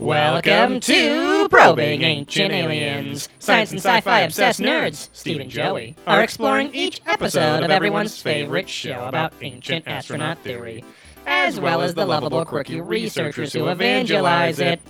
Welcome 0.00 0.80
to 0.80 1.48
Probing 1.48 2.02
Ancient 2.02 2.52
Aliens. 2.52 3.28
Science 3.38 3.70
and 3.70 3.78
sci-fi 3.80 4.20
obsessed 4.20 4.58
nerds, 4.60 5.08
Steve 5.12 5.40
and 5.40 5.48
Joey, 5.48 5.94
are 6.06 6.20
exploring 6.22 6.74
each 6.74 7.00
episode 7.06 7.62
of 7.62 7.70
everyone's 7.70 8.20
favorite 8.20 8.68
show 8.68 9.04
about 9.06 9.32
ancient 9.40 9.86
astronaut 9.86 10.38
theory, 10.40 10.84
as 11.26 11.60
well 11.60 11.80
as 11.80 11.94
the 11.94 12.04
lovable 12.04 12.44
quirky 12.44 12.80
researchers 12.80 13.52
who 13.52 13.68
evangelize 13.68 14.58
it. 14.58 14.80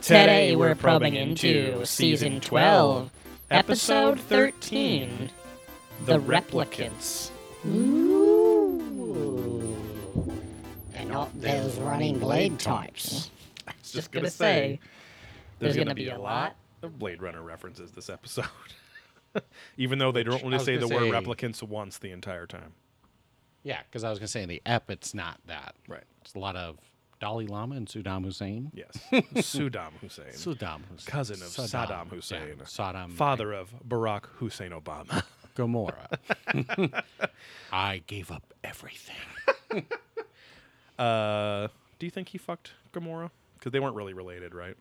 Today 0.00 0.56
we're 0.56 0.74
probing 0.74 1.14
into 1.14 1.84
Season 1.84 2.40
12, 2.40 3.10
Episode 3.50 4.18
13, 4.18 5.30
The 6.06 6.18
Replicants. 6.20 7.30
And 10.94 11.10
not 11.10 11.38
those 11.40 11.76
running 11.76 12.18
blade 12.18 12.58
types. 12.58 13.30
Just 13.94 14.12
gonna 14.12 14.30
say, 14.30 14.80
there's 15.58 15.76
gonna 15.76 15.94
be 15.94 16.08
a 16.08 16.18
lot 16.18 16.56
of 16.82 16.98
Blade 16.98 17.22
Runner 17.22 17.42
references 17.42 17.92
this 17.92 18.10
episode. 18.10 18.46
Even 19.76 19.98
though 19.98 20.12
they 20.12 20.22
don't 20.22 20.34
I 20.40 20.44
really 20.44 20.52
was 20.54 20.64
say 20.64 20.76
the 20.76 20.88
word 20.88 21.12
replicants 21.12 21.62
once 21.62 21.98
the 21.98 22.10
entire 22.10 22.46
time. 22.46 22.72
Yeah, 23.64 23.80
because 23.90 24.04
I 24.04 24.10
was 24.10 24.18
going 24.18 24.26
to 24.26 24.30
say 24.30 24.42
in 24.42 24.48
the 24.48 24.62
ep, 24.66 24.90
it's 24.90 25.14
not 25.14 25.40
that. 25.46 25.74
Right. 25.88 26.04
It's 26.20 26.34
a 26.34 26.38
lot 26.38 26.54
of 26.54 26.76
Dalai 27.18 27.46
Lama 27.46 27.76
and 27.76 27.88
Saddam 27.88 28.22
Hussein. 28.22 28.70
Yes. 28.74 28.92
Saddam 29.12 29.92
Hussein. 30.02 30.26
Saddam 30.32 30.82
Hussein. 30.90 31.06
Cousin 31.06 31.36
of 31.36 31.48
Saddam, 31.48 32.08
Hussein. 32.08 32.56
Yeah, 32.58 32.64
Saddam. 32.64 33.12
Father 33.12 33.52
of 33.54 33.74
Barack 33.88 34.26
Hussein 34.36 34.70
Obama. 34.70 35.24
Gamora. 35.56 37.02
I 37.72 38.02
gave 38.06 38.30
up 38.30 38.52
everything. 38.62 39.14
Uh, 40.98 41.68
do 41.98 42.06
you 42.06 42.10
think 42.10 42.28
he 42.28 42.38
fucked 42.38 42.72
Gamora? 42.92 43.30
Because 43.64 43.72
they 43.72 43.80
weren't 43.80 43.96
really 43.96 44.12
related, 44.12 44.54
right? 44.54 44.76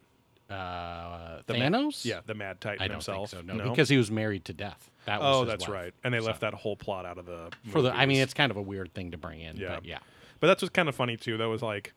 Uh, 0.50 1.42
The 1.46 1.54
ma- 1.54 1.60
Thanos? 1.78 2.04
yeah, 2.04 2.20
the 2.26 2.34
Mad 2.34 2.60
Titan 2.60 2.82
I 2.82 2.88
don't 2.90 2.96
himself. 2.96 3.32
think 3.32 3.48
so. 3.48 3.54
No, 3.56 3.70
because 3.70 3.88
he 3.88 3.96
was 3.96 4.12
married 4.12 4.44
to 4.46 4.54
death. 4.54 4.92
That 5.06 5.22
was 5.22 5.36
oh, 5.36 5.46
that's 5.46 5.68
wife. 5.70 5.74
right. 5.74 5.94
And 6.04 6.14
they 6.14 6.20
left 6.20 6.42
that 6.42 6.54
whole 6.54 6.76
plot 6.76 7.06
out 7.06 7.18
of 7.18 7.26
the. 7.26 7.50
For 7.70 7.82
the, 7.82 7.96
I 7.96 8.06
mean, 8.06 8.20
it's 8.22 8.34
kind 8.34 8.52
of 8.52 8.58
a 8.58 8.62
weird 8.62 8.94
thing 8.94 9.12
to 9.12 9.18
bring 9.18 9.40
in. 9.40 9.56
Yeah. 9.56 9.76
But 9.76 9.86
yeah. 9.86 10.00
But 10.42 10.48
that's 10.48 10.62
what's 10.62 10.74
kind 10.74 10.90
of 10.90 10.96
funny 10.96 11.16
too. 11.16 11.38
That 11.38 11.48
was 11.48 11.62
like, 11.62 11.94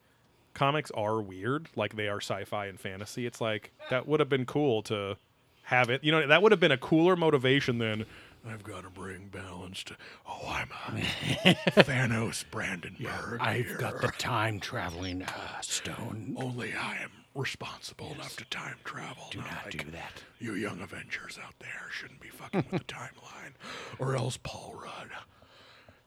comics 0.55 0.92
are 0.92 1.20
weird. 1.20 1.69
Like 1.74 1.96
they 1.96 2.06
are 2.06 2.20
sci-fi 2.20 2.66
and 2.66 2.78
fantasy. 2.78 3.27
It's 3.27 3.41
like 3.41 3.72
that 3.91 4.06
would 4.06 4.20
have 4.20 4.28
been 4.28 4.46
cool 4.46 4.83
to 4.84 5.16
have 5.64 5.91
it. 5.91 6.05
You 6.05 6.12
know, 6.12 6.27
that 6.28 6.41
would 6.42 6.52
have 6.52 6.61
been 6.61 6.72
a 6.72 6.78
cooler 6.78 7.16
motivation 7.16 7.78
than 7.78 8.06
I've 8.48 8.62
got 8.62 8.84
to 8.84 8.91
bring 8.91 9.28
balance 9.28 9.83
to. 9.84 9.97
Oh, 10.28 10.48
I'm 10.48 10.70
a 10.97 11.00
Thanos 11.83 12.44
Brandenburg. 12.50 13.41
I've 13.41 13.78
got 13.78 14.00
the 14.00 14.08
time 14.19 14.61
traveling 14.61 15.22
uh, 15.22 15.61
stone. 15.61 16.36
Only 16.39 16.72
I 16.74 16.97
am 17.02 17.11
responsible 17.34 18.12
enough 18.12 18.36
to 18.36 18.44
time 18.47 18.77
travel. 18.84 19.24
Do 19.30 19.39
not 19.39 19.70
do 19.70 19.78
that. 19.92 20.22
You 20.39 20.55
young 20.55 20.80
Avengers 20.80 21.39
out 21.44 21.55
there 21.61 21.89
shouldn't 21.91 22.20
be 22.20 22.28
fucking 22.28 22.64
with 22.70 22.86
the 22.86 22.92
timeline, 22.94 23.52
or 23.98 24.17
else 24.17 24.39
Paul 24.42 24.80
Rudd 24.83 25.11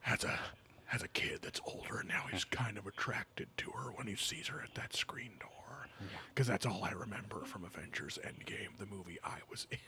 has 0.00 0.24
a 0.24 0.38
has 0.86 1.02
a 1.02 1.08
kid 1.08 1.38
that's 1.42 1.60
older 1.66 2.00
and 2.00 2.08
now 2.08 2.24
he's 2.32 2.42
kind 2.44 2.76
of 2.76 2.84
attracted 2.84 3.46
to 3.56 3.70
her 3.70 3.92
when 3.92 4.08
he 4.08 4.16
sees 4.16 4.48
her 4.48 4.60
at 4.60 4.74
that 4.74 4.92
screen 4.92 5.30
door. 5.38 5.50
Because 6.34 6.46
that's 6.46 6.64
all 6.66 6.82
I 6.84 6.90
remember 6.92 7.44
from 7.44 7.64
Avengers 7.64 8.18
Endgame, 8.24 8.76
the 8.78 8.86
movie 8.86 9.18
I 9.24 9.38
was 9.50 9.66
in. 9.70 9.80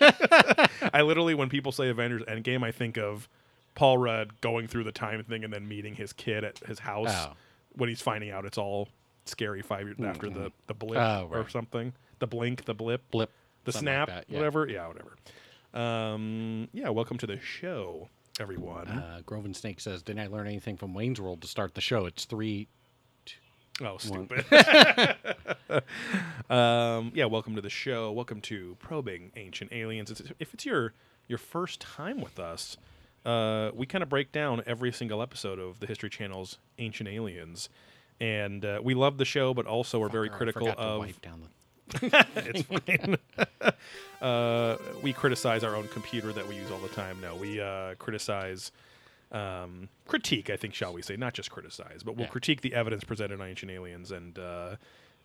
I 0.94 1.02
literally, 1.02 1.34
when 1.34 1.48
people 1.48 1.72
say 1.72 1.88
Avengers 1.88 2.22
Endgame, 2.22 2.62
I 2.64 2.72
think 2.72 2.96
of 2.96 3.28
Paul 3.74 3.98
Rudd 3.98 4.40
going 4.40 4.66
through 4.68 4.84
the 4.84 4.92
time 4.92 5.22
thing 5.24 5.44
and 5.44 5.52
then 5.52 5.68
meeting 5.68 5.94
his 5.94 6.12
kid 6.12 6.44
at 6.44 6.58
his 6.60 6.78
house 6.80 7.08
Oh. 7.10 7.32
when 7.76 7.88
he's 7.88 8.00
finding 8.02 8.30
out 8.30 8.44
it's 8.44 8.58
all 8.58 8.88
scary 9.26 9.62
five 9.62 9.86
years 9.86 9.96
after 10.04 10.30
the, 10.30 10.50
the 10.66 10.74
blip 10.74 10.98
Oh, 10.98 11.28
or 11.30 11.48
something. 11.48 11.92
The 12.18 12.26
blink, 12.26 12.64
the 12.64 12.74
blip, 12.74 13.08
Blip. 13.10 13.30
the 13.64 13.72
something 13.72 13.86
like 13.94 14.06
snap, 14.06 14.08
that, 14.08 14.24
yeah. 14.28 14.38
whatever. 14.38 14.66
Yeah, 14.68 14.88
whatever. 14.88 15.16
Um, 15.74 16.68
yeah, 16.72 16.88
welcome 16.88 17.18
to 17.18 17.26
the 17.26 17.38
show, 17.38 18.08
everyone. 18.40 18.88
Uh, 18.88 19.20
Grove 19.26 19.46
Snake 19.54 19.80
says, 19.80 20.02
Didn't 20.02 20.20
I 20.20 20.26
learn 20.28 20.46
anything 20.46 20.76
from 20.76 20.94
Wayne's 20.94 21.20
World 21.20 21.42
to 21.42 21.48
start 21.48 21.74
the 21.74 21.80
show? 21.80 22.06
It's 22.06 22.24
three. 22.24 22.68
Oh, 23.82 23.98
stupid. 23.98 24.44
um, 26.50 27.12
yeah, 27.14 27.24
welcome 27.24 27.54
to 27.54 27.60
the 27.60 27.70
show. 27.70 28.10
Welcome 28.12 28.40
to 28.42 28.76
Probing 28.80 29.32
Ancient 29.36 29.72
Aliens. 29.72 30.10
It's, 30.10 30.22
if 30.38 30.54
it's 30.54 30.66
your 30.66 30.94
your 31.26 31.38
first 31.38 31.80
time 31.80 32.20
with 32.20 32.38
us, 32.38 32.76
uh, 33.24 33.70
we 33.74 33.86
kind 33.86 34.02
of 34.02 34.08
break 34.08 34.32
down 34.32 34.62
every 34.66 34.92
single 34.92 35.22
episode 35.22 35.58
of 35.58 35.80
the 35.80 35.86
History 35.86 36.08
Channel's 36.08 36.58
Ancient 36.78 37.08
Aliens. 37.08 37.68
And 38.20 38.64
uh, 38.64 38.80
we 38.82 38.94
love 38.94 39.18
the 39.18 39.24
show, 39.24 39.54
but 39.54 39.66
also 39.66 39.98
we're 39.98 40.08
very 40.08 40.28
Fucker, 40.28 40.34
I 40.34 40.38
critical 40.38 40.66
forgot 40.68 40.82
to 40.82 40.88
of 40.88 40.98
wipe 41.00 41.22
down 41.22 41.42
the 41.42 41.48
it's 42.36 42.62
fine. 42.62 43.16
uh, 44.20 44.76
we 45.02 45.12
criticize 45.12 45.64
our 45.64 45.74
own 45.74 45.88
computer 45.88 46.32
that 46.32 46.46
we 46.46 46.56
use 46.56 46.70
all 46.70 46.78
the 46.78 46.88
time. 46.88 47.18
No, 47.20 47.34
we 47.34 47.60
uh, 47.60 47.94
criticize, 47.94 48.72
um, 49.32 49.88
critique, 50.06 50.50
I 50.50 50.56
think, 50.56 50.74
shall 50.74 50.92
we 50.92 51.02
say, 51.02 51.16
not 51.16 51.34
just 51.34 51.50
criticize, 51.50 52.02
but 52.02 52.16
we'll 52.16 52.26
Yeah. 52.26 52.30
critique 52.30 52.60
the 52.62 52.74
evidence 52.74 53.04
presented 53.04 53.40
on 53.40 53.46
Ancient 53.48 53.70
Aliens, 53.70 54.10
and 54.10 54.38
uh, 54.38 54.76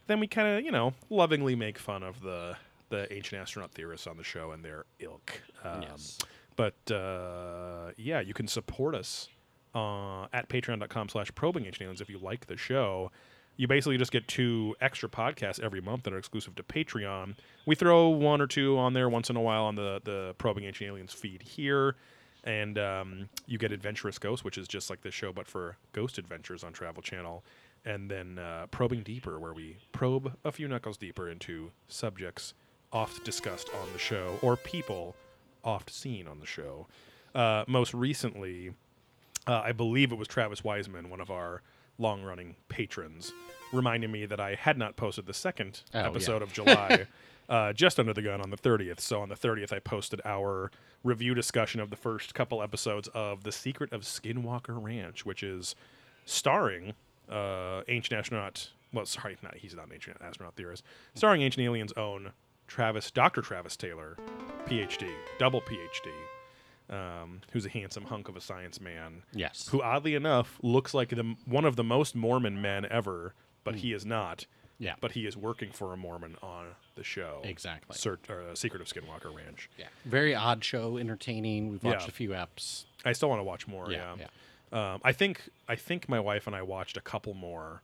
then 0.08 0.20
we 0.20 0.28
kind 0.28 0.48
of, 0.58 0.66
you 0.66 0.72
know, 0.72 0.94
lovingly 1.10 1.56
make 1.56 1.78
fun 1.78 2.04
of 2.04 2.22
the 2.22 2.58
the 2.90 3.12
ancient 3.12 3.42
astronaut 3.42 3.72
theorists 3.72 4.06
on 4.06 4.18
the 4.18 4.24
show 4.24 4.52
and 4.52 4.64
their 4.64 4.86
ilk. 5.00 5.42
Um, 5.64 5.82
Yes. 5.82 6.20
But 6.56 6.92
uh, 6.92 7.92
yeah, 7.98 8.20
you 8.20 8.36
can 8.36 8.48
support 8.48 8.94
us 8.94 9.30
uh, 9.74 10.26
at 10.32 10.48
patreon.com 10.50 11.10
slash 11.10 11.32
probing 11.34 11.66
ancient 11.66 11.82
aliens 11.84 12.02
if 12.02 12.10
you 12.10 12.20
like 12.20 12.46
the 12.46 12.58
show. 12.58 13.12
You 13.56 13.68
basically 13.68 13.98
just 13.98 14.12
get 14.12 14.28
two 14.28 14.76
extra 14.82 15.10
podcasts 15.10 15.60
every 15.60 15.82
month 15.82 16.04
that 16.04 16.14
are 16.14 16.18
exclusive 16.20 16.54
to 16.56 16.64
Patreon. 16.64 17.36
We 17.66 17.74
throw 17.76 18.10
one 18.10 18.42
or 18.42 18.48
two 18.48 18.78
on 18.78 18.94
there 18.94 19.10
once 19.10 19.30
in 19.32 19.36
a 19.36 19.42
while 19.42 19.64
on 19.64 19.76
the, 19.76 20.02
the 20.04 20.36
Probing 20.38 20.64
Ancient 20.66 20.88
Aliens 20.90 21.14
feed 21.14 21.42
here. 21.44 21.96
And 22.44 22.78
um, 22.78 23.30
you 23.46 23.58
get 23.58 23.72
Adventurous 23.72 24.20
Ghost, 24.20 24.44
which 24.44 24.58
is 24.58 24.68
just 24.68 24.90
like 24.90 25.02
this 25.02 25.14
show, 25.14 25.32
but 25.32 25.48
for 25.48 25.78
ghost 25.94 26.18
adventures 26.18 26.64
on 26.64 26.74
Travel 26.74 27.02
Channel. 27.02 27.44
And 27.86 28.10
then 28.10 28.40
uh, 28.40 28.68
Probing 28.72 29.04
Deeper, 29.04 29.40
where 29.40 29.54
we 29.54 29.78
probe 29.92 30.34
a 30.44 30.52
few 30.52 30.68
knuckles 30.68 30.98
deeper 30.98 31.30
into 31.30 31.72
subjects 31.88 32.54
oft 32.92 33.26
discussed 33.26 33.70
on 33.82 33.92
the 33.92 34.00
show 34.00 34.38
or 34.42 34.56
people 34.56 35.16
oft 35.64 35.90
seen 35.90 36.28
on 36.28 36.40
the 36.40 36.46
show. 36.46 36.88
Uh, 37.34 37.64
most 37.68 37.94
recently, 37.94 38.74
uh, 39.48 39.62
I 39.64 39.72
believe 39.72 40.12
it 40.12 40.18
was 40.18 40.28
Travis 40.28 40.64
Wiseman, 40.64 41.10
one 41.10 41.20
of 41.20 41.32
our 41.32 41.62
long 41.98 42.24
running 42.24 42.56
patrons, 42.70 43.32
reminding 43.72 44.12
me 44.12 44.26
that 44.26 44.40
I 44.40 44.56
had 44.56 44.78
not 44.78 44.96
posted 44.96 45.26
the 45.26 45.34
second 45.34 45.82
Oh, 45.94 46.00
yeah. 46.00 46.08
episode 46.08 46.42
of 46.42 46.52
July. 46.54 47.06
Uh, 47.50 47.74
just 47.74 48.00
under 48.00 48.14
the 48.14 48.22
gun 48.22 48.40
on 48.42 48.50
the 48.52 48.58
30th. 48.58 49.00
So 49.02 49.22
on 49.22 49.28
the 49.30 49.36
30th, 49.36 49.74
I 49.74 49.80
posted 49.80 50.22
our 50.24 50.72
review 51.04 51.34
discussion 51.34 51.82
of 51.82 51.90
the 51.90 51.98
first 51.98 52.34
couple 52.34 52.64
episodes 52.64 53.10
of 53.10 53.44
The 53.44 53.52
Secret 53.52 53.92
of 53.92 54.02
Skinwalker 54.04 54.82
Ranch, 54.82 55.26
which 55.26 55.44
is 55.44 55.76
starring 56.26 56.94
uh, 57.30 57.82
ancient 57.90 58.18
astronaut. 58.18 58.70
Well, 58.94 59.06
sorry, 59.06 59.38
not 59.44 59.56
he's 59.58 59.76
not 59.76 59.88
an 59.88 59.94
ancient 59.94 60.18
astronaut 60.22 60.56
theorist. 60.56 60.84
Starring 61.16 61.42
ancient 61.42 61.66
aliens' 61.66 61.92
own 61.98 62.32
Travis, 62.68 63.12
Dr. 63.12 63.42
Travis 63.42 63.76
Taylor, 63.76 64.18
PhD, 64.66 65.10
double 65.38 65.62
PhD, 65.62 66.10
um, 66.94 67.42
who's 67.52 67.66
a 67.66 67.70
handsome 67.70 68.06
hunk 68.06 68.28
of 68.30 68.36
a 68.38 68.42
science 68.42 68.80
man 68.80 69.24
Yes. 69.34 69.68
who 69.70 69.82
oddly 69.82 70.16
enough 70.16 70.60
looks 70.62 70.94
like 70.94 71.10
the 71.10 71.36
one 71.46 71.66
of 71.66 71.76
the 71.76 71.84
most 71.84 72.16
Mormon 72.16 72.62
men 72.62 72.86
ever, 72.90 73.34
but 73.64 73.76
he 73.76 73.94
is 73.94 74.06
not. 74.06 74.46
Yeah. 74.80 74.96
But 75.00 75.12
he 75.14 75.26
is 75.26 75.38
working 75.38 75.72
for 75.72 75.94
a 75.94 75.98
Mormon 75.98 76.36
on 76.42 76.66
the 76.96 77.04
show. 77.04 77.42
Exactly. 77.44 77.96
Or, 78.30 78.42
uh, 78.52 78.56
Secret 78.56 78.82
of 78.82 78.88
Skinwalker 78.88 79.34
Ranch. 79.34 79.70
Yeah. 79.78 79.88
Very 80.04 80.36
odd 80.36 80.64
show, 80.64 80.98
entertaining. 80.98 81.70
We've 81.70 81.84
watched 81.84 82.02
Yeah. 82.02 82.08
a 82.10 82.12
few 82.12 82.30
eps. 82.32 82.86
I 83.06 83.14
still 83.14 83.30
want 83.30 83.40
to 83.40 83.44
watch 83.44 83.68
more. 83.68 83.90
Yeah, 83.92 84.16
Yeah. 84.20 84.28
Um, 84.94 85.02
I 85.04 85.12
think 85.14 85.50
I 85.70 85.76
think 85.76 86.10
my 86.10 86.20
wife 86.20 86.48
and 86.48 86.56
I 86.56 86.64
watched 86.64 86.98
a 86.98 87.02
couple 87.02 87.34
more, 87.36 87.82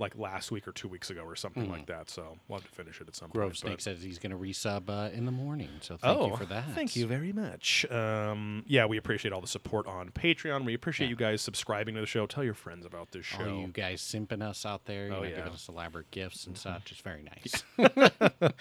like 0.00 0.16
last 0.16 0.50
week 0.52 0.68
or 0.68 0.72
two 0.72 0.86
weeks 0.86 1.10
ago 1.10 1.22
or 1.22 1.34
something 1.34 1.68
like 1.70 1.86
that. 1.86 2.08
So 2.08 2.38
we'll 2.46 2.60
have 2.60 2.68
to 2.70 2.74
finish 2.74 3.00
it 3.00 3.08
at 3.08 3.16
some 3.16 3.28
Hmm. 3.30 3.38
Grove 3.38 3.48
point. 3.48 3.56
Snake 3.58 3.72
but- 3.74 3.82
says 3.82 4.02
he's 4.02 4.18
going 4.18 4.30
to 4.30 4.36
resub 4.38 4.88
uh, 4.88 5.10
in 5.12 5.24
the 5.26 5.32
morning. 5.32 5.68
So 5.80 5.96
thank 5.96 6.16
oh, 6.18 6.28
you 6.30 6.36
for 6.36 6.44
that. 6.46 6.64
Thank 6.74 6.94
you 6.94 7.06
very 7.06 7.32
much. 7.32 7.84
Um, 7.90 8.62
yeah, 8.66 8.86
we 8.86 8.96
appreciate 8.96 9.32
all 9.32 9.40
the 9.40 9.46
support 9.48 9.86
on 9.88 10.10
Patreon. 10.10 10.64
We 10.64 10.74
appreciate 10.74 11.06
Yeah. 11.06 11.10
you 11.10 11.16
guys 11.16 11.42
subscribing 11.42 11.96
to 11.96 12.00
the 12.00 12.06
show. 12.06 12.26
Tell 12.26 12.44
your 12.44 12.54
friends 12.54 12.86
about 12.86 13.10
this 13.10 13.26
show. 13.26 13.42
All 13.44 13.60
you 13.62 13.66
guys 13.68 14.00
simping 14.00 14.42
us 14.42 14.64
out 14.64 14.84
there, 14.84 15.06
you 15.08 15.12
Oh, 15.12 15.16
know, 15.16 15.22
yeah. 15.24 15.28
Mm-hmm. 15.30 15.36
giving 15.38 15.52
us 15.52 15.68
elaborate 15.68 16.10
gifts 16.12 16.46
and 16.46 16.56
such. 16.56 16.92
It's 16.92 17.00
very 17.00 17.22
nice. 17.82 18.52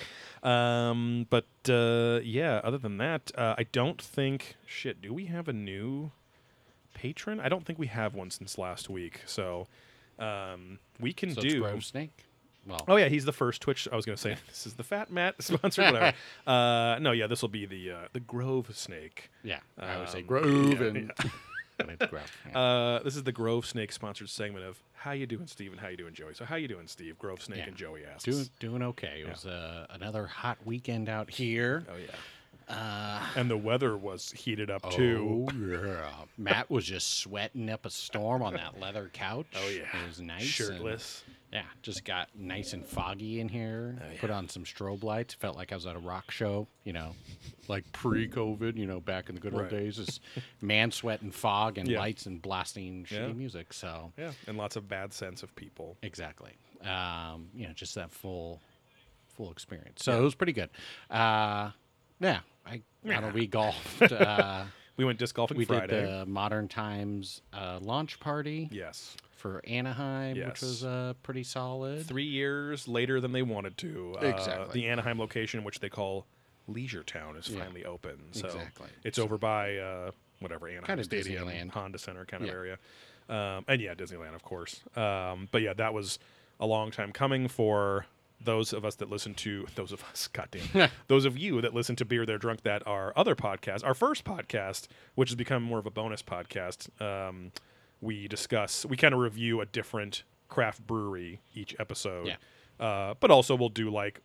Um, 0.44 1.28
but 1.30 1.46
uh, 1.70 2.20
yeah, 2.24 2.62
other 2.64 2.78
than 2.78 2.98
that, 2.98 3.32
uh, 3.38 3.56
I 3.58 3.64
don't 3.64 4.02
think 4.02 4.56
shit. 4.66 5.02
Do 5.02 5.14
we 5.14 5.26
have 5.26 5.48
a 5.48 5.54
new 5.54 6.12
patron? 6.94 7.40
I 7.40 7.50
don't 7.50 7.66
think 7.66 7.80
we 7.80 7.88
have 7.88 8.14
one 8.14 8.30
since 8.32 8.58
last 8.58 8.90
week. 8.90 9.22
So 9.26 9.68
um, 10.20 10.80
we 11.00 11.14
can 11.14 11.32
so 11.34 11.42
it's 11.42 11.54
do. 11.54 11.60
Grove 11.62 11.84
Snake. 11.84 12.24
Well, 12.66 12.84
Oh 12.88 12.98
yeah, 12.98 13.08
he's 13.08 13.24
the 13.26 13.32
first 13.34 13.62
Twitch. 13.62 13.88
I 13.92 13.96
was 13.96 14.06
gonna 14.06 14.18
say 14.18 14.36
this 14.48 14.68
is 14.68 14.74
the 14.74 14.84
Fat 14.84 15.10
Matt 15.12 15.36
sponsor, 15.42 15.84
whatever. 15.84 16.14
uh, 16.48 16.98
no, 17.00 17.12
yeah, 17.14 17.28
this 17.28 17.42
will 17.42 17.50
be 17.50 17.66
the 17.66 17.92
uh, 17.92 17.98
the 18.14 18.20
Grove 18.20 18.76
Snake. 18.76 19.30
yeah. 19.44 19.60
I 19.80 19.98
would 20.00 20.10
say 20.10 20.20
Um, 20.20 20.26
Grove 20.26 20.82
yeah, 20.82 20.88
and 20.88 21.12
yeah. 21.18 21.30
when 21.78 21.90
it's 21.92 22.06
gross. 22.08 22.24
Yeah. 22.50 22.60
Uh, 22.60 23.04
this 23.04 23.16
is 23.16 23.24
the 23.24 23.32
Grove 23.32 23.66
Snake 23.66 23.92
sponsored 23.92 24.30
segment 24.30 24.66
of 24.66 24.80
How 24.96 25.12
you 25.12 25.26
doing, 25.28 25.48
Steve, 25.48 25.72
and 25.72 25.80
How 25.80 25.88
you 25.88 25.96
doing, 25.98 26.14
Joey. 26.14 26.34
So 26.34 26.44
how 26.44 26.56
you 26.56 26.68
doing, 26.68 26.88
Steve? 26.88 27.18
Grove 27.20 27.42
Snake 27.42 27.60
Yeah. 27.60 27.68
and 27.68 27.76
Joey 27.76 28.02
asks. 28.06 28.24
doing 28.24 28.50
doing 28.60 28.82
okay. 28.84 29.22
It 29.26 29.30
was 29.30 29.46
uh, 29.46 29.86
another 29.92 30.26
hot 30.28 30.58
weekend 30.66 31.08
out 31.08 31.30
here. 31.30 31.86
oh 31.90 31.96
yeah. 31.98 32.08
Uh, 32.70 33.26
And 33.36 33.50
the 33.50 33.58
weather 33.58 33.96
was 33.98 34.32
heated 34.32 34.70
up 34.70 34.90
too. 34.92 35.48
Oh 35.50 35.58
yeah, 35.58 36.10
Matt 36.38 36.70
was 36.70 36.86
just 36.86 37.20
sweating 37.20 37.70
up 37.70 37.86
a 37.86 37.90
storm 37.90 38.42
on 38.42 38.54
that 38.56 38.80
leather 38.80 39.10
couch. 39.14 39.46
Oh 39.56 39.70
yeah. 39.70 39.84
it 40.04 40.08
was 40.08 40.20
nice. 40.20 40.42
and- 40.42 40.50
Shirtless. 40.50 41.24
yeah, 41.54 41.64
just 41.82 42.04
got 42.04 42.28
nice 42.36 42.74
and 42.74 42.86
foggy 42.86 43.40
in 43.40 43.48
here. 43.48 43.96
Oh, 44.02 44.18
Put 44.20 44.32
on 44.32 44.50
some 44.50 44.66
strobe 44.66 45.04
lights. 45.04 45.34
Felt 45.34 45.56
like 45.56 45.72
I 45.72 45.76
was 45.76 45.86
at 45.86 45.96
a 45.96 46.00
rock 46.00 46.30
show. 46.30 46.68
You 46.84 46.92
know, 46.94 47.16
like 47.70 47.90
pre-COVID. 47.94 48.76
You 48.76 48.86
know, 48.86 49.00
back 49.00 49.30
in 49.30 49.36
the 49.36 49.42
good 49.42 49.54
old 49.54 49.64
Right. 49.64 49.72
days. 49.72 49.96
Just 49.96 50.20
man 50.60 50.92
sweat 50.92 51.22
and 51.22 51.34
fog 51.34 51.78
and 51.78 51.88
Yeah. 51.88 52.00
lights 52.00 52.26
and 52.26 52.42
blasting 52.42 53.06
shitty 53.06 53.36
music. 53.36 53.72
So 53.72 54.12
Yeah, 54.18 54.34
and 54.46 54.58
lots 54.58 54.76
of 54.76 54.90
bad 54.90 55.14
sense 55.14 55.42
of 55.42 55.56
people. 55.56 55.98
Exactly. 56.02 56.52
Um, 56.82 57.50
you 57.56 57.66
know, 57.68 57.74
just 57.74 57.96
that 57.96 58.12
full 58.12 58.60
full 59.36 59.52
experience. 59.52 60.04
So 60.04 60.20
it 60.20 60.24
was 60.24 60.36
pretty 60.36 60.52
good. 60.54 60.70
Uh, 61.10 61.72
yeah, 62.20 62.40
I 62.68 62.82
I 63.08 63.22
don't 63.22 63.34
we 63.34 63.48
golfed. 63.48 64.02
Uh, 64.12 64.66
We 64.98 65.06
went 65.06 65.20
disc 65.20 65.36
golfing 65.36 65.58
we 65.58 65.66
Friday. 65.66 66.02
did 66.02 66.10
the 66.10 66.26
Modern 66.26 66.68
Times 66.68 67.42
uh, 67.54 67.78
launch 67.82 68.20
party 68.20 68.68
yes. 68.72 69.16
for 69.36 69.62
Anaheim, 69.68 70.36
Yes. 70.36 70.48
which 70.48 70.62
was 70.64 70.84
uh, 70.84 71.14
pretty 71.22 71.44
solid. 71.44 72.06
Three 72.08 72.26
years 72.26 72.88
later 72.88 73.22
than 73.22 73.32
they 73.32 73.44
wanted 73.44 73.78
to. 73.78 74.16
Uh, 74.20 74.26
Exactly. 74.26 74.82
the 74.82 74.88
Anaheim 74.90 75.20
location, 75.20 75.64
which 75.64 75.80
they 75.82 75.90
call 75.90 76.26
Leisure 76.68 77.04
Town, 77.04 77.36
is 77.38 77.48
Yeah. 77.48 77.60
finally 77.60 77.86
open. 77.86 78.18
So 78.32 78.48
Exactly. 78.48 78.88
it's 79.04 79.20
over 79.20 79.38
by 79.38 79.78
uh, 79.78 80.12
whatever 80.40 80.68
Anaheim 80.68 80.86
Kinda 80.88 81.04
Stadium, 81.04 81.48
Disneyland. 81.48 81.70
Honda 81.70 82.00
Center 82.00 82.26
kind 82.26 82.44
of 82.44 82.50
area. 82.50 82.80
Um, 83.30 83.66
and 83.68 83.80
yeah, 83.80 83.94
Disneyland, 83.94 84.34
of 84.34 84.42
course. 84.42 84.82
Um, 84.96 85.48
but 85.52 85.62
yeah, 85.62 85.74
that 85.74 85.94
was 85.94 86.18
a 86.60 86.66
long 86.66 86.90
time 86.90 87.12
coming 87.12 87.48
for 87.48 88.08
those 88.40 88.72
of 88.74 88.86
us 88.86 88.96
that 88.96 89.10
listen 89.10 89.34
to 89.36 89.66
those 89.76 89.92
of 89.92 90.04
us, 90.06 90.28
goddamn, 90.34 90.90
those 91.08 91.26
of 91.26 91.38
you 91.38 91.62
that 91.62 91.74
listen 91.74 91.96
to 91.98 92.06
Beer 92.06 92.26
They're 92.26 92.38
Drunk 92.38 92.62
that 92.64 92.86
our 92.88 93.14
other 93.16 93.36
podcast, 93.36 93.84
our 93.86 93.94
first 93.94 94.24
podcast, 94.24 94.88
which 95.16 95.30
has 95.30 95.36
become 95.36 95.64
more 95.64 95.80
of 95.80 95.86
a 95.86 95.92
bonus 95.92 96.22
podcast. 96.22 96.90
Um, 97.02 97.52
we 98.02 98.28
discuss, 98.28 98.86
we 98.86 98.96
kind 98.96 99.14
of 99.14 99.20
review 99.20 99.60
a 99.62 99.66
different 99.66 100.24
craft 100.50 100.86
brewery 100.86 101.42
each 101.56 101.76
episode. 101.80 102.28
Yeah. 102.28 102.36
Uh, 102.80 103.16
but 103.20 103.32
also 103.32 103.56
we'll 103.56 103.70
do 103.70 103.90
like 103.90 104.22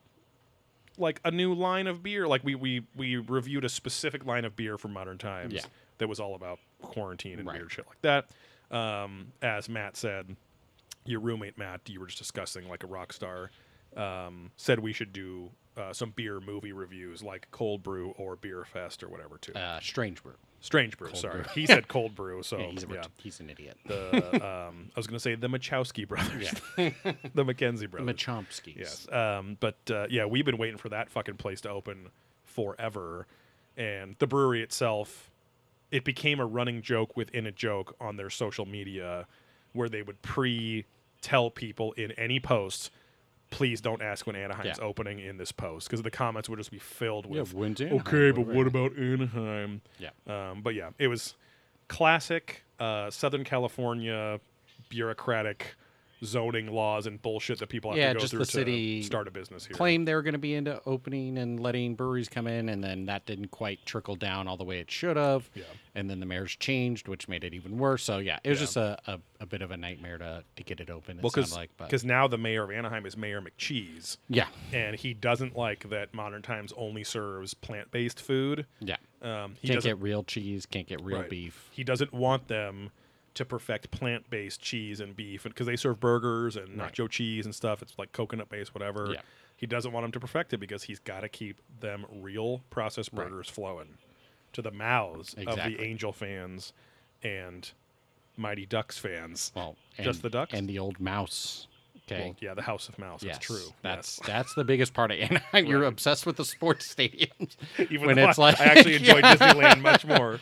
like 0.99 1.20
a 1.25 1.31
new 1.31 1.55
line 1.55 1.87
of 1.87 2.03
beer. 2.03 2.29
Like 2.29 2.44
we 2.44 2.55
we 2.55 2.82
we 2.94 3.17
reviewed 3.17 3.64
a 3.64 3.69
specific 3.70 4.26
line 4.26 4.44
of 4.44 4.55
beer 4.56 4.76
from 4.76 4.93
Modern 4.93 5.17
Times 5.17 5.55
Yeah. 5.55 5.62
that 5.99 6.09
was 6.09 6.20
all 6.20 6.35
about 6.35 6.59
quarantine 6.82 7.38
and 7.38 7.49
Right. 7.49 7.56
weird 7.59 7.73
shit 7.73 7.87
like 7.87 8.03
that. 8.03 8.29
Um, 8.76 9.32
as 9.41 9.70
Matt 9.70 9.97
said, 9.97 10.37
your 11.06 11.20
roommate 11.20 11.56
Matt, 11.56 11.81
you 11.88 11.99
were 11.99 12.06
just 12.06 12.19
discussing 12.19 12.69
like 12.69 12.85
a 12.85 12.87
rock 12.87 13.12
star, 13.14 13.50
um, 13.97 14.50
said 14.56 14.79
we 14.81 14.93
should 14.93 15.12
do 15.12 15.50
uh, 15.77 15.93
some 15.93 16.11
beer 16.11 16.41
movie 16.41 16.73
reviews 16.73 17.23
like 17.23 17.49
Cold 17.50 17.83
Brew 17.83 18.15
or 18.19 18.37
Beer 18.37 18.65
Fest 18.65 19.03
or 19.03 19.09
whatever 19.09 19.39
too. 19.39 19.55
Uh, 19.55 19.81
Strange 19.81 20.23
Brew. 20.23 20.35
Strange 20.61 20.97
Brew, 20.97 21.09
Cold 21.09 21.21
sorry, 21.21 21.43
Brew. 21.43 21.50
he 21.55 21.67
said 21.67 21.89
Cold 21.89 22.15
Brew, 22.15 22.43
so 22.44 22.56
yeah, 22.56 22.67
he's, 22.67 22.85
a, 22.85 22.87
yeah. 22.89 23.03
he's 23.17 23.41
an 23.41 23.50
idiot. 23.50 23.77
The 23.85 24.35
um, 24.69 24.91
I 24.94 24.99
was 24.99 25.06
gonna 25.09 25.19
say 25.19 25.35
the 25.35 25.49
Machowski 25.49 26.06
brothers, 26.06 26.53
the 27.35 27.44
Mackenzie 27.44 27.87
brothers. 27.87 28.15
Machomskis. 28.15 28.77
Yes. 28.77 29.11
Um, 29.11 29.56
but 29.59 29.79
uh, 29.91 30.06
yeah, 30.09 30.25
we've 30.25 30.45
been 30.45 30.59
waiting 30.59 30.79
for 30.79 30.88
that 30.91 31.11
fucking 31.11 31.37
place 31.37 31.61
to 31.62 31.71
open 31.71 32.11
forever. 32.45 33.27
And 33.77 34.17
the 34.19 34.27
brewery 34.27 34.62
itself, 34.62 35.31
it 35.91 36.05
became 36.05 36.38
a 36.38 36.47
running 36.47 36.83
joke 36.83 37.17
within 37.17 37.47
a 37.47 37.53
joke 37.53 37.97
on 38.00 38.17
their 38.17 38.31
social 38.31 38.67
media 38.67 39.27
where 39.73 39.88
they 39.88 40.03
would 40.03 40.21
pre 40.23 40.85
tell 41.23 41.50
people 41.50 41.93
in 41.93 42.12
any 42.12 42.38
post, 42.38 42.91
please 43.52 43.81
don't 43.81 44.02
ask 44.02 44.26
when 44.26 44.34
Anaheim's 44.34 44.78
Yeah. 44.78 44.84
opening 44.84 45.20
in 45.20 45.37
this 45.37 45.52
post 45.52 45.87
because 45.88 46.02
the 46.02 46.10
comments 46.10 46.49
would 46.49 46.56
just 46.58 46.70
be 46.72 46.78
filled 46.81 47.26
Yeah, 47.26 47.43
with, 47.43 47.54
when's 47.54 47.81
Anaheim? 47.81 48.00
okay, 48.00 48.31
but 48.32 48.46
What 48.46 48.56
what 48.56 48.66
about 48.66 48.96
Anaheim? 48.99 49.82
Yeah. 49.99 50.10
Um, 50.26 50.62
but 50.62 50.75
yeah, 50.75 50.90
it 50.99 51.06
was 51.08 51.37
classic 51.88 52.64
uh, 52.81 53.10
Southern 53.10 53.44
California 53.44 54.40
bureaucratic 54.88 55.75
zoning 56.25 56.69
laws 56.69 57.07
and 57.07 57.21
bullshit 57.21 57.59
that 57.59 57.69
people 57.69 57.91
have 57.91 57.99
Yeah, 57.99 58.09
to 58.09 58.15
go 58.15 58.21
just 58.21 58.31
through 58.31 58.41
the 58.41 58.45
to 58.47 58.51
city 58.53 59.03
start 59.03 59.27
a 59.29 59.31
business 59.31 59.67
here. 59.67 59.77
claimed 59.77 60.07
they 60.07 60.15
were 60.15 60.23
going 60.23 60.33
to 60.35 60.39
be 60.39 60.55
into 60.55 60.81
opening 60.87 61.39
and 61.39 61.59
letting 61.61 61.95
breweries 61.95 62.29
come 62.29 62.47
in, 62.47 62.69
and 62.69 62.83
then 62.83 63.07
that 63.07 63.27
didn't 63.27 63.49
quite 63.51 63.85
trickle 63.87 64.15
down 64.17 64.47
all 64.49 64.57
the 64.57 64.65
way 64.65 64.79
it 64.79 64.91
should 64.91 65.17
have. 65.17 65.51
Yeah. 65.55 65.65
And 65.95 66.09
then 66.09 66.21
the 66.21 66.27
mayor's 66.27 66.57
changed, 66.57 67.07
which 67.09 67.29
made 67.29 67.45
it 67.45 67.53
even 67.55 67.77
worse. 67.77 68.03
So 68.05 68.19
yeah, 68.19 68.39
it 68.45 68.49
was 68.51 68.59
Yeah. 68.61 68.65
just 68.65 68.77
a, 68.77 68.99
a, 69.07 69.19
a 69.41 69.47
bit 69.47 69.61
of 69.63 69.71
a 69.71 69.77
nightmare 69.77 70.19
to, 70.19 70.45
to 70.57 70.63
get 70.65 70.81
it 70.81 70.89
open. 70.91 71.19
It 71.19 71.23
Well, 71.23 71.31
sounded 71.31 71.53
like, 71.53 71.71
because 71.77 72.05
now 72.05 72.27
the 72.29 72.39
mayor 72.39 72.65
of 72.65 72.71
Anaheim 72.71 73.05
is 73.05 73.17
Mayor 73.17 73.43
McCheese, 73.43 74.17
yeah, 74.29 74.47
and 74.73 74.97
he 74.97 75.13
doesn't 75.15 75.57
like 75.57 75.89
that 75.91 76.15
Modern 76.15 76.41
Times 76.43 76.73
only 76.77 77.05
serves 77.05 77.53
plant-based 77.55 78.21
food. 78.21 78.65
yeah, 78.81 78.97
Um, 79.21 79.57
he 79.61 79.69
can't 79.69 79.83
get 79.83 79.99
real 80.01 80.23
cheese, 80.25 80.65
can't 80.67 80.87
get 80.87 81.03
real 81.03 81.21
right. 81.21 81.31
beef. 81.31 81.69
He 81.73 81.85
doesn't 81.85 82.13
want 82.13 82.49
them 82.49 82.91
to 83.34 83.44
perfect 83.44 83.90
plant-based 83.90 84.61
cheese 84.61 85.00
and 85.00 85.17
beef 85.17 85.44
because 85.44 85.67
they 85.67 85.76
serve 85.76 85.99
burgers 86.00 86.56
and 86.56 86.79
Right. 86.79 86.93
nacho 86.93 87.08
cheese 87.08 87.44
and 87.46 87.55
stuff. 87.55 87.81
It's 87.82 87.99
like 87.99 88.12
coconut-based, 88.12 88.75
whatever. 88.75 89.11
Yeah. 89.14 89.20
He 89.56 89.67
doesn't 89.67 89.93
want 89.93 90.05
them 90.05 90.12
to 90.12 90.20
perfect 90.20 90.52
it 90.52 90.58
because 90.58 90.82
he's 90.84 90.99
got 90.99 91.20
to 91.20 91.29
keep 91.29 91.56
them 91.81 92.05
real 92.11 92.58
processed 92.70 93.11
Right. 93.12 93.29
burgers 93.29 93.49
flowing 93.49 93.96
to 94.52 94.61
the 94.62 94.70
mouths 94.70 95.34
of 95.34 95.56
the 95.56 95.81
Angel 95.81 96.12
fans 96.12 96.73
and 97.23 97.70
Mighty 98.37 98.67
Ducks 98.67 98.99
fans. 98.99 99.52
Well, 99.55 99.76
Just 99.96 100.06
and- 100.19 100.23
the 100.25 100.31
ducks? 100.31 100.52
and 100.52 100.69
the 100.69 100.78
old 100.78 101.00
mouse. 101.00 101.69
Okay. 102.12 102.25
Well, 102.26 102.37
yeah, 102.41 102.55
the 102.55 102.62
House 102.62 102.88
of 102.88 102.99
Mouse. 102.99 103.23
Yes, 103.23 103.37
That's 103.37 103.47
true. 103.47 103.73
That's 103.82 104.19
yes. 104.20 104.26
that's 104.26 104.55
the 104.55 104.64
biggest 104.64 104.94
part 104.94 105.11
of 105.11 105.19
Anaheim. 105.20 105.67
You're 105.67 105.85
obsessed 105.85 106.26
with 106.26 106.37
the 106.37 106.44
sports 106.44 106.93
stadiums. 106.93 107.56
Even 107.91 108.06
when 108.06 108.19
it's 108.19 108.38
I, 108.38 108.43
like 108.43 108.61
I 108.61 108.64
actually 108.64 108.97
enjoy 108.97 109.19
Yeah. 109.23 109.37
Disneyland 109.37 109.81
much 109.81 110.05
more. 110.05 110.41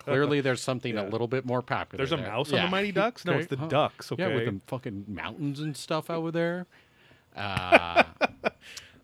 Clearly, 0.00 0.40
there's 0.40 0.60
something 0.62 0.94
Yeah. 0.94 1.02
a 1.02 1.08
little 1.08 1.28
bit 1.28 1.44
more 1.44 1.62
popular. 1.62 1.98
There's 1.98 2.12
a 2.12 2.16
there. 2.16 2.30
mouse 2.30 2.52
on 2.52 2.60
the 2.64 2.68
Mighty 2.68 2.92
Ducks. 2.92 3.24
No, 3.24 3.34
it's 3.34 3.48
the 3.48 3.56
ducks. 3.56 4.10
Okay. 4.12 4.22
Yeah, 4.28 4.34
with 4.34 4.44
the 4.46 4.60
fucking 4.66 5.04
mountains 5.08 5.60
and 5.60 5.76
stuff 5.76 6.10
over 6.10 6.30
there. 6.30 6.66
Uh, 7.36 8.02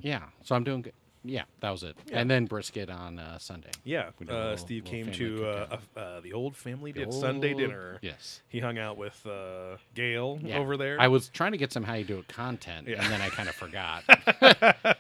yeah, 0.00 0.22
so 0.42 0.54
I'm 0.56 0.64
doing 0.64 0.82
good. 0.82 0.92
Yeah, 1.28 1.42
that 1.60 1.70
was 1.70 1.82
it. 1.82 1.96
Yeah. 2.06 2.20
And 2.20 2.30
then 2.30 2.46
brisket 2.46 2.88
on 2.90 3.18
uh, 3.18 3.38
Sunday. 3.38 3.70
Yeah, 3.84 4.10
We 4.18 4.26
did 4.26 4.32
a 4.34 4.36
uh, 4.36 4.42
little- 4.42 4.56
Steve 4.58 4.84
little 4.84 5.04
came 5.04 5.12
to 5.14 5.44
uh, 5.46 5.78
a, 5.96 6.00
uh, 6.00 6.20
the 6.20 6.32
old 6.32 6.56
family 6.56 6.92
The 6.92 7.00
did 7.06 7.12
Sunday 7.14 7.52
dinner. 7.54 7.98
Yes. 8.02 8.40
He 8.48 8.60
hung 8.60 8.78
out 8.78 8.96
with 8.96 9.26
uh, 9.26 9.76
Gail 9.94 10.38
Yeah. 10.42 10.58
over 10.58 10.76
there. 10.76 11.00
I 11.00 11.08
was 11.08 11.28
trying 11.28 11.52
to 11.52 11.58
get 11.58 11.72
some 11.72 11.82
how 11.82 11.94
you 11.94 12.04
do 12.04 12.18
it 12.18 12.28
content, 12.28 12.86
Yeah. 12.88 13.02
and 13.02 13.12
then 13.12 13.20
I 13.20 13.28
kind 13.28 13.48
of 13.48 13.54
forgot 13.64 14.04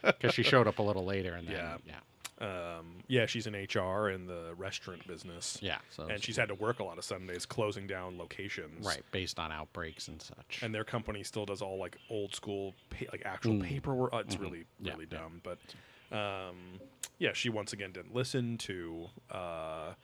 because 0.06 0.34
she 0.34 0.42
showed 0.42 0.66
up 0.66 0.78
a 0.78 0.82
little 0.82 1.04
later, 1.04 1.34
and 1.34 1.46
then 1.46 1.54
Yeah. 1.56 1.76
yeah, 1.86 2.76
um, 2.78 2.96
yeah, 3.08 3.24
she's 3.26 3.46
in 3.46 3.54
HR 3.54 4.10
in 4.10 4.26
the 4.26 4.52
restaurant 4.56 5.06
business. 5.06 5.58
yeah. 5.62 5.78
So 5.90 6.06
and 6.06 6.22
she's 6.22 6.36
had 6.36 6.48
to 6.48 6.54
work 6.54 6.80
a 6.80 6.84
lot 6.84 6.98
of 6.98 7.04
Sundays 7.04 7.46
closing 7.46 7.86
down 7.86 8.18
locations. 8.18 8.84
right 8.84 9.02
based 9.12 9.38
on 9.38 9.52
outbreaks 9.52 10.08
and 10.08 10.20
such. 10.20 10.60
And 10.62 10.74
their 10.74 10.84
company 10.84 11.22
still 11.22 11.46
does 11.46 11.62
all 11.62 11.78
like 11.78 11.96
old 12.10 12.34
school, 12.34 12.74
pa- 12.90 13.06
like 13.12 13.22
actual 13.24 13.54
Mm. 13.54 13.64
paperwork. 13.64 14.12
Uh, 14.12 14.18
it's 14.18 14.36
Mhm. 14.36 14.40
really, 14.40 14.64
really 14.82 15.06
dumb. 15.06 15.40
But 15.44 15.58
um, 16.12 16.80
yeah, 17.18 17.32
she 17.32 17.48
once 17.48 17.72
again 17.72 17.92
didn't 17.92 18.14
listen 18.14 18.58
to 18.58 19.06
uh, 19.30 19.94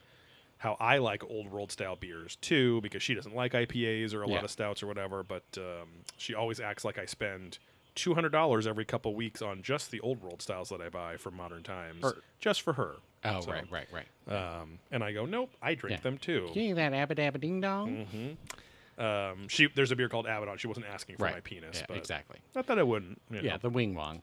how 0.59 0.77
I 0.81 0.99
like 0.99 1.23
old 1.29 1.51
world 1.51 1.71
style 1.73 1.97
beers 1.97 2.37
too, 2.37 2.81
because 2.81 3.03
she 3.03 3.15
doesn't 3.15 3.35
like 3.35 3.53
IPAs 3.53 4.15
or 4.15 4.23
a 4.23 4.29
lot 4.29 4.45
of 4.45 4.51
stouts 4.51 4.83
or 4.83 4.87
whatever. 4.87 5.23
But 5.23 5.45
um, 5.59 5.89
she 6.17 6.35
always 6.35 6.61
acts 6.61 6.85
like 6.85 6.99
I 6.99 7.07
spend. 7.07 7.59
Two 7.95 8.15
hundred 8.15 8.31
dollars 8.33 8.67
every 8.67 8.87
couple 8.87 9.15
weeks 9.15 9.43
on 9.43 9.61
just 9.61 9.91
the 9.91 10.01
old 10.01 10.23
world 10.23 10.41
styles 10.41 10.71
that 10.71 10.81
I 10.81 10.89
buy 10.89 11.19
from 11.19 11.37
Modern 11.37 11.63
Times, 11.63 12.03
Or- 12.03 12.23
just 12.41 12.63
for 12.63 12.73
her. 12.73 12.93
oh, 13.27 13.41
So, 13.43 13.51
right, 13.53 13.67
right, 13.71 13.87
right. 13.93 14.35
Um, 14.35 14.79
and 14.91 15.05
I 15.05 15.13
go, 15.13 15.27
nope, 15.27 15.51
I 15.61 15.75
drink 15.75 15.99
Yeah. 15.99 16.03
them 16.03 16.17
too. 16.17 16.47
Give 16.55 16.57
me 16.57 16.73
that 16.73 16.95
abba 16.95 17.15
dabba 17.15 17.39
ding 17.39 17.61
dong. 17.61 18.07
hmm 18.07 19.03
Um, 19.03 19.47
she 19.49 19.67
there's 19.75 19.91
a 19.91 19.97
beer 19.97 20.09
called 20.09 20.25
Abaddon. 20.25 20.57
She 20.57 20.69
wasn't 20.69 20.87
asking 20.87 21.17
for 21.19 21.25
Right. 21.25 21.35
my 21.35 21.41
penis, 21.41 21.81
Yeah, 21.81 21.85
but 21.87 21.99
exactly. 21.99 22.39
not 22.55 22.67
that 22.69 22.79
I 22.79 22.83
wouldn't. 22.83 23.21
you 23.31 23.41
Yeah, 23.43 23.53
know. 23.53 23.59
the 23.59 23.69
wing 23.69 23.95
wong. 23.95 24.23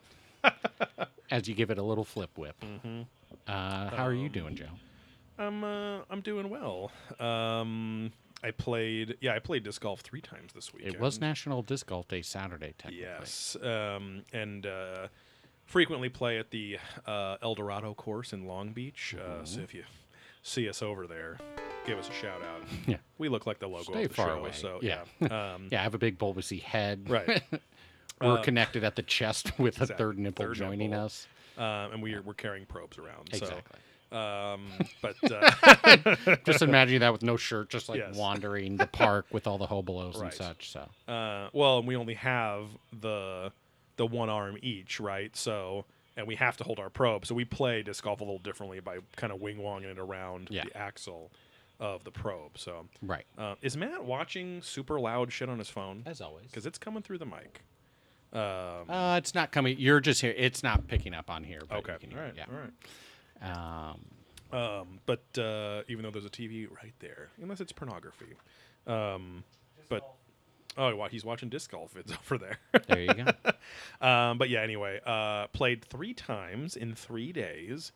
As 1.31 1.48
you 1.48 1.53
give 1.53 1.69
it 1.69 1.77
a 1.77 1.84
little 1.84 2.05
flip 2.05 2.38
whip. 2.38 2.55
Mm-hmm. 2.62 3.01
Uh, 3.48 3.89
how 3.89 4.05
are 4.05 4.13
you 4.13 4.25
Um, 4.27 4.31
doing, 4.31 4.55
Joe? 4.55 4.65
I'm 5.38 5.63
uh, 5.63 6.00
I'm 6.10 6.22
doing 6.22 6.50
well. 6.50 6.91
Um, 7.19 8.12
I 8.43 8.51
played 8.51 9.17
yeah 9.22 9.36
I 9.36 9.39
played 9.39 9.63
disc 9.63 9.81
golf 9.81 10.01
three 10.01 10.22
times 10.22 10.53
this 10.53 10.74
week. 10.74 10.86
It 10.86 11.00
was 11.00 11.19
National 11.22 11.62
Disc 11.62 11.86
Golf 11.88 12.08
Day 12.08 12.22
Saturday, 12.22 12.74
technically. 12.77 13.01
Yes, 13.01 13.55
um, 13.62 14.24
and 14.34 14.65
uh, 14.65 15.08
frequently 15.65 16.10
play 16.10 16.39
at 16.39 16.50
the 16.51 16.77
uh, 17.05 17.38
El 17.41 17.55
Dorado 17.55 17.93
course 17.93 18.34
in 18.34 18.46
Long 18.48 18.72
Beach. 18.74 19.15
Uh, 19.17 19.22
Mm-hmm. 19.36 19.46
so 19.46 19.62
if 19.62 19.74
you 19.74 19.84
see 20.41 20.67
us 20.67 20.81
over 20.81 21.05
there, 21.05 21.38
give 21.86 21.98
us 22.00 22.10
a 22.10 22.13
shout 22.13 22.41
out. 22.41 22.63
Yeah. 22.88 22.98
We 23.17 23.29
look 23.29 23.46
like 23.46 23.60
the 23.60 23.67
logo 23.67 23.91
Stay 23.91 24.03
of 24.05 24.10
the 24.10 24.15
far 24.15 24.27
show. 24.29 24.39
away. 24.39 24.51
So 24.51 24.79
Yeah. 24.81 25.03
yeah, 25.22 25.53
um, 25.53 25.67
Yeah, 25.72 25.79
I 25.81 25.84
have 25.84 25.93
a 25.93 26.00
big 26.00 26.17
bulbousy 26.17 26.62
head. 26.62 27.10
right. 27.10 27.43
We're 28.22 28.40
Uh, 28.40 28.42
connected 28.44 28.84
at 28.84 28.96
the 28.96 29.04
chest 29.04 29.52
with 29.60 29.80
a 29.82 29.88
third 29.88 30.20
nipple 30.20 30.46
third 30.46 30.56
joining 30.56 30.92
nipple. 30.92 31.06
us. 31.06 31.28
Um, 31.58 31.66
and 31.94 32.04
we're 32.04 32.22
we're 32.22 32.34
carrying 32.34 32.66
probes 32.66 32.98
around. 32.98 33.30
Exactly. 33.34 33.80
So 34.12 34.18
Um, 34.18 34.72
but 35.02 35.16
uh, 35.32 36.16
Just 36.46 36.62
imagine 36.62 37.00
that 37.02 37.12
with 37.14 37.22
no 37.22 37.38
shirt, 37.38 37.70
just 37.70 37.90
like 37.90 38.00
Yes. 38.00 38.16
wandering 38.16 38.78
the 38.78 38.88
park 38.88 39.28
with 39.32 39.46
all 39.46 39.58
the 39.58 39.68
hobolos 39.68 40.16
Right. 40.16 40.24
and 40.26 40.34
such. 40.34 40.72
So 40.72 40.90
uh, 41.12 41.50
well, 41.54 41.80
and 41.80 41.88
we 41.88 41.96
only 41.96 42.16
have 42.16 42.68
the 43.02 43.52
the 43.98 44.06
one 44.08 44.30
arm 44.30 44.58
each, 44.62 45.00
right? 45.02 45.36
So, 45.36 45.86
and 46.16 46.26
we 46.26 46.36
have 46.36 46.56
to 46.58 46.64
hold 46.64 46.80
our 46.80 46.90
probe. 46.90 47.26
So 47.26 47.36
we 47.36 47.44
play 47.46 47.84
disc 47.84 48.04
golf 48.04 48.22
a 48.22 48.24
little 48.24 48.40
differently 48.40 48.80
by 48.80 49.00
kind 49.18 49.34
of 49.34 49.42
wing 49.42 49.58
wonging 49.58 49.92
it 49.92 50.00
around 50.00 50.48
Yeah. 50.50 50.64
the 50.64 50.76
axle 50.78 51.32
of 51.82 52.04
the 52.06 52.12
probe. 52.12 52.58
So, 52.58 52.88
right, 53.02 53.26
uh, 53.38 53.56
is 53.62 53.76
Matt 53.78 54.04
watching 54.06 54.62
super 54.62 55.00
loud 55.00 55.32
shit 55.34 55.50
on 55.50 55.60
his 55.60 55.70
phone? 55.70 56.04
as 56.06 56.20
always. 56.22 56.46
Because 56.46 56.66
it's 56.66 56.78
coming 56.78 57.04
through 57.04 57.18
the 57.20 57.26
mic. 57.26 57.62
Um, 58.33 58.89
Uh, 58.89 59.15
it's 59.17 59.33
not 59.33 59.51
coming. 59.51 59.77
You're 59.79 60.00
just 60.00 60.21
here. 60.21 60.33
It's 60.38 60.63
not 60.63 60.88
picking 60.88 61.13
up 61.13 61.29
on 61.29 61.43
here. 61.43 61.62
But 61.67 61.79
okay. 61.79 61.95
All 62.13 62.21
right. 62.21 62.33
it, 62.38 62.48
All 62.51 62.59
right. 62.59 63.91
Um, 63.91 64.00
Um, 64.51 65.00
but 65.05 65.24
uh, 65.38 65.81
even 65.88 66.03
though 66.03 66.12
there's 66.12 66.25
a 66.25 66.29
TV 66.29 66.67
right 66.69 66.93
there, 67.00 67.29
unless 67.41 67.62
it's 67.62 67.71
pornography. 67.71 68.33
Um, 68.88 69.43
but 69.89 70.03
oh, 70.77 70.95
wow, 70.95 71.07
he's 71.07 71.24
watching 71.25 71.50
disc 71.50 71.71
golf. 71.71 71.95
It's 71.95 72.12
over 72.25 72.38
there. 72.38 72.57
there 72.88 73.00
you 73.01 73.13
go. 73.13 73.25
um, 74.07 74.38
but 74.38 74.50
yeah, 74.50 74.62
anyway, 74.62 75.00
uh, 75.05 75.48
played 75.48 75.86
three 75.86 76.13
times 76.13 76.75
in 76.75 76.95
three 76.95 77.31
days, 77.31 77.91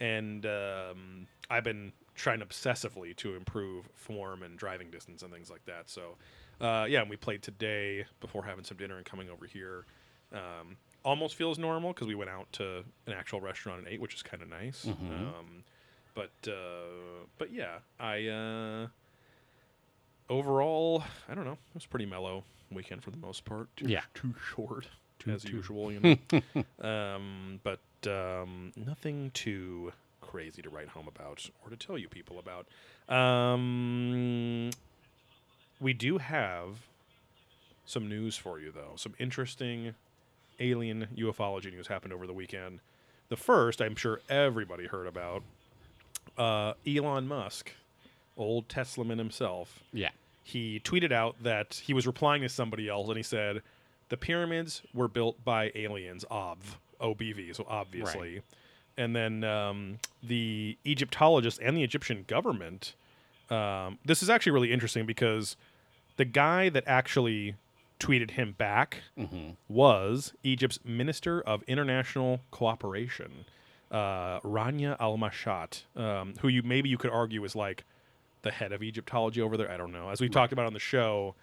and 0.00 0.46
um, 0.46 1.26
I've 1.50 1.64
been 1.64 1.92
trying 2.14 2.40
obsessively 2.40 3.14
to 3.16 3.34
improve 3.34 3.88
form 3.94 4.42
and 4.42 4.58
driving 4.58 4.90
distance 4.90 5.22
and 5.22 5.32
things 5.32 5.50
like 5.50 5.64
that. 5.66 5.88
So, 5.90 6.16
uh, 6.60 6.86
yeah, 6.88 7.00
and 7.00 7.10
we 7.10 7.16
played 7.16 7.42
today 7.42 8.04
before 8.20 8.44
having 8.44 8.64
some 8.64 8.76
dinner 8.76 8.96
and 8.96 9.04
coming 9.06 9.28
over 9.30 9.46
here. 9.46 9.84
Um, 10.32 10.76
almost 11.04 11.34
feels 11.34 11.58
normal 11.58 11.92
because 11.92 12.06
we 12.06 12.14
went 12.14 12.30
out 12.30 12.52
to 12.54 12.84
an 13.06 13.12
actual 13.14 13.40
restaurant 13.40 13.78
and 13.80 13.88
ate, 13.88 14.00
which 14.00 14.14
is 14.14 14.22
kind 14.22 14.42
of 14.42 14.48
nice. 14.48 14.86
Um, 14.86 15.64
but 16.14 16.30
uh, 16.46 17.24
but 17.38 17.52
yeah, 17.52 17.78
I 17.98 18.26
uh, 18.26 18.86
overall, 20.28 21.02
I 21.28 21.34
don't 21.34 21.44
know, 21.44 21.52
it 21.52 21.74
was 21.74 21.86
pretty 21.86 22.06
mellow 22.06 22.44
weekend 22.70 23.02
for 23.02 23.10
the 23.10 23.16
most 23.16 23.44
part. 23.44 23.68
Too, 23.76 23.86
Yeah. 23.88 24.02
too 24.14 24.34
short 24.54 24.86
Too- 25.18 25.30
as 25.32 25.42
too- 25.42 25.56
usual, 25.56 25.90
you 25.92 26.00
know. 26.82 26.86
um, 26.88 27.60
but 27.62 27.80
um, 28.06 28.72
nothing 28.76 29.30
too 29.34 29.92
crazy 30.20 30.62
to 30.62 30.70
write 30.70 30.88
home 30.88 31.08
about 31.08 31.48
or 31.64 31.70
to 31.70 31.76
tell 31.76 31.98
you 31.98 32.08
people 32.08 32.38
about. 32.38 32.66
Um, 33.14 34.70
we 35.80 35.92
do 35.92 36.18
have 36.18 36.86
some 37.86 38.08
news 38.08 38.36
for 38.36 38.60
you, 38.60 38.70
though. 38.70 38.92
Some 38.96 39.14
interesting 39.18 39.94
alien 40.60 41.08
ufology 41.16 41.72
news 41.72 41.86
happened 41.88 42.12
over 42.12 42.26
the 42.26 42.32
weekend. 42.32 42.80
The 43.28 43.36
first, 43.36 43.80
I'm 43.80 43.96
sure 43.96 44.20
everybody 44.28 44.86
heard 44.86 45.06
about. 45.06 45.42
Uh, 46.36 46.74
Elon 46.86 47.26
Musk, 47.26 47.72
old 48.36 48.68
Tesla 48.68 49.04
man 49.04 49.18
himself, 49.18 49.80
Yeah. 49.92 50.10
he 50.42 50.80
tweeted 50.80 51.12
out 51.12 51.36
that 51.42 51.80
he 51.84 51.92
was 51.94 52.06
replying 52.06 52.42
to 52.42 52.48
somebody 52.48 52.88
else 52.88 53.08
and 53.08 53.16
he 53.16 53.22
said 53.22 53.62
the 54.08 54.16
pyramids 54.16 54.82
were 54.94 55.06
built 55.08 55.42
by 55.44 55.70
aliens 55.74 56.24
obv 56.30 56.58
obv 57.00 57.54
so 57.56 57.64
obviously 57.68 58.34
Right. 58.34 58.42
and 58.96 59.14
then 59.14 59.44
um, 59.44 59.98
the 60.22 60.76
egyptologists 60.84 61.60
and 61.60 61.76
the 61.76 61.82
egyptian 61.84 62.24
government 62.26 62.94
um, 63.50 63.98
this 64.04 64.22
is 64.22 64.30
actually 64.30 64.52
really 64.52 64.72
interesting 64.72 65.04
because 65.06 65.56
the 66.20 66.24
guy 66.26 66.68
that 66.68 66.84
actually 66.86 67.54
tweeted 67.98 68.30
him 68.32 68.54
back 68.56 68.98
was 69.68 70.32
egypt's 70.42 70.78
minister 70.84 71.40
of 71.42 71.62
international 71.64 72.40
cooperation 72.50 73.44
uh, 73.90 74.38
rania 74.40 74.96
al-mashat 75.00 75.82
um, 75.96 76.34
who 76.40 76.48
you 76.48 76.62
maybe 76.62 76.88
you 76.88 76.96
could 76.98 77.10
argue 77.10 77.42
is 77.44 77.54
like 77.56 77.84
the 78.42 78.50
head 78.50 78.72
of 78.72 78.82
Egyptology 78.82 79.40
over 79.40 79.56
there. 79.56 79.70
I 79.70 79.76
don't 79.76 79.92
know. 79.92 80.08
As 80.08 80.20
we've 80.20 80.30
talked 80.30 80.52
about 80.52 80.66
on 80.66 80.72
the 80.72 80.78
show, 80.78 81.34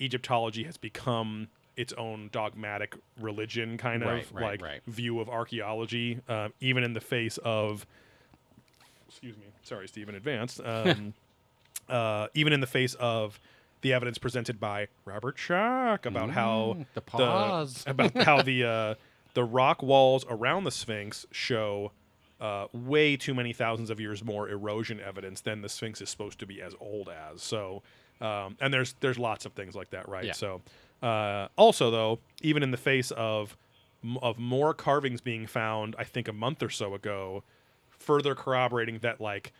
Egyptology 0.00 0.64
has 0.64 0.76
become 0.76 1.48
its 1.76 1.92
own 1.94 2.28
dogmatic 2.32 2.96
religion, 3.20 3.78
kind 3.78 4.02
of 4.02 4.08
Right, 4.08 4.26
right, 4.32 4.42
like 4.42 4.62
right. 4.62 4.80
view 4.86 5.20
of 5.20 5.28
archaeology, 5.28 6.20
um, 6.28 6.52
even 6.60 6.82
in 6.84 6.92
the 6.92 7.00
face 7.00 7.38
of. 7.38 7.86
Excuse 9.08 9.36
me. 9.36 9.44
Sorry, 9.62 9.86
Steve, 9.86 10.08
in 10.08 10.14
advance. 10.14 10.60
Um, 10.66 11.14
uh, 11.88 12.28
even 12.34 12.52
in 12.52 12.60
the 12.60 12.66
face 12.66 12.94
of 12.94 13.38
the 13.82 13.92
evidence 13.92 14.18
presented 14.18 14.58
by 14.58 14.88
Robert 15.04 15.36
Schoch 15.36 16.06
about 16.06 16.30
how 16.30 16.76
Mm, 16.78 16.86
the 16.94 17.00
pause. 17.00 17.84
about 17.86 18.16
how 18.22 18.40
the 18.42 18.64
uh, 18.64 18.94
the 19.34 19.44
rock 19.44 19.82
walls 19.82 20.24
around 20.28 20.64
the 20.64 20.70
Sphinx 20.70 21.26
show 21.30 21.92
uh, 22.40 22.66
way 22.72 23.16
too 23.16 23.34
many 23.34 23.52
thousands 23.52 23.90
of 23.90 24.00
years 24.00 24.24
more 24.24 24.48
erosion 24.48 24.98
evidence 25.00 25.40
than 25.42 25.62
the 25.62 25.68
Sphinx 25.68 26.00
is 26.00 26.10
supposed 26.10 26.38
to 26.40 26.46
be 26.46 26.60
as 26.60 26.74
old 26.80 27.08
as. 27.08 27.40
So, 27.42 27.82
um, 28.20 28.56
and 28.60 28.72
there's 28.74 28.94
there's 29.00 29.18
lots 29.18 29.44
of 29.46 29.52
things 29.52 29.74
like 29.74 29.90
that, 29.90 30.08
right? 30.08 30.24
Yeah. 30.24 30.32
So, 30.32 30.60
uh, 31.02 31.48
also 31.56 31.90
though, 31.90 32.18
even 32.40 32.62
in 32.62 32.70
the 32.72 32.76
face 32.76 33.10
of 33.12 33.56
of 34.20 34.38
more 34.38 34.74
carvings 34.74 35.20
being 35.20 35.46
found, 35.46 35.94
I 35.98 36.04
think 36.04 36.26
a 36.26 36.32
month 36.32 36.62
or 36.62 36.70
so 36.70 36.94
ago, 36.94 37.44
further 37.90 38.34
corroborating 38.34 38.98
that 39.00 39.20
like. 39.20 39.52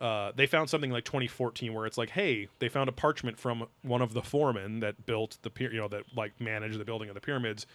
Uh, 0.00 0.32
they 0.34 0.46
found 0.46 0.70
something 0.70 0.90
like 0.90 1.04
2014 1.04 1.74
where 1.74 1.84
it's 1.84 1.98
like, 1.98 2.10
hey, 2.10 2.48
they 2.58 2.68
found 2.68 2.88
a 2.88 2.92
parchment 2.92 3.38
from 3.38 3.66
one 3.82 4.00
of 4.00 4.14
the 4.14 4.22
foremen 4.22 4.80
that 4.80 5.04
built 5.04 5.36
the, 5.42 5.50
you 5.58 5.76
know, 5.76 5.88
that 5.88 6.04
like 6.16 6.32
managed 6.40 6.78
the 6.78 6.84
building 6.84 7.10
of 7.10 7.14
the 7.14 7.20
pyramids 7.20 7.66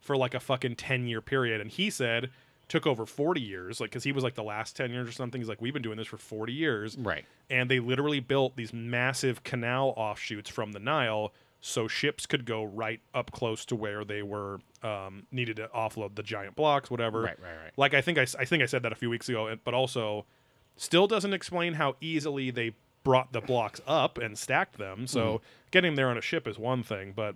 for 0.00 0.16
like 0.16 0.32
a 0.32 0.40
fucking 0.40 0.76
10 0.76 1.08
year 1.08 1.20
period. 1.20 1.60
And 1.60 1.70
he 1.70 1.90
said 1.90 2.30
took 2.68 2.86
over 2.86 3.04
40 3.04 3.40
years, 3.40 3.80
like, 3.80 3.90
cause 3.90 4.04
he 4.04 4.12
was 4.12 4.22
like 4.22 4.34
the 4.34 4.44
last 4.44 4.76
10 4.76 4.92
years 4.92 5.08
or 5.08 5.12
something. 5.12 5.40
He's 5.40 5.48
like, 5.48 5.60
we've 5.60 5.74
been 5.74 5.82
doing 5.82 5.98
this 5.98 6.06
for 6.06 6.16
40 6.16 6.52
years. 6.52 6.96
Right. 6.96 7.24
And 7.50 7.68
they 7.68 7.80
literally 7.80 8.20
built 8.20 8.56
these 8.56 8.72
massive 8.72 9.42
canal 9.42 9.92
offshoots 9.96 10.48
from 10.48 10.72
the 10.72 10.78
Nile 10.78 11.32
so 11.60 11.86
ships 11.86 12.26
could 12.26 12.44
go 12.44 12.64
right 12.64 13.00
up 13.14 13.30
close 13.30 13.64
to 13.66 13.76
where 13.76 14.04
they 14.04 14.22
were 14.22 14.60
um, 14.82 15.26
needed 15.30 15.56
to 15.56 15.68
offload 15.74 16.16
the 16.16 16.22
giant 16.22 16.56
blocks, 16.56 16.90
whatever. 16.90 17.22
Right, 17.22 17.38
right, 17.40 17.64
right. 17.64 17.72
Like 17.76 17.94
I 17.94 18.00
think 18.00 18.18
I, 18.18 18.26
I 18.38 18.44
think 18.44 18.62
I 18.62 18.66
said 18.66 18.82
that 18.82 18.92
a 18.92 18.96
few 18.96 19.08
weeks 19.08 19.28
ago, 19.28 19.54
but 19.64 19.72
also 19.72 20.26
still 20.76 21.06
doesn't 21.06 21.32
explain 21.32 21.74
how 21.74 21.96
easily 22.00 22.50
they 22.50 22.72
brought 23.04 23.32
the 23.32 23.40
blocks 23.40 23.80
up 23.86 24.18
and 24.18 24.36
stacked 24.38 24.78
them. 24.78 25.06
So 25.06 25.20
Mm-hmm. 25.20 25.44
getting 25.72 25.94
there 25.96 26.08
on 26.08 26.16
a 26.18 26.20
ship 26.22 26.46
is 26.46 26.58
one 26.58 26.82
thing, 26.82 27.12
but 27.16 27.34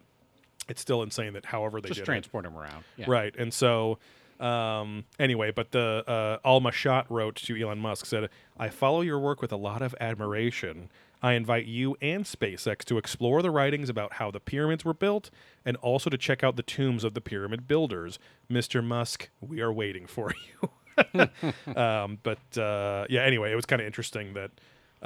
it's 0.69 0.81
still 0.81 1.03
insane 1.03 1.33
that 1.35 1.47
however 1.47 1.81
they 1.81 1.89
Just 1.89 1.99
did 1.99 2.03
it. 2.03 2.07
transport 2.07 2.45
him 2.45 2.57
around. 2.57 2.85
Yeah. 2.97 3.07
Right. 3.09 3.35
And 3.37 3.53
so, 3.53 3.99
um, 4.41 5.05
anyway, 5.19 5.51
but 5.51 5.71
the 5.73 6.05
uh, 6.07 6.39
Al-Mashat 6.49 7.07
wrote 7.09 7.37
to 7.37 7.57
Elon 7.61 7.79
Musk 7.79 8.07
said, 8.07 8.29
I 8.59 8.69
follow 8.69 9.01
your 9.01 9.19
work 9.19 9.41
with 9.43 9.53
a 9.53 9.57
lot 9.57 9.81
of 9.83 9.95
admiration. 10.01 10.91
I 11.23 11.33
invite 11.33 11.65
you 11.67 11.97
and 12.03 12.25
SpaceX 12.25 12.79
to 12.85 12.99
explore 12.99 13.41
the 13.43 13.51
writings 13.51 13.89
about 13.89 14.15
how 14.15 14.31
the 14.31 14.39
pyramids 14.41 14.85
were 14.85 14.93
built 14.95 15.31
and 15.65 15.77
also 15.79 16.11
to 16.11 16.19
check 16.19 16.45
out 16.45 16.57
the 16.57 16.63
tombs 16.63 17.05
of 17.05 17.15
the 17.15 17.21
pyramid 17.23 17.67
builders. 17.67 18.19
Mr. 18.51 18.85
Musk, 18.85 19.31
we 19.41 19.61
are 19.61 19.73
waiting 19.73 20.07
for 20.07 20.33
you. 20.63 20.71
um, 21.77 22.19
but 22.23 22.59
uh, 22.59 23.07
yeah, 23.09 23.23
anyway, 23.23 23.53
it 23.53 23.55
was 23.57 23.67
kind 23.67 23.81
of 23.81 23.87
interesting 23.87 24.35
that 24.35 24.51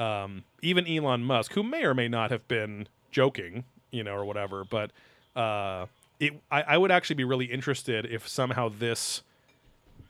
um, 0.01 0.45
even 0.63 0.87
Elon 0.87 1.25
Musk, 1.25 1.53
who 1.53 1.63
may 1.63 1.85
or 1.85 1.95
may 1.95 2.09
not 2.09 2.31
have 2.31 2.47
been 2.49 2.89
joking, 3.11 3.65
you 3.91 4.05
know, 4.05 4.15
or 4.15 4.25
whatever, 4.25 4.65
but 4.65 4.91
uh, 5.37 5.87
it, 6.19 6.35
I, 6.51 6.63
I 6.63 6.79
would 6.79 6.91
actually 6.91 7.17
be 7.17 7.25
really 7.25 7.47
interested 7.47 8.07
if 8.07 8.29
somehow 8.29 8.69
this 8.69 9.23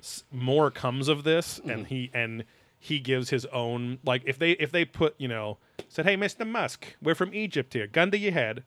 s- 0.01 0.25
more 0.33 0.71
comes 0.71 1.09
of 1.09 1.25
this, 1.25 1.61
and 1.65 1.87
he 1.87 2.11
and 2.13 2.45
he 2.79 2.99
gives 2.99 3.31
his 3.31 3.47
own 3.47 3.99
like 4.05 4.23
if 4.27 4.39
they 4.39 4.53
if 4.53 4.71
they 4.73 4.85
put 4.85 5.15
you 5.19 5.29
know 5.29 5.59
said, 5.89 6.05
hey, 6.07 6.17
Mr. 6.17 6.47
Musk, 6.47 6.95
we're 7.03 7.15
from 7.15 7.35
Egypt 7.35 7.73
here, 7.73 7.87
gun 7.87 8.11
to 8.11 8.19
your 8.19 8.33
head. 8.33 8.63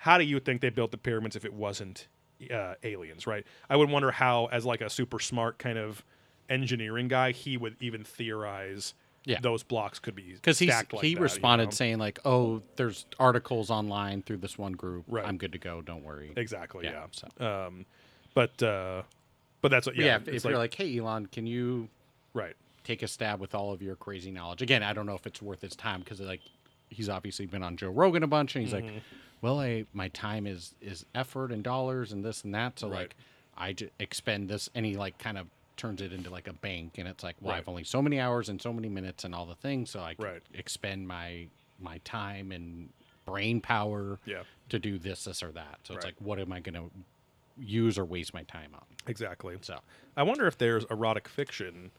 How 0.00 0.18
do 0.18 0.24
you 0.24 0.38
think 0.40 0.60
they 0.60 0.68
built 0.70 0.90
the 0.90 0.98
pyramids 0.98 1.36
if 1.36 1.44
it 1.44 1.54
wasn't 1.54 2.06
uh, 2.52 2.74
aliens, 2.82 3.26
right? 3.26 3.46
I 3.70 3.76
would 3.76 3.88
wonder 3.88 4.10
how, 4.10 4.46
as 4.46 4.66
like 4.66 4.82
a 4.82 4.90
super 4.90 5.18
smart 5.18 5.58
kind 5.58 5.78
of 5.78 6.04
engineering 6.48 7.08
guy, 7.08 7.32
he 7.32 7.56
would 7.56 7.76
even 7.80 8.04
theorize 8.04 8.94
Yeah. 9.24 9.40
those 9.40 9.62
blocks 9.62 9.98
could 9.98 10.14
be 10.14 10.34
Because 10.34 10.58
he 10.58 10.66
like 10.70 10.90
he 10.92 10.98
that, 10.98 11.04
you 11.10 11.18
responded 11.20 11.64
know? 11.66 11.70
saying 11.72 11.98
like, 11.98 12.18
"Oh, 12.24 12.62
there's 12.76 13.06
articles 13.18 13.70
online 13.70 14.22
through 14.22 14.36
this 14.38 14.56
one 14.56 14.72
group. 14.72 15.04
Right. 15.08 15.26
I'm 15.26 15.36
good 15.38 15.52
to 15.52 15.58
go. 15.58 15.82
Don't 15.82 16.02
worry." 16.04 16.32
exactly, 16.36 16.84
yeah. 16.84 16.92
Yeah, 16.92 17.06
so- 17.38 17.66
Um, 17.66 17.86
but 18.34 18.62
uh, 18.62 19.02
but 19.62 19.70
that's 19.70 19.86
what 19.86 19.96
Yeah. 19.96 20.04
yeah. 20.04 20.16
if, 20.16 20.28
if 20.28 20.44
you're 20.44 20.58
like, 20.58 20.74
"Hey, 20.74 20.96
Elon, 20.98 21.26
can 21.26 21.46
you 21.46 21.88
right, 22.34 22.54
take 22.84 23.02
a 23.02 23.08
stab 23.08 23.40
with 23.40 23.54
all 23.54 23.72
of 23.72 23.82
your 23.82 23.96
crazy 23.96 24.30
knowledge?" 24.30 24.62
Again, 24.62 24.82
I 24.84 24.92
don't 24.92 25.06
know 25.06 25.14
if 25.16 25.26
it's 25.26 25.42
worth 25.42 25.60
his 25.62 25.74
time 25.74 26.00
because 26.00 26.20
like 26.20 26.42
he's 26.88 27.08
obviously 27.08 27.46
been 27.46 27.64
on 27.64 27.76
Joe 27.76 27.90
Rogan 27.90 28.22
a 28.22 28.28
bunch, 28.28 28.54
and 28.54 28.64
he's 28.64 28.72
Mm-hmm. 28.74 28.94
like, 28.94 29.02
"Well, 29.42 29.58
I 29.60 29.86
my 29.92 30.06
time 30.08 30.46
is 30.46 30.74
is 30.80 31.04
effort 31.16 31.50
and 31.50 31.64
dollars 31.64 32.12
and 32.12 32.24
this 32.24 32.44
and 32.44 32.54
that, 32.54 32.78
so 32.78 32.88
Right. 32.88 32.98
like 32.98 33.16
I 33.56 33.72
j- 33.72 33.90
expend 33.98 34.48
this," 34.48 34.68
he 34.74 34.96
like 34.96 35.18
kind 35.18 35.36
of 35.38 35.48
turns 35.76 36.00
it 36.00 36.12
into 36.12 36.30
like 36.30 36.48
a 36.48 36.52
bank, 36.52 36.98
and 36.98 37.06
it's 37.08 37.22
like, 37.24 37.36
"Well, 37.40 37.52
Right. 37.52 37.58
I've 37.58 37.68
only 37.68 37.84
so 37.84 38.00
many 38.02 38.18
hours 38.20 38.48
and 38.48 38.60
so 38.60 38.72
many 38.72 38.88
minutes 38.88 39.24
and 39.24 39.34
all 39.34 39.46
the 39.46 39.54
things, 39.54 39.90
so 39.90 40.00
I 40.00 40.14
can 40.14 40.24
Right. 40.24 40.42
expend 40.54 41.06
my 41.08 41.48
my 41.78 41.98
time 41.98 42.52
and 42.52 42.90
brain 43.26 43.60
power 43.60 44.18
Yeah. 44.24 44.44
to 44.70 44.78
do 44.78 44.98
this, 44.98 45.24
this, 45.24 45.42
or 45.42 45.52
that." 45.52 45.80
So 45.84 45.94
it's 45.94 46.04
like, 46.04 46.14
what 46.20 46.38
am 46.38 46.52
I 46.52 46.60
going 46.60 46.74
to 46.74 46.90
use 47.58 47.98
or 47.98 48.04
waste 48.04 48.32
my 48.34 48.42
time 48.44 48.74
on? 48.74 48.84
exactly. 49.06 49.56
So 49.62 49.80
I 50.16 50.22
wonder 50.24 50.46
if 50.46 50.58
there's 50.58 50.84
erotic 50.90 51.28
fiction 51.28 51.90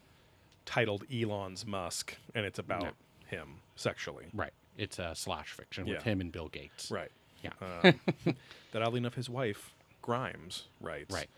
titled 0.65 1.05
Elon's 1.11 1.65
Musk, 1.65 2.17
and 2.35 2.45
it's 2.45 2.59
about 2.59 2.81
No. 2.83 2.91
him 3.27 3.61
sexually. 3.75 4.27
Right. 4.33 4.51
It's 4.77 4.99
a 4.99 5.15
slash 5.15 5.51
fiction 5.53 5.85
with 5.87 6.03
him 6.03 6.19
and 6.21 6.31
Bill 6.31 6.49
Gates. 6.49 6.91
Right. 6.91 7.11
Yeah. 7.43 7.51
Um, 7.61 7.99
that 8.71 8.81
oddly 8.81 8.97
enough, 8.97 9.13
his 9.15 9.29
wife 9.29 9.73
Grimes 10.01 10.67
writes. 10.81 11.13
right. 11.13 11.29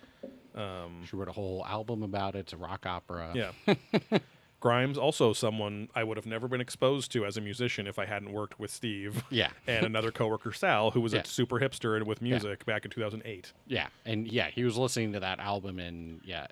Um, 0.55 1.03
she 1.05 1.15
wrote 1.15 1.29
a 1.29 1.33
whole 1.33 1.65
album 1.65 2.03
about 2.03 2.35
it. 2.35 2.39
It's 2.39 2.53
a 2.53 2.57
rock 2.57 2.85
opera. 2.85 3.31
Yeah. 3.33 4.17
Grimes 4.59 4.97
also 4.97 5.31
someone 5.31 5.87
I 5.95 6.03
would 6.03 6.17
have 6.17 6.25
never 6.25 6.49
been 6.49 6.59
exposed 6.59 7.13
to 7.13 7.25
as 7.25 7.37
a 7.37 7.41
musician 7.41 7.87
if 7.87 7.97
I 7.97 8.05
hadn't 8.05 8.33
worked 8.33 8.59
with 8.59 8.71
Steve. 8.71 9.23
Yeah. 9.29 9.51
and 9.67 9.85
another 9.85 10.11
coworker 10.11 10.51
Sal, 10.51 10.91
who 10.91 10.99
was 10.99 11.13
Yeah. 11.13 11.21
a 11.21 11.25
super 11.25 11.59
hipster 11.61 11.95
and 11.95 12.05
with 12.05 12.21
music 12.21 12.65
back 12.65 12.83
in 12.83 12.91
2008. 12.91 13.53
Yeah. 13.67 13.87
And 14.05 14.27
yeah, 14.29 14.49
he 14.49 14.65
was 14.65 14.75
listening 14.77 15.13
to 15.13 15.21
that 15.21 15.39
album 15.39 15.79
in 15.79 16.19
yeah, 16.25 16.47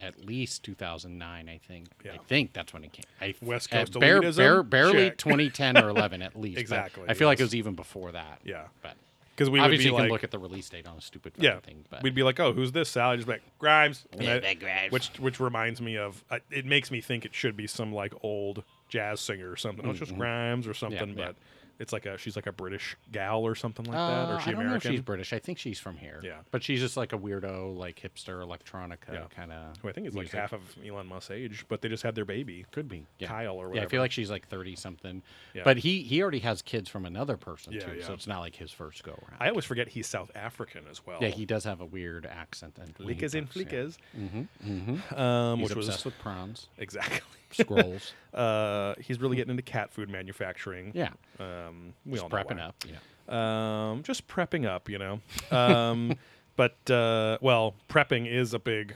at 0.00 0.24
least 0.24 0.62
2009, 0.62 1.48
I 1.48 1.58
think. 1.66 1.88
Yeah. 2.04 2.12
I 2.12 2.18
think 2.18 2.52
that's 2.52 2.72
when 2.72 2.84
it 2.84 2.92
came. 2.92 3.02
I, 3.20 3.34
West 3.42 3.74
uh, 3.74 3.78
Coast 3.78 3.98
bare- 3.98 4.20
bare- 4.30 4.62
barely 4.62 5.08
Check. 5.08 5.18
2010 5.18 5.78
or 5.78 5.88
11 5.88 6.22
at 6.22 6.36
least. 6.40 6.54
but 6.56 6.60
Exactly, 6.60 7.04
I 7.08 7.14
feel 7.14 7.26
like 7.26 7.40
it 7.40 7.42
was 7.42 7.56
even 7.56 7.74
before 7.74 8.12
that. 8.12 8.40
Yeah. 8.44 8.66
But 8.82 8.94
Because 9.38 9.50
we 9.50 9.60
would 9.60 9.66
obviously 9.66 9.84
be 9.84 9.90
you 9.90 9.94
like, 9.94 10.02
can 10.06 10.10
look 10.10 10.24
at 10.24 10.32
the 10.32 10.38
release 10.40 10.68
date 10.68 10.88
on 10.88 10.96
a 10.98 11.00
stupid 11.00 11.34
fucking 11.34 11.44
yeah, 11.44 11.60
thing. 11.60 11.84
But 11.88 12.02
we'd 12.02 12.12
be 12.16 12.24
like, 12.24 12.40
oh, 12.40 12.52
who's 12.52 12.72
this? 12.72 12.88
Sal, 12.88 13.14
just 13.14 13.28
like 13.28 13.40
Grimes, 13.60 14.04
Yeah, 14.18 14.40
that 14.40 14.58
Grimes. 14.58 14.90
which 14.90 15.10
which 15.20 15.38
reminds 15.38 15.80
me 15.80 15.96
of 15.96 16.24
uh, 16.28 16.40
it 16.50 16.66
makes 16.66 16.90
me 16.90 17.00
think 17.00 17.24
it 17.24 17.32
should 17.36 17.56
be 17.56 17.68
some 17.68 17.92
like 17.92 18.12
old 18.24 18.64
jazz 18.88 19.20
singer 19.20 19.48
or 19.48 19.54
something. 19.54 19.86
Oh, 19.86 19.90
it's 19.90 20.00
just 20.00 20.16
Grimes 20.16 20.66
or 20.66 20.74
something, 20.74 20.98
Mm-hmm. 21.10 21.18
yeah. 21.20 21.26
but 21.26 21.36
it's 21.78 21.92
like 21.92 22.06
a 22.06 22.18
she's 22.18 22.34
like 22.36 22.46
a 22.46 22.52
British 22.52 22.96
gal 23.12 23.40
or 23.42 23.54
something 23.54 23.84
like 23.84 23.94
that, 23.94 24.28
Uh, 24.28 24.32
or 24.32 24.36
is 24.38 24.42
she 24.44 24.50
I 24.50 24.52
don't 24.52 24.62
American? 24.62 24.90
know 24.90 24.96
she's 24.96 25.00
British. 25.04 25.32
I 25.32 25.38
think 25.38 25.58
she's 25.58 25.78
from 25.78 25.96
here. 25.96 26.20
Yeah. 26.22 26.38
But 26.50 26.62
she's 26.62 26.80
just 26.80 26.96
like 26.96 27.12
a 27.12 27.18
weirdo, 27.18 27.76
like 27.76 28.00
hipster 28.00 28.44
electronica 28.44 29.12
Yeah. 29.12 29.24
kind 29.34 29.52
of. 29.52 29.76
Who 29.82 29.88
I 29.88 29.92
think 29.92 30.06
is 30.08 30.14
like 30.14 30.30
half 30.30 30.52
of 30.52 30.60
Elon 30.84 31.06
Musk's 31.06 31.30
age, 31.30 31.64
but 31.68 31.80
they 31.82 31.88
just 31.88 32.02
had 32.02 32.14
their 32.14 32.24
baby. 32.24 32.66
Could 32.72 32.88
be 32.88 33.06
yeah. 33.18 33.28
Kyle 33.28 33.54
or 33.56 33.68
whatever. 33.68 33.76
Yeah, 33.76 33.82
I 33.84 33.88
feel 33.88 34.00
like 34.00 34.10
she's 34.12 34.30
like 34.30 34.48
thirty 34.48 34.74
something. 34.76 35.22
Yeah. 35.54 35.62
But 35.64 35.78
he 35.78 36.02
he 36.02 36.20
already 36.22 36.40
has 36.40 36.62
kids 36.62 36.88
from 36.88 37.04
another 37.06 37.36
person 37.36 37.72
Yeah, 37.72 37.80
too, 37.80 38.02
so 38.02 38.12
it's 38.12 38.26
not 38.26 38.40
like 38.40 38.56
his 38.56 38.70
first 38.72 39.02
go 39.04 39.12
around. 39.12 39.36
I 39.40 39.48
always 39.48 39.64
forget 39.64 39.88
he's 39.88 40.06
South 40.06 40.30
African 40.34 40.84
as 40.90 41.06
well. 41.06 41.18
yeah, 41.20 41.28
he 41.28 41.46
does 41.46 41.64
have 41.64 41.80
a 41.80 41.86
weird 41.86 42.26
accent. 42.26 42.76
And 42.80 42.94
Flickers 42.96 43.34
and 43.34 43.48
flickers. 43.48 43.98
Mm-hmm. 44.18 45.14
Um, 45.18 45.58
He's 45.58 45.68
which 45.68 45.76
obsessed 45.78 46.04
was 46.04 46.12
with 46.12 46.18
prawns, 46.22 46.68
exactly. 46.78 47.37
Scrolls. 47.50 48.12
Uh, 48.34 48.94
he's 49.00 49.18
really 49.20 49.36
getting 49.36 49.50
into 49.50 49.62
cat 49.62 49.90
food 49.90 50.08
manufacturing. 50.08 50.92
Yeah, 50.94 51.08
Um, 51.40 51.94
we 52.06 52.12
just 52.12 52.22
all 52.22 52.28
know 52.28 52.36
prepping 52.36 52.58
why. 52.58 52.62
up. 52.62 52.84
Yeah. 52.86 53.90
Um, 53.90 54.02
just 54.04 54.28
prepping 54.28 54.64
up, 54.64 54.88
you 54.88 54.98
know. 54.98 55.20
Um, 55.50 56.14
but 56.56 56.76
uh, 56.90 57.38
well, 57.40 57.74
prepping 57.88 58.30
is 58.32 58.54
a 58.54 58.58
big 58.60 58.94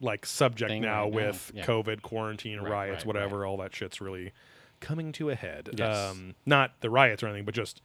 like 0.00 0.26
subject 0.26 0.70
Thing 0.70 0.82
now 0.82 1.04
right 1.04 1.10
now, 1.12 1.16
with 1.28 1.52
yeah. 1.54 1.64
COVID, 1.64 2.02
quarantine, 2.02 2.60
Right, 2.60 2.70
riots, 2.70 2.98
right, 2.98 3.06
whatever. 3.06 3.44
All 3.46 3.56
that 3.56 3.74
shit's 3.74 4.00
really 4.00 4.32
coming 4.80 5.10
to 5.12 5.30
a 5.30 5.34
head. 5.34 5.70
Yes. 5.76 5.96
Um, 6.12 6.34
not 6.46 6.72
the 6.80 6.90
riots 6.90 7.22
or 7.22 7.26
anything, 7.28 7.46
but 7.46 7.54
just 7.54 7.80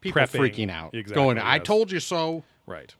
People 0.00 0.20
prepping. 0.22 0.40
freaking 0.40 0.70
out, 0.70 0.94
Exactly, 0.94 1.14
going, 1.14 1.38
"I 1.38 1.56
yes. 1.56 1.66
told 1.66 1.90
you 1.90 1.98
so." 1.98 2.44
Right. 2.66 2.94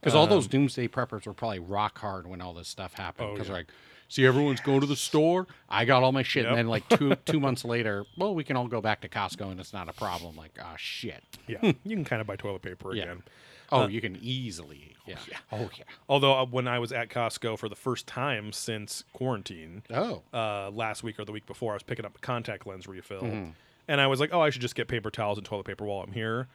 Because 0.00 0.14
all 0.14 0.24
Um, 0.24 0.30
those 0.30 0.46
doomsday 0.46 0.86
preppers 0.88 1.26
were 1.26 1.32
probably 1.34 1.58
rock 1.58 1.98
hard 1.98 2.28
when 2.28 2.40
all 2.40 2.54
this 2.54 2.68
stuff 2.68 2.94
happened. 2.94 3.30
Oh, 3.30 3.32
Because 3.32 3.48
yeah. 3.48 3.54
like, 3.54 3.66
see, 4.08 4.26
everyone's 4.26 4.60
going 4.60 4.80
to 4.80 4.86
the 4.86 4.96
store. 4.96 5.46
I 5.68 5.84
got 5.84 6.02
all 6.02 6.12
my 6.12 6.22
shit, 6.22 6.42
Yep. 6.44 6.50
and 6.50 6.58
then 6.58 6.68
like 6.68 6.88
two 6.88 7.14
two 7.26 7.40
months 7.40 7.64
later, 7.64 8.04
well, 8.16 8.34
we 8.34 8.44
can 8.44 8.56
all 8.56 8.68
go 8.68 8.80
back 8.80 9.00
to 9.02 9.08
Costco, 9.08 9.50
and 9.50 9.60
it's 9.60 9.72
not 9.72 9.88
a 9.88 9.92
problem. 9.92 10.36
Like, 10.36 10.58
ah, 10.62 10.74
shit. 10.76 11.22
Yeah. 11.46 11.58
you 11.84 11.96
can 11.96 12.04
kind 12.04 12.20
of 12.20 12.26
buy 12.26 12.36
toilet 12.36 12.62
paper 12.62 12.94
Yeah. 12.94 13.04
again. 13.04 13.22
Oh, 13.70 13.86
you 13.86 14.00
can 14.00 14.16
easily. 14.22 14.96
Yeah. 15.06 15.16
Oh 15.52 15.68
yeah. 15.76 15.84
Although 16.08 16.38
uh, 16.38 16.46
when 16.46 16.66
I 16.66 16.78
was 16.78 16.90
at 16.90 17.10
Costco 17.10 17.58
for 17.58 17.68
the 17.68 17.76
first 17.76 18.06
time 18.06 18.50
since 18.52 19.04
quarantine, 19.12 19.82
Oh. 19.90 20.22
uh, 20.32 20.70
last 20.70 21.02
week 21.02 21.18
or 21.20 21.24
the 21.26 21.32
week 21.32 21.44
before, 21.46 21.72
I 21.72 21.76
was 21.76 21.82
picking 21.82 22.06
up 22.06 22.16
a 22.16 22.18
contact 22.20 22.66
lens 22.66 22.86
refill, 22.88 23.20
Mm-hmm. 23.22 23.50
and 23.88 24.00
I 24.00 24.06
was 24.06 24.20
like, 24.20 24.30
"Oh, 24.32 24.40
I 24.40 24.48
should 24.50 24.62
just 24.62 24.74
get 24.74 24.88
paper 24.88 25.10
towels 25.10 25.36
and 25.36 25.44
toilet 25.46 25.64
paper 25.66 25.84
while 25.84 26.00
I'm 26.02 26.12
here." 26.12 26.48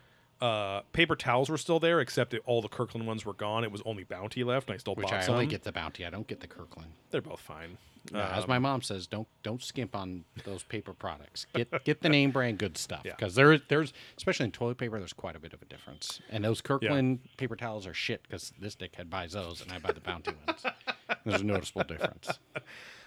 Uh, 0.43 0.81
paper 0.91 1.15
towels 1.15 1.49
were 1.49 1.57
still 1.57 1.79
there, 1.79 2.01
except 2.01 2.31
that 2.31 2.41
all 2.45 2.61
the 2.61 2.67
Kirkland 2.67 3.07
ones 3.07 3.25
were 3.25 3.33
gone. 3.33 3.63
It 3.63 3.71
was 3.71 3.81
only 3.85 4.03
Bounty 4.03 4.43
left, 4.43 4.67
and 4.67 4.73
I 4.75 4.77
still 4.77 4.93
Which 4.93 5.05
bought 5.07 5.13
I 5.13 5.21
some. 5.21 5.35
only 5.35 5.45
get 5.47 5.63
the 5.63 5.71
bounty. 5.71 6.05
I 6.05 6.09
don't 6.09 6.27
get 6.27 6.41
the 6.41 6.47
Kirkland. 6.47 6.91
They're 7.11 7.21
both 7.21 7.39
fine. 7.39 7.77
Yeah, 8.11 8.35
as 8.35 8.43
Um, 8.43 8.49
my 8.49 8.59
mom 8.59 8.81
says, 8.81 9.07
don't 9.07 9.29
don't 9.43 9.63
skimp 9.63 9.95
on 9.95 10.25
those 10.43 10.63
paper 10.63 10.91
products. 10.91 11.45
Get 11.53 11.85
get 11.85 12.01
the 12.01 12.09
name 12.09 12.31
brand 12.31 12.57
good 12.57 12.77
stuff 12.77 13.03
Yeah. 13.05 13.13
because 13.15 13.35
there 13.35 13.57
there's 13.57 13.93
especially 14.17 14.43
in 14.47 14.51
toilet 14.51 14.77
paper 14.77 14.99
there's 14.99 15.13
quite 15.13 15.37
a 15.37 15.39
bit 15.39 15.53
of 15.53 15.61
a 15.61 15.65
difference. 15.65 16.19
And 16.29 16.43
those 16.43 16.59
Kirkland 16.59 17.19
paper 17.37 17.55
towels 17.55 17.87
are 17.87 17.93
shit 17.93 18.21
because 18.23 18.51
this 18.59 18.75
dickhead 18.75 19.09
buys 19.09 19.31
those 19.31 19.61
and 19.61 19.71
I 19.71 19.79
buy 19.79 19.93
the 19.93 20.01
Bounty 20.01 20.33
ones. 20.45 20.65
There's 21.25 21.39
a 21.39 21.45
noticeable 21.45 21.85
difference. 21.85 22.27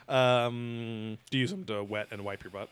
um, 0.09 1.19
do 1.31 1.37
you 1.37 1.43
use 1.43 1.51
them 1.51 1.65
to 1.67 1.85
wet 1.85 2.09
and 2.11 2.25
wipe 2.25 2.43
your 2.43 2.53
butt? 2.53 2.71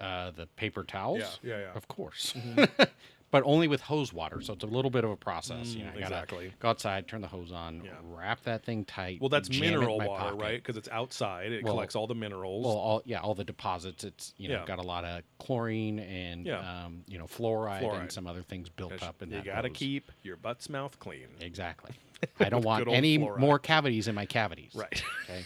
Uh, 0.00 0.32
the 0.32 0.46
paper 0.56 0.82
towels, 0.82 1.20
Yeah, 1.20 1.50
yeah, 1.50 1.58
yeah. 1.66 1.72
of 1.76 1.86
course, 1.86 2.34
but 3.34 3.42
only 3.46 3.66
with 3.66 3.80
hose 3.80 4.12
water, 4.12 4.40
so 4.40 4.52
it's 4.52 4.62
a 4.62 4.66
little 4.68 4.92
bit 4.92 5.02
of 5.02 5.10
a 5.10 5.16
process. 5.16 5.74
you 5.74 5.82
know, 5.82 5.90
I 5.90 5.94
gotta 5.94 6.04
exactly. 6.04 6.52
go 6.60 6.68
outside, 6.68 7.08
turn 7.08 7.20
the 7.20 7.26
hose 7.26 7.50
on, 7.50 7.82
Yeah. 7.84 7.90
wrap 8.04 8.40
that 8.44 8.64
thing 8.64 8.84
tight. 8.84 9.20
Well, 9.20 9.28
that's 9.28 9.48
jam 9.48 9.64
it 9.64 9.66
in 9.66 9.80
mineral 9.80 9.98
water, 9.98 10.22
pocket. 10.36 10.40
right? 10.40 10.62
Because 10.62 10.76
it's 10.76 10.88
outside. 10.90 11.50
It 11.50 11.64
Well- 11.64 11.72
collects 11.72 11.96
all 11.96 12.06
the 12.06 12.14
minerals. 12.14 12.64
Well, 12.64 12.76
all 12.76 13.02
yeah, 13.04 13.18
all 13.18 13.34
the 13.34 13.42
deposits. 13.42 14.04
It's 14.04 14.34
you 14.36 14.48
know 14.50 14.60
Yeah. 14.60 14.66
got 14.66 14.78
a 14.78 14.82
lot 14.86 15.04
of 15.04 15.22
chlorine 15.40 15.98
and 15.98 16.46
Yeah. 16.46 16.84
um, 16.84 17.02
you 17.08 17.18
know 17.18 17.24
fluoride, 17.24 17.80
Fluoride. 17.82 18.00
and 18.02 18.12
some 18.12 18.28
other 18.28 18.42
things 18.42 18.68
built 18.68 19.02
up 19.02 19.20
in 19.20 19.30
that. 19.30 19.38
you 19.44 19.50
gotta 19.50 19.66
hose. 19.66 19.76
keep 19.78 20.12
your 20.22 20.36
butt's 20.36 20.68
mouth 20.68 20.96
clean. 21.00 21.26
exactly. 21.40 21.90
I 22.38 22.48
don't 22.50 22.64
want 22.64 22.86
any 22.86 23.18
fluoride. 23.18 23.38
more 23.38 23.58
cavities 23.58 24.06
in 24.06 24.14
my 24.14 24.26
cavities. 24.26 24.76
Right. 24.76 25.02
Okay. 25.24 25.44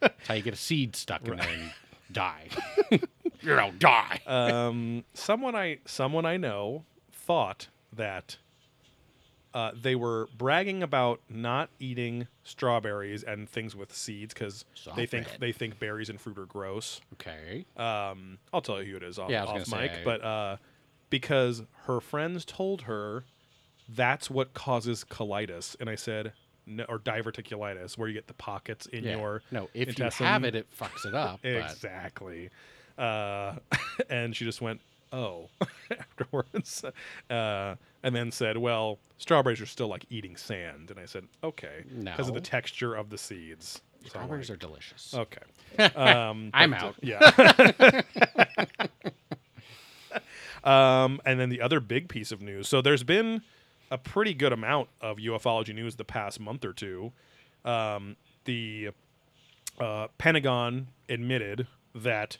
That's 0.00 0.26
how 0.26 0.34
you 0.34 0.42
get 0.42 0.54
a 0.54 0.56
seed 0.56 0.96
stuck 0.96 1.28
in 1.28 1.36
there 1.36 1.48
and 1.48 1.72
die. 2.10 2.48
you 3.42 3.54
know, 3.56 3.70
die. 3.78 4.20
um, 4.26 5.04
someone 5.14 5.54
I 5.54 5.78
someone 5.84 6.24
I 6.26 6.36
know 6.36 6.84
thought 7.12 7.68
that 7.92 8.36
uh, 9.54 9.72
they 9.80 9.94
were 9.94 10.28
bragging 10.38 10.82
about 10.82 11.20
not 11.28 11.68
eating 11.78 12.26
strawberries 12.42 13.22
and 13.22 13.48
things 13.48 13.76
with 13.76 13.94
seeds 13.94 14.32
because 14.32 14.64
they 14.96 15.04
think 15.04 15.26
they 15.40 15.52
think 15.52 15.78
berries 15.78 16.08
and 16.08 16.18
fruit 16.20 16.38
are 16.38 16.46
gross. 16.46 17.00
okay. 17.14 17.66
Um, 17.76 18.38
I'll 18.52 18.62
tell 18.62 18.82
you 18.82 18.92
who 18.92 18.96
it 18.96 19.02
is 19.02 19.18
off, 19.18 19.30
Yeah, 19.30 19.44
I 19.44 19.52
was 19.52 19.62
off 19.64 19.70
gonna 19.70 19.82
mic, 19.82 19.94
say, 19.96 20.02
but 20.04 20.24
uh, 20.24 20.56
because 21.10 21.62
her 21.84 22.00
friends 22.00 22.44
told 22.46 22.82
her 22.82 23.24
that's 23.88 24.30
what 24.30 24.54
causes 24.54 25.04
colitis, 25.04 25.76
and 25.80 25.88
I 25.90 25.94
said. 25.96 26.32
No, 26.64 26.84
or 26.88 27.00
diverticulitis, 27.00 27.98
where 27.98 28.06
you 28.06 28.14
get 28.14 28.28
the 28.28 28.34
pockets 28.34 28.86
in 28.86 29.02
Yeah. 29.02 29.16
your 29.16 29.42
no, 29.50 29.68
if 29.74 29.88
intestine. 29.88 30.24
you 30.24 30.30
have 30.32 30.44
it, 30.44 30.54
it 30.54 30.68
fucks 30.70 31.04
it 31.04 31.12
up. 31.12 31.40
but- 31.42 31.50
Exactly. 31.56 32.50
Uh, 32.98 33.54
and 34.10 34.34
she 34.34 34.44
just 34.44 34.60
went, 34.60 34.80
oh, 35.12 35.48
afterwards. 35.90 36.84
Uh, 37.30 37.74
and 38.02 38.14
then 38.14 38.30
said, 38.30 38.56
well, 38.56 38.98
strawberries 39.18 39.60
are 39.60 39.66
still 39.66 39.88
like 39.88 40.04
eating 40.10 40.36
sand. 40.36 40.90
And 40.90 40.98
I 40.98 41.06
said, 41.06 41.24
okay. 41.44 41.84
Because 42.02 42.28
of 42.28 42.34
the 42.34 42.40
texture 42.40 42.94
of 42.94 43.10
the 43.10 43.18
seeds. 43.18 43.80
So 44.02 44.08
Strawberries 44.08 44.50
like, 44.50 44.56
are 44.56 44.58
delicious. 44.58 45.14
Okay. 45.14 45.42
Um, 45.96 46.50
I'm 46.52 46.74
out. 46.74 46.96
Yeah. 47.00 48.02
um, 50.64 51.18
and 51.24 51.40
then 51.40 51.48
the 51.48 51.62
other 51.62 51.80
big 51.80 52.10
piece 52.10 52.30
of 52.30 52.42
news. 52.42 52.68
So 52.68 52.82
there's 52.82 53.04
been 53.04 53.40
a 53.90 53.96
pretty 53.96 54.34
good 54.34 54.52
amount 54.52 54.90
of 55.00 55.16
ufology 55.16 55.74
news 55.74 55.96
the 55.96 56.04
past 56.04 56.40
month 56.40 56.64
or 56.66 56.74
two. 56.74 57.12
Um, 57.64 58.16
the 58.44 58.90
uh, 59.80 60.08
Pentagon 60.18 60.88
admitted 61.08 61.66
that 61.94 62.36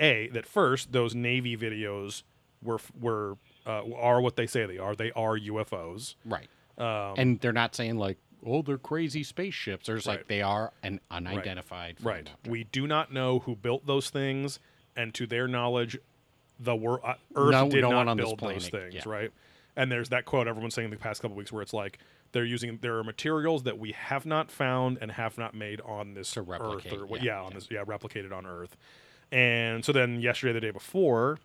a 0.00 0.28
that 0.28 0.46
first 0.46 0.92
those 0.92 1.14
Navy 1.14 1.56
videos 1.56 2.22
were 2.62 2.78
were 2.98 3.36
uh, 3.66 3.82
are 3.94 4.20
what 4.20 4.36
they 4.36 4.46
say 4.46 4.66
they 4.66 4.78
are. 4.78 4.94
They 4.94 5.12
are 5.12 5.38
UFOs. 5.38 6.14
Right. 6.24 6.48
Um, 6.78 7.14
and 7.16 7.40
they're 7.40 7.52
not 7.52 7.74
saying 7.74 7.96
like, 7.96 8.18
oh, 8.44 8.62
they're 8.62 8.78
crazy 8.78 9.22
spaceships. 9.22 9.86
There's 9.86 10.06
Right. 10.06 10.18
like 10.18 10.28
they 10.28 10.42
are 10.42 10.72
an 10.82 11.00
unidentified. 11.10 11.98
flying 11.98 12.26
Right. 12.26 12.50
We 12.50 12.64
do 12.64 12.86
not 12.86 13.12
know 13.12 13.40
who 13.40 13.56
built 13.56 13.86
those 13.86 14.10
things, 14.10 14.58
and 14.94 15.14
to 15.14 15.26
their 15.26 15.48
knowledge, 15.48 15.98
the 16.60 16.76
wor- 16.76 17.04
uh, 17.06 17.14
Earth 17.34 17.50
No- 17.52 17.68
did 17.70 17.82
no 17.82 17.90
not 17.90 17.96
one 17.96 18.08
on 18.08 18.16
this 18.16 18.26
build 18.26 18.40
those 18.40 18.68
things, 18.68 18.94
yeah. 18.94 19.02
right? 19.06 19.32
And 19.74 19.90
there's 19.92 20.08
that 20.10 20.24
quote 20.24 20.46
everyone's 20.48 20.74
saying 20.74 20.90
the 20.90 20.96
past 20.96 21.20
couple 21.22 21.36
weeks 21.36 21.52
where 21.52 21.62
it's 21.62 21.74
like 21.74 21.98
they're 22.32 22.44
using 22.44 22.78
there 22.80 22.98
are 22.98 23.04
materials 23.04 23.64
that 23.64 23.78
we 23.78 23.92
have 23.92 24.24
not 24.26 24.50
found 24.50 24.98
and 25.00 25.10
have 25.12 25.36
not 25.38 25.54
made 25.54 25.80
on 25.82 26.14
this 26.14 26.36
Earth 26.36 26.48
or 26.50 26.80
yeah, 27.16 27.22
yeah, 27.22 27.40
on 27.42 27.48
yeah. 27.50 27.54
this 27.54 27.68
yeah 27.70 27.84
replicated 27.84 28.32
on 28.32 28.46
Earth. 28.46 28.76
And 29.32 29.84
so 29.84 29.92
then 29.92 30.20
yesterday, 30.20 30.52
the 30.52 30.60
day 30.60 30.70
before, 30.70 31.38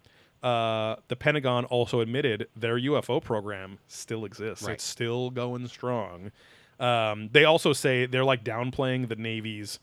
uh, 0.44 0.96
the 1.08 1.16
Pentagon 1.16 1.66
also 1.66 2.00
admitted 2.00 2.48
their 2.56 2.78
UFO 2.80 3.22
program 3.24 3.80
still 3.88 4.26
exists. 4.26 4.66
Right. 4.66 4.74
It's 4.74 4.84
still 4.84 5.30
going 5.30 5.68
strong. 5.68 6.32
Um, 6.80 7.30
they 7.32 7.46
also 7.46 7.74
say 7.74 8.06
they're 8.06 8.24
like 8.26 8.44
downplaying 8.44 9.08
the 9.10 9.16
Navy's 9.16 9.80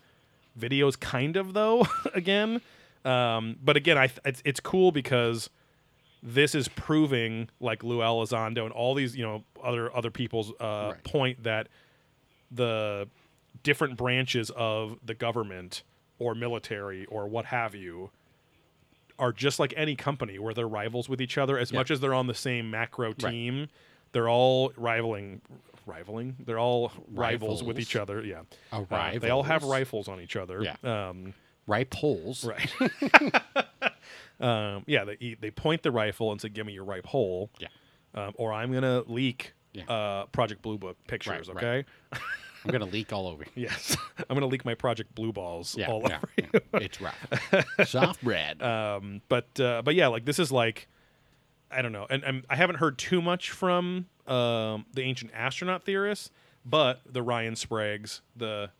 videos, 0.58 0.98
kind 0.98 1.37
of 1.37 1.54
though. 1.54 1.87
again, 2.14 2.61
um, 3.04 3.56
but 3.62 3.76
again, 3.76 3.96
I 3.98 4.08
th- 4.08 4.18
it's, 4.24 4.42
it's 4.44 4.61
cool 4.61 4.90
because 4.90 5.48
this 6.22 6.56
is 6.56 6.66
proving 6.66 7.48
like 7.61 7.84
Lou 7.84 7.98
Elizondo 7.98 8.64
and 8.64 8.72
all 8.72 8.94
these 8.94 9.16
you 9.16 9.22
know 9.24 9.44
other 9.62 9.94
other 9.94 10.11
people's 10.11 10.50
uh, 10.61 10.90
Right. 10.94 11.04
point 11.04 11.44
that 11.44 11.68
the 12.50 13.08
different 13.62 13.96
branches 13.96 14.50
of 14.50 14.98
the 15.04 15.14
government 15.14 15.82
or 16.18 16.35
military 16.35 17.07
or 17.07 17.26
what 17.26 17.46
have 17.46 17.74
you 17.74 18.11
are 19.18 19.33
just 19.33 19.59
like 19.59 19.74
any 19.76 19.96
company 19.96 20.38
where 20.38 20.54
they're 20.54 20.68
rivals 20.68 21.09
with 21.09 21.20
each 21.20 21.37
other 21.38 21.59
as 21.59 21.72
much 21.72 21.90
as 21.90 21.98
they're 22.00 22.14
on 22.14 22.26
the 22.28 22.35
same 22.35 22.70
macro 22.70 23.09
Right. 23.09 23.18
team 23.18 23.68
they're 24.12 24.28
all 24.28 24.72
rivaling 24.76 25.40
rivaling 25.87 26.37
they're 26.46 26.59
all 26.59 26.92
rivals 27.12 27.62
with 27.62 27.78
each 27.81 27.96
other 27.96 28.22
yeah 28.24 28.42
Oh, 28.72 28.87
Uh, 28.90 29.18
they 29.18 29.31
all 29.31 29.42
have 29.42 29.64
rifles 29.64 30.07
on 30.09 30.20
each 30.20 30.37
other 30.37 30.62
Yeah. 30.62 30.76
um, 31.09 31.35
Ripe 31.66 31.92
holes. 31.94 32.44
right 32.44 32.72
um, 34.40 34.85
yeah 34.87 35.04
they, 35.04 35.37
they 35.40 35.50
point 35.50 35.83
the 35.83 35.90
rifle 35.90 36.31
and 36.33 36.40
say 36.40 36.48
give 36.48 36.66
me 36.66 36.72
your 36.72 36.85
ripe 36.85 37.07
hole 37.07 37.50
Yeah. 37.59 37.68
um, 38.14 38.33
or 38.37 38.52
i'm 38.52 38.72
gonna 38.72 39.02
leak 39.07 39.52
Yeah. 39.72 39.85
uh, 39.85 40.26
project 40.26 40.62
blue 40.62 40.78
book 40.78 40.96
pictures 41.07 41.48
right. 41.48 41.57
okay 41.57 41.85
I'm 42.68 42.72
gonna 42.72 42.90
leak 42.90 43.12
all 43.12 43.26
over 43.26 43.44
you. 43.54 43.62
yes 43.64 43.96
i'm 44.18 44.35
gonna 44.37 44.46
leak 44.46 44.64
my 44.64 44.74
project 44.74 45.14
blue 45.14 45.33
balls 45.33 45.76
Yeah, 45.78 45.88
all 45.90 46.02
yeah, 46.07 46.16
over 46.18 46.28
yeah. 46.37 46.81
it's 46.81 47.00
rough. 47.00 47.88
Soft 47.88 48.22
bread. 48.22 48.62
um, 48.62 49.22
but 49.28 49.59
uh, 49.61 49.83
but 49.83 49.94
yeah, 49.94 50.09
like 50.09 50.24
this 50.24 50.38
is 50.38 50.52
like 50.52 50.88
I 51.70 51.83
don't 51.83 51.92
know, 51.92 52.07
and, 52.09 52.22
and 52.24 52.44
I 52.48 52.57
haven't 52.57 52.76
heard 52.76 52.96
too 52.98 53.20
much 53.20 53.50
from 53.50 54.07
um, 54.26 54.87
the 54.94 55.02
ancient 55.02 55.33
astronaut 55.35 55.83
theorists, 55.85 56.31
but 56.64 57.00
the 57.04 57.22
Ryan 57.22 57.54
Spragues, 57.54 58.20
the 58.37 58.70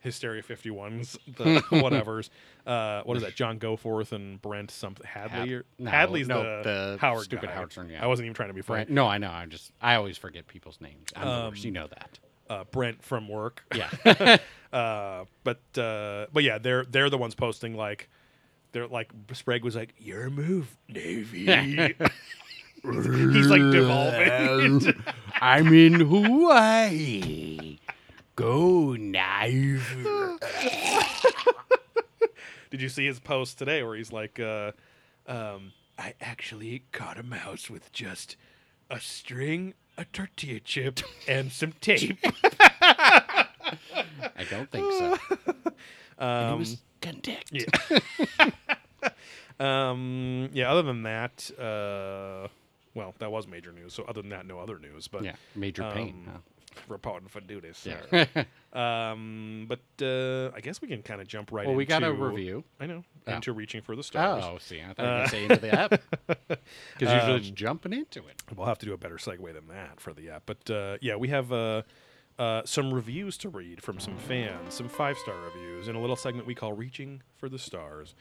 Hysteria 0.00 0.42
51s, 0.44 1.18
the 1.36 1.60
whatevers. 1.70 2.30
Uh, 2.64 3.02
what 3.02 3.16
is 3.16 3.24
that? 3.24 3.34
John 3.34 3.58
Goforth 3.58 4.12
and 4.12 4.40
Brent 4.40 4.70
something 4.70 5.04
Hadley. 5.04 5.50
Had- 5.54 5.64
no, 5.80 5.90
Hadley's 5.90 6.28
no, 6.28 6.42
the, 6.62 6.62
the 6.92 6.98
Howard 7.00 7.24
stupid 7.24 7.46
guy. 7.48 7.54
Howard 7.56 7.72
Stern, 7.72 7.90
yeah. 7.90 8.04
I 8.04 8.06
wasn't 8.06 8.26
even 8.26 8.34
trying 8.34 8.50
to 8.50 8.54
be 8.54 8.62
funny. 8.62 8.82
Right. 8.82 8.90
No, 8.90 9.06
I 9.08 9.18
know. 9.18 9.30
I'm 9.30 9.50
just. 9.50 9.72
I 9.82 9.96
always 9.96 10.16
forget 10.16 10.46
people's 10.46 10.80
names. 10.80 11.08
Um. 11.16 11.54
You 11.56 11.72
know 11.72 11.88
that. 11.88 12.20
Uh, 12.48 12.64
Brent 12.64 13.02
from 13.02 13.28
work. 13.28 13.64
Yeah. 13.74 14.36
Uh, 14.70 15.24
but 15.44 15.62
uh, 15.78 16.26
but 16.30 16.42
yeah, 16.42 16.58
they're 16.58 16.84
they're 16.84 17.08
the 17.08 17.16
ones 17.16 17.34
posting 17.34 17.74
like 17.74 18.10
they're 18.72 18.86
like 18.86 19.10
Sprague 19.32 19.64
was 19.64 19.74
like 19.74 19.94
your 19.96 20.28
move 20.28 20.76
Navy. 20.90 21.46
He's 22.84 23.46
like 23.46 23.62
devolving. 23.72 24.94
I'm 25.40 25.72
in 25.72 26.00
Hawaii. 26.00 27.78
Go 28.36 28.92
knife. 28.94 29.96
Did 32.70 32.82
you 32.82 32.88
see 32.88 33.06
his 33.06 33.18
post 33.18 33.58
today 33.58 33.82
where 33.82 33.96
he's 33.96 34.12
like, 34.12 34.38
uh, 34.38 34.72
um, 35.26 35.72
I 35.98 36.14
actually 36.20 36.84
caught 36.92 37.18
a 37.18 37.22
mouse 37.22 37.70
with 37.70 37.90
just 37.92 38.36
a 38.90 39.00
string, 39.00 39.74
a 39.98 40.04
tortilla 40.06 40.60
chip, 40.60 41.00
and 41.26 41.52
some 41.52 41.72
tape. 41.80 42.18
I 42.80 43.46
don't 44.50 44.70
think 44.70 44.90
so. 44.92 45.18
Um, 46.20 46.58
was 46.58 46.78
convict. 47.00 47.52
yeah. 47.52 48.50
um, 49.60 50.48
yeah. 50.52 50.68
Other 50.68 50.82
than 50.82 51.04
that, 51.04 51.48
uh, 51.56 52.48
well, 52.92 53.14
that 53.20 53.30
was 53.30 53.46
major 53.46 53.70
news. 53.70 53.94
So 53.94 54.02
other 54.02 54.20
than 54.22 54.30
that, 54.30 54.44
no 54.44 54.58
other 54.58 54.80
news. 54.80 55.06
But 55.06 55.22
Yeah. 55.22 55.36
Major 55.54 55.88
pain. 55.94 56.24
um, 56.34 56.42
reporting 56.88 57.28
for 57.28 57.40
duty. 57.40 57.70
sir. 57.72 58.00
Yeah. 58.12 58.44
Um, 58.70 59.64
but 59.66 59.80
uh, 60.04 60.50
I 60.54 60.60
guess 60.60 60.82
we 60.82 60.88
can 60.88 61.02
kind 61.02 61.22
of 61.22 61.26
jump 61.26 61.50
right. 61.52 61.66
well, 61.66 61.74
we 61.74 61.86
got 61.86 62.02
a 62.02 62.10
into- 62.10 62.22
review. 62.22 62.64
I 62.78 62.84
know 62.86 63.02
Oh. 63.26 63.34
into 63.34 63.52
reaching 63.54 63.80
for 63.80 63.96
the 63.96 64.02
stars. 64.02 64.44
Oh, 64.46 64.58
see, 64.58 64.80
I 64.82 64.92
thought 64.92 64.98
you 64.98 65.04
going 65.04 65.24
to 65.24 65.28
say 65.30 65.42
into 65.44 65.56
the 65.56 65.74
app. 65.74 66.02
Because 66.98 67.14
usually 67.14 67.36
it's 67.38 67.48
Um, 67.48 67.54
jumping 67.54 67.92
into 67.94 68.20
it. 68.26 68.42
We'll 68.54 68.66
have 68.66 68.78
to 68.78 68.86
do 68.86 68.92
a 68.92 68.98
better 68.98 69.16
segue 69.16 69.52
than 69.54 69.68
that 69.68 70.00
for 70.00 70.12
the 70.12 70.28
app. 70.30 70.42
But 70.46 70.70
uh, 70.70 70.98
yeah, 71.00 71.16
we 71.16 71.28
have 71.28 71.50
uh, 71.50 71.82
uh, 72.38 72.62
some 72.66 72.92
reviews 72.92 73.38
to 73.38 73.48
read 73.48 73.82
from 73.82 73.98
some 74.00 74.16
fans, 74.18 74.74
some 74.74 74.88
five 74.90 75.16
star 75.18 75.34
reviews, 75.46 75.88
in 75.88 75.96
a 75.96 76.00
little 76.00 76.14
segment 76.16 76.46
we 76.46 76.54
call 76.54 76.74
"Reaching 76.74 77.22
for 77.38 77.48
the 77.48 77.58
Stars," 77.58 78.14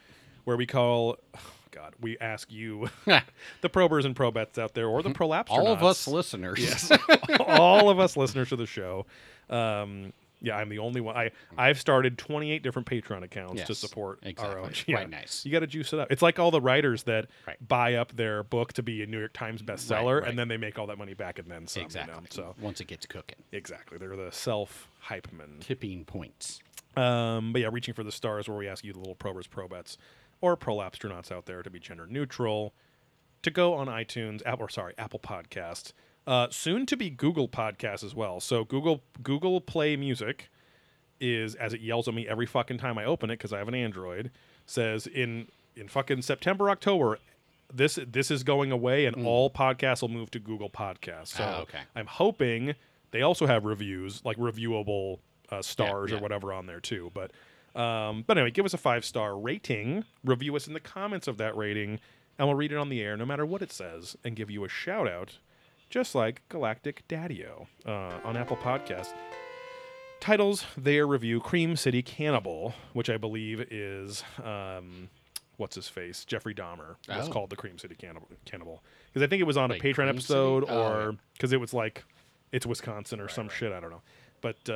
where 0.48 0.56
we 0.56 0.66
call, 0.66 1.18
God, 1.72 1.94
we 2.00 2.18
ask 2.20 2.50
you, 2.52 2.88
the 3.06 3.70
probers 3.70 4.06
and 4.06 4.16
probets 4.16 4.58
out 4.58 4.74
there, 4.74 4.88
or 4.88 5.04
the 5.04 5.10
prolapse, 5.10 5.52
All 5.52 5.68
of 5.68 5.84
us 5.84 6.08
listeners. 6.08 6.58
yes, 6.58 6.90
all 7.42 7.90
of 7.90 8.00
us 8.00 8.16
listeners 8.16 8.48
to 8.50 8.56
the 8.56 8.66
show. 8.66 9.06
Um, 9.50 10.14
yeah, 10.42 10.56
I'm 10.56 10.70
the 10.70 10.80
only 10.80 11.02
one. 11.02 11.18
I 11.18 11.32
I've 11.58 11.80
started 11.82 12.18
28 12.18 12.62
different 12.64 12.88
Patreon 12.88 13.24
accounts 13.24 13.64
to 13.64 13.68
Yes, 13.70 13.78
support 13.80 14.20
our 14.24 14.30
exactly. 14.30 14.62
own. 14.62 14.98
Quite 14.98 15.10
nice. 15.10 15.44
You 15.46 15.52
got 15.52 15.60
to 15.62 15.68
juice 15.68 15.92
it 15.94 16.00
up. 16.00 16.12
It's 16.12 16.22
like 16.22 16.38
all 16.40 16.52
the 16.52 16.62
writers 16.62 17.04
that 17.04 17.26
Right. 17.46 17.58
buy 17.68 17.96
up 17.96 18.16
their 18.16 18.44
book 18.44 18.72
to 18.74 18.84
be 18.84 19.02
a 19.04 19.08
New 19.08 19.18
York 19.20 19.34
Times 19.34 19.62
bestseller, 19.64 20.22
right. 20.22 20.30
and 20.30 20.38
then 20.40 20.48
they 20.48 20.58
make 20.58 20.78
all 20.80 20.88
that 20.88 20.98
money 21.00 21.16
back 21.16 21.40
and 21.40 21.50
then 21.52 21.68
some. 21.68 21.84
Exactly. 21.84 22.14
You 22.14 22.22
know? 22.22 22.28
So 22.30 22.56
Once 22.62 22.80
it 22.80 22.86
gets 22.86 23.06
cooking. 23.08 23.38
exactly, 23.52 23.98
they're 23.98 24.16
the 24.16 24.32
self 24.32 24.90
hype 25.00 25.28
men. 25.34 25.58
Tipping 25.60 26.06
points. 26.06 26.60
Um, 26.96 27.52
but 27.52 27.62
yeah, 27.62 27.70
reaching 27.72 27.94
for 27.96 28.04
the 28.04 28.12
stars, 28.12 28.48
where 28.48 28.58
we 28.58 28.68
ask 28.68 28.84
you, 28.84 28.94
the 28.94 29.00
little 29.00 29.16
probers, 29.16 29.48
probets, 29.50 29.98
or 30.42 30.56
prolapstronauts 30.58 31.32
out 31.32 31.46
there, 31.46 31.64
to 31.64 31.70
be 31.70 31.80
gender 31.80 32.08
neutral, 32.08 32.74
to 33.42 33.52
go 33.52 33.74
on 33.74 33.88
iTunes, 33.88 34.42
Apple, 34.46 34.66
or 34.66 34.70
sorry, 34.70 34.94
Apple 34.98 35.20
Podcast, 35.20 35.94
uh, 36.26 36.48
soon 36.50 36.86
to 36.86 36.98
be 36.98 37.10
Google 37.10 37.48
Podcast 37.48 38.04
as 38.04 38.14
well. 38.14 38.40
So 38.40 38.64
Google 38.64 39.04
Google 39.24 39.62
Play 39.62 39.96
Music 39.96 40.50
is, 41.20 41.56
as 41.56 41.74
it 41.74 41.82
yells 41.82 42.08
at 42.08 42.14
me 42.14 42.28
every 42.28 42.46
fucking 42.46 42.78
time 42.78 42.98
I 42.98 43.06
open 43.06 43.30
it 43.30 43.36
because 43.36 43.54
I 43.54 43.58
have 43.60 43.68
an 43.68 43.76
Android, 43.76 44.32
says 44.66 45.08
in 45.08 45.48
in 45.76 45.88
fucking 45.88 46.22
September 46.22 46.70
October. 46.70 47.20
This 47.74 48.00
this 48.08 48.32
is 48.32 48.44
going 48.44 48.72
away, 48.72 49.06
and 49.06 49.26
all 49.26 49.50
podcasts 49.50 50.02
will 50.02 50.10
move 50.10 50.32
to 50.32 50.40
Google 50.40 50.70
Podcasts. 50.70 51.36
So. 51.36 51.44
Ah, 51.44 51.62
okay. 51.62 51.80
I'm 51.96 52.06
hoping 52.06 52.76
they 53.12 53.22
also 53.22 53.46
have 53.46 53.66
reviews, 53.66 54.22
like 54.24 54.38
reviewable 54.38 55.20
uh, 55.50 55.62
stars 55.62 56.12
or 56.12 56.16
yeah. 56.16 56.22
whatever 56.22 56.54
on 56.54 56.66
there 56.66 56.80
too. 56.80 57.12
But 57.14 57.32
um, 57.78 58.24
but 58.26 58.38
anyway, 58.38 58.52
give 58.52 58.66
us 58.66 58.74
a 58.74 58.78
five 58.78 59.06
star 59.06 59.38
rating. 59.38 60.04
Review 60.26 60.56
us 60.56 60.68
in 60.68 60.74
the 60.74 60.80
comments 60.80 61.28
of 61.28 61.38
that 61.38 61.56
rating, 61.56 62.00
and 62.38 62.48
we'll 62.48 62.56
read 62.58 62.72
it 62.72 62.78
on 62.78 62.90
the 62.90 63.02
air, 63.02 63.16
no 63.18 63.26
matter 63.26 63.46
what 63.46 63.62
it 63.62 63.72
says, 63.72 64.16
and 64.24 64.36
give 64.36 64.50
you 64.50 64.64
a 64.66 64.70
shout 64.70 65.08
out, 65.08 65.38
just 65.90 66.16
like 66.16 66.42
Galactic 66.50 67.08
Daddio 67.08 67.68
uh, 67.86 68.20
on 68.24 68.36
Apple 68.36 68.58
Podcast. 68.58 69.10
Titles 70.20 70.66
their 70.76 71.06
review 71.06 71.40
Cream 71.40 71.76
City 71.76 72.02
Cannibal, 72.02 72.74
which 72.94 73.08
I 73.10 73.18
believe 73.18 73.62
is 73.72 74.24
um, 74.44 75.10
what's 75.58 75.76
his 75.76 75.88
face 75.88 76.26
Jeffrey 76.26 76.56
Dahmer 76.56 76.96
was 77.08 77.28
Oh. 77.30 77.32
called 77.32 77.50
the 77.52 77.56
Cream 77.56 77.78
City 77.78 77.94
Cannibal 77.96 78.28
Cannibal 78.46 78.84
because 79.14 79.22
I 79.22 79.28
think 79.28 79.42
it 79.42 79.46
was 79.46 79.58
on 79.58 79.70
Wait, 79.70 79.80
a 79.80 79.84
Patreon 79.84 79.94
Cream 79.96 80.10
episode? 80.10 80.66
Oh, 80.68 80.82
or 80.82 81.16
because 81.34 81.54
it 81.54 81.60
was 81.60 81.72
like 81.72 82.04
it's 82.52 82.66
Wisconsin 82.66 83.20
or 83.20 83.28
some 83.30 83.48
shit 83.48 83.72
I 83.72 83.80
don't 83.80 83.92
know, 83.92 84.02
but 84.42 84.68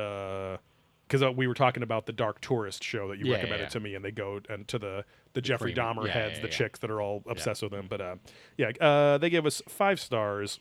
because 1.12 1.22
uh, 1.22 1.30
we 1.30 1.46
were 1.46 1.52
talking 1.52 1.82
about 1.82 2.06
the 2.06 2.12
Dark 2.12 2.40
Tourist 2.40 2.82
show 2.82 3.08
that 3.08 3.18
you 3.18 3.26
Yeah, 3.26 3.32
yeah, 3.32 3.36
recommended 3.36 3.64
yeah. 3.64 3.68
to 3.68 3.80
me, 3.80 3.94
and 3.94 4.02
they 4.02 4.10
go 4.10 4.40
and 4.48 4.66
to 4.68 4.78
the 4.78 5.04
the 5.34 5.42
Jeffrey 5.42 5.74
Dahmer 5.74 6.06
yeah, 6.06 6.12
heads, 6.12 6.36
yeah, 6.36 6.40
the 6.40 6.48
yeah. 6.48 6.54
chicks 6.54 6.78
that 6.78 6.90
are 6.90 7.02
all 7.02 7.22
obsessed 7.26 7.62
with 7.62 7.72
them. 7.72 7.86
But 7.86 8.00
uh, 8.00 8.16
yeah, 8.56 8.70
uh, 8.80 9.18
they 9.18 9.28
give 9.28 9.44
us 9.44 9.60
five 9.68 10.00
stars. 10.00 10.58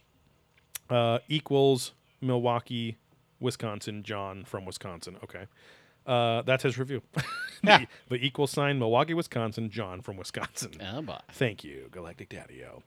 Uh, 0.90 1.20
equals 1.30 1.94
Milwaukee, 2.20 2.98
Wisconsin. 3.40 4.04
John 4.04 4.44
from 4.44 4.66
Wisconsin. 4.66 5.16
Okay. 5.24 5.46
Uh, 6.06 6.42
that's 6.42 6.64
his 6.64 6.78
review. 6.78 7.02
the, 7.64 7.88
the 8.10 8.16
equal 8.16 8.48
sign 8.48 8.78
Milwaukee, 8.78 9.14
Wisconsin. 9.14 9.70
John 9.70 10.02
from 10.02 10.18
Wisconsin. 10.18 10.74
Oh. 10.82 11.18
Thank 11.32 11.64
you, 11.64 11.88
Galactic 11.92 12.30
Daddio. 12.30 12.82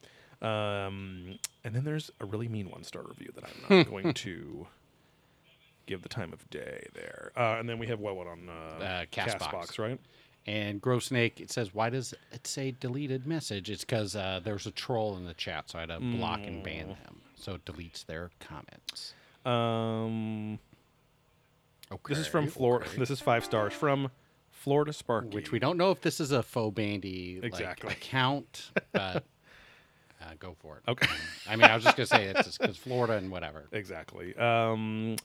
Um, 0.46 1.38
and 1.62 1.74
then 1.74 1.84
there's 1.84 2.10
a 2.20 2.26
really 2.26 2.48
mean 2.48 2.68
one 2.68 2.84
star 2.84 3.04
review 3.04 3.30
that 3.34 3.44
I'm 3.44 3.78
not 3.78 3.86
going 3.90 4.12
to 4.12 4.66
give 5.86 6.02
the 6.02 6.08
time 6.08 6.32
of 6.32 6.48
day 6.50 6.86
there. 6.94 7.32
Uh, 7.36 7.56
and 7.58 7.68
then 7.68 7.78
we 7.78 7.86
have 7.88 8.00
what, 8.00 8.16
what 8.16 8.26
on 8.26 8.48
uh, 8.48 8.52
Uh, 8.84 9.04
Castbox. 9.12 9.38
Castbox, 9.40 9.78
right? 9.78 10.00
And 10.46 10.80
Grove 10.80 11.02
Snake, 11.02 11.40
it 11.40 11.50
says, 11.50 11.72
why 11.72 11.88
does 11.88 12.12
it 12.30 12.46
say 12.46 12.70
deleted 12.78 13.26
message? 13.26 13.70
It's 13.70 13.82
because 13.82 14.14
uh, 14.14 14.40
there 14.44 14.52
was 14.54 14.66
a 14.66 14.70
troll 14.70 15.16
in 15.16 15.24
the 15.24 15.32
chat, 15.34 15.70
so 15.70 15.78
I 15.78 15.82
had 15.82 15.88
to 15.90 16.00
block 16.00 16.40
and 16.46 16.62
ban 16.62 16.88
Mm. 16.88 17.02
them. 17.04 17.22
So 17.34 17.54
it 17.54 17.64
deletes 17.64 18.04
their 18.04 18.30
comments. 18.40 19.14
Um, 19.46 20.58
Okay. 21.92 22.00
this 22.14 22.18
is 22.18 22.26
from 22.26 22.46
Florida. 22.46 22.86
okay. 22.88 22.98
This 22.98 23.10
is 23.10 23.20
five 23.20 23.44
stars 23.44 23.72
from 23.72 24.10
Florida 24.50 24.92
Sparky. 24.92 25.28
Which 25.34 25.52
we 25.52 25.58
don't 25.58 25.76
know 25.78 25.90
if 25.90 26.00
this 26.00 26.18
is 26.20 26.32
a 26.32 26.42
faux 26.42 26.74
bandy 26.74 27.36
like, 27.42 27.44
Exactly. 27.52 27.92
account, 27.92 28.70
but 28.92 29.24
uh, 30.20 30.32
go 30.38 30.56
for 30.60 30.78
it. 30.78 30.82
Okay. 30.90 31.06
I 31.48 31.56
mean, 31.56 31.66
I 31.66 31.74
was 31.74 31.84
just 31.84 31.96
gonna 31.96 32.06
say 32.06 32.24
it's 32.24 32.56
because 32.58 32.76
Florida 32.76 33.14
and 33.14 33.30
whatever. 33.30 33.68
Exactly. 33.72 34.34
Um, 34.36 35.16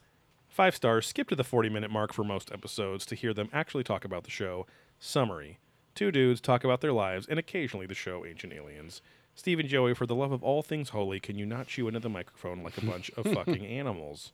five 0.60 0.76
stars. 0.76 1.08
Skip 1.08 1.30
to 1.30 1.36
the 1.38 1.44
40 1.46 1.70
minute 1.70 1.90
mark 1.90 2.12
for 2.12 2.26
most 2.26 2.52
episodes 2.52 3.06
to 3.06 3.16
hear 3.16 3.34
them 3.34 3.48
actually 3.54 3.82
talk 3.86 4.04
about 4.04 4.26
the 4.26 4.30
show. 4.30 4.68
Summary 5.00 5.58
Two 5.96 6.12
dudes 6.12 6.42
talk 6.42 6.66
about 6.66 6.82
their 6.82 6.92
lives 6.92 7.26
and 7.30 7.40
occasionally 7.40 7.86
the 7.86 7.96
show 7.96 8.26
Ancient 8.26 8.52
Aliens. 8.52 9.02
Steve 9.36 9.58
and 9.60 9.70
Joey, 9.70 9.94
for 9.94 10.06
the 10.06 10.16
love 10.16 10.34
of 10.34 10.44
all 10.44 10.62
things 10.62 10.90
holy, 10.90 11.20
can 11.22 11.38
you 11.38 11.46
not 11.46 11.68
chew 11.68 11.88
into 11.88 12.02
the 12.02 12.10
microphone 12.10 12.62
like 12.62 12.78
a 12.78 12.86
bunch 12.86 13.10
of 13.16 13.26
fucking 13.34 13.66
animals? 13.66 14.34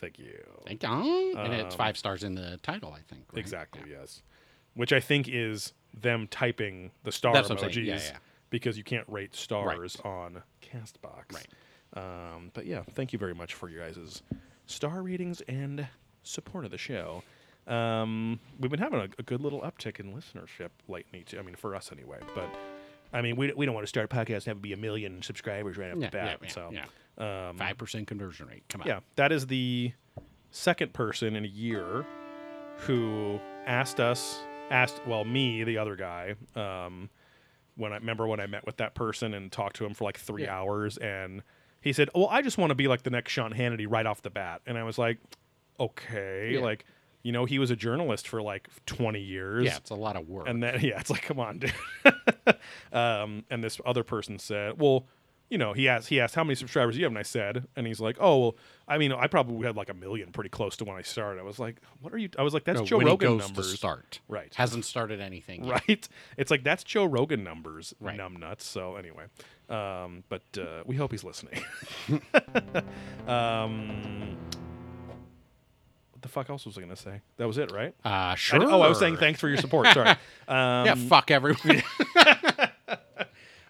Thank 0.00 0.18
you. 0.18 0.40
Thank 0.66 0.82
you. 0.82 1.34
and 1.38 1.52
it's 1.52 1.74
Um, 1.74 1.78
five 1.78 1.96
stars 1.96 2.24
in 2.24 2.34
the 2.34 2.58
title, 2.64 2.92
I 2.92 3.02
think. 3.08 3.26
right? 3.32 3.38
Exactly, 3.38 3.82
yes. 3.88 4.22
Which 4.74 4.92
I 4.92 4.98
think 4.98 5.28
is 5.28 5.74
them 5.94 6.26
typing 6.26 6.90
the 7.04 7.12
star 7.12 7.34
That's 7.34 7.50
emojis. 7.50 7.84
Yeah, 7.86 7.94
yeah. 8.02 8.16
because 8.50 8.76
you 8.76 8.82
can't 8.82 9.08
rate 9.08 9.36
stars 9.36 9.96
on 10.04 10.42
Castbox. 10.60 11.32
Right. 11.32 11.46
Um, 11.94 12.50
but 12.52 12.66
yeah, 12.66 12.82
thank 12.94 13.12
you 13.12 13.18
very 13.20 13.34
much 13.34 13.54
for 13.54 13.68
your 13.68 13.84
guys' 13.86 14.22
star 14.72 15.02
ratings 15.02 15.40
and 15.42 15.86
support 16.22 16.64
of 16.64 16.70
the 16.70 16.78
show. 16.78 17.22
Um, 17.66 18.40
we've 18.58 18.70
been 18.70 18.80
having 18.80 19.00
a, 19.00 19.08
a 19.18 19.22
good 19.22 19.40
little 19.40 19.60
uptick 19.60 20.00
in 20.00 20.12
listenership 20.12 20.70
lately. 20.88 21.22
Too. 21.24 21.38
I 21.38 21.42
mean, 21.42 21.54
for 21.54 21.74
us 21.76 21.90
anyway. 21.92 22.18
But 22.34 22.52
I 23.12 23.22
mean, 23.22 23.36
we, 23.36 23.52
we 23.52 23.66
don't 23.66 23.74
want 23.74 23.84
to 23.84 23.88
start 23.88 24.12
a 24.12 24.14
podcast 24.16 24.34
and 24.36 24.44
have 24.46 24.56
it 24.56 24.62
be 24.62 24.72
a 24.72 24.76
million 24.76 25.22
subscribers 25.22 25.76
right 25.76 25.90
off 25.92 25.98
Yeah, 25.98 26.06
the 26.08 26.16
bat. 26.16 26.38
yeah, 26.42 26.48
so 26.48 26.70
yeah. 26.72 27.48
Um, 27.48 27.58
Five 27.58 27.76
percent 27.78 28.06
conversion 28.08 28.46
rate. 28.48 28.64
Come 28.68 28.80
on. 28.80 28.86
yeah, 28.88 29.00
that 29.16 29.30
is 29.32 29.46
the 29.46 29.92
second 30.50 30.92
person 30.92 31.36
in 31.36 31.44
a 31.44 31.48
year 31.48 32.04
who 32.78 33.38
asked 33.66 34.00
us, 34.00 34.40
asked, 34.70 35.00
well, 35.06 35.24
me, 35.24 35.62
the 35.62 35.78
other 35.78 35.94
guy, 35.94 36.34
um, 36.56 37.10
when 37.76 37.92
I 37.92 37.96
remember 37.96 38.26
when 38.26 38.40
I 38.40 38.46
met 38.46 38.66
with 38.66 38.78
that 38.78 38.94
person 38.94 39.34
and 39.34 39.52
talked 39.52 39.76
to 39.76 39.84
him 39.84 39.94
for 39.94 40.04
like 40.04 40.18
three 40.18 40.42
Yeah. 40.44 40.56
hours, 40.58 40.96
and 40.98 41.42
he 41.82 41.92
said, 41.92 42.08
"Well, 42.14 42.28
I 42.30 42.40
just 42.42 42.56
want 42.58 42.70
to 42.70 42.74
be 42.74 42.88
like 42.88 43.02
the 43.02 43.10
next 43.10 43.32
Sean 43.32 43.52
Hannity 43.52 43.86
right 43.88 44.06
off 44.06 44.22
the 44.22 44.30
bat," 44.30 44.62
and 44.66 44.78
I 44.78 44.84
was 44.84 44.96
like, 44.98 45.18
"Okay, 45.78 46.54
Yeah. 46.54 46.60
like." 46.60 46.84
You 47.24 47.30
know, 47.30 47.44
he 47.44 47.60
was 47.60 47.70
a 47.70 47.76
journalist 47.76 48.26
for 48.26 48.42
like 48.42 48.66
20 48.86 49.20
years. 49.20 49.64
Yeah, 49.64 49.76
it's 49.76 49.90
a 49.90 49.94
lot 49.94 50.16
of 50.16 50.28
work. 50.28 50.48
And 50.48 50.60
then 50.60 50.80
yeah, 50.82 50.98
it's 50.98 51.08
like, 51.08 51.22
come 51.22 51.38
on, 51.38 51.60
dude. 51.60 51.72
um, 52.92 53.44
and 53.48 53.62
this 53.62 53.80
other 53.86 54.02
person 54.02 54.40
said, 54.40 54.80
well, 54.80 55.06
you 55.48 55.58
know, 55.58 55.72
he 55.74 55.86
asked 55.88 56.08
he 56.08 56.18
asked 56.18 56.34
how 56.34 56.42
many 56.42 56.54
subscribers 56.54 56.94
do 56.94 57.00
you 57.00 57.04
have, 57.04 57.12
and 57.12 57.18
I 57.18 57.22
said, 57.22 57.66
and 57.76 57.86
he's 57.86 58.00
like, 58.00 58.16
oh, 58.18 58.38
well, 58.38 58.56
I 58.88 58.96
mean, 58.98 59.12
I 59.12 59.26
probably 59.26 59.66
had 59.66 59.76
like 59.76 59.90
a 59.90 59.94
million, 59.94 60.32
pretty 60.32 60.48
close 60.48 60.76
to 60.78 60.84
when 60.84 60.96
I 60.96 61.02
started. 61.02 61.38
I 61.40 61.44
was 61.44 61.58
like, 61.58 61.76
what 62.00 62.12
are 62.14 62.18
you? 62.18 62.30
I 62.38 62.42
was 62.42 62.54
like, 62.54 62.64
that's 62.64 62.80
No, 62.80 62.86
Joe 62.86 62.96
when 62.96 63.06
Rogan 63.06 63.30
he 63.32 63.36
goes 63.38 63.46
numbers, 63.48 63.70
to 63.70 63.76
start. 63.76 64.20
Right. 64.28 64.52
Hasn't 64.54 64.84
started 64.86 65.20
anything. 65.20 65.64
yet. 65.64 65.82
right? 65.88 66.08
It's 66.38 66.50
like 66.50 66.64
that's 66.64 66.82
Joe 66.84 67.04
Rogan 67.04 67.44
numbers, 67.44 67.94
Right. 68.00 68.16
numb 68.16 68.34
nuts. 68.36 68.64
So 68.66 68.96
anyway, 68.96 69.24
um, 69.72 70.24
but 70.28 70.42
uh, 70.58 70.82
we 70.86 70.96
hope 70.96 71.10
he's 71.10 71.24
listening. 71.24 71.60
um, 73.26 74.36
what 76.12 76.22
the 76.22 76.28
fuck 76.28 76.50
else 76.50 76.66
was 76.66 76.76
I 76.78 76.80
gonna 76.82 76.96
say? 76.96 77.20
That 77.38 77.46
was 77.46 77.58
it, 77.58 77.72
right? 77.72 77.94
Uh, 78.04 78.08
I- 78.08 78.34
sure. 78.36 78.62
oh, 78.62 78.80
I 78.82 78.88
was 78.88 78.98
saying 78.98 79.16
thanks 79.16 79.40
for 79.40 79.48
your 79.48 79.58
support. 79.58 79.86
Sorry. 79.88 80.10
Um, 80.48 80.86
Yeah, 80.86 80.94
fuck 80.96 81.30
everyone. 81.30 81.82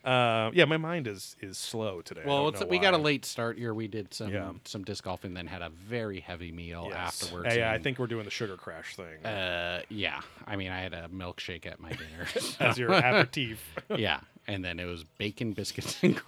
Uh, 0.05 0.51
yeah, 0.53 0.65
my 0.65 0.79
mind 0.79 1.07
is 1.07 1.37
is 1.41 1.57
slow 1.57 2.01
today. 2.01 2.23
I 2.25 2.27
well, 2.27 2.39
don't 2.47 2.55
it's, 2.55 2.61
know 2.63 2.67
we 2.67 2.81
got 2.81 2.93
a 2.93 2.99
why. 2.99 3.05
late 3.05 3.25
start 3.25 3.57
here. 3.57 3.73
We 3.73 3.87
did 3.87 4.13
some 4.13 4.31
Yeah. 4.33 4.51
some 4.65 4.83
disc 4.83 5.05
golfing, 5.05 5.33
then 5.35 5.47
had 5.47 5.63
a 5.63 5.69
very 5.69 6.19
heavy 6.19 6.51
meal 6.51 6.87
Yes. 6.89 7.23
afterwards. 7.23 7.55
Yeah, 7.55 7.61
yeah, 7.61 7.71
I 7.71 7.75
and, 7.77 7.85
think 7.85 8.01
we're 8.01 8.09
doing 8.09 8.25
the 8.25 8.31
sugar 8.33 8.57
crash 8.57 8.97
thing 8.97 9.25
Uh, 9.25 9.83
yeah. 9.91 10.21
I 10.45 10.57
mean, 10.57 10.73
I 10.73 10.81
had 10.81 10.93
a 10.93 11.07
milkshake 11.07 11.67
at 11.67 11.79
my 11.79 11.91
dinner. 11.91 12.27
as 12.59 12.79
your 12.79 12.91
aperitif. 12.93 13.61
yeah, 13.97 14.19
and 14.47 14.65
then 14.65 14.79
it 14.81 14.85
was 14.87 15.05
bacon, 15.19 15.53
biscuits, 15.53 15.99
and 16.03 16.21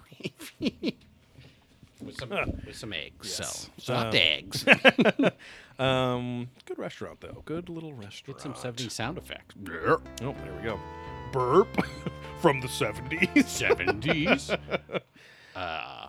gravy. 0.61 0.97
With 2.03 2.17
some, 2.19 2.29
with 2.67 2.77
some 2.77 2.93
eggs, 2.93 3.37
Yes. 3.39 3.71
so 3.79 3.83
soft 3.95 4.15
Um, 4.15 4.21
eggs. 4.23 4.67
um, 5.79 6.49
good 6.67 6.79
restaurant 6.79 7.21
though. 7.21 7.43
Good 7.47 7.69
little 7.69 7.95
restaurant. 7.95 8.39
Get 8.39 8.41
some 8.43 8.53
70s 8.55 8.91
sound 8.91 9.17
effects. 9.17 9.55
Oh, 9.69 10.01
there 10.21 10.55
we 10.57 10.63
go. 10.63 10.79
Burp 11.33 11.69
from 12.41 12.61
the 12.61 12.69
seventies. 12.69 13.29
70s. 13.45 14.59
uh, 15.57 16.09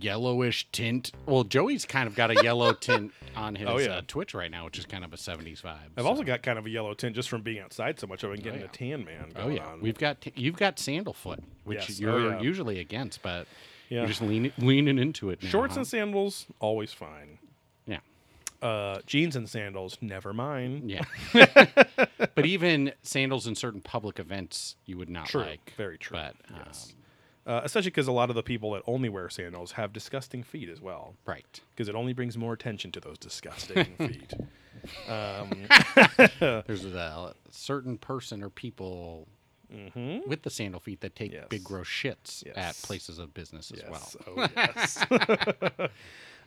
yellowish 0.00 0.68
tint. 0.72 1.12
Well, 1.26 1.44
Joey's 1.44 1.84
kind 1.84 2.06
of 2.06 2.14
got 2.14 2.30
a 2.30 2.42
yellow 2.42 2.72
tint 2.88 3.12
on 3.34 3.54
his 3.54 3.68
Oh, 3.68 3.78
yeah. 3.78 3.96
uh, 3.96 4.02
Twitch 4.06 4.34
right 4.34 4.50
now, 4.50 4.64
which 4.64 4.78
is 4.78 4.86
kind 4.86 5.04
of 5.04 5.12
a 5.12 5.16
70s 5.16 5.62
vibe. 5.62 5.76
I've 5.96 6.02
so- 6.04 6.06
also 6.08 6.22
got 6.22 6.42
kind 6.42 6.58
of 6.58 6.66
a 6.66 6.70
yellow 6.70 6.94
tint 6.94 7.14
just 7.14 7.28
from 7.28 7.42
being 7.42 7.58
outside 7.60 7.98
so 8.00 8.06
much. 8.06 8.24
I've 8.24 8.30
been 8.32 8.40
getting 8.42 8.60
yeah. 8.60 8.66
a 8.66 8.70
tan 8.70 9.04
man. 9.04 9.32
Oh 9.36 9.42
Going 9.44 9.56
yeah, 9.56 9.66
on. 9.66 9.80
we've 9.80 9.98
got 9.98 10.26
you've 10.36 10.56
got 10.56 10.76
sandalfoot, 10.76 11.40
which 11.64 11.88
Yes. 11.88 11.98
Oh, 12.02 12.02
you're 12.18 12.30
yeah. 12.32 12.40
usually 12.40 12.78
against, 12.80 13.22
but 13.22 13.46
Yeah. 13.88 13.98
you're 14.00 14.08
just 14.08 14.22
leaning 14.22 14.52
leaning 14.58 14.98
into 14.98 15.30
it. 15.30 15.42
Now, 15.42 15.48
shorts 15.48 15.74
huh? 15.74 15.80
and 15.80 15.86
sandals 15.86 16.46
always 16.60 16.92
fine. 16.92 17.38
yeah, 17.86 17.98
Uh, 18.62 19.00
jeans 19.06 19.36
and 19.36 19.48
sandals 19.48 19.98
never 20.00 20.32
mind. 20.32 20.90
yeah. 20.90 21.04
but 22.34 22.46
even 22.46 22.92
sandals 23.02 23.46
in 23.46 23.54
certain 23.54 23.80
public 23.80 24.18
events, 24.18 24.76
you 24.86 24.96
would 24.98 25.08
not 25.10 25.26
True. 25.26 25.42
like. 25.42 25.72
Very 25.76 25.98
true. 25.98 26.16
But 26.16 26.34
um, 26.52 26.60
Yes. 26.66 26.94
Uh, 27.46 27.60
especially 27.62 27.90
because 27.90 28.08
a 28.08 28.12
lot 28.12 28.28
of 28.28 28.34
the 28.34 28.42
people 28.42 28.72
that 28.72 28.82
only 28.88 29.08
wear 29.08 29.28
sandals 29.28 29.72
have 29.72 29.92
disgusting 29.92 30.42
feet 30.42 30.68
as 30.68 30.80
well. 30.80 31.14
right, 31.26 31.60
because 31.74 31.88
it 31.88 31.94
only 31.94 32.12
brings 32.12 32.36
more 32.36 32.52
attention 32.52 32.90
to 32.90 32.98
those 33.00 33.18
disgusting 33.18 33.84
feet. 33.98 34.34
Um, 35.08 35.50
there's 36.66 36.84
a 36.84 37.34
certain 37.50 37.98
person 37.98 38.42
or 38.42 38.50
people 38.50 39.28
with 40.26 40.42
the 40.42 40.50
sandal 40.50 40.80
feet 40.80 41.00
that 41.00 41.14
take 41.16 41.32
Yes. 41.32 41.46
big 41.48 41.64
gross 41.64 41.88
shits 41.88 42.44
Yes. 42.46 42.56
at 42.56 42.76
places 42.86 43.18
of 43.18 43.32
business 43.34 43.70
as 43.72 43.80
yes. 43.82 44.16
well. 44.26 44.36
Oh, 44.36 44.48
yes. 44.56 45.90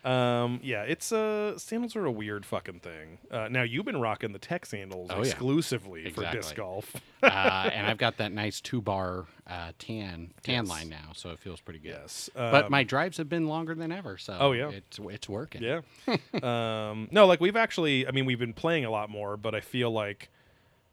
um, 0.04 0.60
yeah, 0.62 0.82
it's 0.82 1.12
uh, 1.12 1.58
sandals 1.58 1.94
are 1.96 2.04
a 2.06 2.10
weird 2.10 2.46
fucking 2.46 2.80
thing. 2.80 3.18
Uh, 3.30 3.48
now 3.48 3.62
you've 3.62 3.84
been 3.84 4.00
rocking 4.00 4.32
the 4.32 4.38
tech 4.38 4.64
sandals 4.66 5.10
Oh, 5.12 5.16
yeah. 5.16 5.30
exclusively 5.30 6.10
for 6.10 6.24
disc 6.30 6.54
golf. 6.54 6.94
uh, 7.22 7.26
and 7.72 7.86
I've 7.86 7.98
got 7.98 8.16
that 8.18 8.32
nice 8.32 8.60
two 8.60 8.80
bar 8.80 9.26
uh, 9.46 9.72
tan 9.78 10.32
tan 10.42 10.64
Yes. 10.64 10.68
line 10.68 10.88
now, 10.88 11.10
so 11.14 11.30
it 11.30 11.38
feels 11.38 11.60
pretty 11.60 11.80
good. 11.80 11.90
yes, 12.00 12.30
But 12.34 12.66
Um, 12.66 12.70
my 12.70 12.82
drives 12.84 13.18
have 13.18 13.28
been 13.28 13.46
longer 13.46 13.74
than 13.74 13.92
ever, 13.92 14.16
so 14.18 14.36
Oh, 14.40 14.52
yeah. 14.52 14.70
it's 14.70 14.98
it's 14.98 15.28
working. 15.28 15.62
Yeah. 15.62 15.80
um, 16.90 17.08
no, 17.10 17.26
like 17.26 17.40
we've 17.40 17.56
actually, 17.56 18.06
I 18.06 18.10
mean, 18.12 18.24
we've 18.26 18.38
been 18.38 18.54
playing 18.54 18.84
a 18.84 18.90
lot 18.90 19.10
more, 19.10 19.36
but 19.36 19.54
I 19.54 19.60
feel 19.60 19.90
like 19.90 20.30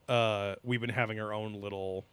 uh, 0.09 0.55
we've 0.63 0.81
been 0.81 0.89
having 0.89 1.19
our 1.19 1.33
own 1.33 1.53
little 1.61 2.05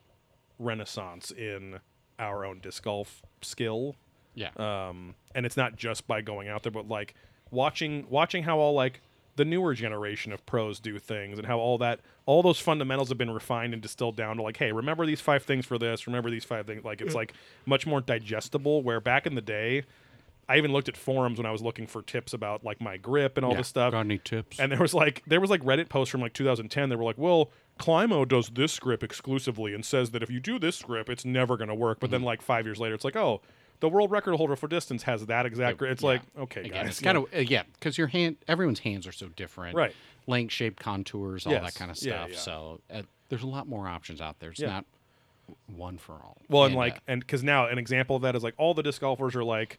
renaissance 0.59 1.31
in 1.31 1.81
our 2.19 2.45
own 2.45 2.61
disc 2.61 2.83
golf 2.85 3.23
skill. 3.43 3.97
Yeah. 4.35 4.51
Um, 4.57 5.15
and 5.35 5.47
it's 5.47 5.57
not 5.57 5.77
just 5.77 6.07
by 6.07 6.21
going 6.21 6.49
out 6.49 6.63
there, 6.63 6.73
but 6.73 6.89
like 6.89 7.15
watching 7.51 8.07
watching 8.09 8.43
how 8.43 8.59
all 8.59 8.75
like 8.75 9.01
the 9.37 9.45
newer 9.45 9.75
generation 9.75 10.33
of 10.33 10.45
pros 10.47 10.79
do 10.79 10.99
things 10.99 11.39
and 11.39 11.47
how 11.47 11.59
all 11.59 11.79
that 11.79 12.01
all 12.27 12.43
those 12.43 12.59
fundamentals 12.61 13.09
have 13.09 13.19
been 13.19 13.31
refined 13.31 13.73
and 13.73 13.83
distilled 13.83 14.17
down 14.17 14.37
to 14.37 14.43
like 14.43 14.57
hey 14.57 14.71
remember 14.73 15.05
these 15.07 15.21
five 15.21 15.43
things 15.43 15.67
for 15.67 15.77
this 15.79 16.07
remember 16.07 16.31
these 16.31 16.45
five 16.45 16.67
things 16.67 16.85
like 16.85 17.01
it's 17.01 17.15
like 17.15 17.33
much 17.67 17.85
more 17.87 18.01
digestible 18.01 18.83
where 18.83 19.01
back 19.01 19.27
in 19.27 19.35
the 19.35 19.41
day 19.41 19.83
i 20.49 20.57
even 20.57 20.73
looked 20.73 20.89
at 20.89 20.97
forums 20.97 21.37
when 21.39 21.47
i 21.47 21.51
was 21.51 21.63
looking 21.63 21.85
for 21.87 22.01
tips 22.03 22.33
about 22.33 22.65
like 22.65 22.81
my 22.81 22.97
grip 22.97 23.37
and 23.37 23.45
all 23.45 23.51
yeah. 23.53 23.59
this 23.59 23.69
stuff 23.69 23.91
Got 23.91 24.01
any 24.01 24.19
tips? 24.19 24.61
and 24.61 24.71
there 24.71 24.79
was 24.79 24.95
like 24.95 25.23
there 25.27 25.41
was 25.41 25.51
like 25.51 25.63
Reddit 25.63 25.89
posts 25.89 26.13
from 26.13 26.21
like 26.21 26.33
2010 26.33 26.89
that 26.91 26.97
were 26.97 27.05
like, 27.05 27.19
well, 27.19 27.51
Climo 27.79 28.25
does 28.25 28.51
this 28.51 28.79
grip 28.79 29.03
exclusively 29.03 29.75
and 29.75 29.85
says 29.85 30.11
that 30.13 30.23
if 30.23 30.31
you 30.31 30.39
do 30.39 30.61
this 30.61 30.81
grip, 30.83 31.11
it's 31.11 31.25
never 31.25 31.57
going 31.57 31.69
to 31.69 31.75
work. 31.75 31.99
But 31.99 32.11
then 32.13 32.21
Mm-hmm. 32.21 32.27
like 32.27 32.43
five 32.43 32.67
years 32.67 32.79
later, 32.79 32.95
it's 32.95 33.05
like, 33.05 33.17
oh, 33.17 33.41
the 33.81 33.89
world 33.89 34.11
record 34.11 34.37
holder 34.37 34.57
for 34.57 34.67
distance 34.69 35.03
has 35.05 35.27
that 35.27 35.47
exact. 35.47 35.81
It's 35.83 36.03
Yeah. 36.03 36.09
like, 36.09 36.23
okay, 36.39 36.61
Again, 36.63 36.73
guys, 36.85 36.91
it's 36.91 37.01
kind 37.01 37.17
know, 37.17 37.25
of 37.27 37.35
uh, 37.35 37.39
yeah, 37.39 37.63
because 37.75 37.99
your 37.99 38.07
hand, 38.09 38.37
everyone's 38.49 38.81
hands 38.81 39.07
are 39.07 39.13
so 39.13 39.29
different, 39.29 39.77
Right. 39.77 39.95
Length, 40.27 40.53
shape, 40.53 40.79
contours, 40.81 41.47
all 41.47 41.53
Yes. 41.53 41.63
that 41.65 41.75
kind 41.79 41.91
of 41.91 41.99
stuff. 41.99 42.31
yeah. 42.31 42.37
So 42.37 42.81
uh, 42.91 43.03
there's 43.29 43.43
a 43.43 43.47
lot 43.47 43.67
more 43.69 43.87
options 43.89 44.21
out 44.21 44.41
there. 44.41 44.51
It's 44.51 44.61
Yeah. 44.61 44.69
not 44.69 44.85
one 45.67 45.99
for 45.99 46.15
all. 46.15 46.39
well, 46.49 46.65
and 46.65 46.75
uh, 46.75 46.79
like, 46.79 47.01
and 47.07 47.21
because 47.21 47.43
now 47.45 47.67
an 47.67 47.77
example 47.79 48.17
of 48.17 48.23
that 48.23 48.35
is 48.35 48.43
like 48.43 48.55
all 48.57 48.73
the 48.73 48.83
disc 48.83 49.01
golfers 49.03 49.37
are 49.37 49.45
like, 49.45 49.79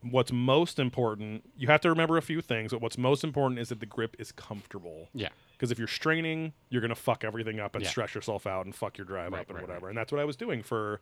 what's 0.00 0.32
most 0.32 0.80
important. 0.80 1.44
You 1.56 1.68
have 1.68 1.80
to 1.82 1.88
remember 1.88 2.16
a 2.16 2.22
few 2.22 2.40
things, 2.40 2.72
but 2.72 2.80
what's 2.80 2.98
most 2.98 3.22
important 3.22 3.60
is 3.60 3.68
that 3.68 3.78
the 3.78 3.86
grip 3.86 4.16
is 4.18 4.32
comfortable. 4.32 5.08
yeah, 5.14 5.28
Because 5.52 5.70
if 5.70 5.78
you're 5.78 5.86
straining, 5.86 6.54
you're 6.70 6.80
going 6.80 6.88
to 6.88 6.96
fuck 6.96 7.22
everything 7.22 7.60
up 7.60 7.76
and 7.76 7.84
Yeah. 7.84 7.90
stress 7.90 8.12
yourself 8.16 8.44
out 8.44 8.64
and 8.64 8.74
fuck 8.74 8.98
your 8.98 9.04
drive 9.04 9.32
Right, 9.32 9.42
up 9.42 9.48
and 9.50 9.58
right, 9.58 9.68
whatever. 9.68 9.88
And 9.88 9.96
that's 9.96 10.10
what 10.10 10.20
I 10.20 10.24
was 10.24 10.34
doing 10.36 10.64
for 10.64 11.00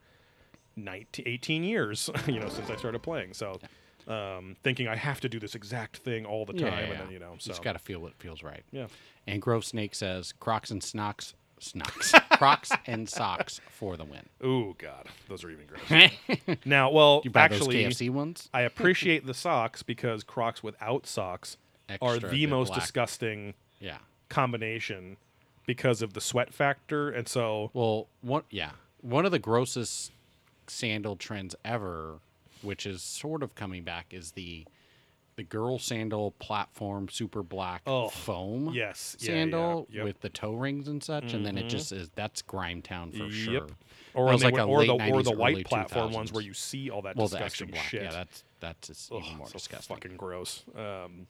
19, 0.85 1.25
18 1.29 1.64
years, 1.64 2.11
you 2.27 2.40
know, 2.40 2.49
since 2.49 2.71
I 2.71 2.77
started 2.77 3.01
playing. 3.03 3.35
So, 3.35 3.61
um, 4.09 4.57
thinking 4.64 4.88
I 4.88 4.97
have 4.97 5.21
to 5.21 5.29
do 5.29 5.38
this 5.38 5.55
exact 5.55 5.99
thing 5.99 6.25
all 6.27 6.45
the 6.47 6.53
time, 6.55 6.62
yeah, 6.62 6.79
yeah, 6.81 6.90
and 6.93 7.01
then 7.01 7.11
you 7.11 7.19
know, 7.19 7.35
so 7.38 7.51
just 7.51 7.62
got 7.62 7.75
to 7.75 7.79
feel 7.79 8.01
what 8.01 8.14
feels 8.19 8.43
right. 8.43 8.62
yeah, 8.73 8.87
And 9.27 9.40
Grove 9.43 9.64
Snake 9.64 9.95
says 9.95 10.33
Crocs 10.40 10.71
and 10.71 10.83
snocks, 10.83 11.35
snocks, 11.59 12.12
Crocs 12.33 12.73
and 12.87 13.09
socks 13.09 13.61
for 13.71 13.97
the 13.97 14.05
win. 14.05 14.23
ooh, 14.45 14.75
god, 14.79 15.07
those 15.29 15.45
are 15.45 15.51
even 15.51 15.66
gross. 15.69 16.11
now, 16.64 16.90
well, 16.90 17.21
You 17.25 17.31
buy 17.31 17.43
actually, 17.43 17.85
those 17.85 17.99
KFC 17.99 18.11
ones? 18.11 18.49
I 18.55 18.62
appreciate 18.62 19.27
the 19.27 19.35
socks 19.35 19.83
because 19.83 20.25
Crocs 20.25 20.62
without 20.62 21.07
socks 21.07 21.57
are 22.01 22.19
the 22.19 22.47
most 22.47 22.69
black. 22.69 22.81
disgusting 22.81 23.55
Yeah. 23.81 23.99
combination 24.31 25.19
because 25.66 26.03
of 26.03 26.14
the 26.14 26.21
sweat 26.21 26.53
factor, 26.55 27.11
and 27.11 27.29
so 27.29 27.71
Well, 27.75 28.09
one 28.23 28.43
yeah, 28.51 28.71
one 29.03 29.25
of 29.27 29.31
the 29.33 29.38
grossest 29.38 30.11
sandal 30.70 31.16
trends 31.16 31.54
ever, 31.64 32.20
which 32.62 32.87
is 32.87 33.02
sort 33.02 33.42
of 33.42 33.54
coming 33.54 33.83
back, 33.85 34.06
is 34.12 34.33
the 34.33 34.66
the 35.37 35.44
girl 35.44 35.78
sandal 35.78 36.33
platform 36.33 37.09
super 37.09 37.42
black 37.42 37.80
Oh, 37.87 38.09
foam 38.09 38.72
yes, 38.74 39.16
yeah, 39.20 39.30
yeah, 39.30 39.37
sandal 39.38 39.87
yep. 39.88 39.96
Mm-hmm. 39.98 40.04
with 40.04 40.20
the 40.20 40.28
toe 40.28 40.52
rings 40.54 40.87
and 40.88 41.02
such, 41.02 41.33
and 41.33 41.46
then 41.46 41.56
it 41.56 41.68
just 41.68 41.92
is 41.92 42.11
that's 42.14 42.42
grime 42.42 42.83
town 42.83 43.12
for 43.12 43.30
sure. 43.30 43.54
Yep. 43.54 43.70
Or, 44.12 44.26
That 44.26 44.33
was 44.33 44.44
like 44.44 44.54
went- 44.54 44.68
a 44.68 44.72
or 44.72 44.85
the 44.85 44.92
or 44.94 44.98
90s, 44.98 45.24
the 45.24 45.30
white 45.33 45.64
platform 45.64 46.12
ones 46.12 46.30
2000s. 46.30 46.35
where 46.35 46.42
you 46.42 46.52
see 46.52 46.90
all 46.90 47.00
that 47.02 47.16
Well, 47.16 47.28
the 47.28 47.40
extra 47.42 47.66
disgusting 47.66 47.70
black, 47.70 47.85
shit. 47.90 48.02
yeah, 48.02 48.11
that's 48.11 48.44
that's 48.88 49.11
Ugh, 49.12 49.22
even 49.24 49.37
more 49.38 49.46
so 49.46 49.52
disgusting. 49.54 49.96
Fucking 49.96 50.16
gross. 50.16 50.64
Um, 50.76 51.26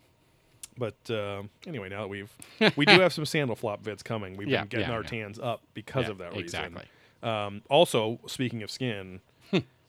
but 0.78 0.96
um 1.10 1.50
anyway, 1.66 1.88
now 1.88 2.00
that 2.02 2.08
we've 2.08 2.30
we 2.76 2.86
do 2.86 2.98
have 3.00 3.12
some 3.12 3.26
sandal 3.26 3.54
flop 3.54 3.82
vids 3.84 4.02
coming. 4.02 4.36
We've 4.36 4.48
Yeah, 4.48 4.60
been 4.62 4.68
getting 4.68 4.88
yeah, 4.88 4.94
our 4.94 5.02
yeah. 5.02 5.08
tans 5.08 5.38
up 5.38 5.62
because 5.74 6.06
Yeah, 6.06 6.10
of 6.12 6.18
that 6.18 6.28
reason. 6.32 6.42
exactly. 6.42 6.84
Um, 7.22 7.62
also, 7.68 8.18
speaking 8.26 8.62
of 8.62 8.70
skin, 8.70 9.20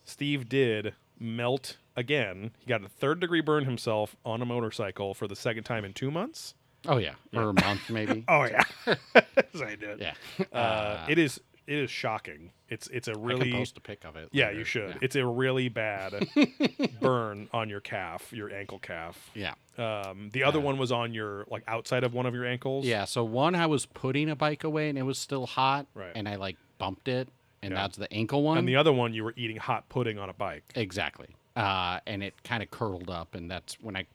Steve 0.03 0.49
did 0.49 0.93
melt 1.19 1.77
again. 1.95 2.51
He 2.59 2.67
got 2.67 2.83
a 2.83 2.89
third 2.89 3.19
degree 3.19 3.41
burn 3.41 3.65
himself 3.65 4.15
on 4.25 4.41
a 4.41 4.45
motorcycle 4.45 5.13
for 5.13 5.27
the 5.27 5.35
second 5.35 5.63
time 5.63 5.85
in 5.85 5.93
two 5.93 6.11
months. 6.11 6.53
Oh 6.87 6.97
yeah, 6.97 7.13
or 7.33 7.49
a 7.49 7.53
month 7.53 7.89
maybe. 7.89 8.23
Oh 8.27 8.43
yeah, 8.45 8.63
Yes, 9.15 9.61
I 9.63 9.75
did. 9.75 9.99
yeah. 9.99 10.13
Uh, 10.57 11.05
it 11.07 11.19
is 11.19 11.39
it 11.67 11.77
is 11.77 11.91
shocking. 11.91 12.51
It's 12.69 12.87
it's 12.87 13.07
a 13.07 13.11
I 13.11 13.13
can 13.13 13.23
really 13.23 13.51
post 13.51 13.77
a 13.77 13.81
pic 13.81 14.03
of 14.03 14.15
it. 14.15 14.29
yeah 14.31 14.47
later. 14.47 14.57
you 14.59 14.65
should. 14.65 14.89
Yeah. 14.89 14.97
It's 15.01 15.15
a 15.15 15.25
really 15.25 15.69
bad 15.69 16.27
burn 16.99 17.49
on 17.53 17.69
your 17.69 17.81
calf, 17.81 18.33
your 18.33 18.51
ankle 18.51 18.79
calf. 18.79 19.29
yeah. 19.35 19.53
Um, 19.77 20.29
the 20.33 20.43
other 20.43 20.57
Yeah. 20.59 20.65
one 20.65 20.77
was 20.79 20.91
on 20.91 21.13
your 21.13 21.45
like 21.51 21.63
outside 21.67 22.03
of 22.03 22.13
one 22.15 22.25
of 22.25 22.33
your 22.33 22.45
ankles. 22.45 22.85
Yeah. 22.85 23.05
So 23.05 23.23
one, 23.23 23.53
I 23.53 23.67
was 23.67 23.85
putting 23.85 24.29
a 24.29 24.35
bike 24.35 24.63
away 24.63 24.89
and 24.89 24.97
it 24.97 25.03
was 25.03 25.19
still 25.19 25.45
hot, 25.45 25.85
Right. 25.93 26.11
and 26.15 26.27
I 26.27 26.35
like 26.35 26.57
bumped 26.79 27.07
it, 27.07 27.29
and 27.62 27.71
Yeah. 27.74 27.82
that's 27.82 27.97
the 27.97 28.12
ankle 28.13 28.43
one. 28.43 28.58
And 28.58 28.67
the 28.67 28.76
other 28.76 28.91
one, 28.93 29.13
you 29.13 29.24
were 29.24 29.34
eating 29.38 29.58
hot 29.58 29.88
pudding 29.89 30.17
on 30.19 30.30
a 30.30 30.34
bike. 30.34 30.63
exactly. 30.76 31.28
Uh, 31.56 32.00
and 32.08 32.24
it 32.24 32.41
kind 32.43 32.63
of 32.63 32.71
curled 32.71 33.10
up, 33.10 33.36
and 33.36 33.52
that's 33.52 33.74
when 33.82 33.95
I 33.97 34.06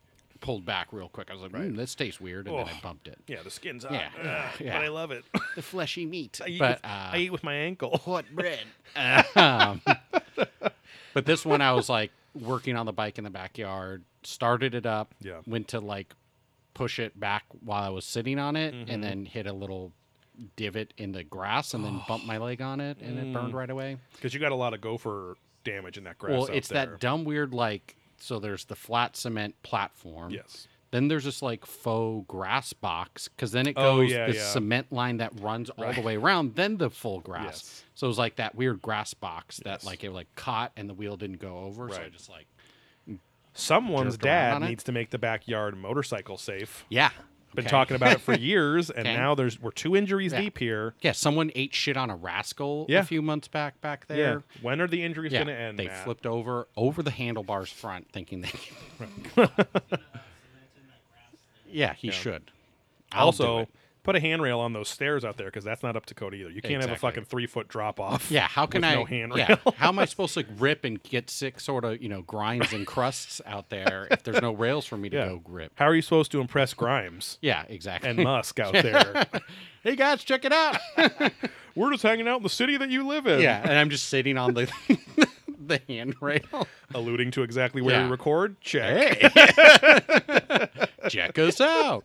pulled 0.40 0.64
back 0.64 0.88
real 0.92 1.08
quick. 1.08 1.28
I 1.30 1.34
was 1.34 1.42
like, 1.42 1.52
Right. 1.52 1.70
mm, 1.70 1.76
this 1.76 1.94
tastes 1.94 2.20
weird, 2.20 2.46
and 2.48 2.56
then 2.58 2.66
I 2.68 2.80
bumped 2.82 3.08
it. 3.08 3.18
Yeah, 3.26 3.42
the 3.42 3.50
skin's 3.50 3.84
hot. 3.84 3.92
Yeah, 3.92 4.50
yeah. 4.60 4.76
But 4.78 4.84
I 4.84 4.88
love 4.88 5.10
it. 5.10 5.24
The 5.54 5.62
fleshy 5.62 6.06
meat. 6.06 6.40
I 6.44 6.48
eat, 6.48 6.58
but 6.58 6.76
with, 6.76 6.84
uh, 6.84 7.10
I 7.12 7.18
eat 7.18 7.30
with 7.32 7.44
my 7.44 7.54
ankle. 7.54 8.00
what 8.04 8.24
bread? 8.34 8.60
um, 9.36 9.80
but 11.14 11.26
this 11.26 11.44
one, 11.44 11.60
I 11.60 11.72
was 11.72 11.88
like 11.88 12.10
working 12.34 12.76
on 12.76 12.86
the 12.86 12.92
bike 12.92 13.18
in 13.18 13.24
the 13.24 13.30
backyard, 13.30 14.04
started 14.22 14.74
it 14.74 14.86
up, 14.86 15.14
Yeah. 15.20 15.40
went 15.46 15.68
to 15.68 15.80
like 15.80 16.14
push 16.74 16.98
it 16.98 17.18
back 17.18 17.44
while 17.64 17.82
I 17.82 17.88
was 17.88 18.04
sitting 18.04 18.38
on 18.38 18.56
it, 18.56 18.74
Mhm. 18.74 18.86
and 18.92 19.02
then 19.04 19.24
hit 19.26 19.46
a 19.46 19.52
little 19.52 19.92
divot 20.56 20.92
in 20.96 21.12
the 21.12 21.24
grass, 21.24 21.74
and 21.74 21.84
then 21.84 22.00
bumped 22.08 22.26
my 22.26 22.38
leg 22.38 22.60
on 22.62 22.80
it, 22.80 22.98
and 23.00 23.18
it 23.18 23.32
burned 23.32 23.52
Mm. 23.52 23.56
right 23.56 23.70
away. 23.70 23.96
Because 24.12 24.34
you 24.34 24.40
got 24.40 24.52
a 24.52 24.56
lot 24.56 24.74
of 24.74 24.80
gopher 24.80 25.36
damage 25.64 25.98
in 25.98 26.04
that 26.04 26.18
grass. 26.18 26.32
well, 26.32 26.42
out 26.44 26.50
it's 26.50 26.68
there. 26.68 26.86
that 26.86 27.00
dumb 27.00 27.24
weird 27.24 27.52
like. 27.54 27.96
So 28.18 28.38
there's 28.38 28.64
the 28.64 28.76
flat 28.76 29.16
cement 29.16 29.60
platform. 29.62 30.30
Yes. 30.32 30.68
Then 30.92 31.08
there's 31.08 31.24
this 31.24 31.42
like 31.42 31.66
faux 31.66 32.24
grass 32.28 32.72
box 32.72 33.28
because 33.28 33.50
then 33.52 33.66
it 33.66 33.74
Oh, 33.76 33.98
goes 34.00 34.10
yeah, 34.12 34.26
this 34.28 34.36
yeah. 34.36 34.50
cement 34.50 34.90
line 34.92 35.16
that 35.18 35.38
runs 35.40 35.68
all 35.68 35.84
the 35.84 35.90
Right. 35.90 36.04
way 36.04 36.16
around. 36.16 36.54
Then 36.54 36.76
the 36.78 36.88
full 36.88 37.20
grass. 37.20 37.44
Yes. 37.44 37.84
So 37.96 38.06
it 38.06 38.08
was 38.08 38.18
like 38.18 38.36
that 38.36 38.54
weird 38.54 38.80
grass 38.80 39.12
box 39.12 39.58
that 39.64 39.84
like 39.84 40.04
it 40.04 40.12
like 40.12 40.28
caught 40.36 40.72
and 40.76 40.88
the 40.88 40.94
wheel 40.94 41.16
didn't 41.16 41.40
go 41.40 41.58
over. 41.58 41.88
So 41.90 41.96
I 41.96 42.02
Right. 42.02 42.12
just 42.12 42.30
like 42.30 42.46
Someone's 43.52 44.14
Jerked 44.14 44.24
around 44.26 44.32
dad 44.50 44.54
on 44.56 44.62
it? 44.64 44.68
needs 44.68 44.84
to 44.84 44.92
make 44.92 45.10
the 45.10 45.18
backyard 45.18 45.76
motorcycle 45.76 46.36
safe. 46.36 46.84
yeah. 46.88 47.10
Been 47.56 47.64
okay. 47.64 47.70
talking 47.70 47.96
about 47.96 48.12
it 48.12 48.20
for 48.20 48.34
years, 48.38 48.90
and 48.90 49.06
Okay. 49.08 49.16
now 49.16 49.34
there's 49.34 49.58
we're 49.60 49.70
two 49.70 49.96
injuries 49.96 50.32
Yeah. 50.32 50.42
deep 50.42 50.58
here. 50.58 50.94
Yeah, 51.00 51.12
someone 51.12 51.50
ate 51.54 51.74
shit 51.74 51.96
on 51.96 52.10
a 52.10 52.16
rascal 52.16 52.84
Yeah. 52.88 53.00
a 53.00 53.02
few 53.04 53.22
months 53.22 53.48
back 53.48 53.80
back 53.80 54.06
there. 54.06 54.16
Yeah. 54.18 54.38
When 54.62 54.80
are 54.82 54.86
the 54.86 55.02
injuries 55.02 55.32
going 55.32 55.46
to 55.46 55.54
end? 55.54 55.78
they 55.78 55.86
Matt? 55.86 56.04
flipped 56.04 56.26
over 56.26 56.68
over 56.76 57.02
the 57.02 57.10
handlebars 57.10 57.72
front, 57.72 58.12
thinking 58.12 58.42
they. 58.42 59.48
yeah, 61.70 61.94
he 61.94 62.10
should. 62.10 62.50
I'll 63.12 63.26
also. 63.26 63.66
Put 64.06 64.16
a 64.16 64.20
handrail 64.20 64.60
on 64.60 64.72
those 64.72 64.88
stairs 64.88 65.24
out 65.24 65.36
there 65.36 65.46
because 65.48 65.64
that's 65.64 65.82
not 65.82 65.96
up 65.96 66.06
to 66.06 66.14
code 66.14 66.34
either. 66.34 66.48
You 66.50 66.62
can't 66.62 66.74
have 66.80 66.84
a 66.90 66.94
Exactly. 66.94 67.08
fucking 67.10 67.24
three 67.24 67.46
foot 67.46 67.68
drop 67.68 68.00
off. 68.00 68.30
Yeah, 68.30 68.46
how 68.48 68.64
can 68.64 68.80
with 68.80 68.90
I? 68.90 68.94
No 68.94 69.04
handrail. 69.04 69.46
yeah, 69.48 69.56
how 69.76 69.88
am 69.88 69.98
I 69.98 70.04
supposed 70.06 70.32
to 70.34 70.42
grip 70.44 70.84
and 70.84 71.02
get 71.02 71.28
sick 71.28 71.60
sort 71.60 71.84
of 71.84 72.00
you 72.00 72.08
know 72.08 72.22
grinds 72.22 72.72
and 72.72 72.86
crusts 72.86 73.42
out 73.44 73.68
there 73.68 74.08
if 74.10 74.22
there's 74.22 74.40
no 74.40 74.52
rails 74.54 74.86
for 74.86 74.96
me 74.96 75.08
to 75.10 75.16
Yeah. 75.18 75.28
go 75.28 75.38
grip? 75.38 75.72
How 75.74 75.84
are 75.86 75.94
you 75.94 76.02
supposed 76.02 76.30
to 76.32 76.40
impress 76.40 76.72
Grimes 76.72 77.38
Yeah, 77.42 77.64
exactly. 77.68 78.08
and 78.10 78.18
Musk 78.22 78.58
out 78.60 78.72
there? 78.82 79.26
hey 79.82 79.96
guys, 79.96 80.24
check 80.24 80.44
it 80.44 80.52
out. 80.52 80.76
We're 81.74 81.90
just 81.90 82.02
hanging 82.02 82.26
out 82.28 82.38
in 82.38 82.42
the 82.42 82.48
city 82.48 82.76
that 82.78 82.88
you 82.88 83.06
live 83.06 83.26
in. 83.26 83.40
yeah, 83.40 83.60
and 83.62 83.72
I'm 83.72 83.90
just 83.90 84.08
sitting 84.08 84.38
on 84.38 84.54
the 84.54 84.70
the 85.66 85.80
handrail. 85.88 86.66
Alluding 86.94 87.32
to 87.32 87.42
exactly 87.42 87.82
where 87.82 87.96
Yeah. 87.96 88.04
we 88.04 88.10
record. 88.12 88.60
Check. 88.60 89.18
Hey, 89.32 90.68
check 91.08 91.38
us 91.38 91.60
out. 91.60 92.04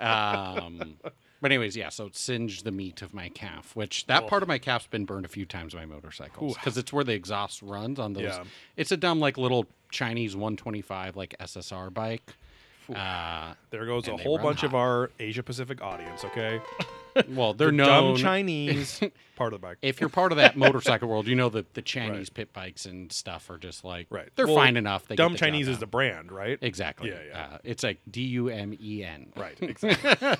Um, 0.00 0.96
but 1.44 1.52
anyways, 1.52 1.76
yeah. 1.76 1.90
So 1.90 2.06
it 2.06 2.16
singed 2.16 2.64
the 2.64 2.70
meat 2.72 3.02
of 3.02 3.12
my 3.12 3.28
calf, 3.28 3.76
which 3.76 4.06
that 4.06 4.22
Oof. 4.22 4.30
part 4.30 4.42
of 4.42 4.48
my 4.48 4.56
calf's 4.56 4.86
been 4.86 5.04
burned 5.04 5.26
a 5.26 5.28
few 5.28 5.44
times 5.44 5.74
by 5.74 5.84
motorcycles 5.84 6.54
because 6.54 6.78
it's 6.78 6.90
where 6.90 7.04
the 7.04 7.12
exhaust 7.12 7.60
runs 7.60 7.98
on 7.98 8.14
those. 8.14 8.22
Yeah. 8.22 8.44
It's 8.78 8.92
a 8.92 8.96
dumb 8.96 9.20
like 9.20 9.36
little 9.36 9.66
Chinese 9.90 10.34
125 10.34 11.16
like 11.16 11.34
SSR 11.38 11.92
bike. 11.92 12.32
Uh, 12.94 13.54
There 13.70 13.84
goes 13.86 14.08
a 14.08 14.16
whole 14.16 14.38
bunch 14.38 14.62
of 14.62 14.74
our 14.74 15.10
Asia 15.20 15.42
Pacific 15.42 15.80
audience. 15.82 16.22
Okay, 16.24 16.60
well, 17.30 17.54
they're 17.54 17.68
The 17.68 17.72
known. 17.72 18.14
dumb 18.14 18.16
Chinese 18.16 19.00
part 19.36 19.54
of 19.54 19.60
the 19.60 19.66
bike. 19.66 19.78
if 19.80 20.00
you're 20.00 20.10
part 20.10 20.32
of 20.32 20.36
that 20.38 20.54
motorcycle 20.64 21.08
world, 21.08 21.26
you 21.26 21.34
know 21.34 21.48
that 21.48 21.72
the 21.72 21.80
Chinese 21.80 22.28
pit 22.28 22.52
bikes 22.52 22.84
and 22.84 23.10
stuff 23.10 23.48
are 23.48 23.56
just 23.56 23.84
like 23.84 24.06
Right. 24.10 24.28
They're 24.36 24.46
Well, 24.46 24.56
fine 24.56 24.76
enough. 24.76 25.06
They 25.08 25.14
Dumb 25.16 25.34
Chinese 25.34 25.66
is 25.66 25.78
the 25.78 25.86
brand, 25.86 26.30
right? 26.30 26.58
exactly. 26.60 27.08
Yeah, 27.10 27.20
yeah. 27.26 27.46
Uh, 27.54 27.58
it's 27.64 27.82
like 27.82 28.00
D 28.10 28.20
U 28.22 28.48
M 28.48 28.74
E 28.78 29.02
N. 29.02 29.32
Right. 29.36 29.56
Exactly. 29.62 30.36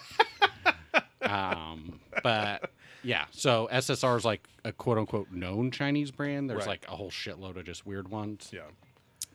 Um, 1.34 2.00
but 2.22 2.70
yeah, 3.02 3.26
so 3.30 3.68
SSR 3.72 4.16
is 4.16 4.24
like 4.24 4.46
a 4.64 4.72
quote 4.72 4.98
unquote 4.98 5.30
known 5.30 5.70
Chinese 5.70 6.10
brand. 6.10 6.48
There's 6.48 6.60
Right. 6.60 6.68
like 6.82 6.86
a 6.88 6.96
whole 6.96 7.10
shitload 7.10 7.56
of 7.56 7.64
just 7.64 7.84
weird 7.86 8.08
ones. 8.08 8.50
yeah. 8.52 8.62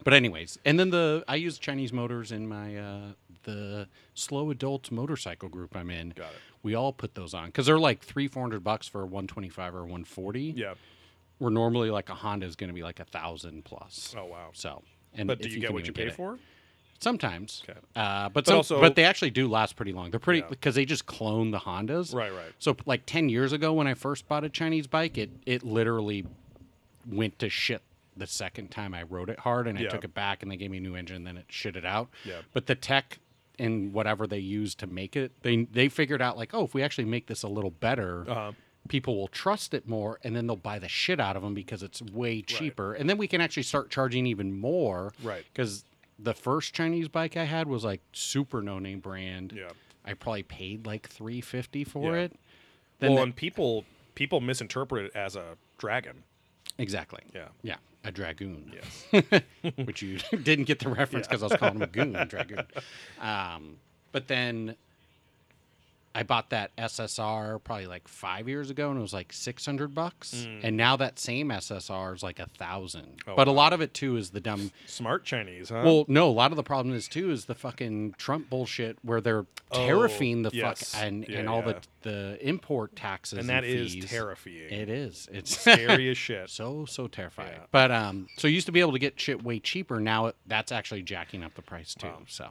But 0.03 0.13
anyways, 0.13 0.57
and 0.63 0.79
then 0.79 0.91
the 0.91 1.25
I 1.27 1.35
use 1.35 1.57
Chinese 1.59 1.91
motors 1.91 2.31
in 2.31 2.47
my 2.47 2.77
uh, 2.77 3.01
the 3.43 3.87
slow 4.13 4.49
adult 4.49 4.91
motorcycle 4.91 5.49
group 5.49 5.75
I'm 5.75 5.89
in. 5.89 6.09
Got 6.11 6.27
it. 6.31 6.37
We 6.63 6.73
all 6.73 6.93
put 6.93 7.15
those 7.15 7.33
on 7.33 7.47
because 7.47 7.65
they're 7.65 7.79
like 7.79 8.01
three 8.01 8.27
four 8.29 8.41
hundred 8.43 8.63
bucks 8.63 8.87
for 8.87 9.01
a 9.01 9.05
one 9.05 9.27
twenty 9.27 9.49
five 9.49 9.75
or 9.75 9.85
one 9.85 10.05
forty. 10.05 10.53
Yeah. 10.55 10.75
Where 11.37 11.51
normally 11.51 11.89
like 11.91 12.09
a 12.09 12.15
Honda 12.15 12.45
is 12.45 12.55
going 12.55 12.69
to 12.69 12.73
be 12.73 12.83
like 12.83 12.99
a 13.01 13.05
thousand 13.05 13.65
plus. 13.65 14.15
Oh 14.17 14.25
wow. 14.25 14.51
So. 14.53 14.83
And 15.15 15.27
But 15.27 15.41
do 15.41 15.47
if 15.47 15.53
you, 15.55 15.59
get 15.61 15.67
can 15.67 15.73
what 15.75 15.85
you 15.87 15.91
pay 15.93 16.07
it. 16.07 16.13
for? 16.15 16.37
Sometimes. 16.99 17.63
Okay. 17.69 17.79
Uh, 17.95 18.29
but 18.29 18.33
But 18.33 18.47
some, 18.47 18.55
also- 18.57 18.81
but 18.81 18.95
they 18.95 19.05
actually 19.05 19.31
do 19.31 19.47
last 19.47 19.75
pretty 19.75 19.93
long. 19.93 20.11
They're 20.11 20.19
pretty 20.19 20.39
Yeah. 20.39 20.47
because 20.49 20.75
they 20.75 20.85
just 20.85 21.05
clone 21.05 21.51
the 21.51 21.59
Hondas. 21.59 22.13
Right. 22.13 22.33
Right. 22.33 22.51
So 22.59 22.75
like 22.85 23.03
ten 23.05 23.29
years 23.29 23.53
ago, 23.53 23.73
when 23.73 23.87
I 23.87 23.93
first 23.93 24.27
bought 24.27 24.43
a 24.43 24.49
Chinese 24.49 24.87
bike, 24.87 25.17
it 25.17 25.29
it 25.45 25.63
literally 25.63 26.25
went 27.09 27.39
to 27.39 27.49
shit 27.49 27.81
the 28.17 28.27
second 28.27 28.69
time 28.69 28.93
I 28.93 29.03
rode 29.03 29.29
it 29.29 29.39
hard, 29.39 29.65
and 29.67 29.77
I 29.79 29.85
took 29.85 30.03
it 30.03 30.13
back, 30.13 30.43
and 30.43 30.51
they 30.51 30.57
gave 30.57 30.71
me 30.71 30.77
a 30.77 30.81
new 30.81 30.95
engine, 30.95 31.15
and 31.17 31.27
then 31.27 31.37
it 31.37 31.45
shit 31.47 31.75
it 31.77 31.85
out. 31.85 32.09
Yeah. 32.25 32.41
But 32.53 32.65
the 32.65 32.75
tech 32.75 33.19
and 33.57 33.93
whatever 33.93 34.27
they 34.27 34.39
used 34.39 34.77
to 34.79 34.87
make 34.87 35.15
it, 35.15 35.31
they 35.41 35.63
they 35.65 35.87
figured 35.89 36.21
out 36.21 36.37
like, 36.37 36.53
oh, 36.53 36.65
if 36.65 36.73
we 36.73 36.83
actually 36.83 37.05
make 37.05 37.27
this 37.27 37.43
a 37.43 37.47
little 37.47 37.71
better. 37.71 38.25
Uh-huh. 38.29 38.51
People 38.87 39.17
will 39.17 39.27
trust 39.27 39.73
it 39.73 39.87
more, 39.87 40.19
and 40.23 40.35
then 40.35 40.47
they'll 40.47 40.55
buy 40.55 40.79
the 40.79 40.87
shit 40.87 41.19
out 41.19 41.35
of 41.35 41.43
them 41.43 41.53
because 41.53 41.83
it's 41.83 42.01
way 42.01 42.41
cheaper, 42.41 42.93
and 42.93 43.09
then 43.09 43.17
we 43.17 43.27
can 43.27 43.39
actually 43.41 43.61
start 43.63 43.89
charging 43.91 44.25
even 44.25 44.57
more. 44.57 45.11
Right. 45.21 45.43
Because 45.53 45.83
the 46.21 46.33
first 46.33 46.73
Chinese 46.73 47.07
bike 47.07 47.37
I 47.37 47.45
had 47.45 47.67
was 47.67 47.83
like 47.83 48.01
super 48.13 48.61
no 48.61 48.77
name 48.79 48.99
brand. 48.99 49.53
Yeah. 49.55 49.69
I 50.05 50.13
probably 50.13 50.43
paid 50.43 50.85
like 50.85 51.07
three 51.07 51.41
fifty 51.41 51.83
for 51.83 52.15
Yeah. 52.15 52.23
it. 52.23 52.35
Then 52.99 53.11
well, 53.11 53.17
the- 53.17 53.23
and 53.23 53.35
people 53.35 53.85
people 54.15 54.41
misinterpret 54.41 55.05
it 55.05 55.11
as 55.15 55.35
a 55.35 55.55
dragon. 55.77 56.23
exactly. 56.77 57.21
Yeah. 57.33 57.47
Yeah, 57.61 57.75
a 58.03 58.11
dragoon. 58.11 58.73
Yes. 58.73 59.43
Which 59.85 60.01
you 60.01 60.17
didn't 60.43 60.65
get 60.65 60.79
the 60.79 60.89
reference 60.89 61.27
because 61.27 61.41
I 61.43 61.47
was 61.47 61.57
calling 61.57 61.75
him 61.75 61.81
a 61.83 61.87
goon, 61.87 62.13
dragoon. 62.27 62.65
Um, 63.21 63.77
but 64.11 64.27
then 64.27 64.75
I 66.15 66.23
bought 66.23 66.49
that 66.49 66.75
SSR 66.75 67.63
probably 67.63 67.85
like 67.87 68.07
five 68.07 68.49
years 68.49 68.69
ago, 68.69 68.89
and 68.89 68.97
it 68.97 69.01
was 69.01 69.13
like 69.13 69.31
six 69.31 69.65
hundred 69.65 69.93
bucks. 69.93 70.47
And 70.63 70.75
now 70.75 70.95
that 70.97 71.19
same 71.19 71.49
SSR 71.49 72.15
is 72.15 72.23
like 72.23 72.39
a 72.39 72.47
thousand. 72.47 73.23
Mm. 73.25 73.31
Oh, 73.31 73.35
but 73.35 73.47
a 73.47 73.51
lot 73.51 73.73
of 73.73 73.81
it 73.81 73.93
too 73.93 74.17
is 74.17 74.31
the 74.31 74.39
dumb. 74.39 74.71
Smart 74.87 75.23
Chinese, 75.23 75.69
huh? 75.69 75.81
Well, 75.85 76.05
no, 76.07 76.27
a 76.27 76.31
lot 76.31 76.51
of 76.51 76.55
the 76.57 76.63
problem 76.63 76.95
is 76.95 77.07
too 77.07 77.31
is 77.31 77.45
the 77.45 77.55
fucking 77.55 78.15
Trump 78.17 78.49
bullshit 78.49 78.97
where 79.03 79.21
they're 79.21 79.45
tariffing 79.71 80.43
the 80.43 80.49
Oh, 80.49 80.51
yes. 80.53 80.93
fuck 80.95 81.03
and, 81.03 81.27
Yeah, 81.27 81.39
and 81.39 81.49
all 81.49 81.59
yeah. 81.65 81.73
the 81.73 82.09
the 82.09 82.47
import 82.47 82.95
taxes 82.95 83.37
and 83.39 83.49
that 83.49 83.63
is 83.63 83.93
fees. 83.93 84.05
terrifying. 84.09 84.55
It 84.71 84.89
is. 84.89 85.27
It's 85.31 85.57
Scary 85.59 86.09
as 86.09 86.17
shit. 86.27 86.49
so 86.49 86.85
so 86.85 87.07
terrifying. 87.07 87.51
Yeah. 87.53 87.65
But 87.71 87.91
um, 87.91 88.27
so 88.37 88.47
you 88.47 88.55
used 88.55 88.65
to 88.67 88.71
be 88.71 88.79
able 88.79 88.93
to 88.93 88.99
get 88.99 89.19
shit 89.19 89.43
way 89.43 89.59
cheaper. 89.59 89.99
Now 89.99 90.27
it, 90.27 90.35
that's 90.47 90.71
actually 90.71 91.03
jacking 91.03 91.43
up 91.43 91.53
the 91.55 91.61
price 91.61 91.93
too. 91.93 92.07
Wow. 92.07 92.21
So, 92.27 92.49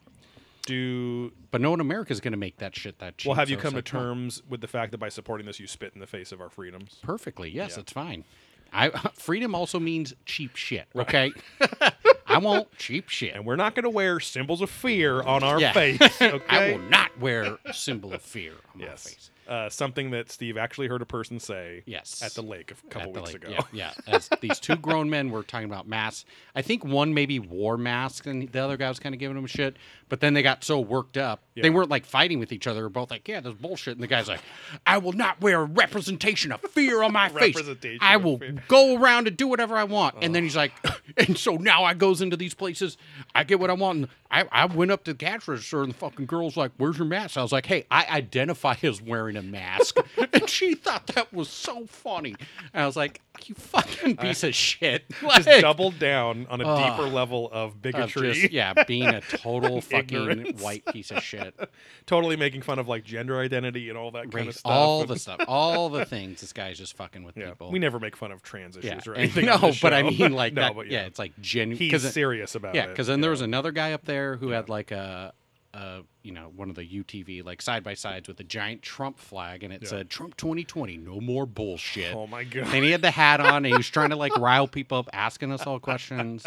Do 0.68 1.32
but 1.50 1.60
no 1.60 1.70
one 1.70 1.80
in 1.80 1.86
America 1.86 2.12
is 2.12 2.20
going 2.20 2.32
to 2.32 2.38
make 2.38 2.58
that 2.58 2.76
shit 2.76 2.98
that 2.98 3.18
cheap. 3.18 3.28
well 3.28 3.36
have 3.36 3.48
you 3.50 3.56
so 3.56 3.62
come 3.62 3.70
to 3.72 3.76
like, 3.78 3.84
terms 3.86 4.42
with 4.48 4.60
the 4.60 4.68
fact 4.68 4.92
that 4.92 4.98
by 4.98 5.08
supporting 5.08 5.46
this 5.46 5.58
you 5.58 5.66
spit 5.66 5.92
in 5.94 6.00
the 6.00 6.06
face 6.06 6.30
of 6.32 6.40
our 6.40 6.50
freedoms? 6.50 6.96
perfectly? 7.02 7.50
Yes, 7.50 7.72
Yeah. 7.76 7.80
it's 7.80 7.92
fine. 7.92 8.24
I 8.72 8.90
freedom 9.14 9.54
also 9.54 9.80
means 9.80 10.14
cheap 10.26 10.54
shit. 10.56 10.86
Okay, 10.94 11.32
I 12.26 12.36
want 12.38 12.76
cheap 12.76 13.08
shit. 13.08 13.34
And 13.34 13.46
we're 13.46 13.56
not 13.56 13.74
going 13.74 13.84
to 13.84 13.90
wear 13.90 14.20
symbols 14.20 14.60
of 14.60 14.68
fear 14.68 15.22
on 15.22 15.42
our 15.42 15.58
Yeah. 15.60 15.72
face, 15.72 16.00
Okay? 16.22 16.44
I 16.48 16.72
will 16.72 16.78
not 16.90 17.18
wear 17.18 17.56
a 17.64 17.72
symbol 17.72 18.12
of 18.12 18.20
fear 18.22 18.52
on 18.74 18.80
my 18.80 18.86
Yes. 18.88 19.04
face. 19.08 19.30
uh, 19.48 19.70
something 19.70 20.10
that 20.10 20.30
Steve 20.30 20.58
actually 20.58 20.88
heard 20.88 21.00
a 21.00 21.06
person 21.06 21.40
say 21.40 21.82
Yes. 21.86 22.22
at 22.22 22.32
the 22.34 22.42
lake 22.42 22.70
a 22.70 22.74
couple 22.90 23.12
weeks 23.14 23.32
lake. 23.32 23.44
ago. 23.44 23.50
Yeah, 23.72 23.92
yeah. 24.06 24.14
As 24.14 24.28
these 24.42 24.60
two 24.60 24.76
grown 24.76 25.08
men 25.08 25.30
were 25.30 25.42
talking 25.42 25.64
about 25.70 25.88
masks. 25.88 26.26
I 26.54 26.60
think 26.60 26.84
one 26.84 27.14
maybe 27.14 27.38
wore 27.38 27.78
masks 27.78 28.26
and 28.26 28.46
the 28.52 28.58
other 28.62 28.76
guy 28.76 28.90
was 28.90 28.98
kind 28.98 29.14
of 29.14 29.18
giving 29.18 29.38
him 29.38 29.46
shit. 29.46 29.78
But 30.08 30.20
then 30.20 30.34
they 30.34 30.42
got 30.42 30.64
so 30.64 30.80
worked 30.80 31.16
up. 31.16 31.42
They 31.60 31.70
weren't 31.70 31.90
like 31.90 32.06
fighting 32.06 32.38
with 32.38 32.52
each 32.52 32.66
other. 32.66 32.78
They 32.78 32.82
were 32.84 32.88
both 32.88 33.10
like, 33.10 33.26
yeah, 33.26 33.40
this 33.40 33.54
bullshit. 33.54 33.94
And 33.94 34.02
the 34.02 34.06
guy's 34.06 34.28
like, 34.28 34.40
I 34.86 34.98
will 34.98 35.12
not 35.12 35.40
wear 35.40 35.62
a 35.62 35.64
representation 35.64 36.52
of 36.52 36.60
fear 36.60 37.02
on 37.02 37.12
my 37.12 37.28
face. 37.28 37.56
I 38.00 38.16
will 38.16 38.40
go 38.68 38.96
around 38.96 39.26
and 39.26 39.36
do 39.36 39.48
whatever 39.48 39.76
I 39.76 39.84
want. 39.84 40.16
And 40.22 40.34
then 40.34 40.44
he's 40.44 40.56
like, 40.56 40.72
and 41.16 41.36
so 41.36 41.56
now 41.56 41.84
I 41.84 41.94
goes 41.94 42.22
into 42.22 42.36
these 42.36 42.54
places. 42.54 42.96
I 43.34 43.44
get 43.44 43.58
what 43.60 43.70
I 43.70 43.74
want. 43.74 43.98
And 43.98 44.08
I, 44.30 44.44
I 44.52 44.66
went 44.66 44.90
up 44.90 45.04
to 45.04 45.12
the 45.12 45.18
cash 45.18 45.48
register 45.48 45.82
and 45.82 45.92
the 45.92 45.96
fucking 45.96 46.26
girl's 46.26 46.56
like, 46.56 46.70
where's 46.76 46.98
your 46.98 47.06
mask? 47.06 47.36
I 47.36 47.42
was 47.42 47.52
like, 47.52 47.66
hey, 47.66 47.86
I 47.90 48.06
identify 48.08 48.76
as 48.82 49.02
wearing 49.02 49.36
a 49.36 49.42
mask. 49.42 49.98
and 50.32 50.48
she 50.48 50.74
thought 50.74 51.08
that 51.08 51.32
was 51.32 51.48
so 51.48 51.86
funny. 51.86 52.36
And 52.72 52.82
I 52.82 52.86
was 52.86 52.96
like, 52.96 53.20
you 53.46 53.54
fucking 53.54 54.16
piece 54.16 54.42
of 54.44 54.54
shit. 54.54 55.04
Just 55.22 55.60
doubled 55.60 55.98
down 55.98 56.46
on 56.50 56.60
a 56.60 56.66
Ugh. 56.66 56.96
deeper 56.96 57.08
level 57.08 57.48
of 57.52 57.58
of 57.68 57.82
bigotry. 57.82 58.32
just, 58.32 58.52
yeah, 58.52 58.84
being 58.84 59.06
a 59.06 59.20
total 59.20 59.80
fucking 60.02 60.30
Ignorance. 60.30 60.62
white 60.62 60.84
piece 60.86 61.10
of 61.10 61.22
shit. 61.22 61.54
totally 62.06 62.36
making 62.36 62.62
fun 62.62 62.78
of 62.78 62.88
like 62.88 63.04
gender 63.04 63.38
identity 63.38 63.88
and 63.88 63.98
all 63.98 64.10
that 64.12 64.30
kind 64.30 64.48
of 64.48 64.54
stuff. 64.54 64.72
all 64.72 65.04
the 65.04 65.18
stuff, 65.18 65.40
all 65.46 65.88
the 65.88 66.04
things. 66.04 66.40
This 66.40 66.52
guy's 66.52 66.78
just 66.78 66.96
fucking 66.96 67.22
with 67.24 67.36
yeah. 67.36 67.50
people. 67.50 67.70
We 67.70 67.78
never 67.78 67.98
make 68.00 68.16
fun 68.16 68.32
of 68.32 68.42
trans 68.42 68.76
yeah. 68.76 68.92
issues 68.92 69.06
or 69.06 69.12
and- 69.12 69.22
anything. 69.22 69.44
no, 69.46 69.72
but 69.82 69.92
I 69.94 70.02
mean, 70.02 70.32
like, 70.32 70.52
no, 70.54 70.62
that, 70.62 70.74
but 70.74 70.90
yeah. 70.90 71.02
it's 71.06 71.18
like 71.18 71.32
genuine. 71.40 71.78
he's 71.78 72.12
serious 72.12 72.54
about 72.54 72.74
yeah, 72.74 72.82
it. 72.82 72.84
Yeah, 72.84 72.90
because 72.90 73.06
then 73.06 73.20
there 73.20 73.30
was 73.30 73.40
another 73.40 73.72
guy 73.72 73.92
up 73.92 74.04
there 74.04 74.36
who 74.36 74.50
had 74.50 74.68
like 74.68 74.90
a, 74.90 75.32
a, 75.74 76.00
you 76.22 76.32
know, 76.32 76.50
one 76.56 76.70
of 76.70 76.76
the 76.76 76.82
UTV 76.86 77.44
like 77.44 77.60
side 77.62 77.84
by 77.84 77.94
sides 77.94 78.26
with 78.28 78.40
a 78.40 78.44
giant 78.44 78.82
Trump 78.82 79.18
flag, 79.18 79.62
and 79.62 79.72
it 79.72 79.82
Yeah. 79.82 79.88
said 79.88 80.10
Trump 80.10 80.36
2020, 80.36 80.96
no 80.96 81.20
more 81.20 81.46
bullshit. 81.46 82.14
Oh 82.14 82.26
my 82.26 82.44
god. 82.44 82.74
and 82.74 82.84
he 82.84 82.90
had 82.90 83.02
the 83.02 83.10
hat 83.10 83.40
on 83.40 83.56
and 83.56 83.66
he 83.66 83.74
was 83.74 83.88
trying 83.88 84.10
to 84.10 84.16
like 84.16 84.36
rile 84.36 84.66
people 84.68 84.98
up 84.98 85.08
asking 85.12 85.52
us 85.52 85.66
all 85.66 85.78
questions 85.78 86.44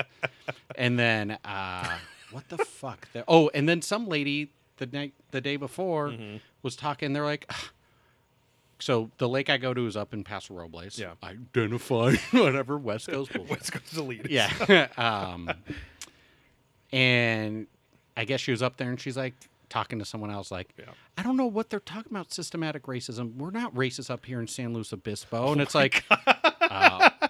and 0.75 0.97
then 0.99 1.37
uh 1.45 1.97
what 2.31 2.47
the 2.49 2.57
fuck 2.59 3.07
oh 3.27 3.49
and 3.53 3.67
then 3.69 3.81
some 3.81 4.07
lady 4.07 4.49
the 4.77 4.85
night 4.87 5.13
the 5.31 5.41
day 5.41 5.55
before 5.57 6.09
Mm-hmm. 6.09 6.37
was 6.63 6.75
talking 6.75 7.13
they're 7.13 7.23
like 7.25 7.45
"Ah." 7.49 7.69
so 8.79 9.11
the 9.19 9.29
lake 9.29 9.49
i 9.49 9.57
go 9.57 9.73
to 9.73 9.85
is 9.85 9.95
up 9.95 10.13
in 10.13 10.23
paso 10.23 10.53
robles 10.53 10.97
Yeah. 10.97 11.13
identify 11.23 12.15
whatever 12.31 12.77
west 12.77 13.07
coast 13.09 13.31
bullshit. 13.33 13.49
West 13.51 13.71
Coast 13.73 13.97
elite. 13.97 14.27
yeah 14.29 14.87
um 14.97 15.49
and 16.91 17.67
i 18.17 18.25
guess 18.25 18.39
she 18.41 18.51
was 18.51 18.61
up 18.61 18.77
there 18.77 18.89
and 18.89 18.99
she's 18.99 19.17
like 19.17 19.33
talking 19.69 19.99
to 19.99 20.05
someone 20.05 20.29
else 20.31 20.51
like 20.51 20.73
Yeah. 20.77 20.85
i 21.17 21.23
don't 21.23 21.37
know 21.37 21.45
what 21.45 21.69
they're 21.69 21.79
talking 21.79 22.11
about 22.11 22.33
systematic 22.33 22.83
racism 22.83 23.35
we're 23.37 23.51
not 23.51 23.73
racist 23.73 24.09
up 24.09 24.25
here 24.25 24.39
in 24.41 24.47
san 24.47 24.73
luis 24.73 24.91
obispo 24.91 25.45
Oh 25.47 25.51
and 25.53 25.61
it's 25.61 25.75
like 25.75 26.03
uh, 26.09 26.33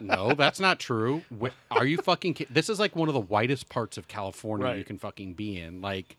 no 0.02 0.34
that's 0.34 0.60
not 0.60 0.80
true 0.80 1.22
Wh- 1.42 1.48
are 1.70 1.86
you 1.86 1.98
fucking 1.98 2.34
ki- 2.36 2.48
this 2.50 2.70
is 2.70 2.80
like 2.80 2.96
one 2.96 3.08
of 3.08 3.14
the 3.14 3.20
whitest 3.22 3.70
parts 3.70 3.98
of 3.98 4.08
california 4.08 4.76
you 4.76 4.84
can 4.84 4.98
fucking 4.98 5.34
be 5.34 5.60
in 5.60 5.82
like 5.82 6.18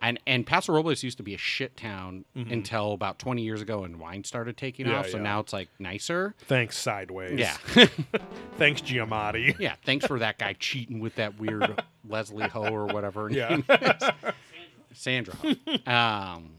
and 0.00 0.20
and 0.28 0.46
Paso 0.46 0.72
Robles 0.72 1.02
used 1.02 1.16
to 1.16 1.24
be 1.24 1.34
a 1.34 1.38
shit 1.38 1.76
town 1.76 2.24
until 2.36 2.92
about 2.92 3.18
20 3.18 3.42
years 3.42 3.60
ago 3.60 3.82
and 3.82 3.98
wine 3.98 4.22
started 4.22 4.56
taking 4.56 4.86
Mm-hmm. 4.86 4.92
Yeah, 4.94 5.00
off 5.00 5.08
so 5.08 5.16
yeah. 5.16 5.22
now 5.24 5.40
it's 5.40 5.52
like 5.52 5.68
nicer 5.80 6.36
Thanks, 6.46 6.78
sideways. 6.78 7.36
yeah 7.38 7.56
Thanks, 8.58 8.80
Giamatti. 8.80 9.58
Yeah, 9.58 9.74
thanks 9.84 10.06
for 10.06 10.20
that 10.20 10.38
guy 10.38 10.54
cheating 10.58 11.00
with 11.00 11.16
that 11.16 11.38
weird 11.40 11.82
Leslie 12.08 12.46
Ho 12.48 12.62
or 12.72 12.86
whatever. 12.86 13.22
her 13.22 13.30
Yeah. 13.30 13.48
name 13.48 13.64
is. 13.68 14.02
Sandra. 14.92 15.34
Um, 15.86 16.50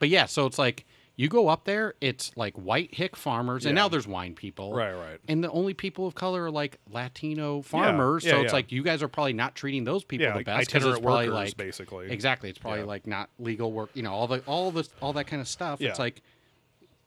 but 0.00 0.08
yeah, 0.08 0.26
so 0.26 0.46
it's 0.46 0.58
like 0.58 0.84
you 1.20 1.28
go 1.28 1.48
up 1.48 1.64
there, 1.64 1.94
it's 2.00 2.30
like 2.36 2.54
white 2.54 2.94
hick 2.94 3.16
farmers, 3.16 3.66
and 3.66 3.76
Yeah. 3.76 3.82
now 3.82 3.88
there's 3.88 4.06
wine 4.06 4.34
people. 4.36 4.72
Right, 4.72 4.92
right. 4.94 5.18
And 5.26 5.42
the 5.42 5.50
only 5.50 5.74
people 5.74 6.06
of 6.06 6.14
color 6.14 6.44
are 6.44 6.50
like 6.50 6.78
Latino 6.90 7.60
farmers. 7.62 8.24
yeah, 8.24 8.30
so 8.30 8.40
it's 8.42 8.46
yeah. 8.52 8.52
like 8.52 8.70
you 8.70 8.84
guys 8.84 9.02
are 9.02 9.08
probably 9.08 9.32
not 9.32 9.56
treating 9.56 9.82
those 9.82 10.04
people 10.04 10.22
Yeah, 10.26 10.30
the 10.30 10.36
like 10.38 10.46
best 10.46 10.68
because 10.72 10.84
it's 10.86 11.00
probably 11.00 11.28
workers, 11.28 11.34
like 11.48 11.56
basically. 11.56 12.10
exactly. 12.12 12.48
It's 12.48 12.58
probably 12.60 12.80
Yeah. 12.80 12.84
like 12.86 13.06
not 13.08 13.30
legal 13.40 13.72
work. 13.72 13.90
You 13.94 14.04
know, 14.04 14.12
all 14.12 14.28
the 14.28 14.42
all 14.46 14.70
this 14.70 14.90
all 15.02 15.12
that 15.14 15.26
kind 15.26 15.42
of 15.42 15.48
stuff. 15.48 15.80
Yeah. 15.80 15.90
It's 15.90 15.98
like 15.98 16.22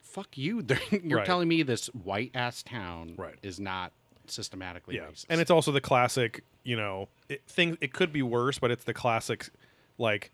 fuck 0.02 0.38
you. 0.38 0.66
You're 0.92 1.20
Right. 1.20 1.26
telling 1.26 1.48
me 1.48 1.64
this 1.64 1.88
white 1.88 2.32
ass 2.36 2.64
town 2.64 3.16
Right. 3.18 3.36
is 3.42 3.62
not 3.62 3.94
systematically 4.28 4.96
Yeah, 4.98 5.04
racist. 5.04 5.26
and 5.30 5.40
it's 5.40 5.50
also 5.52 5.72
the 5.72 5.80
classic. 5.82 6.44
You 6.64 6.76
know, 6.76 7.08
it, 7.30 7.44
thing. 7.48 7.78
It 7.82 7.92
could 7.94 8.12
be 8.14 8.22
worse, 8.22 8.60
but 8.60 8.72
it's 8.72 8.84
the 8.84 8.94
classic, 8.94 9.50
like 9.98 10.32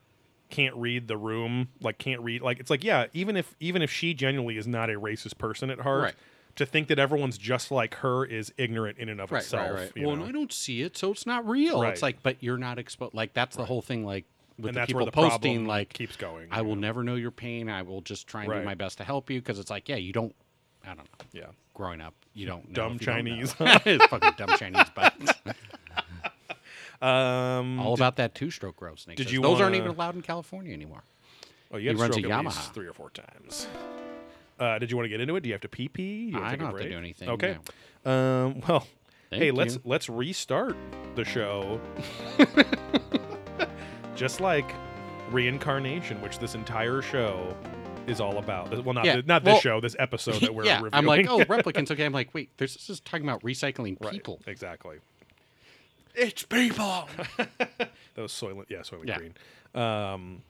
can't 0.49 0.75
read 0.75 1.07
the 1.07 1.17
room, 1.17 1.69
like 1.81 1.97
can't 1.97 2.21
read. 2.21 2.41
Like 2.41 2.59
it's 2.59 2.69
like 2.69 2.83
yeah, 2.83 3.07
even 3.13 3.35
if 3.35 3.55
even 3.59 3.81
if 3.81 3.91
she 3.91 4.13
genuinely 4.13 4.57
is 4.57 4.67
not 4.67 4.89
a 4.89 4.93
racist 4.99 5.37
person 5.37 5.69
at 5.69 5.79
heart, 5.81 6.01
Right. 6.03 6.15
to 6.55 6.65
think 6.65 6.87
that 6.87 6.99
everyone's 6.99 7.37
just 7.37 7.71
like 7.71 7.95
her 7.95 8.25
is 8.25 8.53
ignorant 8.57 8.97
in 8.97 9.09
and 9.09 9.21
of 9.21 9.31
right, 9.31 9.43
itself. 9.43 9.71
right, 9.71 9.79
right. 9.81 9.91
you 9.95 10.07
Well, 10.07 10.15
know? 10.15 10.23
and 10.23 10.29
I 10.29 10.31
don't 10.33 10.51
see 10.53 10.81
it, 10.81 10.97
so 10.97 11.11
it's 11.11 11.25
not 11.25 11.47
real. 11.47 11.81
Right. 11.81 11.91
It's 11.93 12.01
like, 12.01 12.23
but 12.23 12.37
you're 12.41 12.57
not 12.57 12.79
exposed. 12.79 13.13
Like 13.13 13.33
that's 13.33 13.55
the 13.55 13.65
whole 13.65 13.81
thing. 13.81 14.05
Like 14.05 14.25
with 14.57 14.67
and 14.69 14.75
the 14.75 14.79
that's 14.79 14.87
people 14.87 14.99
where 15.01 15.05
the 15.05 15.11
posting, 15.11 15.39
problem 15.41 15.67
like 15.67 15.93
keeps 15.93 16.15
going. 16.15 16.47
I 16.51 16.59
you 16.61 16.65
will 16.65 16.75
never 16.75 17.03
know 17.03 17.15
your 17.15 17.31
pain. 17.31 17.69
I 17.69 17.83
will 17.83 18.01
just 18.01 18.25
try 18.27 18.41
and 18.43 18.51
Right. 18.51 18.59
do 18.59 18.65
my 18.65 18.75
best 18.75 18.97
to 18.97 19.03
help 19.03 19.29
you 19.29 19.39
because 19.39 19.59
it's 19.59 19.69
like, 19.69 19.87
yeah, 19.87 19.97
you 19.97 20.13
don't. 20.13 20.33
I 20.83 20.87
don't 20.89 20.97
know. 20.99 21.03
Yeah. 21.33 21.45
Growing 21.73 22.01
up, 22.01 22.15
you 22.33 22.47
don't 22.47 22.67
know 22.69 22.73
Dumb 22.73 22.95
if 22.95 23.01
you 23.01 23.05
don't 23.07 23.25
know. 23.25 23.31
Chinese. 23.35 23.55
it's 23.85 24.05
fucking 24.07 24.31
dumb 24.37 24.57
Chinese 24.57 24.89
butts. 24.95 25.31
Um, 27.01 27.79
All 27.79 27.95
did- 27.95 28.01
about 28.01 28.15
that 28.17 28.33
two-stroke 28.35 28.75
Grove 28.75 28.99
Snake. 28.99 29.17
did 29.17 29.25
says. 29.27 29.33
you 29.33 29.41
Those 29.41 29.61
aren't 29.61 29.75
even 29.75 29.89
allowed 29.89 30.15
in 30.15 30.21
California 30.21 30.73
anymore. 30.73 31.03
oh, 31.71 31.77
you 31.77 31.91
he 31.91 31.95
runs 31.95 32.15
a 32.17 32.21
Yamaha. 32.21 32.73
three 32.73 32.87
or 32.87 32.93
four 32.93 33.09
times. 33.11 33.67
Uh, 34.59 34.79
did 34.79 34.89
you 34.89 34.97
want 34.97 35.05
to 35.05 35.09
get 35.09 35.21
into 35.21 35.35
it? 35.35 35.41
Do 35.41 35.49
you 35.49 35.53
have 35.53 35.61
to 35.61 35.69
pee 35.69 35.87
pee? 35.87 36.31
Do 36.31 36.37
you 36.37 36.43
I 36.43 36.55
don't 36.55 36.67
have 36.71 36.77
to 36.77 36.89
do 36.89 36.97
anything, 36.97 37.29
Okay. 37.29 37.57
Um, 38.05 38.61
well, 38.67 38.87
Thank 39.29 39.43
hey, 39.43 39.51
let's 39.51 39.77
let's 39.83 40.07
restart 40.09 40.75
the 41.15 41.23
show. 41.25 41.79
Just 44.15 44.41
like 44.41 44.73
reincarnation, 45.31 46.21
which 46.21 46.39
this 46.39 46.55
entire 46.55 47.01
show 47.01 47.55
is 48.07 48.19
all 48.19 48.37
about. 48.39 48.83
Well, 48.83 48.93
not 48.95 49.05
Yeah, 49.05 49.13
th- 49.15 49.25
not 49.27 49.43
this 49.43 49.51
well, 49.53 49.59
show, 49.61 49.81
this 49.81 49.95
episode 49.99 50.41
that 50.41 50.55
we're 50.55 50.63
yeah, 50.65 50.75
reviewing. 50.75 50.93
I'm 50.93 51.05
like, 51.05 51.27
oh, 51.29 51.39
replicants. 51.45 51.91
Okay, 51.91 52.05
I'm 52.05 52.13
like, 52.13 52.33
wait, 52.33 52.49
this 52.57 52.89
is 52.89 52.99
talking 53.01 53.27
about 53.27 53.43
recycling 53.43 53.97
Right, 54.01 54.11
people. 54.13 54.39
exactly. 54.47 54.97
It's 56.17 56.43
people. 56.43 57.07
That 58.15 58.23
was 58.23 58.31
Soylent, 58.31 58.65
yeah, 58.69 58.79
Soylent 58.79 59.07
Yeah. 59.07 59.17
Green. 59.19 59.33
Um, 59.75 60.41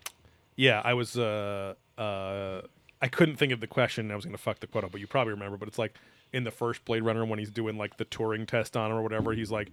yeah, 0.55 0.81
I 0.85 0.93
was. 0.93 1.17
Uh, 1.17 1.73
uh, 1.97 2.61
I 3.01 3.07
couldn't 3.09 3.35
think 3.35 3.51
of 3.51 3.59
the 3.59 3.67
question. 3.67 4.09
I 4.09 4.15
was 4.15 4.23
going 4.23 4.35
to 4.35 4.41
fuck 4.41 4.61
the 4.61 4.67
quote 4.67 4.85
up, 4.85 4.93
but 4.93 5.01
you 5.01 5.07
probably 5.07 5.33
remember. 5.33 5.57
But 5.57 5.67
it's 5.67 5.77
like 5.77 5.93
in 6.31 6.45
the 6.45 6.51
first 6.51 6.85
Blade 6.85 7.03
Runner 7.03 7.25
when 7.25 7.39
he's 7.39 7.51
doing 7.51 7.77
like 7.77 7.97
the 7.97 8.05
Turing 8.05 8.47
test 8.47 8.77
on 8.77 8.89
him 8.89 8.95
or 8.97 9.01
whatever. 9.03 9.33
He's 9.33 9.51
like, 9.51 9.69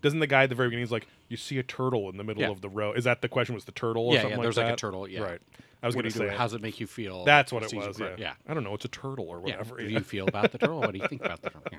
doesn't 0.00 0.20
the 0.20 0.26
guy 0.26 0.44
at 0.44 0.48
the 0.48 0.54
very 0.54 0.68
beginning? 0.70 0.86
He's 0.86 0.90
like, 0.92 1.06
you 1.28 1.36
see 1.36 1.58
a 1.58 1.62
turtle 1.62 2.08
in 2.08 2.16
the 2.16 2.24
middle 2.24 2.42
Yeah. 2.42 2.48
of 2.50 2.62
the 2.62 2.70
road. 2.70 2.96
Is 2.96 3.04
that 3.04 3.20
the 3.20 3.28
question? 3.28 3.54
Was 3.54 3.66
the 3.66 3.72
turtle? 3.72 4.06
Or 4.08 4.14
Yeah, 4.14 4.20
something 4.22 4.30
yeah, 4.30 4.36
like 4.38 4.44
there's 4.46 4.56
like 4.56 4.66
a 4.66 4.68
that? 4.70 4.78
turtle, 4.78 5.06
yeah. 5.06 5.20
right. 5.20 5.40
I 5.82 5.86
was 5.86 5.94
going 5.94 6.04
to 6.06 6.10
say 6.10 6.30
do? 6.30 6.30
How 6.30 6.44
does 6.44 6.54
it 6.54 6.62
make 6.62 6.80
you 6.80 6.86
feel? 6.86 7.24
that's 7.26 7.52
what 7.52 7.62
it 7.62 7.74
was. 7.74 7.98
Pro- 7.98 8.08
Yeah. 8.08 8.14
yeah. 8.18 8.32
I 8.48 8.54
don't 8.54 8.64
know. 8.64 8.72
It's 8.72 8.86
a 8.86 8.88
turtle 8.88 9.28
or 9.28 9.36
Yeah. 9.36 9.42
whatever. 9.58 9.74
What 9.74 9.80
do 9.86 9.92
you 9.92 10.00
feel 10.00 10.26
about 10.26 10.50
the 10.50 10.56
turtle? 10.58 10.80
What 10.80 10.92
do 10.92 10.98
you 10.98 11.06
think 11.08 11.22
about 11.22 11.42
the 11.42 11.50
turtle? 11.50 11.72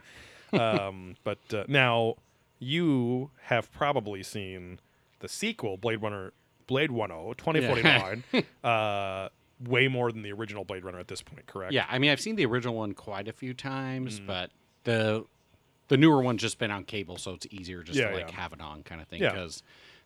Yeah. 0.53 0.87
um, 0.87 1.15
but 1.23 1.39
uh, 1.51 1.63
now 1.67 2.15
you 2.59 3.31
have 3.43 3.71
probably 3.71 4.23
seen 4.23 4.79
the 5.19 5.27
sequel, 5.27 5.77
Blade 5.77 6.01
Runner, 6.01 6.33
Blade 6.67 6.91
Runner 6.91 7.33
2049, 7.37 8.23
uh, 8.63 9.29
way 9.65 9.87
more 9.87 10.11
than 10.11 10.21
the 10.21 10.31
original 10.31 10.63
Blade 10.65 10.83
Runner 10.83 10.99
at 10.99 11.07
this 11.07 11.21
point, 11.21 11.45
correct? 11.47 11.73
Yeah, 11.73 11.85
I 11.89 11.99
mean, 11.99 12.11
I've 12.11 12.21
seen 12.21 12.35
the 12.35 12.45
original 12.45 12.75
one 12.75 12.93
quite 12.93 13.27
a 13.27 13.33
few 13.33 13.53
times, 13.53 14.19
Mm. 14.19 14.27
but 14.27 14.51
the 14.83 15.25
the 15.87 15.97
newer 15.97 16.19
one's 16.21 16.41
just 16.41 16.57
been 16.57 16.71
on 16.71 16.83
cable, 16.83 17.17
so 17.17 17.33
it's 17.33 17.45
easier 17.51 17.83
just 17.83 17.97
Yeah, 17.99 18.09
to 18.09 18.15
like 18.15 18.29
yeah. 18.31 18.35
have 18.37 18.53
it 18.53 18.61
on 18.61 18.81
kind 18.83 18.99
of 19.01 19.07
thing. 19.07 19.21
Yeah. 19.21 19.29
Because 19.31 19.61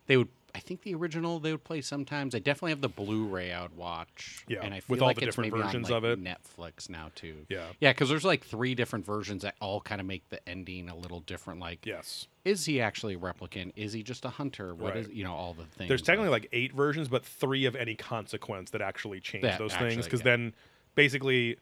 they 0.08 0.18
would, 0.18 0.28
I 0.56 0.60
think 0.60 0.82
the 0.82 0.95
original 0.95 1.39
they 1.39 1.52
would 1.52 1.64
play 1.64 1.82
sometimes. 1.82 2.34
I 2.34 2.39
definitely 2.39 2.72
have 2.72 2.82
the 2.82 2.89
Blu-ray 2.89 3.52
I 3.52 3.62
would 3.62 3.76
watch. 3.78 4.43
Yeah, 4.47 4.60
and 4.64 4.74
I 4.74 4.80
feel 4.80 4.95
with 4.95 5.02
all 5.02 5.08
like 5.08 5.18
the 5.18 5.24
it's 5.28 5.36
different 5.36 5.54
maybe 5.54 5.64
versions 5.64 5.89
on, 5.91 6.04
like, 6.04 6.12
of 6.12 6.20
it. 6.20 6.24
Netflix 6.24 6.89
now 6.89 7.12
too. 7.16 7.45
Yeah. 7.50 7.68
yeah, 7.80 7.91
because 7.91 8.10
there's 8.10 8.26
like 8.26 8.43
three 8.43 8.76
different 8.76 9.06
versions 9.06 9.43
that 9.43 9.56
all 9.62 9.82
kind 9.82 10.02
of 10.02 10.08
make 10.08 10.28
the 10.30 10.39
ending 10.50 10.89
a 10.89 10.95
little 10.95 11.20
different. 11.22 11.60
Like, 11.60 11.86
Yes. 11.86 12.28
is 12.45 12.66
he 12.66 12.82
actually 12.82 13.16
a 13.16 13.20
replicant? 13.20 13.74
Is 13.76 13.93
he 13.93 14.02
just 14.04 14.26
a 14.26 14.30
hunter? 14.30 14.74
What 14.74 14.97
is 14.97 15.08
Right. 15.08 15.16
you 15.16 15.24
know 15.24 15.34
all 15.34 15.54
the 15.54 15.66
things? 15.66 15.88
There's 15.88 16.02
technically 16.02 16.28
of- 16.28 16.32
like 16.34 16.50
eight 16.52 16.74
versions, 16.74 17.08
but 17.08 17.26
three 17.26 17.66
of 17.66 17.76
any 17.76 17.95
consequence 17.95 18.72
that 18.72 18.82
actually 18.82 19.20
change 19.20 19.43
That 19.43 19.60
those 19.60 19.74
actually, 19.74 19.89
things. 19.91 20.06
Because 20.06 20.22
yeah. 20.22 20.24
then 20.36 20.54
basically 20.95 21.58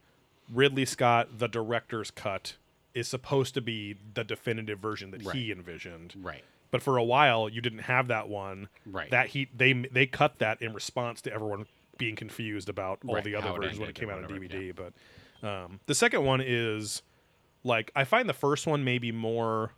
Ridley 0.54 0.86
Scott, 0.86 1.40
the 1.40 1.48
director's 1.48 2.10
cut, 2.12 2.56
is 2.94 3.08
supposed 3.08 3.54
to 3.54 3.62
be 3.62 3.96
the 4.14 4.24
definitive 4.24 4.80
version 4.80 5.12
that 5.12 5.22
he 5.34 5.52
envisioned. 5.52 6.14
right. 6.22 6.44
But 6.72 6.82
for 6.82 6.98
a 6.98 7.04
while, 7.04 7.48
you 7.50 7.62
didn't 7.62 7.80
have 7.80 8.08
that 8.10 8.28
one. 8.30 8.68
Right. 8.86 9.10
That 9.12 9.28
he 9.30 9.48
they 9.56 9.74
they 9.74 10.06
cut 10.06 10.40
that 10.40 10.62
in 10.62 10.74
response 10.74 11.22
to 11.22 11.34
everyone 11.34 11.66
being 11.98 12.16
confused 12.16 12.70
about 12.70 13.00
all 13.08 13.16
Right, 13.16 13.24
the 13.24 13.36
other 13.36 13.52
versions 13.54 13.80
when 13.80 13.90
it 13.90 13.96
came 13.96 14.10
out 14.10 14.24
on 14.24 14.30
DVD. 14.30 14.74
But 14.76 15.48
um, 15.48 15.80
the 15.86 15.96
second 15.96 16.24
one 16.26 16.42
is 16.46 17.02
like 17.64 17.92
I 17.96 18.04
find 18.04 18.28
the 18.30 18.34
first 18.34 18.68
one 18.68 18.84
maybe 18.84 19.12
more. 19.12 19.72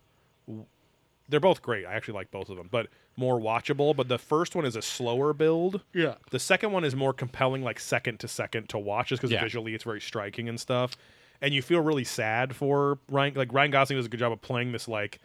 They're 1.28 1.38
both 1.40 1.62
great. 1.62 1.86
I 1.86 1.94
actually 1.94 2.14
like 2.14 2.30
both 2.32 2.48
of 2.48 2.56
them, 2.56 2.68
but 2.70 2.88
more 3.16 3.38
watchable. 3.40 3.94
But 3.94 4.08
the 4.08 4.18
first 4.18 4.56
one 4.56 4.64
is 4.64 4.74
a 4.74 4.82
slower 4.82 5.32
build. 5.32 5.80
Yeah. 5.94 6.14
The 6.30 6.40
second 6.40 6.72
one 6.72 6.84
is 6.84 6.96
more 6.96 7.12
compelling, 7.12 7.62
like 7.62 7.78
second 7.78 8.18
to 8.20 8.28
second 8.28 8.68
to 8.70 8.78
watch, 8.78 9.10
just 9.10 9.22
because 9.22 9.32
Yeah. 9.32 9.40
visually 9.40 9.74
it's 9.74 9.84
very 9.84 10.00
striking 10.00 10.48
and 10.48 10.58
stuff. 10.58 10.96
And 11.40 11.54
you 11.54 11.62
feel 11.62 11.80
really 11.80 12.04
sad 12.04 12.54
for 12.56 12.98
Ryan. 13.08 13.34
Like 13.34 13.52
Ryan 13.52 13.70
Gosling 13.70 13.96
does 13.98 14.06
a 14.06 14.08
good 14.08 14.18
job 14.20 14.32
of 14.32 14.42
playing 14.42 14.72
this 14.72 14.88
like, 14.88 15.20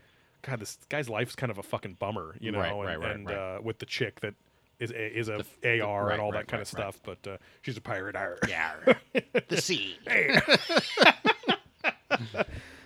God, 0.46 0.60
this 0.60 0.78
guy's 0.90 1.10
life's 1.10 1.36
kind 1.36 1.52
of 1.52 1.58
a 1.58 1.64
fucking 1.64 1.96
bummer, 2.00 2.36
you 2.40 2.52
know. 2.52 2.60
Right, 2.60 2.72
and 2.72 2.84
right, 2.86 3.00
right, 3.00 3.16
and. 3.16 3.32
Uh, 3.32 3.60
with 3.64 3.80
the 3.80 3.86
chick 3.86 4.20
that 4.22 4.36
is 4.80 4.92
a, 4.92 5.18
is 5.18 5.30
a 5.30 5.44
the- 5.62 5.82
AR 5.82 6.06
right, 6.06 6.14
and 6.14 6.22
all 6.22 6.32
that 6.34 6.48
kind 6.48 6.62
of 6.62 6.68
stuff, 6.68 7.00
but 7.04 7.26
uh, 7.28 7.38
she's 7.62 7.78
a 7.78 7.82
pirate. 7.82 8.16
Arr. 8.16 8.38
Yeah. 8.48 8.74
the 9.48 9.62
sea. 9.62 9.98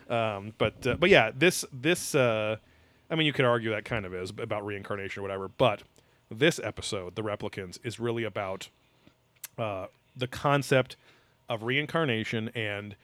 Um, 0.09 0.53
but 0.57 0.87
uh, 0.87 0.95
but 0.95 1.11
yeah, 1.11 1.29
this 1.35 1.63
this 1.71 2.15
uh, 2.15 2.55
I 3.11 3.15
mean, 3.15 3.27
you 3.27 3.33
could 3.33 3.45
argue 3.45 3.69
that 3.69 3.85
kind 3.85 4.07
of 4.07 4.13
is 4.15 4.31
about 4.31 4.65
reincarnation 4.65 5.19
or 5.19 5.23
whatever. 5.23 5.47
But 5.47 5.83
this 6.31 6.59
episode, 6.63 7.15
the 7.15 7.21
replicants, 7.21 7.77
is 7.83 7.99
really 7.99 8.23
about 8.23 8.69
uh, 9.57 9.85
the 10.15 10.27
concept 10.27 10.95
of 11.47 11.61
reincarnation 11.61 12.49
and 12.55 12.95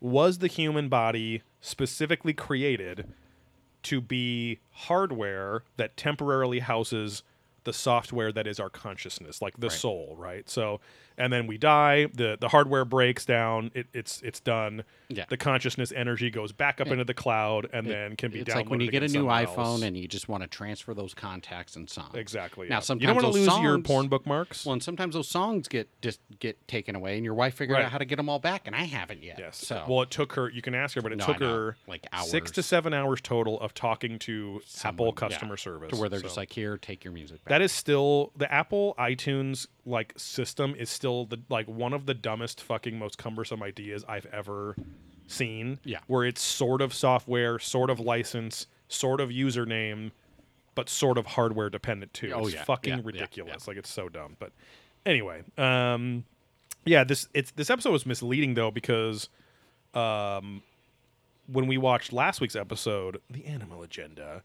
was 0.00 0.38
the 0.38 0.46
human 0.46 0.90
body 0.90 1.42
specifically 1.62 2.34
created 2.34 3.10
to 3.84 4.00
be 4.00 4.58
hardware 4.72 5.62
that 5.76 5.96
temporarily 5.96 6.58
houses 6.60 7.22
the 7.64 7.72
software 7.72 8.30
that 8.30 8.46
is 8.46 8.60
our 8.60 8.68
consciousness, 8.68 9.40
like 9.40 9.58
the 9.58 9.68
Right. 9.68 9.78
soul, 9.78 10.14
right? 10.18 10.48
So, 10.50 10.80
and 11.18 11.32
then 11.32 11.46
we 11.46 11.58
die. 11.58 12.06
the 12.12 12.36
The 12.40 12.48
hardware 12.48 12.84
breaks 12.84 13.24
down. 13.24 13.70
It, 13.74 13.86
it's 13.92 14.20
it's 14.22 14.40
done. 14.40 14.84
Yeah. 15.08 15.24
The 15.28 15.36
consciousness 15.36 15.92
energy 15.94 16.30
goes 16.30 16.52
back 16.52 16.80
up 16.80 16.88
into 16.88 17.04
the 17.04 17.14
cloud, 17.14 17.68
and 17.72 17.86
then 17.86 18.16
can 18.16 18.30
be 18.30 18.38
downloaded. 18.38 18.42
It's 18.42 18.50
downloaded. 18.50 18.56
like 18.56 18.70
when 18.70 18.80
you 18.80 18.90
get 18.90 19.02
a 19.02 19.08
new 19.08 19.24
iPhone 19.26 19.58
else. 19.58 19.82
and 19.82 19.96
you 19.96 20.08
just 20.08 20.28
want 20.28 20.42
to 20.42 20.48
transfer 20.48 20.94
those 20.94 21.14
contacts 21.14 21.76
and 21.76 21.88
songs. 21.88 22.14
exactly. 22.14 22.68
Now, 22.68 22.76
yeah. 22.76 22.80
sometimes 22.80 23.02
you 23.02 23.06
don't 23.14 23.22
want 23.22 23.26
to 23.34 23.40
lose 23.40 23.46
your 23.62 23.74
songs- 23.74 23.86
porn 23.86 24.08
bookmarks. 24.08 24.64
Well, 24.66 24.72
and 24.72 24.82
sometimes 24.82 25.14
those 25.14 25.28
songs 25.28 25.68
get 25.68 25.88
just 26.00 26.20
get 26.40 26.66
taken 26.68 26.96
away, 26.96 27.16
and 27.16 27.24
your 27.24 27.34
wife 27.34 27.54
figured 27.54 27.76
Right. 27.76 27.84
out 27.84 27.92
how 27.92 27.98
to 27.98 28.04
get 28.04 28.16
them 28.16 28.28
all 28.28 28.38
back, 28.38 28.62
and 28.66 28.74
I 28.74 28.84
haven't 28.84 29.22
yet. 29.22 29.38
Yes. 29.38 29.58
So 29.58 29.84
well, 29.86 30.02
it 30.02 30.10
took 30.10 30.32
her. 30.32 30.48
You 30.50 30.62
can 30.62 30.74
ask 30.74 30.94
her, 30.96 31.02
but 31.02 31.12
it 31.12 31.18
No, 31.18 31.26
took 31.26 31.40
her 31.40 31.76
Like 31.86 32.06
six 32.24 32.50
to 32.52 32.62
seven 32.62 32.94
hours 32.94 33.20
total 33.20 33.60
of 33.60 33.74
talking 33.74 34.18
to 34.20 34.56
Apple 34.56 34.62
Someone- 34.66 35.06
yeah. 35.08 35.12
customer 35.28 35.56
service 35.56 35.90
to 35.90 35.96
where 35.96 36.08
they're 36.08 36.20
just 36.20 36.36
like, 36.36 36.52
"Here, 36.52 36.76
take 36.78 37.04
your 37.04 37.12
music." 37.12 37.44
Back. 37.44 37.50
That 37.50 37.62
is 37.62 37.72
still 37.72 38.32
the 38.36 38.50
Apple 38.52 38.94
iTunes 38.98 39.66
like 39.86 40.14
system 40.16 40.74
is 40.78 40.88
still 40.88 41.03
the 41.04 41.38
like 41.48 41.66
one 41.66 41.92
of 41.92 42.06
the 42.06 42.14
dumbest 42.14 42.62
fucking 42.62 42.98
most 42.98 43.18
cumbersome 43.18 43.62
ideas 43.62 44.04
I've 44.08 44.26
ever 44.26 44.76
seen. 45.26 45.78
Yeah. 45.84 45.98
Where 46.06 46.24
it's 46.24 46.42
sort 46.42 46.80
of 46.82 46.94
software, 46.94 47.58
sort 47.58 47.90
of 47.90 48.00
license, 48.00 48.66
sort 48.88 49.20
of 49.20 49.30
username, 49.30 50.12
but 50.74 50.88
sort 50.88 51.18
of 51.18 51.26
hardware 51.26 51.70
dependent 51.70 52.12
too. 52.14 52.32
Oh, 52.34 52.46
it's 52.46 52.54
yeah, 52.54 52.64
fucking 52.64 52.90
yeah, 52.92 52.96
yeah, 52.98 53.02
ridiculous. 53.04 53.68
Like 53.68 53.76
it's 53.76 53.90
so 53.90 54.08
dumb. 54.08 54.36
But 54.38 54.52
anyway, 55.04 55.42
um 55.58 56.24
yeah, 56.84 57.04
this 57.04 57.28
it's 57.34 57.50
this 57.52 57.70
episode 57.70 57.92
was 57.92 58.06
misleading 58.06 58.54
though 58.54 58.70
because 58.70 59.28
um 59.94 60.62
when 61.46 61.66
we 61.66 61.76
watched 61.76 62.12
last 62.12 62.40
week's 62.40 62.56
episode, 62.56 63.20
The 63.28 63.44
Animal 63.46 63.82
Agenda, 63.82 64.42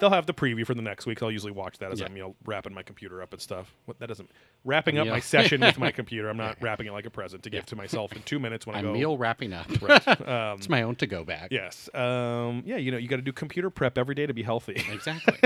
they'll 0.00 0.10
have 0.10 0.26
the 0.26 0.34
preview 0.34 0.64
for 0.66 0.74
the 0.74 0.82
next 0.82 1.06
week. 1.06 1.22
I'll 1.22 1.30
usually 1.30 1.52
watch 1.52 1.78
that 1.78 1.90
as 1.92 2.00
Yeah. 2.00 2.06
I'm 2.06 2.16
you 2.16 2.22
know 2.22 2.36
wrapping 2.44 2.72
my 2.74 2.82
computer 2.82 3.20
up 3.22 3.32
and 3.32 3.40
stuff. 3.42 3.74
What 3.86 3.98
that 4.00 4.06
doesn't 4.08 4.30
wrapping 4.64 4.98
up 4.98 5.06
my 5.08 5.20
session 5.20 5.60
with 5.60 5.78
my 5.78 5.90
computer. 6.00 6.28
I'm 6.28 6.36
not 6.36 6.56
wrapping 6.60 6.86
it 6.86 6.92
like 6.92 7.06
a 7.06 7.10
present 7.10 7.42
to 7.44 7.50
give 7.50 7.66
to 7.66 7.76
myself 7.76 8.12
in 8.12 8.22
two 8.22 8.38
minutes 8.38 8.66
when 8.66 8.76
I 8.76 8.80
I'm 8.80 8.84
go. 8.86 8.92
meal 8.92 9.16
wrapping 9.18 9.52
up. 9.52 9.66
Right. 9.82 10.06
Um, 10.28 10.58
it's 10.58 10.68
my 10.68 10.82
own 10.82 10.96
to-go 10.96 11.24
bag. 11.24 11.48
yes. 11.52 11.88
Um, 11.94 12.62
yeah. 12.66 12.76
You 12.76 12.90
know, 12.90 12.98
you 12.98 13.08
got 13.08 13.16
to 13.16 13.22
do 13.22 13.32
computer 13.32 13.70
prep 13.70 13.96
every 13.96 14.14
day 14.14 14.26
to 14.26 14.34
be 14.34 14.42
healthy. 14.42 14.82
Exactly. 14.90 15.38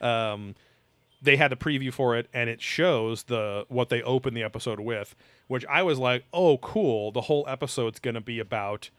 um, 0.00 0.54
they 1.22 1.36
had 1.36 1.50
the 1.50 1.56
preview 1.56 1.92
for 1.92 2.16
it, 2.16 2.28
and 2.32 2.48
it 2.50 2.60
shows 2.62 3.24
the 3.24 3.64
what 3.68 3.88
they 3.90 4.02
open 4.02 4.34
the 4.34 4.42
episode 4.42 4.80
with, 4.80 5.14
which 5.48 5.64
I 5.66 5.82
was 5.82 5.98
like, 5.98 6.24
oh, 6.32 6.58
cool. 6.58 7.12
The 7.12 7.22
whole 7.22 7.44
episode's 7.48 7.98
going 8.00 8.14
to 8.14 8.20
be 8.20 8.38
about 8.38 8.90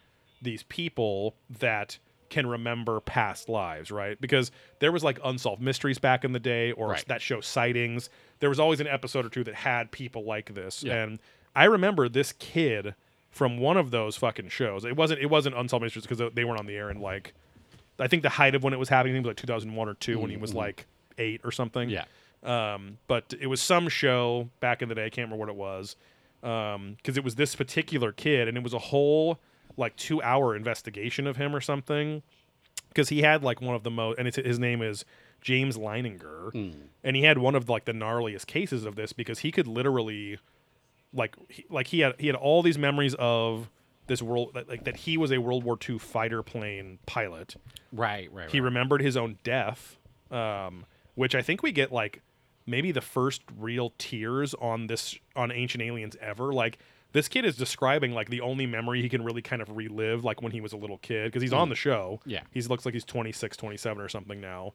these 0.41 0.63
people 0.63 1.35
that 1.49 1.97
can 2.31 2.47
remember 2.47 2.99
past 3.01 3.47
lives, 3.49 3.91
right? 3.91 4.19
Because 4.19 4.49
there 4.79 4.91
was 4.91 5.03
like 5.03 5.19
unsolved 5.23 5.61
mysteries 5.61 5.99
back 5.99 6.23
in 6.25 6.31
the 6.31 6.39
day, 6.39 6.71
or 6.71 6.89
Right. 6.89 7.05
that 7.07 7.21
show 7.21 7.41
sightings. 7.41 8.09
There 8.39 8.49
was 8.49 8.59
always 8.59 8.79
an 8.79 8.87
episode 8.87 9.23
or 9.25 9.29
two 9.29 9.43
that 9.43 9.53
had 9.53 9.91
people 9.91 10.23
like 10.23 10.55
this, 10.55 10.81
Yeah. 10.83 11.03
and 11.03 11.19
I 11.55 11.65
remember 11.65 12.09
this 12.09 12.31
kid 12.33 12.95
from 13.29 13.57
one 13.59 13.77
of 13.77 13.91
those 13.91 14.17
fucking 14.17 14.49
shows. 14.49 14.83
It 14.85 14.95
wasn't 14.95 15.21
it 15.21 15.27
wasn't 15.27 15.55
unsolved 15.55 15.83
mysteries 15.83 16.07
because 16.07 16.31
they 16.33 16.43
weren't 16.43 16.59
on 16.59 16.65
the 16.65 16.75
air 16.75 16.89
in 16.89 16.99
like 16.99 17.33
I 17.99 18.07
think 18.07 18.23
the 18.23 18.29
height 18.29 18.55
of 18.55 18.63
when 18.63 18.73
it 18.73 18.79
was 18.79 18.89
happening 18.89 19.13
I 19.13 19.17
think 19.17 19.25
it 19.25 19.29
was 19.29 19.31
like 19.35 19.41
2001 19.41 19.87
or 19.89 19.93
2 19.93 20.17
when 20.17 20.31
he 20.31 20.37
was 20.37 20.55
like 20.55 20.87
8 21.19 21.41
or 21.43 21.51
something. 21.51 21.89
yeah. 21.89 22.05
Um, 22.43 22.97
but 23.07 23.33
it 23.39 23.45
was 23.47 23.61
some 23.61 23.87
show 23.89 24.49
back 24.59 24.81
in 24.81 24.89
the 24.89 24.95
day. 24.95 25.05
I 25.05 25.09
can't 25.09 25.27
remember 25.29 25.35
what 25.41 25.49
it 25.49 25.55
was. 25.55 25.95
Um, 26.41 26.95
because 26.97 27.17
it 27.17 27.23
was 27.23 27.35
this 27.35 27.55
particular 27.55 28.11
kid, 28.11 28.47
and 28.47 28.57
it 28.57 28.63
was 28.63 28.73
a 28.73 28.79
whole 28.79 29.37
like 29.77 29.95
two 29.95 30.21
hour 30.21 30.55
investigation 30.55 31.27
of 31.27 31.37
him 31.37 31.55
or 31.55 31.61
something. 31.61 32.23
Because 32.89 33.09
he 33.09 33.21
had 33.21 33.43
like 33.43 33.61
one 33.61 33.75
of 33.75 33.83
the 33.83 33.91
most, 33.91 34.19
and 34.19 34.27
it's, 34.27 34.37
his 34.37 34.59
name 34.59 34.81
is 34.81 35.05
James 35.39 35.77
Leininger, 35.77 36.53
and 37.03 37.15
he 37.15 37.23
had 37.23 37.37
one 37.37 37.55
of 37.55 37.69
like 37.69 37.85
the 37.85 37.93
gnarliest 37.93 38.47
cases 38.47 38.85
of 38.85 38.95
this 38.95 39.13
because 39.13 39.39
he 39.39 39.51
could 39.51 39.65
literally, 39.65 40.39
like, 41.13 41.35
he, 41.47 41.65
like 41.69 41.87
he 41.87 42.01
had 42.01 42.15
he 42.19 42.27
had 42.27 42.35
all 42.35 42.61
these 42.61 42.77
memories 42.77 43.15
of 43.17 43.69
this 44.07 44.21
world, 44.21 44.57
like 44.67 44.83
that 44.83 44.97
he 44.97 45.17
was 45.17 45.31
a 45.31 45.37
World 45.37 45.63
War 45.63 45.77
II 45.87 45.99
fighter 45.99 46.43
plane 46.43 46.99
pilot. 47.05 47.55
Right. 47.93 48.31
Right. 48.31 48.51
He 48.51 48.59
right. 48.59 48.65
remembered 48.65 49.01
his 49.01 49.15
own 49.15 49.37
death, 49.43 49.97
um, 50.29 50.85
which 51.15 51.33
I 51.33 51.41
think 51.41 51.63
we 51.63 51.71
get 51.71 51.93
like 51.93 52.21
maybe 52.65 52.91
the 52.91 53.01
first 53.01 53.41
real 53.57 53.93
tears 53.97 54.53
on 54.55 54.87
this 54.87 55.17
on 55.35 55.51
Ancient 55.51 55.81
Aliens 55.81 56.17
ever. 56.19 56.51
Like 56.51 56.77
this 57.13 57.27
kid 57.27 57.45
is 57.45 57.55
describing 57.55 58.13
like 58.13 58.29
the 58.29 58.41
only 58.41 58.65
memory 58.65 59.01
he 59.01 59.09
can 59.09 59.23
really 59.23 59.41
kind 59.41 59.61
of 59.61 59.75
relive, 59.75 60.23
like 60.23 60.41
when 60.41 60.51
he 60.51 60.61
was 60.61 60.73
a 60.73 60.77
little 60.77 60.97
kid, 60.97 61.25
because 61.25 61.41
he's 61.41 61.53
on 61.53 61.69
the 61.69 61.75
show. 61.75 62.19
Mm. 62.25 62.31
Yeah. 62.31 62.41
he 62.51 62.61
looks 62.61 62.85
like 62.85 62.93
he's 62.93 63.05
26, 63.05 63.57
27 63.57 64.01
or 64.01 64.09
something 64.09 64.39
now, 64.39 64.73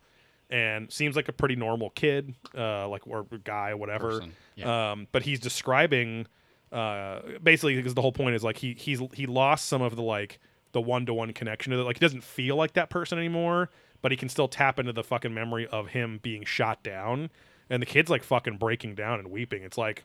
and 0.50 0.92
seems 0.92 1.16
like 1.16 1.28
a 1.28 1.32
pretty 1.32 1.56
normal 1.56 1.90
kid, 1.90 2.34
uh, 2.56 2.88
like 2.88 3.06
or 3.06 3.24
guy, 3.44 3.74
whatever. 3.74 4.22
Yeah. 4.54 4.92
Um, 4.92 5.08
but 5.12 5.22
he's 5.22 5.40
describing 5.40 6.26
uh, 6.72 7.20
basically 7.42 7.76
because 7.76 7.94
the 7.94 8.02
whole 8.02 8.12
point 8.12 8.34
is 8.34 8.44
like 8.44 8.58
he 8.58 8.74
he's 8.74 9.00
he 9.12 9.26
lost 9.26 9.66
some 9.66 9.82
of 9.82 9.96
the 9.96 10.02
like 10.02 10.38
the 10.72 10.80
one 10.80 11.06
to 11.06 11.14
one 11.14 11.32
connection 11.32 11.72
to 11.72 11.80
it. 11.80 11.84
Like 11.84 11.96
he 11.96 12.00
doesn't 12.00 12.24
feel 12.24 12.56
like 12.56 12.74
that 12.74 12.90
person 12.90 13.18
anymore, 13.18 13.70
but 14.02 14.12
he 14.12 14.16
can 14.16 14.28
still 14.28 14.48
tap 14.48 14.78
into 14.78 14.92
the 14.92 15.02
fucking 15.02 15.32
memory 15.32 15.66
of 15.68 15.88
him 15.88 16.20
being 16.22 16.44
shot 16.44 16.82
down. 16.82 17.30
And 17.70 17.80
the 17.80 17.86
kid's 17.86 18.10
like 18.10 18.22
fucking 18.22 18.58
breaking 18.58 18.94
down 18.94 19.18
and 19.18 19.30
weeping. 19.30 19.62
It's 19.62 19.78
like, 19.78 20.04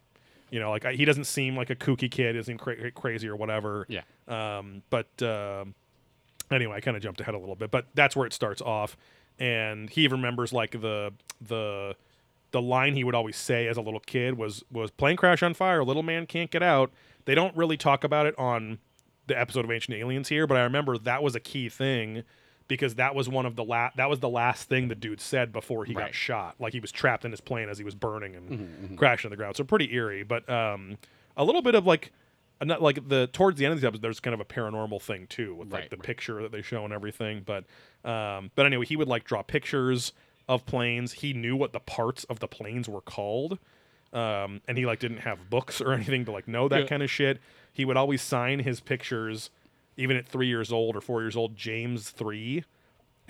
you 0.52 0.60
know, 0.60 0.70
like 0.70 0.86
I, 0.86 0.94
he 0.94 1.06
doesn't 1.06 1.24
seem 1.24 1.56
like 1.56 1.72
a 1.72 1.76
kooky 1.76 2.12
kid, 2.12 2.34
doesn't 2.34 2.46
seem 2.46 2.58
cra- 2.58 2.92
crazy 2.92 3.28
or 3.28 3.36
whatever. 3.36 3.88
Yeah. 3.90 4.02
Um, 4.28 4.84
but 4.92 5.22
um 5.24 5.74
anyway, 6.52 6.76
I 6.76 6.82
kind 6.82 6.96
of 6.96 7.02
jumped 7.02 7.22
ahead 7.22 7.34
a 7.34 7.40
little 7.40 7.56
bit, 7.56 7.72
but 7.72 7.88
that's 7.96 8.16
where 8.16 8.28
it 8.28 8.34
starts 8.34 8.62
off. 8.62 8.98
And 9.40 9.90
he 9.90 10.08
remembers 10.08 10.54
like 10.54 10.72
the 10.72 11.14
the 11.40 11.96
the 12.52 12.62
line 12.62 12.96
he 12.96 13.04
would 13.04 13.16
always 13.16 13.38
say 13.38 13.68
as 13.68 13.78
a 13.78 13.82
little 13.82 14.02
kid 14.02 14.38
was 14.38 14.64
was 14.72 14.92
plane 14.92 15.18
crash 15.18 15.42
on 15.42 15.54
fire, 15.54 15.84
little 15.84 16.04
man 16.04 16.28
can't 16.28 16.52
get 16.52 16.62
out. 16.62 16.92
They 17.26 17.34
don't 17.34 17.56
really 17.56 17.78
talk 17.78 18.04
about 18.04 18.26
it 18.26 18.38
on 18.38 18.80
the 19.28 19.40
episode 19.40 19.64
of 19.64 19.72
Ancient 19.72 19.96
Aliens 19.98 20.28
here, 20.28 20.46
but 20.46 20.58
I 20.58 20.64
remember 20.64 20.98
that 20.98 21.24
was 21.24 21.36
a 21.36 21.40
key 21.40 21.70
thing 21.70 22.24
because 22.76 22.96
that 22.96 23.14
was 23.16 23.28
one 23.30 23.46
of 23.46 23.56
the 23.56 23.64
last 23.64 23.98
that 23.98 24.10
was 24.10 24.20
the 24.20 24.30
last 24.30 24.70
thing 24.70 24.88
the 24.88 24.96
dude 24.96 25.20
said 25.22 25.52
before 25.52 25.84
he 25.86 25.94
got 25.94 26.14
shot. 26.14 26.56
Like 26.60 26.74
he 26.74 26.80
was 26.80 26.92
trapped 26.92 27.26
in 27.26 27.32
his 27.32 27.42
plane 27.42 27.68
as 27.70 27.78
he 27.78 27.84
was 27.84 27.96
burning 27.96 28.36
and 28.36 28.98
crashing 28.98 29.30
to 29.30 29.30
the 29.30 29.36
ground. 29.38 29.56
So 29.58 29.64
pretty 29.64 29.94
eerie, 29.94 30.24
but 30.24 30.50
um 30.50 30.98
a 31.38 31.44
little 31.44 31.62
bit 31.62 31.76
of 31.76 31.86
like 31.86 32.12
not 32.64 32.82
like 32.82 33.08
the 33.10 33.28
towards 33.34 33.58
the 33.58 33.66
end 33.66 33.74
of 33.74 33.82
the 33.82 33.88
episode 33.88 34.02
there's 34.02 34.20
kind 34.20 34.34
of 34.34 34.40
a 34.40 34.46
paranormal 34.46 35.02
thing 35.02 35.28
too 35.28 35.56
with 35.56 35.72
like 35.74 35.82
Right, 35.82 35.90
the 35.90 35.98
right. 35.98 36.06
picture 36.06 36.42
that 36.44 36.52
they 36.52 36.62
show 36.62 36.84
and 36.86 36.94
everything 36.94 37.44
but 37.46 37.66
um 38.10 38.52
but 38.56 38.66
anyway 38.66 38.86
he 38.86 38.96
would 38.96 39.08
like 39.08 39.24
draw 39.24 39.42
pictures 39.42 40.14
of 40.48 40.66
planes 40.66 41.12
he 41.14 41.34
knew 41.34 41.56
what 41.56 41.74
the 41.74 41.80
parts 41.80 42.24
of 42.26 42.40
the 42.40 42.48
planes 42.48 42.88
were 42.88 43.02
called 43.02 43.58
um 44.14 44.62
and 44.68 44.78
he 44.78 44.86
like 44.86 45.00
didn't 45.00 45.20
have 45.20 45.50
books 45.50 45.82
or 45.82 45.94
anything 45.94 46.26
to 46.26 46.32
like 46.32 46.48
know 46.48 46.68
that 46.68 46.82
Yeah. 46.82 46.86
kind 46.88 47.04
of 47.04 47.10
shit 47.10 47.40
he 47.74 47.84
would 47.86 47.98
always 47.98 48.22
sign 48.22 48.60
his 48.60 48.80
pictures 48.80 49.50
even 49.98 50.16
at 50.18 50.28
three 50.28 50.48
years 50.48 50.72
old 50.72 50.96
or 50.96 51.02
four 51.02 51.22
years 51.22 51.36
old 51.36 51.56
james 51.56 52.10
three 52.10 52.64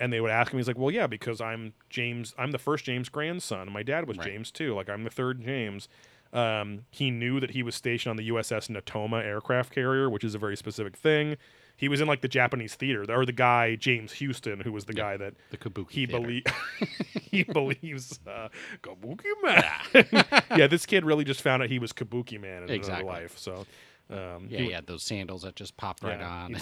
and 0.00 0.12
they 0.12 0.20
would 0.20 0.30
ask 0.30 0.52
him 0.52 0.58
he's 0.58 0.66
like 0.68 0.78
well 0.78 0.90
yeah 0.90 1.06
because 1.06 1.40
i'm 1.40 1.72
james 1.90 2.34
i'm 2.38 2.50
the 2.50 2.58
first 2.58 2.84
james 2.84 3.08
grandson 3.08 3.62
and 3.62 3.72
my 3.72 3.82
dad 3.82 4.06
was 4.08 4.16
Right. 4.18 4.28
james 4.28 4.50
too 4.50 4.74
like 4.74 4.88
i'm 4.88 5.04
the 5.04 5.10
third 5.10 5.42
james 5.44 5.88
um, 6.34 6.86
he 6.90 7.10
knew 7.10 7.40
that 7.40 7.50
he 7.50 7.62
was 7.62 7.74
stationed 7.74 8.10
on 8.10 8.16
the 8.16 8.28
uss 8.30 8.68
natoma 8.70 9.22
aircraft 9.22 9.72
carrier 9.74 10.08
which 10.08 10.24
is 10.24 10.34
a 10.34 10.38
very 10.38 10.56
specific 10.56 10.96
thing 10.96 11.36
he 11.76 11.88
was 11.88 12.00
in 12.00 12.08
like 12.08 12.22
the 12.22 12.28
japanese 12.28 12.74
theater 12.74 13.04
or 13.14 13.26
the 13.26 13.32
guy 13.32 13.74
james 13.76 14.18
huston 14.18 14.60
who 14.60 14.72
was 14.72 14.86
the 14.86 14.94
guy 14.94 15.18
that 15.18 15.34
The 15.50 15.58
Kabuki. 15.58 15.90
he 15.90 16.06
Theater. 16.06 16.20
believe 16.22 16.44
he 17.30 17.42
believes 17.42 18.18
uh, 18.26 18.48
kabuki 18.82 19.24
man 19.42 20.42
yeah 20.58 20.66
this 20.68 20.86
kid 20.86 21.04
really 21.04 21.24
just 21.24 21.42
found 21.42 21.62
out 21.62 21.68
he 21.68 21.78
was 21.78 21.92
kabuki 21.92 22.40
man 22.40 22.62
in 22.62 22.70
Exactly. 22.70 23.06
another 23.06 23.22
life 23.24 23.36
so 23.36 23.66
um, 24.12 24.46
Yeah, 24.48 24.60
he- 24.60 24.70
had 24.70 24.86
those 24.86 25.02
sandals 25.02 25.42
that 25.42 25.56
just 25.56 25.76
popped 25.76 26.02
right 26.02 26.20
on. 26.20 26.54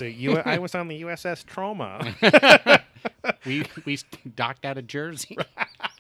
I 0.45 0.59
was 0.59 0.75
on 0.75 0.89
the 0.89 1.03
USS 1.03 1.45
Trauma. 1.45 2.15
we 3.47 3.65
we 3.85 3.99
docked 4.37 4.65
out 4.65 4.79
of 4.79 4.87
Jersey. 4.87 5.37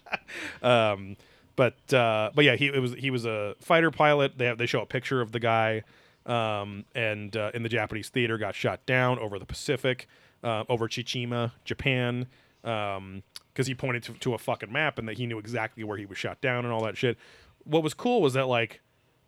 um, 0.63 1.17
but 1.57 1.93
uh, 1.93 2.31
but 2.35 2.45
yeah, 2.45 2.57
he 2.57 2.67
it 2.67 2.81
was 2.81 2.95
he 2.95 3.11
was 3.11 3.25
a 3.25 3.55
fighter 3.61 3.91
pilot. 3.91 4.39
They 4.39 4.47
have 4.47 4.59
they 4.59 4.67
show 4.67 4.81
a 4.81 4.87
picture 4.87 5.21
of 5.21 5.33
the 5.33 5.41
guy, 5.41 5.83
um, 6.27 6.85
and 6.95 7.37
uh, 7.37 7.51
in 7.55 7.63
the 7.63 7.69
Japanese 7.69 8.09
theater, 8.09 8.39
got 8.39 8.55
shot 8.55 8.87
down 8.87 9.19
over 9.19 9.39
the 9.39 9.47
Pacific, 9.47 10.09
uh, 10.43 10.65
over 10.69 10.89
Chichijima, 10.89 11.53
Japan, 11.65 12.27
because 12.63 13.67
he 13.67 13.75
pointed 13.75 14.03
to, 14.05 14.13
to 14.15 14.35
a 14.35 14.39
fucking 14.39 14.73
map 14.73 14.99
and 14.99 15.09
that 15.09 15.19
he 15.19 15.27
knew 15.27 15.39
exactly 15.39 15.85
where 15.85 15.99
he 15.99 16.07
was 16.07 16.17
shot 16.19 16.41
down 16.41 16.65
and 16.65 16.73
all 16.73 16.85
that 16.85 16.97
shit. 16.97 17.19
What 17.65 17.83
was 17.83 17.95
cool 17.95 18.23
was 18.23 18.35
that 18.35 18.47
like 18.47 18.81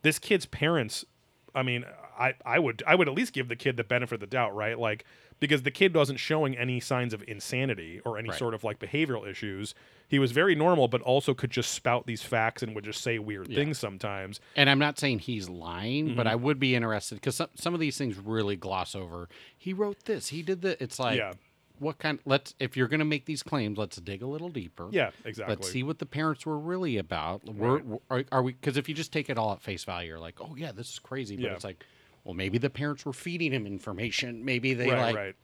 this 0.03 0.19
kid's 0.19 0.47
parents. 0.47 1.05
I 1.55 1.63
mean, 1.63 1.85
I, 2.19 2.35
I 2.45 2.59
would 2.59 2.83
I 2.87 2.95
would 2.95 3.09
at 3.09 3.15
least 3.15 3.33
give 3.33 3.49
the 3.49 3.57
kid 3.57 3.77
the 3.77 3.85
benefit 3.85 4.15
of 4.15 4.21
the 4.21 4.27
doubt, 4.27 4.55
right? 4.55 4.79
Like 4.79 5.05
because 5.41 5.63
the 5.63 5.71
kid 5.73 5.93
wasn't 5.95 6.21
showing 6.21 6.57
any 6.57 6.79
signs 6.79 7.13
of 7.13 7.25
insanity 7.27 8.01
or 8.05 8.17
any 8.17 8.29
Right. 8.29 8.39
sort 8.39 8.55
of 8.55 8.63
like 8.63 8.79
behavioral 8.79 9.27
issues. 9.29 9.75
He 10.07 10.19
was 10.21 10.31
very 10.31 10.55
normal, 10.55 10.87
but 10.89 11.01
also 11.03 11.35
could 11.35 11.51
just 11.51 11.73
spout 11.73 12.07
these 12.07 12.23
facts 12.23 12.63
and 12.63 12.75
would 12.77 12.85
just 12.85 13.01
say 13.03 13.19
weird 13.19 13.49
Yeah. 13.49 13.57
things 13.57 13.79
sometimes. 13.79 14.41
And 14.55 14.71
I'm 14.71 14.79
not 14.79 14.99
saying 14.99 15.21
he's 15.21 15.49
lying, 15.49 16.09
Mm-hmm. 16.09 16.17
but 16.17 16.27
I 16.29 16.37
would 16.37 16.61
be 16.61 16.75
interested 16.77 17.17
because 17.17 17.35
some, 17.37 17.49
some 17.57 17.75
of 17.75 17.81
these 17.81 17.97
things 17.99 18.19
really 18.19 18.55
gloss 18.57 18.95
over. 18.95 19.29
He 19.57 19.73
wrote 19.73 20.05
this. 20.05 20.29
He 20.29 20.43
did 20.43 20.63
that. 20.63 20.81
It's 20.81 21.01
like, 21.01 21.17
Yeah. 21.19 21.33
what 21.81 21.99
kind? 21.99 22.21
Let's 22.25 22.55
if 22.61 22.77
you're 22.77 22.87
going 22.89 23.01
to 23.01 23.05
make 23.07 23.25
these 23.25 23.43
claims, 23.43 23.77
let's 23.79 23.97
dig 23.97 24.23
a 24.23 24.27
little 24.29 24.51
deeper. 24.51 24.89
Yeah, 24.93 25.11
exactly. 25.25 25.57
Let's 25.57 25.71
see 25.73 25.83
what 25.83 25.99
the 25.99 26.07
parents 26.07 26.47
were 26.47 26.59
really 26.59 26.99
about. 26.99 27.45
We're, 27.47 27.81
are, 28.11 28.23
are 28.31 28.43
we? 28.45 28.53
Because 28.53 28.77
if 28.77 28.89
you 28.89 28.95
just 28.95 29.13
take 29.13 29.29
it 29.29 29.39
all 29.39 29.53
at 29.55 29.61
face 29.63 29.83
value, 29.83 30.11
you're 30.11 30.21
like, 30.21 30.41
oh 30.41 30.55
yeah, 30.57 30.71
this 30.71 30.89
is 30.93 31.01
crazy. 31.01 31.35
But 31.35 31.47
Yeah. 31.47 31.53
it's 31.55 31.65
like, 31.65 31.83
well, 32.25 32.35
maybe 32.35 32.59
the 32.59 32.71
parents 32.71 33.05
were 33.05 33.13
feeding 33.13 33.53
him 33.53 33.67
information. 33.67 34.45
Maybe 34.45 34.75
they 34.75 34.91
right, 34.91 35.01
like 35.01 35.17
right. 35.17 35.35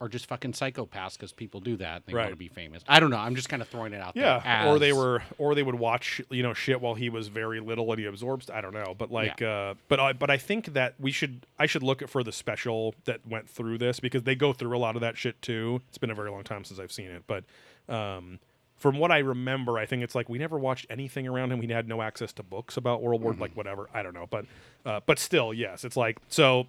are 0.00 0.08
just 0.08 0.26
fucking 0.26 0.52
psychopaths 0.52 1.12
because 1.14 1.32
people 1.32 1.60
do 1.60 1.76
that. 1.76 2.04
They 2.06 2.12
Right. 2.14 2.22
want 2.24 2.32
to 2.32 2.36
be 2.36 2.48
famous. 2.48 2.82
I 2.88 2.98
don't 3.00 3.10
know. 3.10 3.16
I'm 3.16 3.36
just 3.36 3.48
kind 3.48 3.62
of 3.62 3.68
throwing 3.68 3.92
it 3.92 4.00
out 4.00 4.16
Yeah, 4.16 4.40
there. 4.64 4.72
or 4.72 4.78
they 4.80 4.92
were, 4.92 5.22
or 5.38 5.54
they 5.54 5.62
would 5.62 5.76
watch, 5.76 6.20
you 6.30 6.42
know, 6.42 6.52
shit 6.52 6.80
while 6.80 6.94
he 6.94 7.08
was 7.10 7.28
very 7.28 7.60
little 7.60 7.90
and 7.92 8.00
he 8.00 8.06
absorbs. 8.06 8.50
I 8.50 8.60
don't 8.60 8.74
know, 8.74 8.94
but 8.98 9.10
like, 9.12 9.40
uh, 9.40 9.74
but 9.88 10.00
I, 10.00 10.12
but 10.12 10.30
I 10.30 10.36
think 10.36 10.72
that 10.74 10.94
we 10.98 11.12
should, 11.12 11.46
I 11.58 11.66
should 11.66 11.84
look 11.84 12.02
at 12.02 12.10
for 12.10 12.24
the 12.24 12.32
special 12.32 12.94
that 13.04 13.26
went 13.26 13.48
through 13.48 13.78
this 13.78 14.00
because 14.00 14.24
they 14.24 14.34
go 14.34 14.52
through 14.52 14.76
a 14.76 14.78
lot 14.80 14.96
of 14.96 15.00
that 15.02 15.16
shit 15.16 15.40
too. 15.40 15.80
It's 15.88 15.98
been 15.98 16.10
a 16.10 16.14
very 16.14 16.30
long 16.30 16.42
time 16.42 16.64
since 16.64 16.80
I've 16.80 16.92
seen 16.92 17.10
it, 17.10 17.22
but 17.28 17.44
um, 17.88 18.40
from 18.76 18.98
what 18.98 19.10
I 19.10 19.18
remember, 19.18 19.78
I 19.78 19.86
think 19.86 20.02
it's 20.02 20.14
like 20.14 20.28
we 20.28 20.38
never 20.38 20.58
watched 20.58 20.86
anything 20.90 21.26
around 21.26 21.52
him. 21.52 21.58
We 21.58 21.68
had 21.68 21.88
no 21.88 22.02
access 22.02 22.32
to 22.34 22.42
books 22.42 22.76
about 22.76 23.02
World 23.02 23.22
War, 23.22 23.34
like 23.34 23.56
whatever. 23.56 23.88
I 23.94 24.02
don't 24.02 24.14
know, 24.14 24.26
but 24.28 24.46
uh, 24.84 25.00
but 25.06 25.18
still, 25.18 25.54
yes, 25.54 25.84
it's 25.84 25.96
like 25.96 26.18
so. 26.28 26.66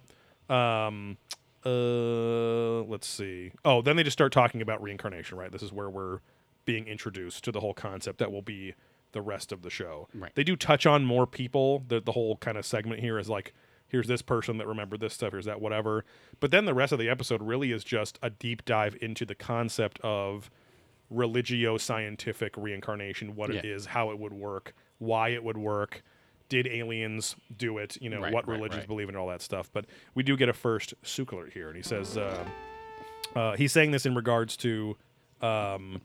Um, 0.48 1.18
uh, 1.64 2.82
let's 2.82 3.08
see. 3.08 3.50
Oh, 3.64 3.82
then 3.82 3.96
they 3.96 4.04
just 4.04 4.16
start 4.16 4.32
talking 4.32 4.62
about 4.62 4.80
reincarnation, 4.80 5.36
right? 5.36 5.50
This 5.50 5.62
is 5.62 5.72
where 5.72 5.90
we're 5.90 6.20
being 6.64 6.86
introduced 6.86 7.42
to 7.44 7.52
the 7.52 7.60
whole 7.60 7.74
concept 7.74 8.18
that 8.18 8.30
will 8.30 8.42
be 8.42 8.74
the 9.12 9.20
rest 9.20 9.50
of 9.50 9.62
the 9.62 9.70
show. 9.70 10.08
Right. 10.14 10.32
They 10.34 10.44
do 10.44 10.56
touch 10.56 10.86
on 10.86 11.04
more 11.04 11.26
people. 11.26 11.82
The 11.88 12.00
the 12.00 12.12
whole 12.12 12.36
kind 12.36 12.56
of 12.56 12.64
segment 12.64 13.00
here 13.00 13.18
is 13.18 13.28
like 13.28 13.52
here's 13.88 14.06
this 14.08 14.22
person 14.22 14.58
that 14.58 14.66
remembered 14.66 15.00
this 15.00 15.14
stuff, 15.14 15.32
here's 15.32 15.44
that 15.46 15.60
whatever. 15.60 16.04
But 16.40 16.50
then 16.50 16.66
the 16.66 16.74
rest 16.74 16.92
of 16.92 16.98
the 16.98 17.08
episode 17.08 17.42
really 17.42 17.72
is 17.72 17.84
just 17.84 18.18
a 18.22 18.30
deep 18.30 18.64
dive 18.64 18.96
into 19.00 19.24
the 19.24 19.34
concept 19.34 19.98
of 20.02 20.50
religio 21.10 21.76
scientific 21.78 22.54
reincarnation, 22.56 23.36
what 23.36 23.50
it 23.50 23.64
Yeah. 23.64 23.72
is, 23.74 23.86
how 23.86 24.10
it 24.10 24.18
would 24.18 24.32
work, 24.32 24.74
why 24.98 25.28
it 25.30 25.42
would 25.44 25.56
work. 25.58 26.02
Did 26.48 26.66
aliens 26.68 27.34
do 27.56 27.78
it? 27.78 27.96
You 28.00 28.08
know, 28.10 28.20
Right, 28.20 28.32
what 28.32 28.46
right, 28.46 28.54
religions 28.54 28.80
right. 28.80 28.88
believe 28.88 29.08
in 29.08 29.16
all 29.16 29.26
that 29.28 29.42
stuff. 29.42 29.68
But 29.72 29.84
we 30.14 30.22
do 30.22 30.36
get 30.36 30.48
a 30.48 30.52
first 30.52 30.94
Suk 31.02 31.32
alert 31.32 31.52
here, 31.52 31.68
and 31.68 31.76
he 31.76 31.82
says 31.82 32.16
uh, 32.16 32.44
uh, 33.34 33.56
he's 33.56 33.72
saying 33.72 33.90
this 33.90 34.06
in 34.06 34.14
regards 34.14 34.56
to 34.58 34.96
um, 35.42 36.00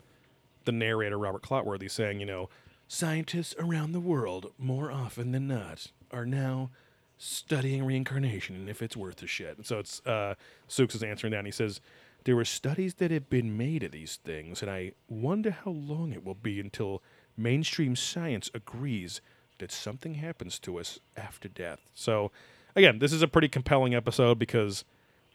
the 0.66 0.72
narrator 0.72 1.18
Robert 1.18 1.44
Clotworthy 1.44 1.90
saying, 1.90 2.20
you 2.20 2.26
know, 2.26 2.50
scientists 2.88 3.56
around 3.60 3.92
the 3.94 4.00
world 4.00 4.52
more 4.58 4.92
often 4.92 5.32
than 5.32 5.48
not 5.48 5.88
are 6.12 6.26
now 6.26 6.70
studying 7.18 7.86
reincarnation 7.86 8.56
and 8.56 8.68
if 8.70 8.82
it's 8.82 8.98
worth 8.98 9.22
a 9.24 9.28
shit. 9.28 9.56
And 9.58 9.66
so 9.66 9.80
it's 9.80 10.02
uh, 10.06 10.34
Sukes 10.68 10.96
is 10.96 11.04
answering 11.04 11.32
that. 11.32 11.38
And 11.38 11.48
he 11.48 11.52
says 11.52 11.80
there 12.24 12.36
were 12.36 12.46
studies 12.46 12.96
that 12.96 13.12
have 13.12 13.30
been 13.30 13.58
made 13.58 13.84
of 13.84 13.92
these 13.92 14.18
things, 14.24 14.62
and 14.62 14.70
I 14.70 14.92
wonder 15.08 15.52
how 15.52 15.72
long 15.72 16.12
it 16.12 16.24
will 16.24 16.36
be 16.36 16.60
until 16.60 17.02
mainstream 17.36 17.96
science 17.96 18.50
agrees 18.54 19.22
that 19.60 19.72
something 19.72 20.16
happens 20.16 20.60
to 20.60 20.80
us 20.80 21.00
after 21.16 21.48
death. 21.48 21.80
So 21.94 22.32
again, 22.76 23.00
this 23.00 23.14
is 23.14 23.22
a 23.22 23.28
pretty 23.28 23.48
compelling 23.48 23.96
episode 23.96 24.40
because 24.40 24.84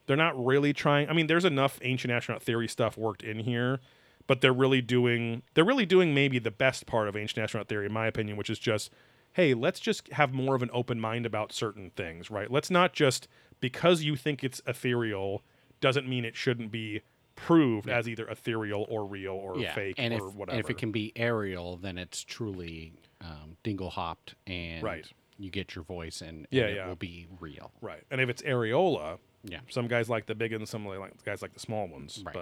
they're 0.07 0.17
not 0.17 0.43
really 0.43 0.73
trying. 0.73 1.09
I 1.09 1.13
mean, 1.13 1.27
there's 1.27 1.45
enough 1.45 1.79
ancient 1.83 2.13
astronaut 2.13 2.43
theory 2.43 2.69
stuff 2.69 2.97
worked 2.97 3.23
in 3.23 3.41
here, 3.41 3.81
but 4.27 4.41
they're 4.41 4.53
really 4.53 4.81
doing 4.81 5.43
they're 5.55 5.65
really 5.65 5.87
doing 5.87 6.15
maybe 6.15 6.39
the 6.39 6.51
best 6.51 6.87
part 6.87 7.09
of 7.09 7.17
ancient 7.17 7.43
astronaut 7.43 7.69
theory, 7.69 7.87
in 7.87 7.93
my 7.93 8.07
opinion, 8.07 8.37
which 8.37 8.51
is 8.51 8.59
just, 8.59 8.91
hey, 9.33 9.55
let's 9.55 9.81
just 9.81 10.13
have 10.13 10.33
more 10.33 10.55
of 10.55 10.63
an 10.63 10.71
open 10.73 11.01
mind 11.01 11.27
about 11.27 11.53
certain 11.53 11.91
things, 11.97 12.31
right? 12.31 12.51
Let's 12.51 12.71
not 12.71 12.93
just 12.93 13.29
because 13.61 14.03
you 14.03 14.17
think 14.17 14.45
it's 14.45 14.61
ethereal 14.67 15.43
doesn't 15.81 16.09
mean 16.09 16.25
it 16.25 16.37
shouldn't 16.37 16.71
be 16.73 17.03
proved 17.35 17.89
as 17.89 18.09
either 18.09 18.27
ethereal 18.29 18.87
or 18.89 19.05
real 19.05 19.33
or 19.35 19.59
yeah. 19.59 19.75
fake 19.75 19.97
and 19.99 20.15
or 20.15 20.29
if, 20.29 20.35
whatever. 20.35 20.57
And 20.57 20.65
if 20.65 20.71
it 20.71 20.79
can 20.79 20.91
be 20.91 21.13
aerial, 21.17 21.77
then 21.77 21.99
it's 21.99 22.25
truly 22.25 22.95
um, 23.21 23.57
dingle 23.63 23.91
hopped, 23.91 24.35
and 24.47 24.83
Right. 24.83 25.07
you 25.39 25.51
get 25.51 25.75
your 25.75 25.85
voice, 25.85 26.21
and, 26.23 26.31
and 26.39 26.47
Yeah, 26.51 26.65
it 26.65 26.77
yeah. 26.77 26.87
will 26.89 26.97
be 26.97 27.27
real. 27.41 27.73
right, 27.81 28.03
and 28.11 28.21
if 28.21 28.29
it's 28.29 28.43
areola, 28.43 29.19
Yeah. 29.45 29.61
some 29.69 29.87
guys 29.89 30.09
like 30.09 30.27
the 30.27 30.35
big 30.35 30.53
ones, 30.53 30.71
some 30.71 30.87
like 30.87 31.23
guys 31.25 31.43
like 31.43 31.53
the 31.55 31.61
small 31.61 31.87
ones, 31.89 32.23
Right. 32.25 32.35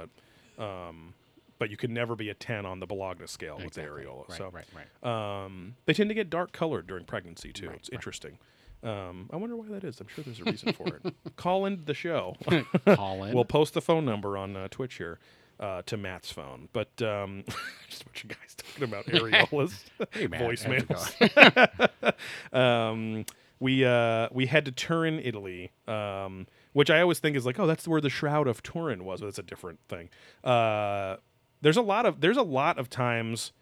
but 0.56 0.62
um, 0.64 1.14
but 1.58 1.70
you 1.70 1.76
can 1.76 1.92
never 1.94 2.14
be 2.16 2.28
a 2.30 2.34
ten 2.34 2.64
on 2.66 2.78
the 2.80 2.86
Bologna 2.86 3.26
scale 3.26 3.56
with 3.56 3.66
Exactly. 3.66 4.04
areola. 4.04 4.28
Right, 4.28 4.38
so 4.38 4.50
right, 4.50 4.64
right. 5.02 5.44
Um, 5.44 5.76
they 5.86 5.92
tend 5.94 6.10
to 6.10 6.14
get 6.14 6.30
dark 6.30 6.52
colored 6.52 6.86
during 6.86 7.04
pregnancy 7.04 7.52
too. 7.52 7.68
Right, 7.68 7.76
it's 7.78 7.90
right. 7.90 7.94
interesting. 7.94 8.38
Um, 8.84 9.30
I 9.32 9.36
wonder 9.36 9.56
why 9.56 9.66
that 9.70 9.82
is. 9.84 10.00
I'm 10.00 10.08
sure 10.08 10.22
there's 10.24 10.40
a 10.40 10.44
reason 10.44 10.72
for 10.74 10.86
it. 10.88 11.14
Call 11.36 11.64
in 11.66 11.84
the 11.86 11.94
show. 11.94 12.36
Colin. 12.86 13.34
we'll 13.34 13.44
post 13.44 13.74
the 13.74 13.80
phone 13.80 14.04
number 14.04 14.36
on 14.36 14.56
uh, 14.56 14.68
Twitch 14.70 14.94
here 14.96 15.18
uh, 15.58 15.82
to 15.86 15.96
Matt's 15.96 16.30
phone. 16.30 16.68
But 16.72 17.00
um, 17.02 17.44
just 17.88 18.06
what 18.06 18.22
you 18.22 18.28
guys 18.28 18.54
talking 18.56 18.84
about 18.84 19.06
areolas, 19.06 19.84
Hey, 20.12 20.26
Matt, 20.26 20.42
voicemails. 20.42 22.12
um, 22.52 23.24
we 23.60 23.84
uh, 23.84 24.28
we 24.32 24.46
head 24.46 24.64
to 24.66 24.72
Turin, 24.72 25.18
Italy, 25.20 25.72
um, 25.88 26.46
which 26.72 26.90
I 26.90 27.00
always 27.00 27.18
think 27.20 27.36
is 27.36 27.46
like, 27.46 27.58
oh, 27.58 27.66
that's 27.66 27.88
where 27.88 28.00
the 28.00 28.10
Shroud 28.10 28.46
of 28.48 28.62
Turin 28.62 29.04
was, 29.04 29.20
but 29.20 29.28
it's 29.28 29.38
a 29.38 29.42
different 29.42 29.78
thing. 29.88 30.10
Uh, 30.42 31.16
there's 31.62 31.76
a 31.78 31.82
lot 31.82 32.04
of 32.04 32.20
there's 32.20 32.36
a 32.36 32.42
lot 32.42 32.78
of 32.78 32.90
times 32.90 33.52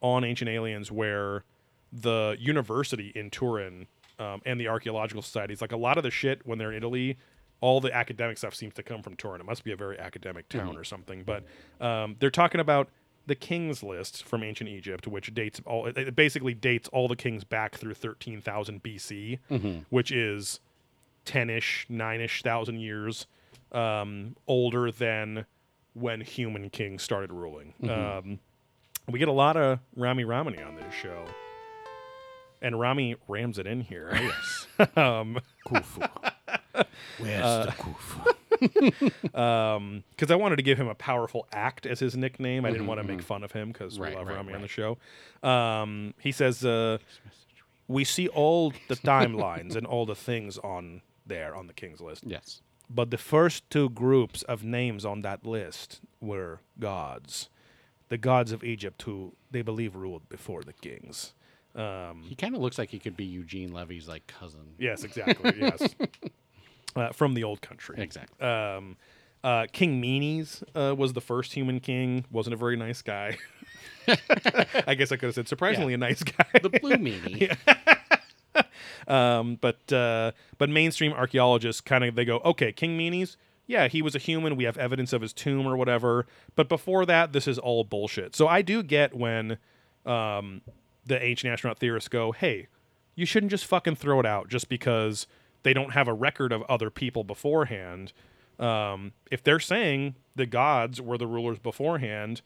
on 0.00 0.22
Ancient 0.22 0.48
Aliens 0.48 0.92
where 0.92 1.42
the 1.92 2.36
university 2.38 3.10
in 3.16 3.30
Turin 3.30 3.86
um, 4.18 4.42
and 4.44 4.60
the 4.60 4.68
archaeological 4.68 5.22
societies, 5.22 5.60
like 5.60 5.72
a 5.72 5.76
lot 5.76 5.96
of 5.98 6.02
the 6.04 6.10
shit 6.10 6.46
when 6.46 6.58
they're 6.58 6.70
in 6.72 6.78
Italy, 6.78 7.16
all 7.60 7.80
the 7.80 7.92
academic 7.94 8.38
stuff 8.38 8.54
seems 8.54 8.74
to 8.74 8.82
come 8.82 9.02
from 9.02 9.16
Turin. 9.16 9.40
It 9.40 9.44
must 9.44 9.64
be 9.64 9.72
a 9.72 9.76
very 9.76 9.98
academic 9.98 10.48
town 10.48 10.76
or 10.76 10.84
something. 10.84 11.24
But 11.24 11.44
um, 11.80 12.16
they're 12.20 12.30
talking 12.30 12.60
about 12.60 12.88
the 13.26 13.34
kings 13.34 13.82
list 13.82 14.24
from 14.24 14.42
ancient 14.42 14.70
Egypt, 14.70 15.06
which 15.06 15.34
dates 15.34 15.60
all 15.66 15.86
it- 15.86 16.14
basically 16.16 16.54
dates 16.54 16.88
all 16.88 17.08
the 17.08 17.16
kings 17.16 17.44
back 17.44 17.76
through 17.76 17.94
thirteen 17.94 18.40
thousand 18.40 18.82
BC, 18.82 19.38
which 19.90 20.10
is 20.12 20.60
ten 21.24 21.50
ish, 21.50 21.84
nine 21.88 22.20
ish 22.20 22.42
thousand 22.42 22.80
years 22.80 23.26
um, 23.72 24.34
older 24.46 24.90
than 24.90 25.44
when 25.94 26.20
human 26.22 26.70
kings 26.70 27.02
started 27.02 27.32
ruling. 27.32 27.74
Um, 27.88 28.38
we 29.10 29.18
get 29.18 29.28
a 29.28 29.32
lot 29.32 29.56
of 29.56 29.80
Ramy 29.96 30.24
Romany 30.24 30.62
on 30.62 30.76
this 30.76 30.94
show. 30.94 31.24
And 32.60 32.78
Ramy 32.80 33.16
rams 33.28 33.58
it 33.58 33.66
in 33.66 33.80
here. 33.82 34.10
yes. 34.12 34.66
um, 34.96 35.38
Khufu. 35.66 36.08
Where's 37.18 37.44
Uh, 37.44 37.64
the 37.66 37.72
Khufu? 37.72 38.34
because 40.10 40.30
I 40.30 40.34
wanted 40.34 40.56
to 40.56 40.62
give 40.62 40.78
him 40.78 40.88
a 40.88 40.94
powerful 40.94 41.46
act 41.52 41.86
as 41.86 42.00
his 42.00 42.16
nickname. 42.16 42.64
I 42.64 42.70
didn't 42.72 42.86
want 42.88 43.00
to 43.00 43.06
make 43.06 43.22
fun 43.22 43.44
of 43.44 43.52
him 43.52 43.68
because 43.68 43.98
Right, 43.98 44.10
we 44.10 44.16
love 44.16 44.26
right, 44.26 44.36
Ramy 44.36 44.54
on 44.54 44.62
the 44.62 44.68
show. 44.68 44.98
Um, 45.42 46.14
he 46.20 46.32
says, 46.32 46.64
uh, 46.64 46.98
"We 47.86 48.02
see 48.04 48.26
all 48.28 48.72
the 48.88 48.96
timelines 49.14 49.76
and 49.76 49.86
all 49.86 50.06
the 50.06 50.16
things 50.16 50.58
on 50.58 51.02
there 51.26 51.54
on 51.54 51.66
the 51.68 51.72
king's 51.74 52.00
list, 52.00 52.24
Yes. 52.26 52.60
but 52.90 53.10
the 53.10 53.18
first 53.18 53.68
two 53.70 53.90
groups 53.90 54.42
of 54.42 54.64
names 54.64 55.04
on 55.04 55.22
that 55.22 55.46
list 55.46 56.00
were 56.20 56.60
gods, 56.80 57.48
the 58.08 58.18
gods 58.18 58.50
of 58.50 58.64
Egypt, 58.64 59.02
who 59.02 59.34
they 59.50 59.62
believe 59.62 59.94
ruled 59.94 60.28
before 60.28 60.62
the 60.64 60.72
kings." 60.72 61.32
Um, 61.74 62.22
He 62.26 62.34
kind 62.34 62.54
of 62.54 62.60
looks 62.60 62.78
like 62.78 62.90
he 62.90 62.98
could 62.98 63.16
be 63.16 63.24
Eugene 63.24 63.72
Levy's 63.72 64.08
like 64.08 64.26
cousin. 64.26 64.74
yes, 64.78 65.04
exactly. 65.04 65.52
yes, 65.60 65.94
uh, 66.96 67.12
from 67.12 67.34
the 67.34 67.44
old 67.44 67.60
country. 67.60 67.96
Exactly. 67.98 68.46
Um, 68.46 68.96
uh, 69.44 69.66
king 69.72 70.00
Menes 70.00 70.64
uh, 70.74 70.94
was 70.96 71.12
the 71.12 71.20
first 71.20 71.52
human 71.52 71.78
king. 71.80 72.24
wasn't 72.30 72.54
a 72.54 72.56
very 72.56 72.76
nice 72.76 73.02
guy. 73.02 73.36
I 74.86 74.94
guess 74.94 75.12
I 75.12 75.16
could 75.16 75.26
have 75.26 75.34
said 75.34 75.48
surprisingly 75.48 75.94
a 75.94 75.98
nice 75.98 76.22
guy. 76.22 76.46
the 76.62 76.70
blue 76.70 76.94
meanie. 76.96 77.56
um, 79.08 79.58
but 79.60 79.92
uh, 79.92 80.32
but 80.56 80.68
mainstream 80.70 81.12
archaeologists 81.12 81.80
kind 81.80 82.04
of 82.04 82.14
they 82.14 82.24
go, 82.24 82.38
okay, 82.38 82.72
King 82.72 82.96
Menes, 82.96 83.36
yeah, 83.66 83.86
he 83.88 84.02
was 84.02 84.14
a 84.14 84.18
human. 84.18 84.56
We 84.56 84.64
have 84.64 84.78
evidence 84.78 85.12
of 85.12 85.20
his 85.22 85.32
tomb 85.32 85.66
or 85.66 85.76
whatever. 85.76 86.26
But 86.56 86.68
before 86.68 87.04
that, 87.06 87.32
this 87.32 87.46
is 87.46 87.58
all 87.58 87.84
bullshit. 87.84 88.34
So 88.34 88.48
I 88.48 88.62
do 88.62 88.82
get 88.82 89.14
when 89.14 89.58
um, 90.06 90.62
the 91.08 91.22
ancient 91.22 91.52
astronaut 91.52 91.78
theorists 91.78 92.08
go, 92.08 92.32
hey, 92.32 92.68
you 93.14 93.26
shouldn't 93.26 93.50
just 93.50 93.66
fucking 93.66 93.96
throw 93.96 94.20
it 94.20 94.26
out 94.26 94.48
just 94.48 94.68
because 94.68 95.26
they 95.64 95.74
don't 95.74 95.92
have 95.92 96.06
a 96.06 96.12
record 96.14 96.52
of 96.52 96.62
other 96.62 96.90
people 96.90 97.24
beforehand. 97.24 98.12
Um, 98.58 99.12
if 99.30 99.42
they're 99.42 99.60
saying 99.60 100.14
the 100.36 100.46
gods 100.46 101.00
were 101.00 101.18
the 101.18 101.26
rulers 101.26 101.58
beforehand, 101.58 102.42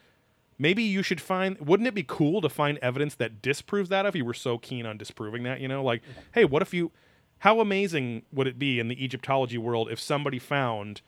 maybe 0.58 0.82
you 0.82 1.02
should 1.02 1.20
find. 1.20 1.58
Wouldn't 1.60 1.86
it 1.86 1.94
be 1.94 2.04
cool 2.04 2.40
to 2.40 2.48
find 2.48 2.78
evidence 2.78 3.14
that 3.16 3.42
disproves 3.42 3.88
that 3.90 4.06
if 4.06 4.14
you 4.14 4.24
were 4.24 4.34
so 4.34 4.58
keen 4.58 4.86
on 4.86 4.96
disproving 4.96 5.42
that? 5.42 5.60
You 5.60 5.68
know, 5.68 5.82
like, 5.82 6.02
hey, 6.32 6.44
what 6.44 6.62
if 6.62 6.72
you? 6.72 6.90
How 7.38 7.60
amazing 7.60 8.22
would 8.32 8.46
it 8.46 8.58
be 8.58 8.78
in 8.78 8.88
the 8.88 9.04
Egyptology 9.04 9.58
world 9.58 9.90
if 9.90 9.98
somebody 9.98 10.38
found 10.38 11.02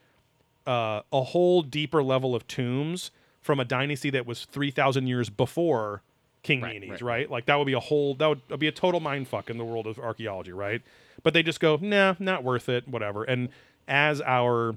uh, 0.67 1.03
a 1.13 1.23
whole 1.23 1.63
deeper 1.63 2.03
level 2.03 2.35
of 2.35 2.47
tombs 2.47 3.11
from 3.41 3.61
a 3.61 3.65
dynasty 3.65 4.11
that 4.11 4.27
was 4.27 4.45
three 4.45 4.71
thousand 4.71 5.07
years 5.07 5.31
before 5.31 6.03
King 6.45 6.61
Right, 6.61 6.81
Menes, 6.81 7.03
right, 7.03 7.03
right, 7.03 7.31
Like 7.31 7.47
that 7.47 7.57
would 7.57 7.65
be 7.67 7.73
a 7.73 7.81
whole 7.81 8.15
that 8.17 8.29
would 8.29 8.61
be 8.61 8.69
a 8.69 8.73
total 8.73 9.01
mind 9.01 9.27
fuck 9.27 9.51
in 9.51 9.59
the 9.59 9.65
world 9.65 9.89
of 9.89 9.99
archaeology, 9.99 10.53
right? 10.53 10.81
But 11.25 11.35
they 11.35 11.43
just 11.43 11.59
go, 11.59 11.77
nah, 11.81 12.15
not 12.21 12.45
worth 12.45 12.69
it, 12.69 12.87
whatever. 12.87 13.25
And 13.25 13.49
as 13.89 14.21
our 14.21 14.77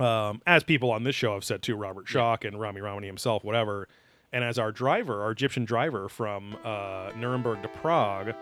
um, 0.00 0.42
as 0.46 0.64
people 0.64 0.90
on 0.90 1.04
this 1.04 1.14
show 1.14 1.34
have 1.34 1.44
said 1.44 1.62
too, 1.62 1.76
Robert 1.76 2.06
Schoch 2.06 2.44
and 2.46 2.58
Ramy 2.58 2.80
Romany 2.80 3.06
himself, 3.06 3.44
whatever, 3.44 3.86
and 4.32 4.42
as 4.44 4.58
our 4.58 4.72
driver, 4.72 5.22
our 5.22 5.30
Egyptian 5.30 5.64
driver 5.64 6.08
from 6.08 6.56
uh, 6.64 7.10
Nuremberg 7.16 7.62
to 7.62 7.68
Prague 7.68 8.34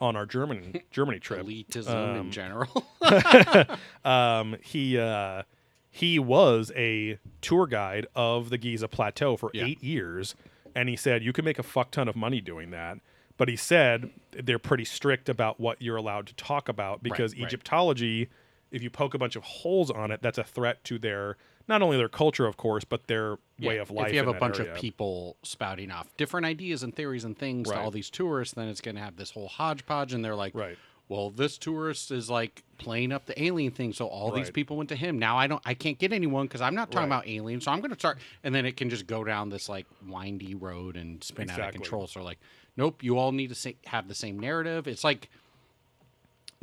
on 0.00 0.16
our 0.16 0.26
German 0.26 0.80
Germany 0.90 1.20
trip, 1.20 1.46
Elitism 1.46 2.20
in 2.20 2.30
general. 2.30 2.84
um, 4.04 4.56
he 4.62 4.98
uh, 4.98 5.42
he 5.90 6.18
was 6.18 6.72
a 6.74 7.18
tour 7.40 7.66
guide 7.66 8.06
of 8.16 8.50
the 8.50 8.58
Giza 8.58 8.88
Plateau 8.88 9.36
for 9.36 9.50
Yeah. 9.54 9.66
eight 9.66 9.82
years, 9.82 10.34
and 10.74 10.88
he 10.88 10.96
said 10.96 11.22
you 11.22 11.32
can 11.32 11.44
make 11.44 11.58
a 11.58 11.62
fuck 11.62 11.90
ton 11.90 12.08
of 12.08 12.16
money 12.16 12.40
doing 12.40 12.70
that. 12.70 12.98
But 13.36 13.48
he 13.48 13.56
said 13.56 14.10
they're 14.32 14.58
pretty 14.58 14.84
strict 14.84 15.28
about 15.28 15.58
what 15.58 15.82
you're 15.82 15.96
allowed 15.96 16.26
to 16.28 16.34
talk 16.34 16.68
about 16.68 17.02
because 17.02 17.34
right. 17.34 17.42
Egyptology, 17.42 18.28
if 18.70 18.82
you 18.82 18.90
poke 18.90 19.14
a 19.14 19.18
bunch 19.18 19.34
of 19.34 19.42
holes 19.42 19.90
on 19.90 20.10
it, 20.10 20.22
that's 20.22 20.38
a 20.38 20.44
threat 20.44 20.84
to 20.84 20.98
their 20.98 21.36
not 21.66 21.82
only 21.82 21.96
their 21.96 22.08
culture, 22.08 22.46
of 22.46 22.56
course, 22.56 22.84
but 22.84 23.06
their 23.06 23.38
way 23.60 23.78
of 23.78 23.90
life. 23.90 24.08
If 24.08 24.12
you 24.12 24.18
have 24.18 24.28
a 24.28 24.38
bunch 24.38 24.60
area. 24.60 24.72
of 24.72 24.78
people 24.78 25.36
spouting 25.42 25.90
off 25.90 26.14
different 26.16 26.46
ideas 26.46 26.82
and 26.82 26.94
theories 26.94 27.24
and 27.24 27.36
things 27.36 27.68
Right. 27.68 27.76
to 27.76 27.82
all 27.82 27.90
these 27.90 28.10
tourists, 28.10 28.54
then 28.54 28.68
it's 28.68 28.82
going 28.82 28.96
to 28.96 29.00
have 29.00 29.16
this 29.16 29.30
whole 29.30 29.48
hodgepodge, 29.48 30.12
and 30.12 30.24
they're 30.24 30.34
like, 30.34 30.54
Right. 30.54 30.76
Well, 31.08 31.30
this 31.30 31.58
tourist 31.58 32.10
is 32.10 32.30
like 32.30 32.62
playing 32.78 33.12
up 33.12 33.26
the 33.26 33.40
alien 33.42 33.72
thing, 33.72 33.92
so 33.92 34.06
all 34.06 34.32
these 34.32 34.50
people 34.50 34.76
went 34.78 34.88
to 34.88 34.96
him. 34.96 35.18
Now 35.18 35.36
I 35.36 35.46
don't, 35.46 35.60
I 35.64 35.74
can't 35.74 35.98
get 35.98 36.12
anyone 36.14 36.46
because 36.46 36.62
I'm 36.62 36.74
not 36.74 36.90
talking 36.90 37.10
Right. 37.10 37.18
about 37.18 37.28
aliens, 37.28 37.64
so 37.64 37.72
I'm 37.72 37.80
going 37.80 37.90
to 37.92 37.98
start, 37.98 38.18
and 38.42 38.54
then 38.54 38.64
it 38.64 38.76
can 38.78 38.88
just 38.88 39.06
go 39.06 39.22
down 39.22 39.50
this 39.50 39.68
like 39.68 39.86
windy 40.06 40.54
road 40.54 40.96
and 40.96 41.22
spin 41.22 41.50
out 41.50 41.60
of 41.60 41.72
control. 41.72 42.06
So 42.06 42.22
like, 42.22 42.38
nope, 42.76 43.02
you 43.02 43.18
all 43.18 43.32
need 43.32 43.48
to 43.48 43.54
say, 43.54 43.76
have 43.86 44.08
the 44.08 44.14
same 44.14 44.38
narrative. 44.38 44.88
It's 44.88 45.04
like 45.04 45.28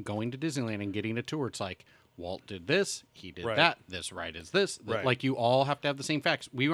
going 0.03 0.31
to 0.31 0.37
Disneyland 0.37 0.81
and 0.81 0.91
getting 0.91 1.17
a 1.17 1.21
tour. 1.21 1.47
It's 1.47 1.59
like 1.59 1.85
Walt 2.17 2.45
did 2.47 2.67
this, 2.67 3.03
he 3.13 3.31
did 3.31 3.45
Right. 3.45 3.55
that, 3.57 3.77
this 3.87 4.11
ride 4.11 4.35
is 4.35 4.49
this. 4.51 4.79
Right. 4.85 5.05
Like 5.05 5.23
you 5.23 5.35
all 5.37 5.65
have 5.65 5.81
to 5.81 5.87
have 5.87 5.97
the 5.97 6.03
same 6.03 6.21
facts. 6.21 6.49
We 6.51 6.67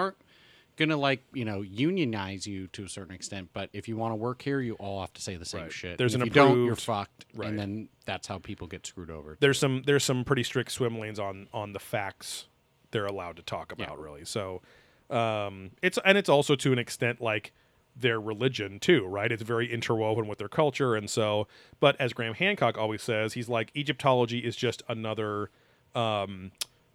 aren't 0.79 0.89
gonna 0.89 0.99
like 0.99 1.23
you 1.33 1.45
know 1.45 1.61
unionize 1.61 2.45
you 2.47 2.67
to 2.69 2.83
a 2.83 2.89
certain 2.89 3.13
extent, 3.13 3.49
but 3.53 3.69
if 3.73 3.87
you 3.87 3.97
want 3.97 4.11
to 4.11 4.15
work 4.15 4.41
here, 4.41 4.59
you 4.61 4.75
all 4.75 5.01
have 5.01 5.13
to 5.13 5.21
say 5.21 5.35
the 5.35 5.45
same 5.45 5.63
Right. 5.63 5.71
shit. 5.71 5.97
There's 5.97 6.13
and 6.13 6.23
an 6.23 6.29
if 6.29 6.35
you 6.35 6.41
don't, 6.41 6.65
you're 6.65 6.75
fucked, 6.75 7.25
Right. 7.33 7.49
and 7.49 7.59
then 7.59 7.89
that's 8.05 8.27
how 8.27 8.37
people 8.39 8.67
get 8.67 8.85
screwed 8.85 9.09
over. 9.11 9.37
there's 9.39 9.59
some 9.59 9.83
there's 9.85 10.03
some 10.03 10.23
pretty 10.23 10.43
strict 10.43 10.71
swim 10.71 10.99
lanes 10.99 11.19
on 11.19 11.47
on 11.53 11.73
the 11.73 11.79
facts 11.79 12.45
they're 12.91 13.05
allowed 13.05 13.35
to 13.37 13.43
talk 13.43 13.73
Yeah. 13.77 13.85
about 13.85 13.99
really 13.99 14.23
so 14.23 14.61
um 15.09 15.71
it's 15.81 15.99
and 16.05 16.17
it's 16.17 16.29
also 16.29 16.55
to 16.55 16.71
an 16.71 16.79
extent 16.79 17.19
like 17.21 17.51
their 17.97 18.19
religion 18.21 18.79
too 18.79 19.05
right 19.05 19.31
it's 19.31 19.43
very 19.43 19.71
interwoven 19.71 20.25
with 20.27 20.37
their 20.37 20.47
culture 20.47 20.95
and 20.95 21.09
so 21.09 21.47
but 21.81 21.99
as 21.99 22.13
graham 22.13 22.33
hancock 22.33 22.77
always 22.77 23.01
says 23.01 23.33
he's 23.33 23.49
like 23.49 23.71
egyptology 23.75 24.39
is 24.39 24.55
just 24.55 24.83
another 24.87 25.49
um 25.95 26.51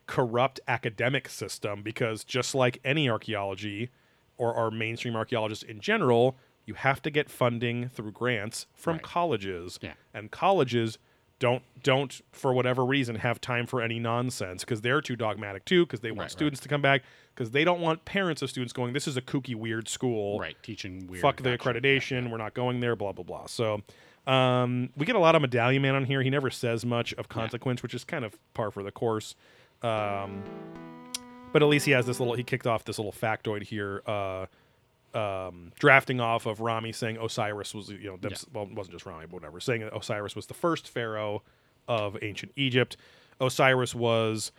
corrupt 0.06 0.60
academic 0.68 1.28
system 1.28 1.82
because 1.82 2.24
just 2.24 2.54
like 2.54 2.78
any 2.84 3.08
archaeology 3.08 3.90
or 4.36 4.54
our 4.54 4.70
mainstream 4.70 5.14
archaeologists 5.16 5.62
in 5.64 5.80
general 5.80 6.36
you 6.64 6.74
have 6.74 7.02
to 7.02 7.10
get 7.10 7.28
funding 7.30 7.88
through 7.88 8.10
grants 8.12 8.66
from 8.74 8.94
Right. 8.94 9.02
colleges 9.02 9.78
Yeah. 9.82 9.94
and 10.14 10.30
colleges 10.30 10.98
don't 11.38 11.62
don't 11.82 12.20
for 12.30 12.52
whatever 12.52 12.84
reason 12.84 13.16
have 13.16 13.40
time 13.40 13.66
for 13.66 13.80
any 13.82 13.98
nonsense 13.98 14.64
because 14.64 14.80
they're 14.80 15.00
too 15.00 15.16
dogmatic 15.16 15.64
too 15.64 15.84
because 15.84 16.00
they 16.00 16.10
want 16.10 16.18
Right, 16.18 16.24
right. 16.24 16.30
students 16.30 16.60
to 16.60 16.68
come 16.68 16.82
back 16.82 17.02
because 17.34 17.50
they 17.50 17.64
don't 17.64 17.80
want 17.80 18.04
parents 18.04 18.42
of 18.42 18.50
students 18.50 18.72
going 18.72 18.92
this 18.92 19.08
is 19.08 19.16
a 19.16 19.22
kooky 19.22 19.54
weird 19.56 19.88
school 19.88 20.38
Right, 20.38 20.56
teaching 20.62 21.06
weird. 21.08 21.20
fuck 21.22 21.36
the 21.42 21.56
accreditation 21.56 22.30
we're 22.30 22.36
not 22.38 22.54
going 22.54 22.80
there 22.80 22.94
blah 22.96 23.12
blah 23.12 23.24
blah 23.24 23.46
so 23.46 23.82
um, 24.24 24.90
we 24.96 25.04
get 25.04 25.16
a 25.16 25.18
lot 25.18 25.34
of 25.34 25.42
medallion 25.42 25.82
man 25.82 25.96
on 25.96 26.04
here 26.04 26.22
he 26.22 26.30
never 26.30 26.48
says 26.48 26.84
much 26.86 27.12
of 27.14 27.28
consequence 27.28 27.82
which 27.82 27.92
is 27.94 28.04
kind 28.04 28.24
of 28.24 28.36
par 28.54 28.70
for 28.70 28.84
the 28.84 28.92
course 28.92 29.34
um, 29.82 30.42
but 31.52 31.62
at 31.62 31.68
least 31.68 31.86
he 31.86 31.92
has 31.92 32.06
this 32.06 32.20
little 32.20 32.34
he 32.34 32.42
kicked 32.42 32.66
off 32.66 32.84
this 32.84 32.98
little 32.98 33.12
factoid 33.12 33.62
here 33.62 34.02
uh, 34.06 34.46
um, 35.14 35.72
drafting 35.78 36.20
off 36.20 36.46
of 36.46 36.60
Ramy 36.60 36.92
saying 36.92 37.18
Osiris 37.18 37.74
was, 37.74 37.90
you 37.90 38.04
know, 38.04 38.16
them, 38.16 38.32
well, 38.52 38.64
it 38.64 38.74
wasn't 38.74 38.94
just 38.94 39.06
Ramy, 39.06 39.26
but 39.26 39.34
whatever, 39.34 39.60
saying 39.60 39.82
that 39.82 39.96
Osiris 39.96 40.34
was 40.34 40.46
the 40.46 40.54
first 40.54 40.88
pharaoh 40.88 41.42
of 41.88 42.16
ancient 42.22 42.52
Egypt. 42.56 42.96
Osiris 43.40 43.94
was, 43.94 44.52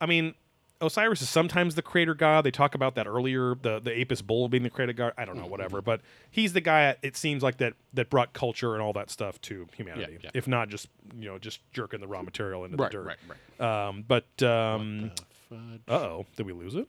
I 0.00 0.06
mean, 0.06 0.34
Osiris 0.82 1.22
is 1.22 1.30
sometimes 1.30 1.74
the 1.76 1.82
creator 1.82 2.14
god. 2.14 2.44
They 2.44 2.50
talk 2.50 2.74
about 2.74 2.94
that 2.96 3.06
earlier, 3.06 3.54
the 3.54 3.78
the 3.80 3.98
Apis 4.00 4.20
bull 4.20 4.48
being 4.48 4.62
the 4.64 4.70
creator 4.70 4.92
god. 4.92 5.12
I 5.16 5.24
don't 5.24 5.36
know, 5.38 5.46
whatever, 5.46 5.80
but 5.80 6.00
he's 6.30 6.52
the 6.52 6.60
guy. 6.60 6.96
It 7.02 7.16
seems 7.16 7.42
like 7.42 7.58
that 7.58 7.74
that 7.94 8.10
brought 8.10 8.32
culture 8.32 8.74
and 8.74 8.82
all 8.82 8.92
that 8.94 9.08
stuff 9.10 9.40
to 9.42 9.66
humanity. 9.76 10.18
yeah. 10.22 10.30
If 10.34 10.46
not 10.48 10.68
just 10.68 10.88
you 11.18 11.28
know 11.28 11.38
just 11.38 11.60
jerking 11.72 12.00
the 12.00 12.06
raw 12.06 12.22
material 12.22 12.64
into 12.64 12.76
Right, 12.76 12.90
the 12.90 12.98
dirt. 12.98 13.06
right, 13.06 13.16
right. 13.60 13.88
Um, 13.88 14.04
but 14.06 14.42
um, 14.42 15.12
uh 15.50 15.56
oh, 15.88 16.26
did 16.36 16.46
we 16.46 16.52
lose 16.52 16.74
it? 16.74 16.88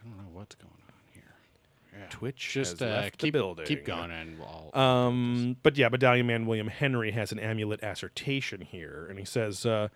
I 0.00 0.08
don't 0.08 0.16
know 0.18 0.30
what's 0.32 0.54
going 0.54 0.70
on 0.72 0.92
here. 1.14 1.22
Yeah. 1.98 2.06
Twitch 2.10 2.52
Just 2.52 2.82
uh, 2.82 2.86
left 2.86 3.12
the 3.18 3.26
keep 3.26 3.32
building. 3.32 3.66
keep 3.66 3.84
going, 3.84 4.10
and 4.10 4.38
we'll. 4.38 4.70
Um, 4.80 5.56
but 5.62 5.76
yeah, 5.76 5.88
Medallion 5.88 6.26
Man 6.26 6.46
William 6.46 6.68
Henry 6.68 7.10
has 7.12 7.32
an 7.32 7.38
amulet 7.38 7.80
assertion 7.82 8.60
here, 8.60 9.06
and 9.10 9.18
he 9.18 9.24
says 9.24 9.64
uh, 9.66 9.88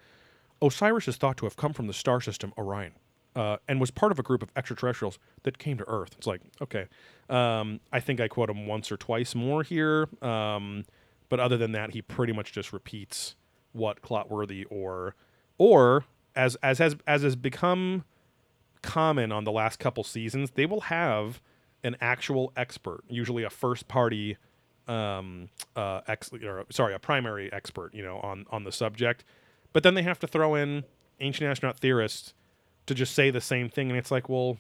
Osiris 0.61 1.09
is 1.09 1.17
thought 1.17 1.37
to 1.39 1.47
have 1.47 1.57
come 1.57 1.73
from 1.73 1.87
the 1.89 1.93
star 1.93 2.21
system 2.21 2.53
Orion, 2.57 2.93
uh, 3.35 3.57
and 3.68 3.80
was 3.80 3.91
part 3.91 4.12
of 4.12 4.18
a 4.18 4.22
group 4.22 4.43
of 4.43 4.51
extraterrestrials 4.57 5.18
that 5.45 5.59
came 5.59 5.78
to 5.78 5.85
Earth. 5.89 6.14
It's 6.16 6.26
like 6.26 6.41
okay, 6.61 6.87
um, 7.28 7.80
I 7.93 8.01
think 8.01 8.20
I 8.20 8.28
quote 8.28 8.51
him 8.51 8.66
once 8.66 8.93
or 8.93 8.97
twice 8.97 9.35
more 9.35 9.62
here, 9.62 10.09
um, 10.22 10.85
but 11.28 11.41
other 11.41 11.57
than 11.57 11.72
that, 11.72 11.91
he 11.91 12.03
pretty 12.03 12.33
much 12.33 12.53
just 12.53 12.72
repeats 12.72 13.37
what 13.72 14.03
Clotworthy 14.03 14.64
or 14.70 15.14
or 15.59 16.05
as 16.35 16.57
as 16.57 16.78
has 16.78 16.97
as 17.07 17.22
has 17.22 17.37
become 17.37 18.05
common 18.83 19.33
on 19.33 19.45
the 19.45 19.53
last 19.53 19.78
couple 19.78 20.05
seasons, 20.05 20.51
they 20.53 20.66
will 20.66 20.83
have 20.83 21.41
an 21.85 21.97
actual 22.01 22.53
expert, 22.57 23.03
usually 23.09 23.43
a 23.45 23.51
first 23.51 23.89
party 23.89 24.37
um 24.89 25.49
uh 25.76 26.01
ex 26.09 26.30
or 26.33 26.64
sorry, 26.70 26.93
a 26.93 26.99
primary 26.99 27.53
expert, 27.53 27.95
you 27.95 28.03
know, 28.03 28.18
on 28.18 28.45
on 28.51 28.64
the 28.64 28.72
subject. 28.72 29.24
But 29.72 29.85
then 29.85 29.95
they 29.95 30.03
have 30.03 30.18
to 30.18 30.26
throw 30.26 30.55
in 30.55 30.85
ancient 31.20 31.49
astronaut 31.49 31.78
theorists 31.78 32.35
to 32.87 32.95
just 32.95 33.14
say 33.14 33.30
the 33.30 33.41
same 33.41 33.68
thing 33.68 33.89
and 33.91 33.99
it's 33.99 34.11
like, 34.11 34.28
well, 34.28 34.59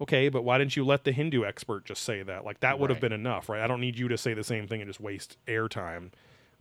okay, 0.00 0.28
but 0.28 0.42
why 0.42 0.58
didn't 0.58 0.76
you 0.76 0.84
let 0.84 1.04
the 1.04 1.12
Hindu 1.12 1.44
expert 1.44 1.84
just 1.84 2.02
say 2.02 2.22
that? 2.22 2.44
Like 2.44 2.60
that 2.60 2.78
would 2.78 2.90
have 2.90 2.96
Right. 2.96 3.10
been 3.10 3.12
enough, 3.12 3.48
right? 3.48 3.60
I 3.62 3.66
don't 3.66 3.80
need 3.80 3.98
you 3.98 4.08
to 4.08 4.18
say 4.18 4.34
the 4.34 4.44
same 4.44 4.66
thing 4.66 4.80
and 4.80 4.88
just 4.88 5.00
waste 5.00 5.36
airtime 5.46 6.10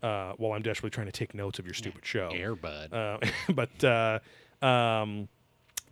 uh, 0.04 0.34
while 0.38 0.54
I'm 0.54 0.62
desperately 0.62 0.90
trying 0.92 1.08
to 1.08 1.12
take 1.12 1.34
notes 1.34 1.60
of 1.60 1.66
your 1.66 1.74
stupid 1.74 2.06
show. 2.06 2.32
Airbud. 2.34 2.94
Uh, 2.94 3.18
but 3.54 3.84
uh, 3.84 4.20
um, 4.66 5.28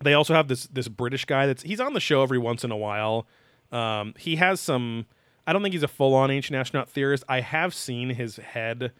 they 0.04 0.14
also 0.14 0.34
have 0.34 0.48
this 0.48 0.66
this 0.68 0.88
British 0.88 1.26
guy 1.26 1.46
that's 1.46 1.62
he's 1.64 1.80
on 1.80 1.94
the 1.94 2.00
show 2.00 2.24
every 2.24 2.40
once 2.40 2.64
in 2.64 2.72
a 2.72 2.78
while. 2.78 3.28
Um, 3.72 4.14
he 4.18 4.38
has 4.38 4.60
some. 4.60 5.06
I 5.46 5.54
don't 5.54 5.62
think 5.64 5.74
he's 5.74 5.84
a 5.84 5.88
full 5.88 6.14
on 6.16 6.32
ancient 6.32 6.56
astronaut 6.56 6.90
theorist. 6.90 7.24
I 7.30 7.42
have 7.42 7.74
seen 7.74 8.10
his 8.12 8.38
head 8.38 8.92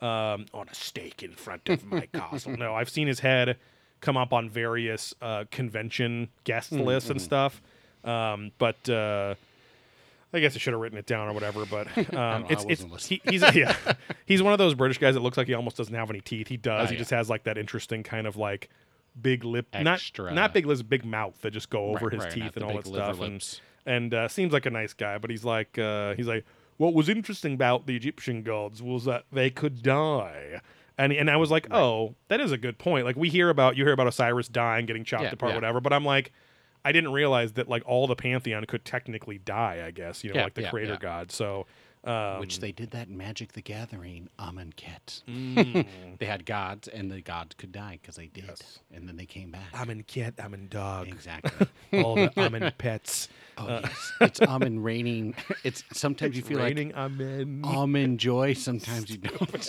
um, 0.00 0.46
on 0.54 0.66
a 0.70 0.74
stake 0.74 1.22
in 1.22 1.32
front 1.32 1.68
of 1.68 1.84
my 1.86 2.06
castle. 2.12 2.56
No, 2.56 2.74
I've 2.74 2.88
seen 2.90 3.06
his 3.06 3.20
head 3.20 3.56
come 4.00 4.16
up 4.16 4.32
on 4.32 4.48
various 4.48 5.14
uh, 5.20 5.44
convention 5.50 6.28
guest 6.44 6.72
lists 6.72 7.10
and 7.10 7.20
stuff. 7.20 7.60
Um, 8.04 8.52
but 8.58 8.88
uh, 8.88 9.34
I 10.32 10.40
guess 10.40 10.54
I 10.54 10.58
should 10.58 10.72
have 10.72 10.80
written 10.80 10.98
it 10.98 11.06
down 11.06 11.28
or 11.28 11.32
whatever. 11.32 11.66
But 11.66 11.86
um, 12.14 12.42
know, 12.42 12.46
it's 12.50 12.64
it's 12.68 12.82
wasn't 12.84 13.02
he, 13.02 13.20
he's 13.30 13.42
yeah 13.54 13.76
he's 14.26 14.42
one 14.42 14.52
of 14.52 14.58
those 14.58 14.74
British 14.74 14.98
guys 14.98 15.14
that 15.14 15.20
looks 15.20 15.36
like 15.36 15.46
he 15.46 15.54
almost 15.54 15.76
doesn't 15.76 15.94
have 15.94 16.10
any 16.10 16.20
teeth. 16.20 16.48
He 16.48 16.56
does. 16.56 16.86
Oh, 16.86 16.86
he 16.86 16.94
yeah. 16.94 16.98
just 16.98 17.10
has 17.10 17.28
like 17.28 17.44
that 17.44 17.58
interesting 17.58 18.02
kind 18.02 18.26
of 18.26 18.36
like 18.36 18.68
big 19.20 19.44
lip, 19.44 19.66
Extra. 19.72 20.26
not 20.26 20.34
not 20.34 20.54
big 20.54 20.66
lips, 20.66 20.82
big 20.82 21.04
mouth 21.04 21.40
that 21.42 21.50
just 21.50 21.68
go 21.70 21.86
over 21.90 22.06
Right, 22.06 22.14
his 22.14 22.24
right, 22.24 22.32
teeth 22.32 22.56
and 22.56 22.64
all 22.64 22.74
that 22.74 22.86
stuff. 22.86 23.20
And 23.20 23.34
lips. 23.34 23.60
and 23.86 24.14
uh, 24.14 24.28
seems 24.28 24.52
like 24.52 24.66
a 24.66 24.70
nice 24.70 24.92
guy, 24.92 25.18
but 25.18 25.30
he's 25.30 25.44
like 25.44 25.78
uh, 25.78 26.14
he's 26.14 26.26
like 26.28 26.44
what 26.76 26.94
was 26.94 27.10
interesting 27.10 27.52
about 27.52 27.86
the 27.86 27.94
Egyptian 27.94 28.42
gods 28.42 28.82
was 28.82 29.04
that 29.04 29.24
they 29.30 29.50
could 29.50 29.82
die. 29.82 30.60
And, 31.00 31.12
and 31.12 31.30
I 31.30 31.36
was 31.36 31.50
like, 31.50 31.66
oh, 31.70 32.14
that 32.28 32.40
is 32.40 32.52
a 32.52 32.58
good 32.58 32.78
point. 32.78 33.06
Like 33.06 33.16
we 33.16 33.28
hear 33.30 33.48
about 33.48 33.76
you 33.76 33.84
hear 33.84 33.92
about 33.94 34.06
Osiris 34.06 34.48
dying, 34.48 34.84
getting 34.86 35.04
chopped 35.04 35.24
Yeah, 35.24 35.30
apart, 35.32 35.50
yeah. 35.50 35.56
whatever. 35.56 35.80
But 35.80 35.92
I'm 35.92 36.04
like, 36.04 36.32
I 36.84 36.92
didn't 36.92 37.12
realize 37.12 37.52
that 37.54 37.68
like 37.68 37.82
all 37.86 38.06
the 38.06 38.16
pantheon 38.16 38.64
could 38.66 38.84
technically 38.84 39.38
die. 39.38 39.82
I 39.86 39.90
guess 39.90 40.22
you 40.22 40.30
know 40.30 40.36
Yeah, 40.40 40.44
like 40.44 40.54
the 40.54 40.68
creator 40.68 40.98
god. 41.00 41.32
So 41.32 41.66
um, 42.04 42.40
Which 42.40 42.60
they 42.60 42.72
did 42.72 42.92
that 42.92 43.08
in 43.08 43.16
Magic 43.16 43.52
the 43.52 43.60
Gathering, 43.62 44.28
Amonkhet. 44.38 45.22
mm, 45.28 45.86
They 46.18 46.26
had 46.26 46.46
gods, 46.46 46.88
and 46.88 47.10
the 47.10 47.20
gods 47.20 47.54
could 47.56 47.72
die 47.72 47.98
because 48.00 48.16
they 48.16 48.26
did, 48.28 48.44
Yes. 48.48 48.78
and 48.94 49.06
then 49.08 49.16
they 49.16 49.26
came 49.26 49.50
back. 49.50 49.68
I'm 49.74 49.90
in 49.90 50.02
cat. 50.04 50.34
I'm 50.42 50.54
in 50.54 50.68
dog. 50.68 51.08
exactly. 51.08 51.66
all 52.02 52.14
the 52.14 52.32
I'm 52.36 52.72
pets. 52.78 53.28
Oh, 53.58 53.66
yes. 53.68 54.12
It's 54.22 54.40
almond 54.40 54.82
raining. 54.84 55.34
It's 55.64 55.84
sometimes 55.92 56.36
you 56.36 56.42
feel 56.42 56.58
raining. 56.58 56.92
Like 56.96 57.64
almond 57.64 58.18
joy. 58.18 58.54
Sometimes 58.54 59.10
you 59.10 59.18
don't. 59.18 59.68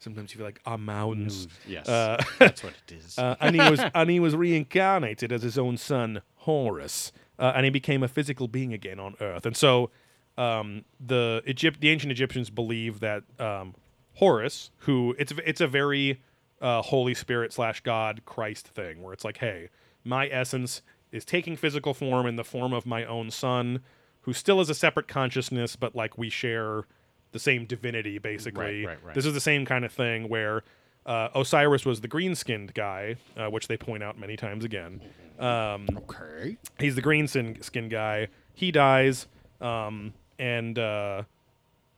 Sometimes 0.00 0.32
you 0.34 0.38
feel 0.38 0.46
like 0.46 0.60
I'm 0.66 0.84
mountains. 0.84 1.46
yes, 1.66 1.88
Uh, 1.88 2.20
that's 2.38 2.64
what 2.64 2.72
it 2.88 2.94
is. 2.94 3.16
Uh, 3.18 3.36
and 3.40 3.54
he 3.54 3.70
was 3.70 3.80
and 3.94 4.10
he 4.10 4.18
was 4.18 4.34
reincarnated 4.34 5.32
as 5.32 5.42
his 5.42 5.56
own 5.58 5.76
son 5.76 6.22
Horus, 6.42 7.12
uh, 7.38 7.52
and 7.54 7.64
he 7.64 7.70
became 7.70 8.02
a 8.02 8.08
physical 8.08 8.48
being 8.48 8.72
again 8.72 8.98
on 8.98 9.14
Earth. 9.20 9.46
And 9.46 9.56
so, 9.56 9.90
um, 10.38 10.84
the 11.04 11.42
Egypt, 11.46 11.80
the 11.80 11.90
ancient 11.90 12.12
Egyptians 12.12 12.48
believe 12.48 13.00
that 13.00 13.24
um, 13.38 13.74
Horus, 14.14 14.70
who 14.78 15.14
it's 15.18 15.32
it's 15.44 15.60
a 15.60 15.66
very 15.66 16.22
uh, 16.60 16.80
Holy 16.82 17.14
Spirit 17.14 17.52
slash 17.52 17.80
God 17.82 18.22
Christ 18.24 18.68
thing, 18.68 19.02
where 19.02 19.12
it's 19.12 19.24
like, 19.24 19.38
hey, 19.38 19.68
my 20.04 20.28
essence 20.28 20.82
is 21.12 21.24
taking 21.24 21.56
physical 21.56 21.92
form 21.92 22.26
in 22.26 22.36
the 22.36 22.44
form 22.44 22.72
of 22.72 22.86
my 22.86 23.04
own 23.04 23.30
son, 23.30 23.80
who 24.22 24.32
still 24.32 24.60
is 24.60 24.70
a 24.70 24.74
separate 24.74 25.08
consciousness, 25.08 25.76
but 25.76 25.94
like 25.94 26.16
we 26.16 26.30
share 26.30 26.84
the 27.32 27.38
same 27.38 27.64
divinity, 27.64 28.18
basically. 28.18 28.86
right, 28.86 28.98
right. 29.04 29.14
This 29.14 29.26
is 29.26 29.34
the 29.34 29.40
same 29.40 29.64
kind 29.64 29.84
of 29.84 29.92
thing 29.92 30.28
where 30.28 30.62
uh, 31.06 31.28
Osiris 31.34 31.84
was 31.84 32.00
the 32.00 32.08
green 32.08 32.34
skinned 32.34 32.74
guy, 32.74 33.16
uh, 33.36 33.48
which 33.48 33.68
they 33.68 33.76
point 33.76 34.02
out 34.02 34.18
many 34.18 34.36
times 34.36 34.64
again. 34.64 35.00
Um, 35.38 35.86
okay. 35.96 36.58
he's 36.78 36.94
the 36.94 37.02
green 37.02 37.26
skin, 37.28 37.60
skin 37.62 37.88
guy. 37.88 38.28
He 38.54 38.70
dies, 38.70 39.26
um, 39.60 40.12
and 40.38 40.78
uh, 40.78 41.22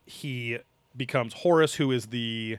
he 0.07 0.59
becomes 0.97 1.35
Horus, 1.35 1.75
who 1.75 1.91
is 1.93 2.07
the. 2.07 2.59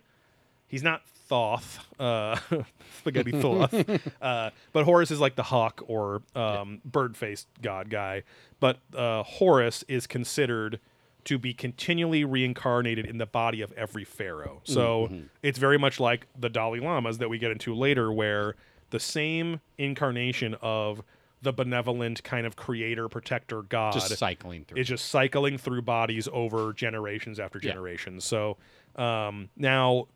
He's 0.68 0.84
not 0.84 1.06
Thoth, 1.28 1.80
uh, 2.00 2.38
spaghetti 3.00 3.32
Thoth, 3.32 3.74
uh, 4.22 4.50
but 4.74 4.84
Horus 4.86 5.12
is 5.12 5.20
like 5.20 5.36
the 5.36 5.44
hawk 5.44 5.82
or 5.88 6.22
um, 6.36 6.82
bird 6.86 7.16
faced 7.18 7.48
god 7.62 7.90
guy. 7.90 8.24
But 8.60 8.80
uh, 8.96 9.24
Horus 9.24 9.84
is 9.88 10.08
considered 10.08 10.80
to 11.24 11.38
be 11.38 11.54
continually 11.54 12.26
reincarnated 12.26 13.06
in 13.06 13.18
the 13.18 13.26
body 13.26 13.62
of 13.62 13.72
every 13.74 14.04
pharaoh. 14.04 14.62
So 14.64 15.12
it's 15.44 15.60
very 15.60 15.78
much 15.78 16.00
like 16.00 16.28
the 16.38 16.50
Dalai 16.50 16.80
Lamas 16.80 17.20
that 17.20 17.30
we 17.30 17.38
get 17.38 17.52
into 17.52 17.76
later, 17.76 18.12
where 18.12 18.56
the 18.90 19.00
same 19.00 19.62
incarnation 19.78 20.56
of 20.62 21.04
the 21.42 21.52
benevolent 21.54 22.24
kind 22.24 22.46
of 22.46 22.56
creator, 22.56 23.10
protector 23.10 23.64
god 23.64 23.94
Just 23.94 24.18
cycling 24.18 24.64
through. 24.66 24.80
is 24.80 24.88
just 24.88 25.06
cycling 25.10 25.58
through 25.58 25.82
bodies 25.82 26.28
over 26.32 26.72
generations 26.74 27.40
after 27.40 27.60
Yeah. 27.62 27.72
generations. 27.72 28.24
So 28.26 28.58
um, 28.96 29.50
now, 29.58 30.08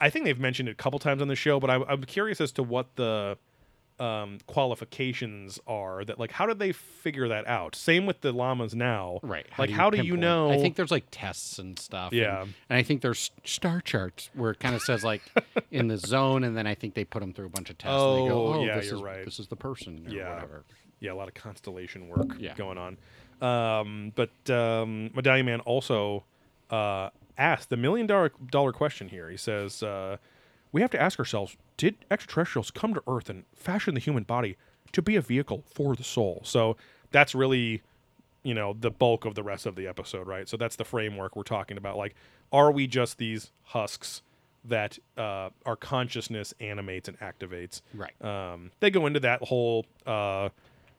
I 0.00 0.10
think 0.10 0.24
they've 0.24 0.38
mentioned 0.38 0.68
it 0.68 0.72
a 0.72 0.74
couple 0.76 0.98
times 0.98 1.22
on 1.22 1.28
the 1.28 1.36
show, 1.36 1.60
but 1.60 1.70
I, 1.70 1.76
I'm 1.88 2.04
curious 2.04 2.40
as 2.40 2.52
to 2.52 2.62
what 2.62 2.96
the 2.96 3.38
um, 4.00 4.38
qualifications 4.46 5.60
are. 5.66 6.04
That 6.04 6.18
like, 6.18 6.32
how 6.32 6.46
did 6.46 6.58
they 6.58 6.72
figure 6.72 7.28
that 7.28 7.46
out? 7.46 7.74
Same 7.76 8.06
with 8.06 8.20
the 8.22 8.32
llamas 8.32 8.74
now, 8.74 9.20
Right. 9.22 9.46
like, 9.58 9.70
how 9.70 9.90
do 9.90 10.02
you 10.02 10.16
know? 10.16 10.50
I 10.50 10.56
think 10.56 10.76
there's 10.76 10.90
like 10.90 11.04
tests 11.10 11.58
and 11.58 11.78
stuff. 11.78 12.12
Yeah. 12.12 12.42
And, 12.42 12.54
I 12.70 12.82
think 12.82 13.02
there's 13.02 13.30
star 13.44 13.80
charts 13.80 14.30
where 14.34 14.50
it 14.52 14.58
kind 14.60 14.74
of 14.74 14.82
says 14.82 15.04
like 15.04 15.22
in 15.70 15.88
the 15.88 15.98
zone, 15.98 16.44
and 16.44 16.56
then 16.56 16.66
I 16.66 16.74
think 16.74 16.94
they 16.94 17.04
put 17.04 17.20
them 17.20 17.32
through 17.34 17.46
a 17.46 17.50
bunch 17.50 17.70
of 17.70 17.78
tests. 17.78 18.02
and 18.02 18.24
they 18.24 18.28
go, 18.28 18.46
Oh, 18.48 18.54
oh 18.54 18.64
yeah, 18.64 18.76
this 18.76 18.86
you're 18.86 18.96
is, 18.96 19.02
right. 19.02 19.24
This 19.24 19.38
is 19.38 19.48
the 19.48 19.56
person 19.56 20.04
or 20.08 20.10
Yeah. 20.12 20.32
whatever. 20.34 20.64
yeah, 21.00 21.12
a 21.12 21.14
lot 21.14 21.28
of 21.28 21.34
constellation 21.34 22.08
work 22.08 22.36
Yeah. 22.38 22.54
going 22.54 22.78
on. 22.78 22.96
Um, 23.42 24.12
but 24.14 24.30
um, 24.50 25.10
Medallion 25.14 25.46
Man 25.46 25.60
also 25.60 26.24
uh, 26.70 27.10
asked 27.38 27.70
the 27.70 27.76
million 27.76 28.06
dollar 28.06 28.32
dollar 28.50 28.72
question 28.72 29.08
here. 29.08 29.30
He 29.30 29.36
says, 29.36 29.82
uh, 29.82 30.18
"We 30.72 30.80
have 30.80 30.90
to 30.90 31.00
ask 31.00 31.18
ourselves: 31.18 31.56
Did 31.76 31.96
extraterrestrials 32.10 32.70
come 32.70 32.94
to 32.94 33.02
Earth 33.06 33.28
and 33.28 33.44
fashion 33.54 33.94
the 33.94 34.00
human 34.00 34.24
body 34.24 34.56
to 34.92 35.02
be 35.02 35.16
a 35.16 35.20
vehicle 35.20 35.64
for 35.66 35.94
the 35.94 36.04
soul?" 36.04 36.42
So 36.44 36.76
that's 37.10 37.34
really, 37.34 37.82
you 38.42 38.54
know, 38.54 38.74
the 38.78 38.90
bulk 38.90 39.24
of 39.24 39.34
the 39.34 39.42
rest 39.42 39.66
of 39.66 39.76
the 39.76 39.86
episode, 39.86 40.26
right? 40.26 40.48
So 40.48 40.56
that's 40.56 40.76
the 40.76 40.84
framework 40.84 41.36
we're 41.36 41.42
talking 41.42 41.76
about. 41.76 41.96
Like, 41.96 42.14
are 42.52 42.70
we 42.70 42.86
just 42.86 43.18
these 43.18 43.52
husks? 43.62 44.22
That 44.62 44.98
uh, 45.16 45.48
our 45.64 45.74
consciousness 45.74 46.52
animates 46.60 47.08
and 47.08 47.18
activates. 47.20 47.80
Right. 47.94 48.12
Um, 48.22 48.70
they 48.80 48.90
go 48.90 49.06
into 49.06 49.20
that 49.20 49.42
whole 49.42 49.86
uh, 50.04 50.50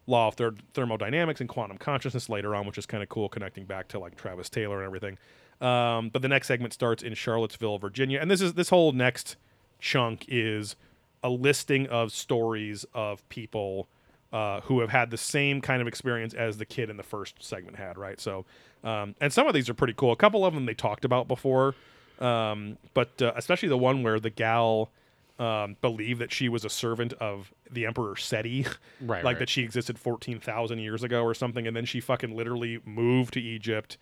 law 0.08 0.30
of 0.30 0.36
ther- 0.36 0.56
thermodynamics 0.74 1.42
and 1.42 1.50
quantum 1.50 1.78
consciousness 1.78 2.30
later 2.30 2.56
on, 2.56 2.66
which 2.66 2.78
is 2.80 2.88
kind 2.88 3.04
of 3.04 3.10
cool, 3.10 3.30
connecting 3.30 3.66
back 3.66 3.88
to 3.90 4.00
like 4.00 4.16
Travis 4.16 4.50
Taylor 4.50 4.78
and 4.78 4.86
everything. 4.86 5.18
Um, 5.62 6.10
but 6.10 6.24
the 6.24 6.28
next 6.28 6.48
segment 6.48 6.74
starts 6.74 7.04
in 7.04 7.14
Charlottesville, 7.14 7.78
Virginia, 7.78 8.20
and 8.20 8.32
this 8.32 8.42
is 8.42 8.54
this 8.56 8.70
whole 8.70 8.94
next 8.94 9.38
chunk 9.82 10.26
is 10.28 10.76
a 11.24 11.30
listing 11.30 11.88
of 11.88 12.12
stories 12.12 12.86
of 12.94 13.28
people 13.30 13.88
uh, 14.32 14.62
who 14.62 14.80
have 14.80 14.90
had 14.90 15.12
the 15.12 15.18
same 15.18 15.60
kind 15.62 15.82
of 15.82 15.88
experience 15.88 16.34
as 16.34 16.58
the 16.58 16.66
kid 16.66 16.90
in 16.90 16.98
the 16.98 17.04
first 17.04 17.44
segment 17.44 17.76
had, 17.78 17.98
right? 17.98 18.20
So, 18.20 18.46
um, 18.84 19.16
and 19.20 19.34
some 19.34 19.48
of 19.48 19.54
these 19.54 19.70
are 19.70 19.74
pretty 19.74 19.94
cool. 19.94 20.12
A 20.12 20.16
couple 20.16 20.46
of 20.46 20.54
them 20.54 20.66
they 20.66 20.74
talked 20.74 21.04
about 21.04 21.28
before, 21.28 21.76
um, 22.20 22.78
but 22.94 23.22
uh, 23.22 23.34
especially 23.36 23.70
the 23.70 23.78
one 23.78 24.04
where 24.04 24.20
the 24.20 24.30
gal 24.30 24.90
um, 25.38 25.76
believed 25.82 26.22
that 26.22 26.32
she 26.32 26.48
was 26.48 26.64
a 26.64 26.70
servant 26.70 27.14
of 27.14 27.52
the 27.70 27.86
Emperor 27.86 28.16
Seti, 28.16 28.66
Right, 29.02 29.24
like 29.24 29.34
right. 29.34 29.40
that 29.40 29.50
she 29.50 29.64
existed 29.64 30.00
fourteen 30.00 30.40
thousand 30.40 30.80
years 30.80 31.04
ago 31.04 31.24
or 31.24 31.34
something, 31.34 31.68
and 31.68 31.76
then 31.76 31.86
she 31.86 32.00
fucking 32.00 32.36
literally 32.36 32.80
moved 32.86 33.34
to 33.34 33.42
Egypt 33.42 33.98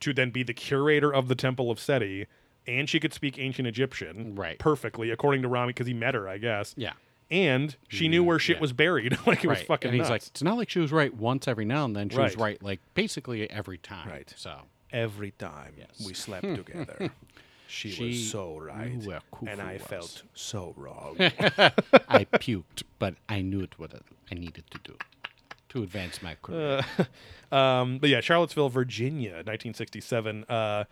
to 0.00 0.12
then 0.12 0.30
be 0.30 0.42
the 0.42 0.54
curator 0.54 1.12
of 1.12 1.28
the 1.28 1.34
Temple 1.34 1.70
of 1.70 1.80
Seti, 1.80 2.26
and 2.66 2.88
she 2.88 3.00
could 3.00 3.12
speak 3.12 3.38
ancient 3.38 3.66
Egyptian 3.68 4.34
Right. 4.34 4.58
perfectly, 4.58 5.10
according 5.10 5.42
to 5.42 5.48
Ramy, 5.48 5.68
because 5.68 5.86
he 5.86 5.94
met 5.94 6.14
her, 6.14 6.28
I 6.28 6.38
guess. 6.38 6.74
Yeah. 6.76 6.92
And 7.30 7.74
she 7.88 8.08
knew 8.08 8.22
where 8.22 8.38
shit 8.38 8.56
yeah. 8.56 8.60
was 8.60 8.72
buried. 8.74 9.16
like 9.26 9.42
it 9.42 9.48
was 9.48 9.62
fucking 9.62 9.88
and 9.88 9.94
he's 9.94 10.02
nuts. 10.02 10.10
like, 10.10 10.22
it's 10.26 10.42
not 10.42 10.56
like 10.58 10.68
she 10.68 10.80
was 10.80 10.92
right 10.92 11.14
once 11.14 11.48
every 11.48 11.64
now 11.64 11.84
and 11.86 11.96
then. 11.96 12.08
She 12.10 12.18
was 12.18 12.36
Right. 12.36 12.42
right 12.42 12.62
like 12.62 12.80
basically 12.94 13.48
every 13.50 13.78
time. 13.78 14.08
Right. 14.08 14.32
So 14.36 14.54
every 14.92 15.30
time 15.32 15.72
Yes. 15.78 16.04
we 16.06 16.14
slept 16.14 16.42
together. 16.42 17.10
She, 17.68 17.88
She 17.90 18.04
was 18.08 18.30
so 18.30 18.58
right, 18.58 18.92
and 19.48 19.58
I 19.62 19.72
was. 19.74 19.82
felt 19.82 20.22
so 20.34 20.74
wrong. 20.76 21.16
I 21.18 22.26
puked, 22.34 22.82
but 22.98 23.14
I 23.30 23.40
knew 23.40 23.60
it 23.60 23.78
what 23.78 23.92
I 24.30 24.34
needed 24.34 24.64
to 24.72 24.78
do 24.84 24.94
to 25.70 25.82
advance 25.82 26.20
my 26.20 26.34
career. 26.42 26.82
Um, 27.50 27.96
but 27.96 28.10
yeah, 28.10 28.20
Charlottesville, 28.20 28.68
Virginia, 28.68 29.30
1967. 29.36 30.44
Uh, 30.50 30.84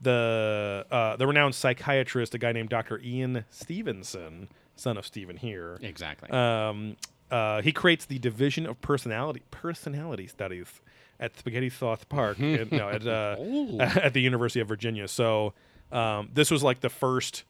the 0.00 0.86
uh, 0.90 1.16
the 1.16 1.26
renowned 1.26 1.54
psychiatrist, 1.54 2.34
a 2.34 2.38
guy 2.38 2.52
named 2.52 2.68
Dr. 2.68 3.00
Ian 3.02 3.44
Stevenson, 3.50 4.48
son 4.76 4.96
of 4.96 5.06
Stephen 5.06 5.36
here. 5.36 5.78
exactly. 5.82 6.30
Um, 6.30 6.96
uh, 7.30 7.60
he 7.62 7.72
creates 7.72 8.06
the 8.06 8.18
division 8.18 8.64
of 8.66 8.80
personality 8.80 9.42
personality 9.50 10.26
studies 10.26 10.80
at 11.20 11.36
Spaghetti 11.36 11.68
Sauce 11.68 12.04
Park, 12.04 12.38
no, 12.38 12.88
at 12.88 13.06
uh, 13.06 13.36
Oh. 13.38 13.78
at 13.80 14.14
the 14.14 14.20
University 14.22 14.60
of 14.60 14.68
Virginia. 14.68 15.08
So 15.08 15.52
um, 15.92 16.30
this 16.32 16.50
was 16.50 16.62
like 16.62 16.80
the 16.80 16.88
first 16.88 17.44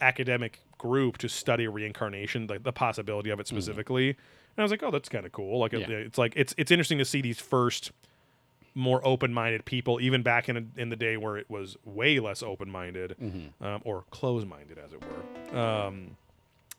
academic 0.00 0.60
group 0.78 1.18
to 1.18 1.28
study 1.28 1.68
reincarnation, 1.68 2.46
like 2.48 2.64
the 2.64 2.72
possibility 2.72 3.30
of 3.30 3.38
it 3.40 3.46
specifically. 3.46 4.08
And 4.10 4.58
I 4.58 4.62
was 4.62 4.70
like, 4.70 4.82
oh, 4.82 4.90
that's 4.90 5.08
kind 5.08 5.24
of 5.24 5.32
cool. 5.32 5.60
Like, 5.60 5.72
it- 5.72 5.88
it's 5.88 6.18
like 6.18 6.34
it's 6.36 6.54
it's 6.58 6.70
interesting 6.70 6.98
to 6.98 7.04
see 7.04 7.22
these 7.22 7.38
first 7.38 7.92
more 8.74 9.06
open-minded 9.06 9.64
people, 9.64 10.00
even 10.00 10.22
back 10.22 10.48
in 10.48 10.72
in 10.76 10.88
the 10.88 10.96
day 10.96 11.16
where 11.16 11.36
it 11.36 11.50
was 11.50 11.76
way 11.84 12.18
less 12.18 12.42
open-minded 12.42 13.16
um, 13.60 13.82
or 13.84 14.04
close-minded, 14.10 14.78
as 14.78 14.92
it 14.92 15.02
were. 15.02 15.58
Um, 15.58 16.16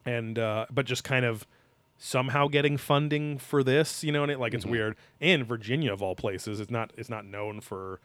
and 0.05 0.39
uh, 0.39 0.65
but 0.71 0.85
just 0.85 1.03
kind 1.03 1.25
of 1.25 1.45
somehow 1.97 2.47
getting 2.47 2.77
funding 2.77 3.37
for 3.37 3.63
this, 3.63 4.03
you 4.03 4.11
know, 4.11 4.23
and 4.23 4.31
it 4.31 4.39
like 4.39 4.53
it's 4.53 4.65
weird. 4.65 4.95
And 5.21 5.45
Virginia 5.45 5.93
of 5.93 6.01
all 6.01 6.15
places, 6.15 6.59
it's 6.59 6.71
not 6.71 6.91
it's 6.97 7.09
not 7.09 7.25
known 7.25 7.61
for, 7.61 7.99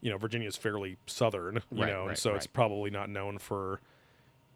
you 0.00 0.10
know, 0.10 0.18
Virginia's 0.18 0.56
fairly 0.56 0.98
southern, 1.06 1.62
you 1.72 1.82
Right, 1.82 1.90
know, 1.90 2.00
and 2.00 2.08
right, 2.10 2.18
so 2.18 2.34
it's 2.34 2.46
probably 2.46 2.90
not 2.90 3.08
known 3.08 3.38
for 3.38 3.80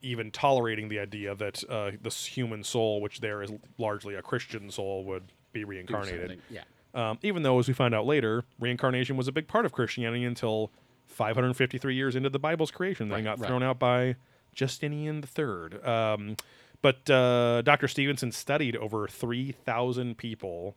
even 0.02 0.30
tolerating 0.30 0.90
the 0.90 0.98
idea 0.98 1.34
that 1.34 1.64
uh, 1.70 1.92
this 2.02 2.26
human 2.26 2.62
soul, 2.62 3.00
which 3.00 3.20
there 3.20 3.42
is 3.42 3.50
largely 3.78 4.14
a 4.14 4.20
Christian 4.22 4.70
soul, 4.70 5.02
would 5.04 5.24
be 5.54 5.64
reincarnated. 5.64 6.40
Yeah. 6.50 6.64
Um, 6.94 7.18
even 7.22 7.42
though, 7.42 7.58
as 7.58 7.66
we 7.68 7.74
find 7.74 7.94
out 7.94 8.06
later, 8.06 8.44
reincarnation 8.60 9.16
was 9.16 9.26
a 9.28 9.32
big 9.32 9.48
part 9.48 9.66
of 9.66 9.72
Christianity 9.72 10.24
until 10.24 10.70
553 11.08 11.94
years 11.94 12.14
into 12.16 12.30
the 12.30 12.38
Bible's 12.38 12.70
creation. 12.70 13.08
They 13.08 13.16
Right, 13.16 13.24
got 13.24 13.38
right. 13.40 13.48
thrown 13.48 13.62
out 13.62 13.78
by 13.78 14.16
Justinian 14.54 15.24
III. 15.36 15.80
Um, 15.82 16.36
but 16.82 17.08
uh, 17.10 17.62
Dr. 17.62 17.88
Stevenson 17.88 18.30
studied 18.32 18.76
over 18.76 19.08
3,000 19.08 20.16
people 20.18 20.76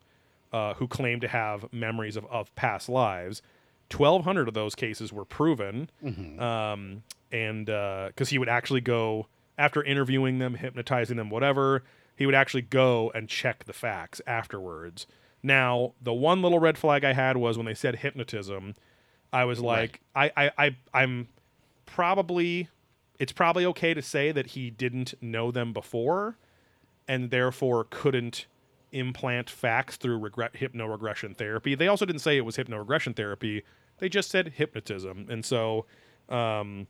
uh, 0.52 0.74
who 0.74 0.88
claimed 0.88 1.20
to 1.20 1.28
have 1.28 1.72
memories 1.72 2.16
of, 2.16 2.24
of 2.26 2.54
past 2.56 2.88
lives. 2.88 3.42
1,200 3.94 4.48
of 4.48 4.54
those 4.54 4.74
cases 4.74 5.12
were 5.12 5.24
proven. 5.24 5.90
Um, 6.40 7.02
and 7.30 7.66
because 7.66 8.30
he 8.30 8.38
would 8.38 8.48
actually 8.48 8.80
go, 8.80 9.26
after 9.56 9.82
interviewing 9.82 10.38
them, 10.38 10.54
hypnotizing 10.54 11.16
them, 11.16 11.30
whatever, 11.30 11.84
he 12.16 12.26
would 12.26 12.34
actually 12.34 12.62
go 12.62 13.10
and 13.14 13.28
check 13.28 13.64
the 13.64 13.72
facts 13.72 14.20
afterwards 14.26 15.06
Now, 15.42 15.92
the 16.02 16.12
one 16.12 16.42
little 16.42 16.58
red 16.58 16.76
flag 16.78 17.04
I 17.04 17.12
had 17.12 17.36
was 17.36 17.56
when 17.56 17.66
they 17.66 17.74
said 17.74 17.96
hypnotism. 17.96 18.74
I 19.32 19.44
was 19.44 19.60
like, 19.60 20.00
I, 20.14 20.32
I, 20.36 20.50
I, 20.58 20.76
I'm 20.92 21.28
probably, 21.86 22.68
it's 23.18 23.32
probably 23.32 23.64
okay 23.66 23.94
to 23.94 24.02
say 24.02 24.32
that 24.32 24.48
he 24.48 24.70
didn't 24.70 25.14
know 25.20 25.50
them 25.50 25.72
before, 25.72 26.36
and 27.06 27.30
therefore 27.30 27.86
couldn't 27.88 28.46
implant 28.90 29.50
facts 29.50 29.96
through 29.96 30.18
regret 30.18 30.56
hypno-regression 30.56 31.34
therapy. 31.34 31.74
They 31.74 31.88
also 31.88 32.04
didn't 32.06 32.20
say 32.22 32.36
it 32.36 32.44
was 32.44 32.56
hypno-regression 32.56 33.14
therapy. 33.14 33.62
They 33.98 34.08
just 34.08 34.30
said 34.30 34.54
hypnotism, 34.56 35.26
and 35.28 35.44
so, 35.44 35.84
um, 36.28 36.86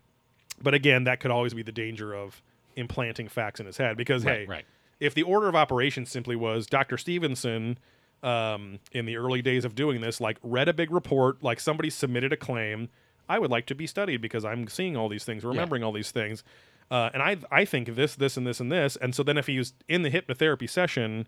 but 0.62 0.74
again, 0.74 1.04
that 1.04 1.20
could 1.20 1.30
always 1.30 1.54
be 1.54 1.62
the 1.62 1.72
danger 1.72 2.14
of 2.14 2.42
implanting 2.76 3.28
facts 3.28 3.58
in 3.60 3.66
his 3.66 3.76
head 3.78 3.96
because 3.96 4.24
Right, 4.24 4.40
hey, 4.40 4.46
right. 4.46 4.64
if 5.00 5.14
the 5.14 5.22
order 5.24 5.48
of 5.48 5.56
operations 5.56 6.10
simply 6.10 6.36
was 6.36 6.66
Dr. 6.66 6.96
Stevenson 6.96 7.78
um, 8.22 8.78
in 8.92 9.06
the 9.06 9.16
early 9.16 9.42
days 9.42 9.64
of 9.64 9.74
doing 9.74 10.00
this, 10.00 10.20
like 10.20 10.38
read 10.42 10.68
a 10.68 10.72
big 10.72 10.90
report, 10.90 11.42
like 11.42 11.60
somebody 11.60 11.90
submitted 11.90 12.32
a 12.32 12.36
claim, 12.36 12.88
I 13.28 13.38
would 13.38 13.50
like 13.50 13.66
to 13.66 13.74
be 13.74 13.86
studied 13.86 14.20
because 14.20 14.44
I'm 14.44 14.68
seeing 14.68 14.96
all 14.96 15.08
these 15.08 15.24
things, 15.24 15.44
remembering 15.44 15.82
all 15.82 15.92
these 15.92 16.10
things, 16.10 16.42
uh, 16.90 17.10
and 17.12 17.22
I 17.22 17.36
I 17.50 17.64
think 17.64 17.94
this, 17.94 18.14
this, 18.14 18.36
and 18.36 18.46
this, 18.46 18.60
and 18.60 18.72
this, 18.72 18.96
and 18.96 19.14
so 19.14 19.22
then 19.22 19.36
if 19.36 19.46
he 19.46 19.58
was 19.58 19.74
in 19.88 20.02
the 20.02 20.10
hypnotherapy 20.10 20.68
session, 20.68 21.26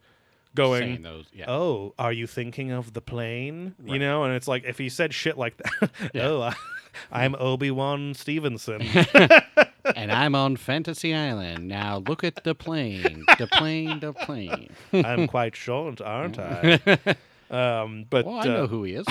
going. 0.55 1.03
Those, 1.03 1.27
yeah. 1.33 1.51
Oh, 1.51 1.95
are 1.99 2.13
you 2.13 2.27
thinking 2.27 2.71
of 2.71 2.93
the 2.93 3.01
plane? 3.01 3.75
You 3.85 3.99
know, 3.99 4.25
and 4.25 4.35
it's 4.35 4.49
like 4.49 4.65
if 4.65 4.79
he 4.79 4.89
said 4.89 5.15
shit 5.15 5.39
like 5.39 5.57
that. 5.59 5.91
oh, 6.17 6.43
I, 6.43 6.55
I'm 7.13 7.35
Obi 7.37 7.71
Wan 7.71 8.15
Stevenson. 8.15 8.83
and 9.97 10.11
I'm 10.13 10.35
on 10.35 10.57
Fantasy 10.57 11.15
Island. 11.15 11.69
Now 11.69 11.99
look 12.07 12.25
at 12.25 12.45
the 12.45 12.55
plane. 12.55 13.25
The 13.39 13.47
plane, 13.47 14.01
the 14.01 14.13
plane. 14.13 14.71
I'm 14.93 15.27
quite 15.27 15.55
short, 15.57 16.01
aren't 16.01 16.39
I? 16.39 16.81
Um, 17.51 18.07
but 18.09 18.27
Well, 18.27 18.37
I 18.37 18.43
uh, 18.43 18.45
know 18.45 18.67
who 18.69 18.85
he 18.85 18.95
is. 18.95 19.05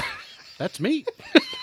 That's 0.58 0.80
me. 0.80 1.04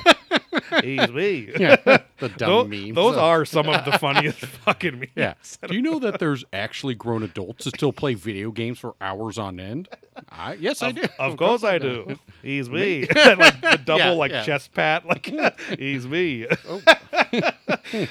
he's 0.82 1.09
me. 1.11 1.50
Yeah. 1.59 1.76
The 2.18 2.28
dumb 2.28 2.48
Tho- 2.50 2.64
memes. 2.66 2.94
those 2.94 3.16
are 3.16 3.46
some 3.46 3.66
of 3.70 3.86
the 3.86 3.98
funniest 3.98 4.40
fucking 4.64 4.98
memes. 4.98 5.11
Yeah. 5.16 5.34
Do 5.66 5.74
you 5.74 5.80
know 5.80 5.98
that 6.00 6.18
there's 6.18 6.44
actually 6.52 6.94
grown 6.94 7.22
adults 7.22 7.64
that 7.64 7.76
still 7.76 7.94
play 7.94 8.12
video 8.12 8.50
games 8.50 8.78
for 8.78 8.94
hours 9.00 9.38
on 9.38 9.59
end? 9.59 9.88
I, 10.28 10.54
yes, 10.54 10.82
I 10.82 10.92
do. 10.92 11.02
Of 11.18 11.38
course 11.38 11.64
I 11.64 11.78
do. 11.78 12.18
He's 12.42 12.68
me. 12.68 13.07
like 13.07 13.61
the 13.62 13.80
double 13.82 13.98
Yeah, 14.04 14.11
like 14.11 14.30
yeah. 14.32 14.44
chest 14.44 14.74
pat. 14.74 15.07
Like 15.07 15.32
he's 15.78 16.07
me. 16.07 16.46
Oh. 16.68 16.82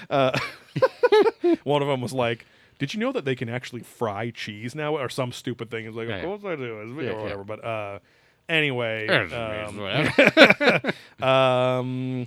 uh, 0.09 0.37
one 1.63 1.81
of 1.81 1.87
them 1.87 2.01
was 2.01 2.13
like, 2.13 2.45
"Did 2.79 2.93
you 2.93 2.99
know 2.99 3.11
that 3.11 3.25
they 3.25 3.35
can 3.35 3.49
actually 3.49 3.81
fry 3.81 4.29
cheese 4.31 4.75
now?" 4.75 4.97
Or 4.97 5.09
some 5.09 5.31
stupid 5.31 5.69
thing. 5.71 5.85
It's 5.85 5.95
like, 5.95 6.07
Yeah, 6.07 6.15
"Of 6.15 6.21
yeah. 6.21 6.25
course 6.27 6.43
I 6.45 6.55
do." 6.55 6.79
It's 6.81 7.03
Yeah, 7.03 7.09
or 7.11 7.15
yeah. 7.17 7.21
whatever. 7.23 7.43
But 7.43 7.63
uh, 7.65 7.99
anyway, 8.49 9.07
um, 9.09 9.79
um, 11.21 12.25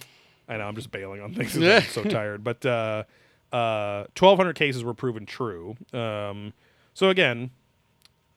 I 0.49 0.57
know 0.57 0.64
I'm 0.66 0.74
just 0.74 0.90
bailing 0.90 1.20
on 1.20 1.34
things. 1.34 1.55
'cause 1.55 1.62
I'm 1.66 1.82
so 1.90 2.05
tired. 2.05 2.42
But 2.44 2.64
uh, 2.64 3.05
uh, 3.53 4.05
1,200 4.16 4.55
cases 4.55 4.84
were 4.84 4.94
proven 4.94 5.26
true. 5.26 5.76
Um, 5.92 6.53
so 6.94 7.09
again, 7.11 7.51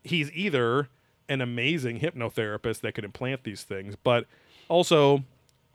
he's 0.03 0.31
either 0.33 0.89
an 1.29 1.41
amazing 1.41 1.99
hypnotherapist 1.99 2.81
that 2.81 2.93
could 2.93 3.05
implant 3.05 3.43
these 3.43 3.63
things, 3.63 3.95
but 3.95 4.25
also 4.67 5.23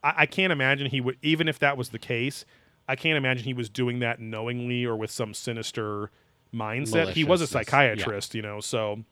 I, 0.04 0.14
I 0.18 0.26
can't 0.26 0.52
imagine 0.52 0.88
he 0.90 1.00
would. 1.00 1.16
Even 1.22 1.48
if 1.48 1.58
that 1.60 1.76
was 1.76 1.88
the 1.90 1.98
case, 1.98 2.44
I 2.88 2.96
can't 2.96 3.16
imagine 3.16 3.44
he 3.44 3.54
was 3.54 3.68
doing 3.68 3.98
that 4.00 4.20
knowingly 4.20 4.84
or 4.84 4.96
with 4.96 5.10
some 5.10 5.34
sinister 5.34 6.10
mindset. 6.54 7.08
He 7.08 7.24
was 7.24 7.40
a 7.40 7.44
Maliciousness, 7.44 7.54
yeah. 7.54 7.60
psychiatrist, 7.62 8.34
you 8.34 8.42
know, 8.42 8.60
so. 8.60 9.04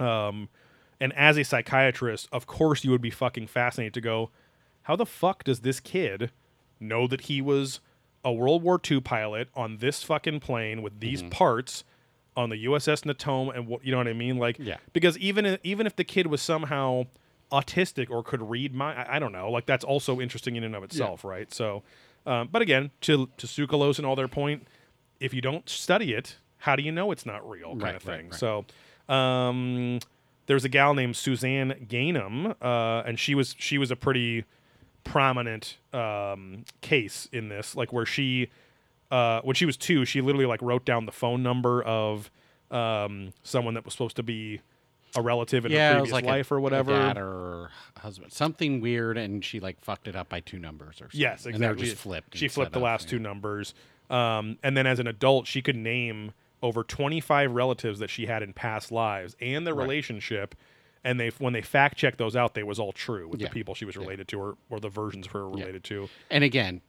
Um, 0.00 0.48
and 1.00 1.12
as 1.14 1.36
a 1.36 1.44
psychiatrist, 1.44 2.28
of 2.32 2.46
course, 2.46 2.84
you 2.84 2.90
would 2.90 3.02
be 3.02 3.10
fucking 3.10 3.46
fascinated 3.46 3.94
to 3.94 4.00
go, 4.00 4.30
how 4.82 4.96
the 4.96 5.06
fuck 5.06 5.44
does 5.44 5.60
this 5.60 5.80
kid 5.80 6.30
know 6.80 7.06
that 7.06 7.22
he 7.22 7.40
was 7.40 7.80
a 8.24 8.32
World 8.32 8.62
War 8.62 8.80
II 8.90 9.00
pilot 9.00 9.48
on 9.54 9.78
this 9.78 10.02
fucking 10.02 10.40
plane 10.40 10.82
with 10.82 11.00
these 11.00 11.20
Mm-hmm. 11.20 11.30
parts 11.30 11.84
on 12.36 12.50
the 12.50 12.64
USS 12.64 13.04
Natoma 13.04 13.54
and 13.56 13.68
what 13.68 13.84
you 13.84 13.92
know 13.92 13.98
what 13.98 14.08
I 14.08 14.12
mean? 14.12 14.38
Like, 14.38 14.56
Yeah. 14.58 14.78
because 14.92 15.16
even 15.18 15.58
even 15.62 15.86
if 15.86 15.94
the 15.94 16.04
kid 16.04 16.26
was 16.26 16.42
somehow 16.42 17.06
autistic 17.52 18.10
or 18.10 18.22
could 18.24 18.42
read 18.50 18.74
my, 18.74 18.94
I, 18.94 19.16
I 19.16 19.18
don't 19.20 19.30
know, 19.32 19.50
like 19.50 19.66
that's 19.66 19.84
also 19.84 20.20
interesting 20.20 20.56
in 20.56 20.64
and 20.64 20.74
of 20.74 20.82
itself, 20.82 21.22
right? 21.24 21.52
So, 21.54 21.82
um, 22.26 22.48
but 22.50 22.62
again, 22.62 22.90
to 23.02 23.28
to 23.36 23.46
Tsoukalos 23.46 23.98
and 23.98 24.06
all 24.06 24.16
their 24.16 24.28
point, 24.28 24.66
if 25.20 25.32
you 25.34 25.40
don't 25.40 25.68
study 25.68 26.12
it, 26.14 26.36
how 26.58 26.76
do 26.76 26.82
you 26.82 26.92
know 26.92 27.10
it's 27.10 27.26
not 27.26 27.48
real, 27.48 27.70
kind 27.70 27.82
Right, 27.82 27.96
of 27.96 28.06
right, 28.06 28.16
thing? 28.18 28.30
right. 28.30 28.38
So, 28.38 28.64
um, 29.12 29.98
there's 30.46 30.64
a 30.64 30.68
gal 30.68 30.94
named 30.94 31.16
Suzanne 31.16 31.86
Ghanem, 31.88 32.54
uh, 32.62 33.02
and 33.06 33.18
she 33.18 33.34
was 33.34 33.54
she 33.58 33.78
was 33.78 33.90
a 33.90 33.96
pretty 33.96 34.44
prominent 35.04 35.76
um, 35.92 36.64
case 36.80 37.28
in 37.32 37.48
this, 37.48 37.76
like 37.76 37.92
where 37.92 38.06
she, 38.06 38.48
uh, 39.10 39.40
when 39.42 39.54
she 39.54 39.66
was 39.66 39.76
two, 39.76 40.04
she 40.04 40.20
literally 40.20 40.46
like 40.46 40.62
wrote 40.62 40.84
down 40.84 41.04
the 41.06 41.12
phone 41.12 41.42
number 41.42 41.82
of 41.82 42.30
um, 42.70 43.32
someone 43.42 43.74
that 43.74 43.84
was 43.84 43.92
supposed 43.92 44.16
to 44.16 44.22
be 44.22 44.60
a 45.16 45.22
relative 45.22 45.64
in 45.66 45.72
yeah, 45.72 45.90
her 45.90 45.94
previous 46.00 46.12
like 46.12 46.24
a- 46.24 46.28
life 46.28 46.50
or 46.52 46.56
a 46.56 46.60
whatever. 46.60 46.92
dad 46.92 47.18
or 47.18 47.70
husband, 47.98 48.32
something 48.32 48.80
weird, 48.80 49.16
and 49.16 49.44
she 49.44 49.60
like 49.60 49.80
fucked 49.80 50.08
it 50.08 50.16
up 50.16 50.28
by 50.28 50.40
two 50.40 50.58
numbers 50.58 50.96
or 50.96 51.04
something. 51.04 51.20
Yes, 51.20 51.46
And 51.46 51.56
they 51.56 51.68
were 51.68 51.74
just 51.74 51.96
flipped. 51.96 52.36
She 52.36 52.48
flipped 52.48 52.72
the 52.72 52.80
last 52.80 53.04
yeah. 53.06 53.10
two 53.10 53.18
numbers, 53.20 53.74
um, 54.10 54.58
and 54.62 54.76
then 54.76 54.86
as 54.86 54.98
an 54.98 55.06
adult, 55.06 55.46
she 55.46 55.62
could 55.62 55.76
name 55.76 56.32
over 56.62 56.82
25 56.82 57.52
relatives 57.52 57.98
that 57.98 58.08
she 58.10 58.26
had 58.26 58.42
in 58.42 58.52
past 58.52 58.90
lives 58.90 59.36
and 59.40 59.66
their 59.66 59.74
Right. 59.74 59.82
relationship. 59.84 60.54
And 61.06 61.20
they, 61.20 61.28
when 61.38 61.52
they 61.52 61.60
fact 61.60 61.98
checked 61.98 62.16
those 62.16 62.34
out, 62.34 62.54
they 62.54 62.62
was 62.62 62.78
all 62.78 62.92
true 62.92 63.28
with 63.28 63.38
Yeah. 63.38 63.48
the 63.48 63.52
people 63.52 63.74
she 63.74 63.84
was 63.84 63.94
related 63.94 64.26
to, 64.28 64.40
or, 64.40 64.56
or 64.70 64.80
the 64.80 64.88
versions 64.88 65.26
her 65.28 65.46
related 65.46 65.84
to. 65.84 66.08
And 66.30 66.42
again, 66.42 66.80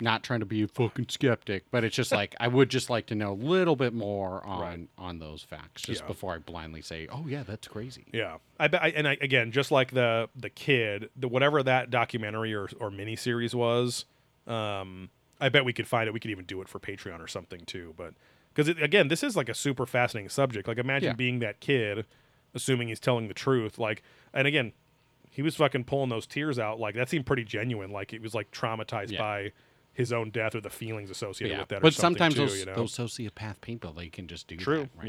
not 0.00 0.22
trying 0.22 0.40
to 0.40 0.46
be 0.46 0.62
a 0.62 0.68
fucking 0.68 1.06
skeptic, 1.08 1.64
but 1.70 1.82
it's 1.84 1.96
just 1.96 2.12
like 2.20 2.34
I 2.38 2.48
would 2.48 2.68
just 2.68 2.90
like 2.90 3.06
to 3.06 3.14
know 3.14 3.32
a 3.32 3.34
little 3.34 3.76
bit 3.76 3.94
more 3.94 4.44
on 4.46 4.60
Right. 4.60 4.88
on 4.98 5.18
those 5.18 5.42
facts, 5.42 5.82
just 5.82 6.02
Yeah. 6.02 6.06
before 6.08 6.34
I 6.34 6.38
blindly 6.38 6.82
say, 6.82 7.06
"Oh 7.10 7.26
yeah, 7.26 7.42
that's 7.42 7.66
crazy." 7.68 8.04
Yeah, 8.12 8.36
I 8.58 8.68
bet. 8.68 8.82
I, 8.82 8.88
and 8.88 9.08
I, 9.08 9.16
again, 9.20 9.52
just 9.52 9.70
like 9.70 9.92
the 9.92 10.28
the 10.36 10.50
kid, 10.50 11.10
the 11.16 11.28
whatever 11.28 11.62
that 11.62 11.90
documentary 11.90 12.54
or 12.54 12.68
or 12.80 12.90
miniseries 12.90 13.54
was, 13.54 14.04
um, 14.46 15.10
I 15.40 15.48
bet 15.48 15.64
we 15.64 15.72
could 15.72 15.86
find 15.88 16.08
it. 16.08 16.12
We 16.12 16.20
could 16.20 16.30
even 16.30 16.44
do 16.44 16.60
it 16.62 16.68
for 16.68 16.78
Patreon 16.78 17.20
or 17.20 17.26
something 17.28 17.60
too. 17.66 17.94
But 17.96 18.14
because 18.54 18.68
again, 18.68 19.08
this 19.08 19.22
is 19.22 19.36
like 19.36 19.48
a 19.48 19.54
super 19.54 19.86
fascinating 19.86 20.28
subject. 20.30 20.68
Like 20.68 20.78
imagine 20.78 21.08
Yeah. 21.10 21.14
being 21.14 21.40
that 21.40 21.60
kid, 21.60 22.06
assuming 22.54 22.88
he's 22.88 23.00
telling 23.00 23.28
the 23.28 23.34
truth. 23.34 23.78
Like, 23.78 24.02
and 24.32 24.46
again, 24.48 24.72
he 25.30 25.42
was 25.42 25.56
fucking 25.56 25.84
pulling 25.84 26.08
those 26.08 26.26
tears 26.26 26.58
out. 26.58 26.80
Like 26.80 26.94
that 26.94 27.10
seemed 27.10 27.26
pretty 27.26 27.44
genuine. 27.44 27.90
Like 27.90 28.12
he 28.12 28.18
was 28.18 28.34
like 28.34 28.50
traumatized 28.50 29.10
Yeah. 29.12 29.18
by 29.18 29.52
his 29.96 30.12
own 30.12 30.30
death 30.30 30.54
or 30.54 30.60
the 30.60 30.70
feelings 30.70 31.10
associated 31.10 31.54
Yeah, 31.54 31.60
with 31.60 31.68
that. 31.70 31.76
or 31.78 31.80
but 31.80 31.94
something 31.94 32.18
sometimes 32.18 32.34
too, 32.34 32.40
those 32.42 32.58
you 32.60 32.66
know? 32.66 32.74
those 32.74 32.96
sociopath 32.96 33.60
people 33.60 33.92
they 33.92 34.08
can 34.08 34.28
just 34.28 34.46
do 34.46 34.56
True, 34.56 34.88
that, 34.96 35.08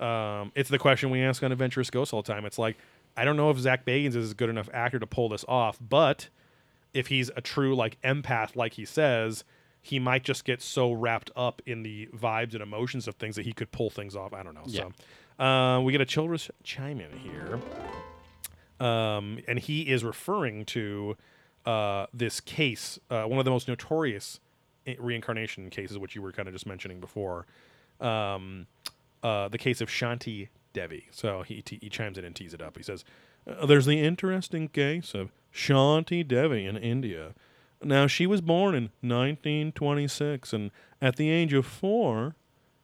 yeah. 0.00 0.40
Um, 0.40 0.52
it's 0.54 0.68
the 0.68 0.78
question 0.78 1.10
we 1.10 1.22
ask 1.22 1.42
on 1.42 1.52
Adventurous 1.52 1.88
Ghosts 1.90 2.12
all 2.12 2.22
the 2.22 2.32
time. 2.32 2.44
It's 2.44 2.58
like, 2.58 2.76
I 3.16 3.24
don't 3.24 3.36
know 3.36 3.50
if 3.50 3.58
Zach 3.58 3.84
Bagans 3.86 4.16
is 4.16 4.32
a 4.32 4.34
good 4.34 4.50
enough 4.50 4.68
actor 4.74 4.98
to 4.98 5.06
pull 5.06 5.28
this 5.28 5.44
off, 5.48 5.78
but 5.80 6.28
if 6.92 7.06
he's 7.06 7.30
a 7.36 7.40
true 7.40 7.74
like 7.74 8.00
empath, 8.02 8.56
like 8.56 8.74
he 8.74 8.84
says, 8.84 9.44
he 9.80 9.98
might 9.98 10.24
just 10.24 10.44
get 10.44 10.60
so 10.62 10.92
wrapped 10.92 11.30
up 11.36 11.62
in 11.66 11.82
the 11.82 12.08
vibes 12.14 12.54
and 12.54 12.62
emotions 12.62 13.06
of 13.08 13.14
things 13.16 13.36
that 13.36 13.44
he 13.46 13.52
could 13.52 13.70
pull 13.70 13.88
things 13.90 14.16
off. 14.16 14.32
I 14.32 14.42
don't 14.42 14.54
know. 14.54 14.66
So, 14.66 14.92
uh, 15.44 15.80
we 15.80 15.92
get 15.92 16.00
a 16.00 16.06
Childress 16.06 16.50
chime 16.62 17.00
in 17.00 17.10
here, 17.18 17.60
um, 18.80 19.38
and 19.46 19.58
he 19.58 19.82
is 19.82 20.02
referring 20.04 20.64
to 20.66 21.16
uh, 21.66 22.06
this 22.12 22.40
case, 22.40 22.98
uh, 23.10 23.24
one 23.24 23.38
of 23.38 23.44
the 23.44 23.50
most 23.50 23.68
notorious 23.68 24.40
reincarnation 24.98 25.70
cases, 25.70 25.98
which 25.98 26.14
you 26.14 26.22
were 26.22 26.32
kind 26.32 26.48
of 26.48 26.54
just 26.54 26.66
mentioning 26.66 27.00
before. 27.00 27.46
Um, 28.00 28.66
uh, 29.22 29.48
the 29.48 29.58
case 29.58 29.80
of 29.80 29.88
Shanti 29.88 30.48
Devi. 30.74 31.06
So 31.10 31.42
he, 31.42 31.62
te- 31.62 31.78
he 31.80 31.88
chimes 31.88 32.18
in 32.18 32.24
and 32.24 32.36
tees 32.36 32.52
it 32.52 32.60
up. 32.60 32.76
He 32.76 32.82
says, 32.82 33.04
uh, 33.48 33.64
There's 33.64 33.86
the 33.86 34.00
interesting 34.00 34.68
case 34.68 35.14
of 35.14 35.32
Shanti 35.52 36.26
Devi 36.26 36.66
in 36.66 36.76
India. 36.76 37.34
Now, 37.82 38.06
she 38.06 38.26
was 38.26 38.40
born 38.40 38.74
in 38.74 38.84
1926, 39.00 40.52
and 40.52 40.70
at 41.00 41.16
the 41.16 41.30
age 41.30 41.52
of 41.52 41.66
four, 41.66 42.34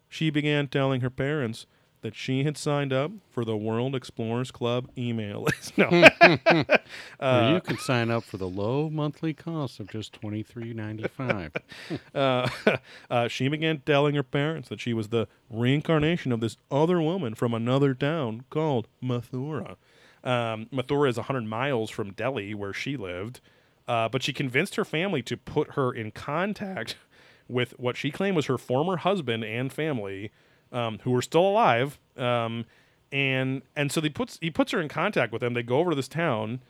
she 0.08 0.30
began 0.30 0.68
telling 0.68 1.00
her 1.00 1.10
parents 1.10 1.66
that 2.02 2.14
she 2.14 2.44
had 2.44 2.56
signed 2.56 2.92
up 2.92 3.10
for 3.30 3.44
the 3.44 3.56
World 3.56 3.94
Explorers 3.94 4.50
Club 4.50 4.88
email 4.96 5.42
list. 5.42 5.72
No. 5.78 5.88
Where 7.18 7.54
you 7.54 7.60
can 7.60 7.78
sign 7.78 8.10
up 8.10 8.24
for 8.24 8.36
the 8.36 8.48
low 8.48 8.88
monthly 8.90 9.34
cost 9.34 9.80
of 9.80 9.88
just 9.88 10.12
twenty 10.12 10.42
three 10.42 10.72
ninety 10.72 11.06
five. 11.08 11.52
uh, 12.14 12.48
uh, 13.10 13.28
she 13.28 13.48
began 13.48 13.80
telling 13.86 14.14
her 14.14 14.22
parents 14.22 14.68
that 14.68 14.80
she 14.80 14.92
was 14.92 15.08
the 15.08 15.28
reincarnation 15.50 16.32
of 16.32 16.40
this 16.40 16.56
other 16.70 17.00
woman 17.00 17.34
from 17.34 17.54
another 17.54 17.94
town 17.94 18.44
called 18.50 18.88
Mathura. 19.02 19.76
Um, 20.22 20.66
Mathura 20.72 21.08
is 21.08 21.16
100 21.16 21.44
miles 21.46 21.88
from 21.90 22.12
Delhi, 22.12 22.54
where 22.54 22.74
she 22.74 22.96
lived, 22.96 23.40
uh, 23.88 24.08
but 24.08 24.22
she 24.22 24.32
convinced 24.34 24.76
her 24.76 24.84
family 24.84 25.22
to 25.22 25.36
put 25.36 25.72
her 25.72 25.92
in 25.92 26.10
contact 26.10 26.96
with 27.48 27.72
what 27.78 27.96
she 27.96 28.10
claimed 28.10 28.36
was 28.36 28.46
her 28.46 28.58
former 28.58 28.98
husband 28.98 29.44
and 29.44 29.72
family, 29.72 30.30
um, 30.72 30.98
who 31.02 31.10
were 31.10 31.22
still 31.22 31.46
alive. 31.46 31.98
Um, 32.16 32.64
and 33.12 33.62
and 33.74 33.90
so 33.90 34.00
he 34.00 34.08
puts 34.10 34.38
he 34.40 34.50
puts 34.50 34.72
her 34.72 34.80
in 34.80 34.88
contact 34.88 35.32
with 35.32 35.40
them. 35.40 35.54
They 35.54 35.62
go 35.62 35.78
over 35.78 35.90
to 35.90 35.96
this 35.96 36.06
town, 36.08 36.60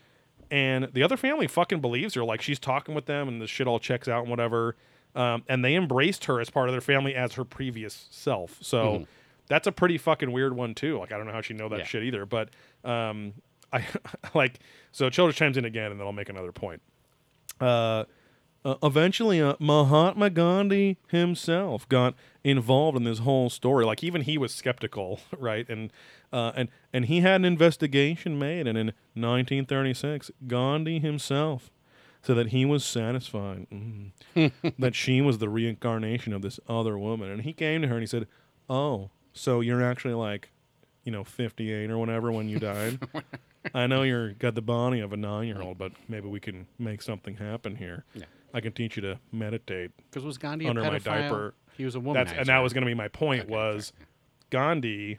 and 0.51 0.89
the 0.93 1.03
other 1.03 1.17
family 1.17 1.47
fucking 1.47 1.81
believes 1.81 2.15
her. 2.15 2.25
Like 2.25 2.41
she's 2.41 2.59
talking 2.59 2.95
with 2.95 3.07
them, 3.07 3.29
and 3.29 3.41
the 3.43 3.47
shit 3.47 3.67
all 3.67 3.79
checks 3.79 4.09
out 4.09 4.21
and 4.23 4.31
whatever. 4.31 4.77
Um, 5.15 5.43
and 5.49 5.65
they 5.65 5.75
embraced 5.75 6.27
her 6.27 6.41
as 6.41 6.51
part 6.51 6.69
of 6.69 6.73
their 6.73 6.81
family 6.81 7.15
as 7.15 7.35
her 7.35 7.45
previous 7.45 8.07
self. 8.11 8.59
So 8.63 9.07
that's 9.49 9.67
a 9.67 9.73
pretty 9.73 9.99
fucking 9.99 10.31
weird 10.31 10.55
one 10.57 10.75
too. 10.75 10.99
Like 10.99 11.13
I 11.13 11.17
don't 11.19 11.27
know 11.27 11.33
how 11.33 11.41
she 11.43 11.53
know 11.53 11.69
that 11.69 11.81
Yeah. 11.81 11.85
shit 11.85 12.05
either. 12.05 12.25
But 12.27 12.51
um, 12.85 13.35
I 13.73 13.85
like 14.35 14.61
so 14.93 15.11
Childress 15.11 15.37
chimes 15.37 15.57
in 15.59 15.65
again, 15.65 15.91
and 15.91 16.01
then 16.01 16.07
I'll 16.07 16.13
make 16.13 16.29
another 16.29 16.53
point. 16.53 16.81
Uh, 17.61 18.05
uh, 18.65 18.75
eventually, 18.83 19.41
uh, 19.41 19.55
Mahatma 19.59 20.29
Gandhi 20.29 20.99
himself 21.09 21.89
got 21.89 22.15
involved 22.45 22.97
in 22.97 23.05
this 23.05 23.21
whole 23.21 23.49
story. 23.49 23.85
Like 23.85 24.05
even 24.05 24.23
he 24.23 24.37
was 24.37 24.53
skeptical, 24.53 25.21
right? 25.39 25.69
And 25.69 25.93
uh, 26.33 26.53
and 26.55 26.69
and 26.93 27.07
he 27.07 27.21
had 27.21 27.37
an 27.37 27.45
investigation 27.45 28.39
made, 28.39 28.67
and 28.67 28.77
in 28.77 28.87
1936, 29.15 30.31
Gandhi 30.47 30.99
himself 30.99 31.71
said 32.23 32.37
that 32.37 32.49
he 32.49 32.67
was 32.67 32.85
satisfied 32.85 33.67
mm, 33.73 34.13
that 34.79 34.95
she 34.95 35.23
was 35.23 35.39
the 35.39 35.49
reincarnation 35.49 36.35
of 36.35 36.43
this 36.43 36.61
other 36.69 36.99
woman. 36.99 37.31
And 37.31 37.43
he 37.43 37.55
came 37.55 37.81
to 37.81 37.89
her 37.89 37.95
and 37.95 38.03
he 38.03 38.07
said, 38.07 38.27
"Oh, 38.69 39.11
so 39.33 39.61
you're 39.61 39.83
actually 39.83 40.15
like, 40.15 40.51
you 41.03 41.13
know, 41.13 41.25
58 41.25 41.91
or 41.91 41.97
whatever 41.97 42.31
when 42.31 42.49
you 42.51 42.59
died." 42.59 42.99
I 43.75 43.87
know 43.87 44.03
you're 44.03 44.33
got 44.33 44.55
the 44.55 44.63
body 44.63 45.01
of 45.01 45.15
a 45.15 45.17
nine 45.17 45.47
year 45.47 45.63
old, 45.63 45.79
but 45.79 45.93
maybe 46.09 46.29
we 46.29 46.41
can 46.41 46.67
make 46.79 47.01
something 47.01 47.37
happen 47.37 47.77
here. 47.77 48.05
Yeah. 48.15 48.25
I 48.53 48.61
can 48.61 48.73
teach 48.73 48.97
you 48.97 49.03
to 49.03 49.19
meditate. 49.33 49.91
Because 50.11 50.25
was 50.25 50.39
Gandhi 50.39 50.67
Under 50.67 50.83
a 50.83 50.91
my 50.91 50.99
diaper. 50.99 51.55
He 51.77 51.85
was 51.85 51.95
a 51.95 52.01
woman. 52.01 52.25
That's 52.25 52.37
and 52.37 52.47
that 52.49 52.59
was 52.59 52.73
going 52.73 52.83
to 52.83 52.87
be 52.91 52.95
my 52.95 53.09
point. 53.09 53.43
Okay, 53.45 53.51
was 53.53 53.93
Gandhi? 54.51 55.19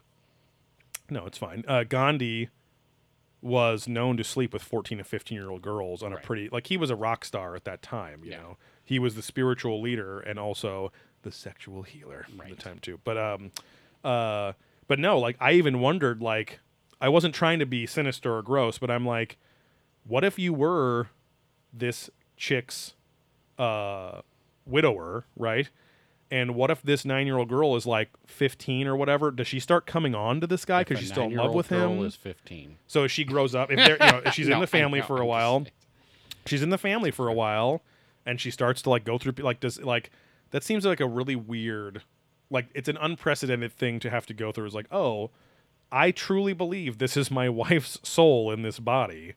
No, 1.09 1.25
it's 1.25 1.38
fine. 1.38 1.63
Uh, 1.67 1.84
Gandhi 1.84 2.49
was 3.41 3.88
known 3.88 4.17
to 4.17 4.23
sleep 4.23 4.53
with 4.53 4.61
fourteen 4.61 4.99
and 4.99 5.07
fifteen 5.07 5.38
year 5.38 5.49
old 5.49 5.61
girls 5.61 6.03
on 6.03 6.13
a 6.13 6.17
pretty 6.17 6.47
like 6.51 6.67
he 6.67 6.77
was 6.77 6.89
a 6.89 6.95
rock 6.95 7.25
star 7.25 7.55
at 7.55 7.63
that 7.65 7.82
time. 7.82 8.21
You 8.23 8.32
Yeah. 8.32 8.38
know, 8.41 8.57
he 8.84 8.99
was 8.99 9.15
the 9.15 9.21
spiritual 9.23 9.82
leader 9.82 10.19
and 10.19 10.38
also 10.38 10.91
the 11.23 11.32
sexual 11.32 11.82
healer 11.84 12.25
at 12.32 12.38
Right. 12.39 12.49
the 12.55 12.55
time 12.61 12.79
too. 12.79 12.99
But 13.03 13.17
um, 13.17 13.51
uh, 14.03 14.53
but 14.88 14.99
no, 14.99 15.17
like 15.19 15.38
I 15.39 15.53
even 15.53 15.79
wondered 15.79 16.21
like 16.21 16.59
I 16.99 17.09
wasn't 17.09 17.34
trying 17.34 17.57
to 17.59 17.65
be 17.65 17.88
sinister 17.88 18.36
or 18.36 18.43
gross, 18.43 18.77
but 18.77 18.91
I'm 18.91 19.05
like, 19.05 19.38
what 20.03 20.23
if 20.23 20.38
you 20.38 20.53
were 20.53 21.07
this 21.73 22.09
chick's 22.38 22.93
uh 23.58 24.22
widower, 24.66 25.26
right? 25.36 25.70
And 26.32 26.56
what 26.56 26.72
if 26.72 26.82
this 26.82 27.04
nine 27.04 27.28
year 27.28 27.38
old 27.38 27.49
girl 27.49 27.76
is 27.76 27.86
like 27.86 28.10
15 28.26 28.88
or 28.88 28.95
whatever? 28.95 29.32
Does 29.32 29.47
she 29.47 29.60
start 29.60 29.86
coming 29.86 30.16
on 30.16 30.39
to 30.39 30.47
this 30.47 30.64
guy 30.64 30.82
because 30.84 30.99
she's 30.99 31.10
still 31.10 31.24
in 31.26 31.32
love 31.32 31.54
nine-year-old 31.54 31.56
with 31.56 31.68
girl 31.70 31.93
him? 31.93 32.06
Is 32.06 32.16
fifteen. 32.16 32.78
So 32.88 33.04
as 33.04 33.12
she 33.12 33.26
grows 33.26 33.54
up, 33.54 33.70
if, 33.70 33.78
they're, 33.78 33.97
you 34.04 34.12
know, 34.12 34.22
if 34.26 34.34
she's 34.34 34.47
No, 34.49 34.56
in 34.56 34.62
the 34.62 34.68
family 34.68 35.02
for 35.02 35.20
a 35.20 35.26
while, 35.26 35.66
she's 36.45 36.64
in 36.64 36.70
the 36.70 36.78
family 36.78 37.12
for 37.12 37.28
a 37.28 37.34
while, 37.34 37.82
and 38.26 38.39
she 38.39 38.49
starts 38.49 38.82
to 38.84 38.89
like 38.89 39.04
go 39.04 39.18
through 39.18 39.34
like 39.39 39.60
does 39.60 39.82
like 39.82 40.10
that 40.52 40.64
seems 40.64 40.86
like 40.86 41.02
a 41.02 41.08
really 41.08 41.36
weird, 41.36 42.02
like 42.49 42.68
it's 42.74 42.88
an 42.88 42.97
unprecedented 43.02 43.74
thing 43.74 43.99
to 43.99 44.10
have 44.10 44.26
to 44.28 44.34
go 44.34 44.54
through. 44.54 44.68
Is 44.68 44.74
like 44.74 44.88
oh, 44.89 45.32
I 45.91 46.12
truly 46.12 46.54
believe 46.54 46.97
this 46.97 47.18
is 47.18 47.30
my 47.30 47.49
wife's 47.64 47.99
soul 48.04 48.52
in 48.52 48.62
this 48.62 48.80
body. 48.80 49.34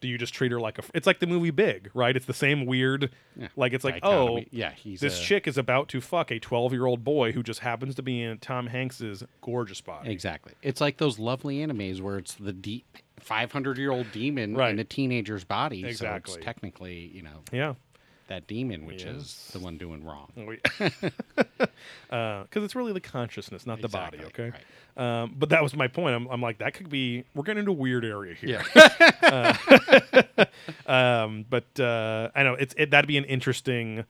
Do 0.00 0.08
you 0.08 0.18
just 0.18 0.34
treat 0.34 0.52
her 0.52 0.60
like 0.60 0.78
a? 0.78 0.82
It's 0.94 1.06
like 1.06 1.20
the 1.20 1.26
movie 1.26 1.50
Big, 1.50 1.90
right? 1.94 2.14
It's 2.14 2.26
the 2.26 2.34
same 2.34 2.66
weird, 2.66 3.10
Yeah. 3.36 3.48
like 3.56 3.72
it's 3.72 3.84
like 3.84 4.00
oh, 4.02 4.40
yeah, 4.50 4.72
he's 4.72 5.00
this 5.00 5.18
a- 5.18 5.22
chick 5.24 5.46
is 5.48 5.56
about 5.56 5.88
to 5.88 6.00
fuck 6.00 6.30
a 6.30 6.38
12 6.38 6.72
year 6.72 6.84
old 6.86 7.02
boy 7.02 7.32
who 7.32 7.42
just 7.42 7.60
happens 7.60 7.94
to 7.94 8.02
be 8.02 8.20
in 8.22 8.38
Tom 8.38 8.66
Hanks's 8.66 9.24
gorgeous 9.40 9.80
body. 9.80 10.10
Exactly. 10.10 10.52
It's 10.62 10.80
like 10.80 10.98
those 10.98 11.18
lovely 11.18 11.58
animes 11.66 12.00
where 12.00 12.18
it's 12.18 12.34
the 12.34 12.52
deep 12.52 12.84
500 13.20 13.78
year 13.78 13.90
old 13.90 14.12
demon 14.12 14.54
Right. 14.54 14.70
in 14.70 14.78
a 14.78 14.84
teenager's 14.84 15.44
body. 15.44 15.80
So 15.82 15.88
Exactly. 15.88 16.34
it's 16.34 16.44
technically, 16.44 17.10
you 17.14 17.22
know, 17.22 17.42
Yeah. 17.50 17.74
That 18.28 18.46
demon, 18.46 18.86
which 18.86 19.04
is 19.04 19.50
the 19.52 19.58
one 19.58 19.78
doing 19.78 20.04
wrong. 20.04 20.32
Because 20.34 20.92
Uh, 22.10 22.44
it's 22.52 22.74
really 22.74 22.92
the 22.92 23.00
consciousness, 23.00 23.66
not 23.66 23.80
the 23.80 23.88
body, 23.88 24.18
Exactly, 24.18 24.44
okay? 24.46 24.58
Um, 24.96 25.34
but 25.38 25.50
that 25.50 25.62
was 25.62 25.76
my 25.76 25.88
point. 25.88 26.14
I'm, 26.14 26.26
I'm 26.28 26.40
like, 26.40 26.58
that 26.58 26.74
could 26.74 26.88
be, 26.88 27.24
we're 27.34 27.42
getting 27.42 27.60
into 27.60 27.72
a 27.72 27.74
weird 27.74 28.04
area 28.04 28.34
here. 28.34 28.62
Yeah. 28.72 29.56
Um, 30.86 31.44
but 31.48 31.78
uh, 31.78 32.30
I 32.34 32.42
know 32.42 32.54
it's 32.54 32.74
it, 32.76 32.90
that'd 32.90 33.08
be 33.08 33.18
an 33.18 33.24
interesting. 33.24 34.04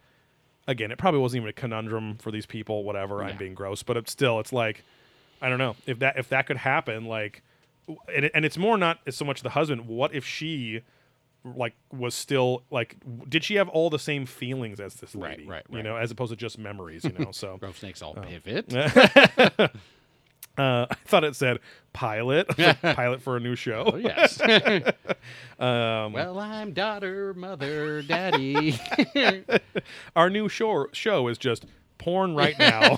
Again, 0.66 0.90
it 0.90 0.98
probably 0.98 1.20
wasn't 1.20 1.42
even 1.42 1.48
a 1.50 1.52
conundrum 1.52 2.16
for 2.18 2.30
these 2.30 2.46
people. 2.46 2.84
Whatever, 2.84 3.22
I'm 3.22 3.36
being 3.36 3.54
gross, 3.54 3.82
but 3.82 3.96
it's 3.96 4.10
still, 4.10 4.40
it's 4.40 4.52
like, 4.52 4.82
I 5.40 5.48
don't 5.48 5.58
know 5.58 5.76
if 5.86 5.98
that 6.00 6.18
if 6.18 6.28
that 6.30 6.46
could 6.46 6.56
happen. 6.56 7.06
Like, 7.06 7.42
and, 8.14 8.26
it, 8.26 8.32
and 8.34 8.44
it's 8.44 8.58
more 8.58 8.76
not 8.76 8.98
so 9.10 9.24
much 9.24 9.42
the 9.42 9.50
husband. 9.50 9.86
What 9.86 10.14
if 10.14 10.24
she, 10.24 10.82
like, 11.54 11.74
was 11.92 12.14
still 12.14 12.62
like, 12.70 12.96
did 13.28 13.44
she 13.44 13.54
have 13.56 13.68
all 13.68 13.90
the 13.90 13.98
same 13.98 14.26
feelings 14.26 14.80
as 14.80 14.94
this 14.94 15.14
Right, 15.14 15.38
lady? 15.38 15.48
right, 15.48 15.64
You 15.70 15.82
know, 15.82 15.96
as 15.96 16.10
opposed 16.10 16.30
to 16.30 16.36
just 16.36 16.58
memories. 16.58 17.04
You 17.04 17.12
know, 17.18 17.30
so. 17.32 17.56
Grove 17.60 17.78
snakes 17.78 18.02
Oh. 18.02 18.06
all 18.08 18.14
pivot. 18.14 18.72
Uh, 20.58 20.86
I 20.90 20.94
thought 21.04 21.22
it 21.22 21.36
said 21.36 21.58
pilot, 21.92 22.46
like, 22.58 22.80
pilot 22.80 23.20
for 23.20 23.36
a 23.36 23.40
new 23.40 23.54
show. 23.56 23.90
Oh, 23.92 23.96
yes. 23.96 24.40
Um, 24.40 26.12
well, 26.14 26.38
I'm 26.38 26.72
daughter, 26.72 27.34
mother, 27.34 28.00
daddy. 28.00 28.78
our 30.16 30.30
new 30.30 30.48
show 30.48 30.86
show 30.92 31.28
is 31.28 31.36
just 31.36 31.66
porn 31.98 32.34
right 32.34 32.58
now, 32.58 32.96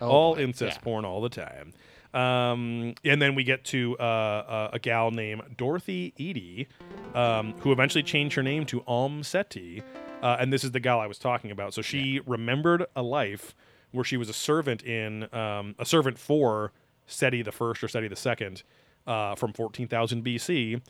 all 0.00 0.36
boy, 0.36 0.42
incest 0.42 0.76
yeah. 0.78 0.84
porn 0.84 1.04
all 1.04 1.20
the 1.20 1.28
time. 1.28 1.72
Um, 2.14 2.94
and 3.04 3.20
then 3.20 3.34
we 3.34 3.42
get 3.42 3.64
to 3.64 3.96
uh, 3.98 4.02
uh, 4.02 4.70
a 4.72 4.78
gal 4.78 5.10
named 5.10 5.42
Dorothy 5.56 6.14
Eady, 6.16 6.68
um, 7.14 7.54
who 7.60 7.72
eventually 7.72 8.04
changed 8.04 8.36
her 8.36 8.42
name 8.42 8.64
to 8.66 8.84
Om 8.86 9.24
Seti. 9.24 9.82
Uh, 10.22 10.36
and 10.38 10.52
this 10.52 10.64
is 10.64 10.70
the 10.70 10.80
gal 10.80 11.00
I 11.00 11.06
was 11.06 11.18
talking 11.18 11.50
about. 11.50 11.74
So 11.74 11.82
she 11.82 12.20
remembered 12.24 12.86
a 12.94 13.02
life 13.02 13.54
where 13.90 14.04
she 14.04 14.16
was 14.16 14.28
a 14.28 14.32
servant 14.32 14.82
in 14.82 15.32
um, 15.34 15.74
a 15.78 15.84
servant 15.84 16.18
for 16.18 16.72
Seti 17.06 17.42
the 17.42 17.52
first 17.52 17.82
or 17.82 17.88
Seti 17.88 18.08
the 18.08 18.16
second 18.16 18.62
uh, 19.06 19.34
from 19.34 19.52
14,000 19.52 20.24
BC, 20.24 20.80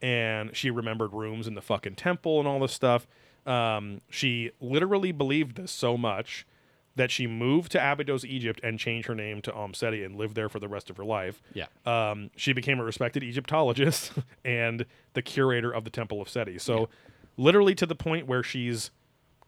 and 0.00 0.54
she 0.54 0.70
remembered 0.70 1.12
rooms 1.12 1.46
in 1.46 1.54
the 1.54 1.62
fucking 1.62 1.96
temple 1.96 2.38
and 2.38 2.46
all 2.46 2.60
this 2.60 2.72
stuff. 2.72 3.06
Um, 3.46 4.00
she 4.08 4.50
literally 4.60 5.12
believed 5.12 5.56
this 5.56 5.72
so 5.72 5.96
much 5.96 6.46
that 6.96 7.10
she 7.10 7.26
moved 7.26 7.72
to 7.72 7.92
Abydos, 7.92 8.24
Egypt, 8.24 8.60
and 8.62 8.78
changed 8.78 9.08
her 9.08 9.14
name 9.14 9.42
to 9.42 9.52
Om 9.52 9.74
Seti 9.74 10.04
and 10.04 10.16
lived 10.16 10.34
there 10.36 10.48
for 10.48 10.60
the 10.60 10.68
rest 10.68 10.90
of 10.90 10.96
her 10.96 11.04
life. 11.04 11.42
Yeah. 11.52 11.66
Um, 11.84 12.30
she 12.36 12.52
became 12.52 12.78
a 12.78 12.84
respected 12.84 13.22
Egyptologist 13.22 14.12
and 14.44 14.86
the 15.14 15.22
curator 15.22 15.72
of 15.72 15.84
the 15.84 15.90
Temple 15.90 16.22
of 16.22 16.28
Seti. 16.28 16.58
So, 16.58 16.88
literally 17.36 17.74
to 17.74 17.86
the 17.86 17.96
point 17.96 18.26
where 18.26 18.42
she's 18.42 18.90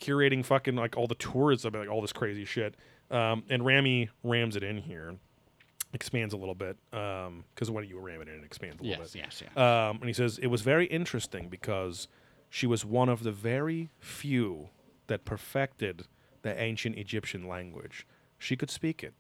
curating 0.01 0.45
fucking 0.45 0.77
like 0.77 0.97
all 0.97 1.07
the 1.07 1.15
tourism, 1.15 1.75
like 1.75 1.89
all 1.89 2.01
this 2.01 2.13
crazy 2.13 2.45
shit. 2.45 2.75
Um, 3.11 3.45
and 3.49 3.65
Ramy 3.65 4.11
rams 4.25 4.57
it 4.57 4.65
in 4.65 4.79
here, 4.79 5.15
expands 5.93 6.35
a 6.35 6.37
little 6.37 6.55
bit 6.55 6.77
because 6.91 7.71
when 7.71 7.85
you 7.85 7.99
ram 7.99 8.21
it 8.21 8.29
in, 8.29 8.35
it 8.35 8.45
expands 8.45 8.81
a 8.81 8.83
little 8.83 8.99
yes, 8.99 9.13
bit. 9.13 9.23
yes, 9.23 9.43
yes. 9.43 9.57
Um, 9.57 9.99
and 10.01 10.07
he 10.07 10.13
says 10.13 10.39
it 10.39 10.49
was 10.49 10.63
very 10.63 10.87
interesting 10.87 11.49
because 11.49 12.09
she 12.51 12.67
was 12.67 12.85
one 12.85 13.09
of 13.09 13.23
the 13.23 13.33
very 13.33 13.91
few 14.01 14.71
that 15.07 15.25
perfected 15.25 16.07
the 16.47 16.61
ancient 16.61 16.97
Egyptian 16.97 17.47
language. 17.47 18.07
She 18.39 18.57
could 18.57 18.71
speak 18.71 19.03
it. 19.03 19.15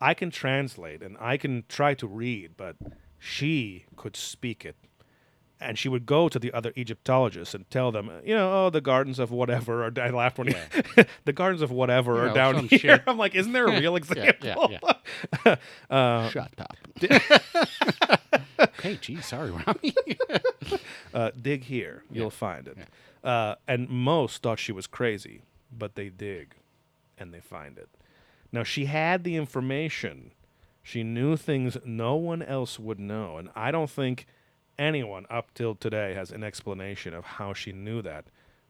I 0.00 0.14
can 0.14 0.30
translate 0.30 1.02
and 1.02 1.16
I 1.20 1.36
can 1.36 1.64
try 1.68 1.94
to 1.94 2.06
read, 2.06 2.52
but 2.56 2.76
she 3.18 3.84
could 3.96 4.16
speak 4.16 4.64
it. 4.64 4.76
And 5.60 5.78
she 5.78 5.88
would 5.88 6.06
go 6.06 6.28
to 6.28 6.40
the 6.40 6.52
other 6.52 6.72
Egyptologists 6.76 7.54
and 7.54 7.70
tell 7.70 7.92
them, 7.92 8.10
you 8.24 8.34
know, 8.34 8.66
oh, 8.66 8.70
the 8.70 8.80
gardens 8.80 9.20
of 9.20 9.30
whatever. 9.30 9.84
Or 9.86 9.92
I 9.96 10.10
laughed 10.10 10.38
when 10.38 10.48
he, 10.48 10.54
the 11.24 11.32
gardens 11.32 11.62
of 11.62 11.70
whatever 11.70 12.14
You 12.14 12.20
are 12.22 12.26
know, 12.28 12.34
down 12.34 12.66
here. 12.66 12.78
shit. 12.80 13.02
I'm 13.06 13.16
like, 13.16 13.36
isn't 13.36 13.52
there 13.52 13.66
a 13.68 13.78
real 13.80 13.92
yeah, 14.16 14.24
example? 14.24 14.72
yeah. 15.44 15.56
Uh, 15.88 16.28
Shut 16.30 16.50
up. 16.58 16.76
hey, 18.82 18.98
gee, 19.00 19.20
sorry, 19.20 19.52
Ramy. 19.52 19.94
uh, 21.14 21.30
dig 21.40 21.62
here, 21.64 22.02
you'll 22.10 22.30
find 22.30 22.66
it. 22.66 22.76
Uh, 23.22 23.54
and 23.68 23.88
most 23.88 24.42
thought 24.42 24.58
she 24.58 24.72
was 24.72 24.88
crazy, 24.88 25.42
but 25.76 25.94
they 25.94 26.08
dig 26.08 26.54
and 27.18 27.32
they 27.32 27.40
find 27.40 27.78
it. 27.78 27.88
Now, 28.50 28.62
she 28.62 28.84
had 28.86 29.24
the 29.24 29.36
information. 29.36 30.32
She 30.82 31.02
knew 31.02 31.36
things 31.36 31.76
no 31.84 32.16
one 32.16 32.42
else 32.42 32.78
would 32.78 32.98
know. 33.00 33.38
And 33.38 33.48
I 33.54 33.70
don't 33.70 33.90
think 33.90 34.26
anyone 34.78 35.26
up 35.30 35.54
till 35.54 35.74
today 35.74 36.14
has 36.14 36.30
an 36.30 36.44
explanation 36.44 37.14
of 37.14 37.24
how 37.24 37.54
she 37.54 37.72
knew 37.72 38.02
that 38.02 38.26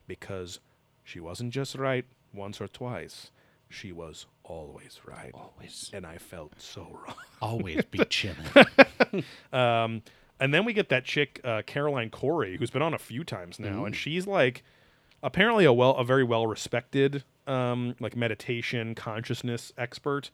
because 0.07 0.61
she 1.03 1.19
wasn't 1.19 1.53
just 1.53 1.75
right 1.75 2.05
once 2.33 2.61
or 2.61 2.69
twice. 2.69 3.31
She 3.69 3.91
was 3.91 4.27
always 4.45 5.01
right. 5.07 5.33
Always. 5.35 5.91
And 5.93 6.07
I 6.07 6.19
felt 6.19 6.53
so 6.61 6.83
wrong. 7.07 7.17
Always 7.41 7.85
be 7.85 8.05
chilling. 8.05 8.37
Um, 9.53 10.01
and 10.41 10.55
then 10.55 10.65
we 10.65 10.73
get 10.73 10.89
that 10.89 11.05
chick 11.05 11.39
uh, 11.45 11.61
Caroline 11.67 12.09
Cory, 12.09 12.57
who's 12.57 12.71
been 12.71 12.81
on 12.81 12.95
a 12.95 12.99
few 12.99 13.25
times 13.25 13.61
now, 13.61 13.85
and 13.85 13.95
she's 13.95 14.27
like 14.27 14.65
apparently 15.23 15.65
a 15.65 15.73
well, 15.73 15.93
a 15.97 16.05
very 16.05 16.25
well 16.25 16.47
respected 16.47 17.25
um, 17.47 17.95
like 18.01 18.17
meditation 18.17 18.95
consciousness 18.95 19.73
expert. 19.79 20.31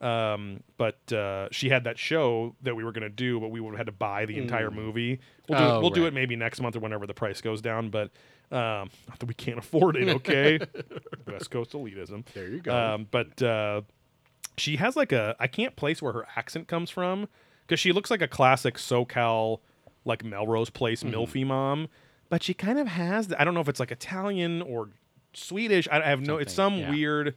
Um, 0.00 0.62
but 0.76 1.12
uh, 1.12 1.48
she 1.50 1.70
had 1.70 1.84
that 1.84 1.98
show 1.98 2.54
that 2.62 2.74
we 2.74 2.84
were 2.84 2.92
going 2.92 3.02
to 3.04 3.08
do, 3.08 3.40
but 3.40 3.50
we 3.50 3.60
would 3.60 3.70
have 3.70 3.78
had 3.78 3.86
to 3.86 3.92
buy 3.92 4.26
the 4.26 4.36
entire 4.38 4.70
movie. 4.70 5.20
We'll 5.48 5.58
do, 5.58 5.64
Oh, 5.64 5.78
it, 5.78 5.80
we'll 5.80 5.90
do 5.90 6.06
it 6.06 6.12
maybe 6.12 6.36
next 6.36 6.60
month 6.60 6.76
or 6.76 6.80
whenever 6.80 7.06
the 7.06 7.14
price 7.14 7.40
goes 7.40 7.62
down. 7.62 7.88
But 7.90 8.10
um, 8.52 8.90
not 9.08 9.18
that 9.20 9.26
we 9.26 9.34
can't 9.34 9.58
afford 9.58 9.96
it. 9.96 10.08
Okay, 10.08 10.58
West 11.26 11.50
Coast 11.50 11.72
elitism. 11.72 12.24
There 12.34 12.48
you 12.48 12.60
go. 12.60 12.76
Um, 12.76 13.06
but 13.10 13.40
uh, 13.42 13.82
she 14.58 14.76
has 14.76 14.94
like 14.96 15.12
a 15.12 15.36
I 15.40 15.46
can't 15.46 15.74
place 15.76 16.02
where 16.02 16.12
her 16.12 16.26
accent 16.36 16.68
comes 16.68 16.90
from 16.90 17.28
because 17.66 17.80
she 17.80 17.92
looks 17.92 18.10
like 18.10 18.20
a 18.20 18.28
classic 18.28 18.74
SoCal 18.76 19.60
like 20.04 20.22
Melrose 20.24 20.70
Place 20.70 21.02
Mm-hmm. 21.02 21.14
milfy 21.16 21.46
mom, 21.46 21.88
but 22.34 22.42
she 22.42 22.52
kind 22.52 22.80
of 22.80 22.88
has 22.88 23.28
the, 23.28 23.40
I 23.40 23.44
don't 23.44 23.54
know 23.54 23.60
if 23.60 23.68
it's 23.68 23.78
like 23.78 23.92
Italian 23.92 24.60
or 24.60 24.88
Swedish. 25.34 25.86
I, 25.88 26.00
I 26.00 26.06
have 26.06 26.20
no. 26.20 26.38
It's 26.38 26.52
some 26.52 26.76
yeah. 26.78 26.90
weird 26.90 27.36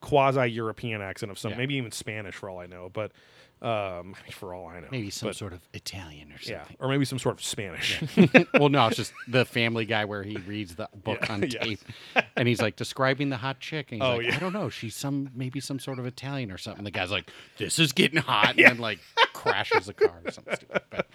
quasi 0.00 0.46
European 0.52 1.02
accent 1.02 1.32
of 1.32 1.38
some, 1.40 1.50
Yeah. 1.50 1.56
maybe 1.56 1.74
even 1.74 1.90
Spanish 1.90 2.36
for 2.36 2.48
all 2.48 2.60
I 2.60 2.66
know. 2.66 2.88
But 2.92 3.10
um, 3.60 4.14
for 4.30 4.54
all 4.54 4.68
I 4.68 4.78
know, 4.78 4.86
Maybe 4.92 5.10
some 5.10 5.30
But, 5.30 5.34
sort 5.36 5.52
of 5.52 5.62
Italian 5.72 6.30
or 6.30 6.36
yeah, 6.44 6.62
or 6.78 6.86
maybe 6.86 7.04
some 7.04 7.18
sort 7.18 7.34
of 7.40 7.44
Spanish. 7.44 8.00
well, 8.54 8.68
no, 8.68 8.86
it's 8.86 8.98
just 8.98 9.12
the 9.26 9.44
Family 9.44 9.84
Guy 9.84 10.04
where 10.04 10.22
he 10.22 10.36
reads 10.36 10.76
the 10.76 10.88
book 11.02 11.18
Yeah, 11.22 11.32
on 11.32 11.42
yeah. 11.42 11.48
tape, 11.64 11.80
and 12.36 12.46
he's 12.46 12.62
like 12.62 12.76
describing 12.76 13.30
the 13.30 13.38
hot 13.38 13.58
chick, 13.58 13.90
and 13.90 14.00
he's 14.00 14.08
Oh, 14.08 14.18
like, 14.18 14.26
yeah. 14.28 14.36
"I 14.36 14.38
don't 14.38 14.52
know, 14.52 14.68
she's 14.68 14.94
some 14.94 15.30
maybe 15.34 15.58
some 15.58 15.80
sort 15.80 15.98
of 15.98 16.06
Italian 16.06 16.52
or 16.52 16.58
something." 16.58 16.84
The 16.84 16.92
guy's 16.92 17.10
like, 17.10 17.32
"This 17.58 17.80
is 17.80 17.90
getting 17.92 18.20
hot," 18.20 18.50
and 18.50 18.64
then 18.64 18.78
like 18.78 19.00
crashes 19.32 19.86
the 19.86 19.94
car 19.94 20.20
or 20.24 20.30
something 20.30 20.54
stupid. 20.54 20.82
But 20.88 21.08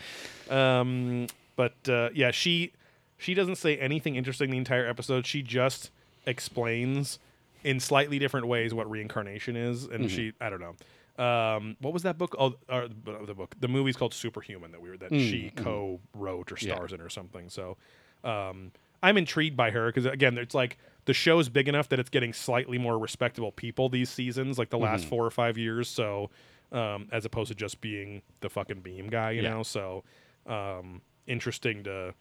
Um, 0.54 1.28
but 1.56 1.76
uh, 1.88 2.10
yeah, 2.14 2.32
she 2.32 2.74
she 3.20 3.36
doesn't 3.36 3.58
say 3.58 3.78
anything 3.78 4.16
interesting 4.16 4.50
the 4.50 4.58
entire 4.58 4.88
episode. 4.88 5.28
She 5.28 5.44
just 5.44 5.92
explains 6.26 7.20
in 7.64 7.80
slightly 7.80 8.18
different 8.18 8.48
ways 8.48 8.74
what 8.74 8.90
reincarnation 8.90 9.56
is, 9.56 9.84
and 9.86 10.10
she 10.10 10.34
I 10.42 10.50
don't 10.50 10.62
know. 10.62 10.76
Um, 11.24 11.76
what 11.82 11.94
was 11.94 12.04
that 12.04 12.18
book? 12.18 12.34
Oh, 12.40 12.56
or 12.70 12.88
the 12.88 13.34
book. 13.36 13.54
The 13.60 13.68
movie's 13.68 13.98
called 13.98 14.14
Superhuman 14.14 14.72
that 14.72 14.82
we 14.82 14.90
were 14.90 14.98
that 14.98 15.14
she 15.14 15.52
co-wrote 15.58 16.52
or 16.52 16.56
Yeah. 16.62 16.76
stars 16.76 16.94
in 16.94 17.02
or 17.02 17.10
something. 17.10 17.50
So, 17.50 17.76
um, 18.24 18.72
I'm 19.04 19.18
intrigued 19.18 19.58
by 19.58 19.72
her 19.72 19.88
because 19.88 20.06
again, 20.06 20.38
it's 20.38 20.56
like 20.56 20.78
the 21.06 21.14
show's 21.14 21.50
big 21.50 21.68
enough 21.68 21.90
that 21.90 22.00
it's 22.00 22.10
getting 22.10 22.32
slightly 22.32 22.78
more 22.78 22.98
respectable 22.98 23.52
people 23.52 23.90
these 23.90 24.10
seasons, 24.10 24.58
like 24.58 24.70
the 24.70 24.78
last 24.78 25.06
four 25.06 25.26
or 25.26 25.32
five 25.32 25.58
years. 25.58 25.90
So, 25.90 26.30
um, 26.72 27.10
as 27.12 27.26
opposed 27.26 27.50
to 27.50 27.56
just 27.56 27.82
being 27.82 28.22
the 28.40 28.50
fucking 28.50 28.80
beam 28.82 29.10
guy, 29.10 29.32
you 29.32 29.42
Yeah. 29.42 29.50
know. 29.56 29.64
So, 29.64 30.04
um, 30.46 31.02
interesting 31.28 31.84
to 31.84 32.14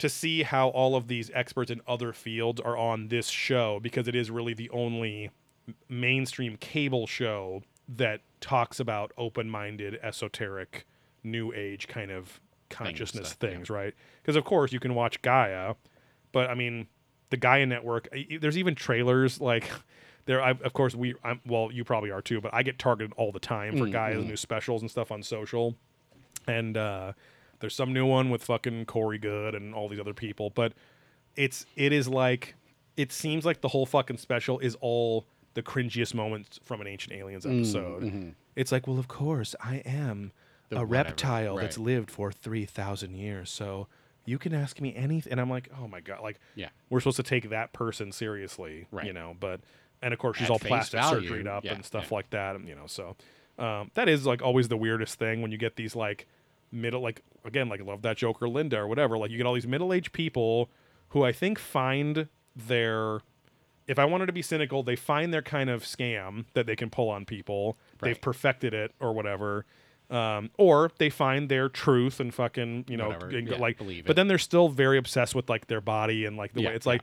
to 0.00 0.08
see 0.08 0.42
how 0.42 0.68
all 0.68 0.96
of 0.96 1.08
these 1.08 1.30
experts 1.34 1.70
in 1.70 1.80
other 1.86 2.12
fields 2.12 2.60
are 2.60 2.76
on 2.76 3.08
this 3.08 3.28
show 3.28 3.78
because 3.80 4.08
it 4.08 4.14
is 4.14 4.30
really 4.30 4.54
the 4.54 4.68
only 4.70 5.30
mainstream 5.88 6.56
cable 6.56 7.06
show 7.06 7.62
that 7.88 8.20
talks 8.40 8.80
about 8.80 9.12
open-minded 9.16 9.98
esoteric 10.02 10.86
new 11.22 11.52
age 11.52 11.86
kind 11.86 12.10
of 12.10 12.40
consciousness 12.70 13.28
stuff, 13.28 13.38
yeah. 13.42 13.56
things 13.56 13.70
right? 13.70 13.94
Because 14.22 14.36
of 14.36 14.44
course 14.44 14.72
you 14.72 14.80
can 14.80 14.94
watch 14.94 15.20
gaia 15.22 15.74
but 16.32 16.48
i 16.48 16.54
mean 16.54 16.86
the 17.30 17.36
gaia 17.36 17.66
network 17.66 18.08
there's 18.40 18.56
even 18.58 18.74
trailers 18.74 19.40
like 19.40 19.70
there 20.26 20.42
I, 20.42 20.50
of 20.50 20.72
course 20.72 20.94
we 20.94 21.14
I'm, 21.24 21.40
well 21.46 21.70
you 21.72 21.84
probably 21.84 22.10
are 22.10 22.22
too 22.22 22.40
but 22.40 22.54
i 22.54 22.62
get 22.62 22.78
targeted 22.78 23.12
all 23.16 23.32
the 23.32 23.40
time 23.40 23.76
for 23.76 23.86
gaia's 23.86 24.24
new 24.24 24.36
specials 24.36 24.82
and 24.82 24.90
stuff 24.90 25.10
on 25.10 25.22
social. 25.22 25.74
And 26.46 26.76
uh, 26.76 27.12
there's 27.60 27.74
some 27.74 27.92
new 27.92 28.06
one 28.06 28.30
with 28.30 28.42
fucking 28.42 28.86
Corey 28.86 29.18
Goode 29.18 29.54
and 29.54 29.74
all 29.74 29.88
these 29.88 30.00
other 30.00 30.14
people. 30.14 30.50
But 30.50 30.72
it's 31.36 31.66
it 31.76 31.92
is 31.92 32.08
like 32.08 32.54
it 32.96 33.12
seems 33.12 33.44
like 33.44 33.60
the 33.60 33.68
whole 33.68 33.86
fucking 33.86 34.18
special 34.18 34.58
is 34.58 34.76
all 34.80 35.26
the 35.54 35.62
cringiest 35.62 36.14
moments 36.14 36.60
from 36.64 36.80
an 36.80 36.86
Ancient 36.86 37.14
Aliens 37.14 37.46
episode. 37.46 38.34
It's 38.56 38.72
like, 38.72 38.86
well, 38.86 38.98
of 38.98 39.08
course, 39.08 39.54
I 39.60 39.76
am 39.86 40.32
The 40.68 40.76
a 40.76 40.78
whatever, 40.80 41.08
reptile 41.08 41.56
that's 41.56 41.78
lived 41.78 42.10
for 42.10 42.30
three 42.32 42.64
thousand 42.64 43.14
years, 43.14 43.50
so 43.50 43.86
you 44.26 44.38
can 44.38 44.54
ask 44.54 44.80
me 44.80 44.94
anything. 44.94 45.32
And 45.32 45.40
I'm 45.40 45.50
like, 45.50 45.68
oh 45.80 45.88
my 45.88 46.00
god, 46.00 46.20
like 46.22 46.38
Yeah. 46.54 46.68
we're 46.88 47.00
supposed 47.00 47.16
to 47.16 47.22
take 47.22 47.50
that 47.50 47.72
person 47.72 48.12
seriously, 48.12 48.86
right. 48.90 49.06
you 49.06 49.12
know? 49.12 49.34
But 49.38 49.60
and 50.02 50.12
of 50.12 50.18
course 50.18 50.36
she's 50.36 50.44
At 50.46 50.50
all 50.50 50.58
plastic 50.58 51.00
value, 51.00 51.30
surgeryed 51.30 51.46
up 51.46 51.64
yeah, 51.64 51.72
and 51.74 51.84
stuff 51.84 52.08
yeah. 52.10 52.14
like 52.16 52.30
that, 52.30 52.56
and 52.56 52.68
you 52.68 52.74
know, 52.74 52.86
so 52.86 53.16
um, 53.58 53.90
that 53.94 54.08
is 54.08 54.26
like 54.26 54.42
always 54.42 54.68
the 54.68 54.76
weirdest 54.76 55.18
thing 55.18 55.42
when 55.42 55.50
you 55.52 55.58
get 55.58 55.76
these 55.76 55.96
like 55.96 56.26
middle 56.72 57.00
like 57.00 57.22
again 57.44 57.68
like 57.68 57.80
love 57.84 58.02
that 58.02 58.16
joker 58.16 58.48
linda 58.48 58.78
or 58.78 58.86
whatever 58.86 59.18
like 59.18 59.30
you 59.30 59.36
get 59.36 59.46
all 59.46 59.54
these 59.54 59.66
middle-aged 59.66 60.12
people 60.12 60.70
who 61.08 61.24
i 61.24 61.32
think 61.32 61.58
find 61.58 62.28
their 62.54 63.20
if 63.86 63.98
i 63.98 64.04
wanted 64.04 64.26
to 64.26 64.32
be 64.32 64.42
cynical 64.42 64.82
they 64.82 64.94
find 64.96 65.32
their 65.34 65.42
kind 65.42 65.68
of 65.70 65.82
scam 65.82 66.44
that 66.54 66.66
they 66.66 66.76
can 66.76 66.90
pull 66.90 67.08
on 67.08 67.24
people. 67.24 67.76
They've 68.02 68.20
perfected 68.20 68.72
it 68.74 68.92
or 69.00 69.12
whatever. 69.12 69.64
Um, 70.10 70.50
or 70.58 70.90
they 70.98 71.08
find 71.08 71.48
their 71.48 71.68
truth 71.68 72.18
and 72.18 72.34
fucking 72.34 72.86
you 72.88 72.96
know 72.96 73.08
Whatever, 73.10 73.28
and 73.36 73.48
yeah, 73.48 73.56
like 73.58 73.78
believe 73.78 74.04
but 74.06 74.12
it. 74.12 74.14
then 74.14 74.26
they're 74.26 74.38
still 74.38 74.68
very 74.68 74.98
obsessed 74.98 75.36
with 75.36 75.48
like 75.48 75.68
their 75.68 75.80
body 75.80 76.24
and 76.24 76.36
like 76.36 76.52
the 76.52 76.62
Yeah, 76.62 76.70
way 76.70 76.74
it's 76.74 76.86
like 76.86 77.02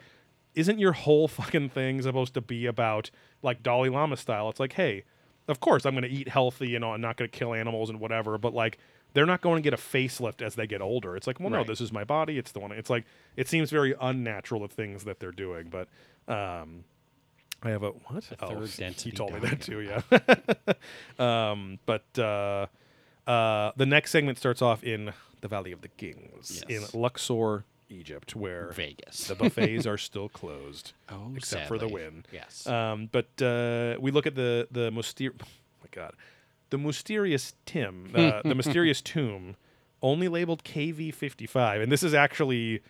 isn't 0.55 0.77
your 0.79 0.91
whole 0.91 1.27
fucking 1.27 1.69
thing 1.69 2.01
supposed 2.01 2.33
to 2.33 2.41
be 2.41 2.65
about 2.65 3.09
like 3.41 3.63
Dalai 3.63 3.89
Lama 3.89 4.17
style? 4.17 4.49
It's 4.49 4.59
like, 4.59 4.73
hey, 4.73 5.03
of 5.47 5.59
course 5.61 5.85
I'm 5.85 5.93
going 5.93 6.03
to 6.03 6.09
eat 6.09 6.27
healthy 6.27 6.75
and 6.75 6.83
I'm 6.83 6.99
not 6.99 7.15
going 7.15 7.29
to 7.29 7.37
kill 7.37 7.53
animals 7.53 7.89
and 7.89 7.99
whatever, 7.99 8.37
but 8.37 8.53
like 8.53 8.77
they're 9.17 9.25
not 9.25 9.41
going 9.41 9.55
to 9.61 9.61
get 9.61 9.73
a 9.73 9.81
facelift 9.81 10.41
as 10.43 10.53
they 10.55 10.67
get 10.67 10.79
older. 10.81 11.17
It's 11.17 11.25
like, 11.25 11.39
well, 11.39 11.49
no, 11.49 11.57
Right. 11.57 11.67
this 11.67 11.81
is 11.81 11.91
my 11.91 12.03
body. 12.03 12.37
It's 12.37 12.51
the 12.51 12.59
one. 12.59 12.71
It's 12.71 12.89
like 12.89 13.03
it 13.35 13.47
seems 13.47 13.71
very 13.71 13.95
unnatural 13.99 14.61
the 14.61 14.67
things 14.67 15.03
that 15.05 15.19
they're 15.19 15.31
doing, 15.31 15.69
but 15.69 15.87
um, 16.31 16.83
I 17.63 17.69
have 17.71 17.81
a 17.83 17.89
what? 17.89 18.29
A 18.31 18.47
third 18.69 18.93
he 19.01 19.11
told 19.11 19.33
me 19.33 19.39
that 19.39 19.61
too. 19.61 19.79
Yeah. 19.81 20.01
um, 21.51 21.79
but 21.85 22.05
uh, 22.19 22.67
uh, 23.29 23.71
the 23.75 23.85
next 23.85 24.11
segment 24.11 24.37
starts 24.37 24.61
off 24.61 24.83
in 24.83 25.11
the 25.41 25.47
Valley 25.47 25.71
of 25.71 25.81
the 25.81 25.87
Kings 25.89 26.63
Yes. 26.69 26.93
in 26.93 26.99
Luxor, 27.01 27.65
Egypt, 27.89 28.35
where 28.35 28.71
Vegas. 28.71 29.27
the 29.27 29.35
buffets 29.35 29.85
are 29.91 29.97
still 29.97 30.29
closed, 30.29 30.93
oh, 31.09 31.31
except 31.35 31.67
for 31.67 31.77
the 31.77 31.85
sadly. 31.87 31.93
win. 31.93 32.25
Yes. 32.31 32.67
Um, 32.67 33.09
but 33.11 33.41
uh, 33.41 33.95
we 33.99 34.11
look 34.11 34.27
at 34.27 34.35
the 34.35 34.67
the 34.71 34.91
myster- 34.91 35.31
oh 35.41 35.45
my 35.81 35.87
god, 35.91 36.13
the 36.69 36.77
mysterious 36.77 37.53
Tim, 37.65 38.11
uh, 38.15 38.41
the 38.43 38.55
mysterious 38.55 39.01
tomb, 39.01 39.55
only 40.01 40.27
labeled 40.27 40.63
KV 40.63 41.13
fifty 41.13 41.45
five, 41.47 41.81
and 41.81 41.91
this 41.91 42.03
is 42.03 42.13
actually 42.13 42.81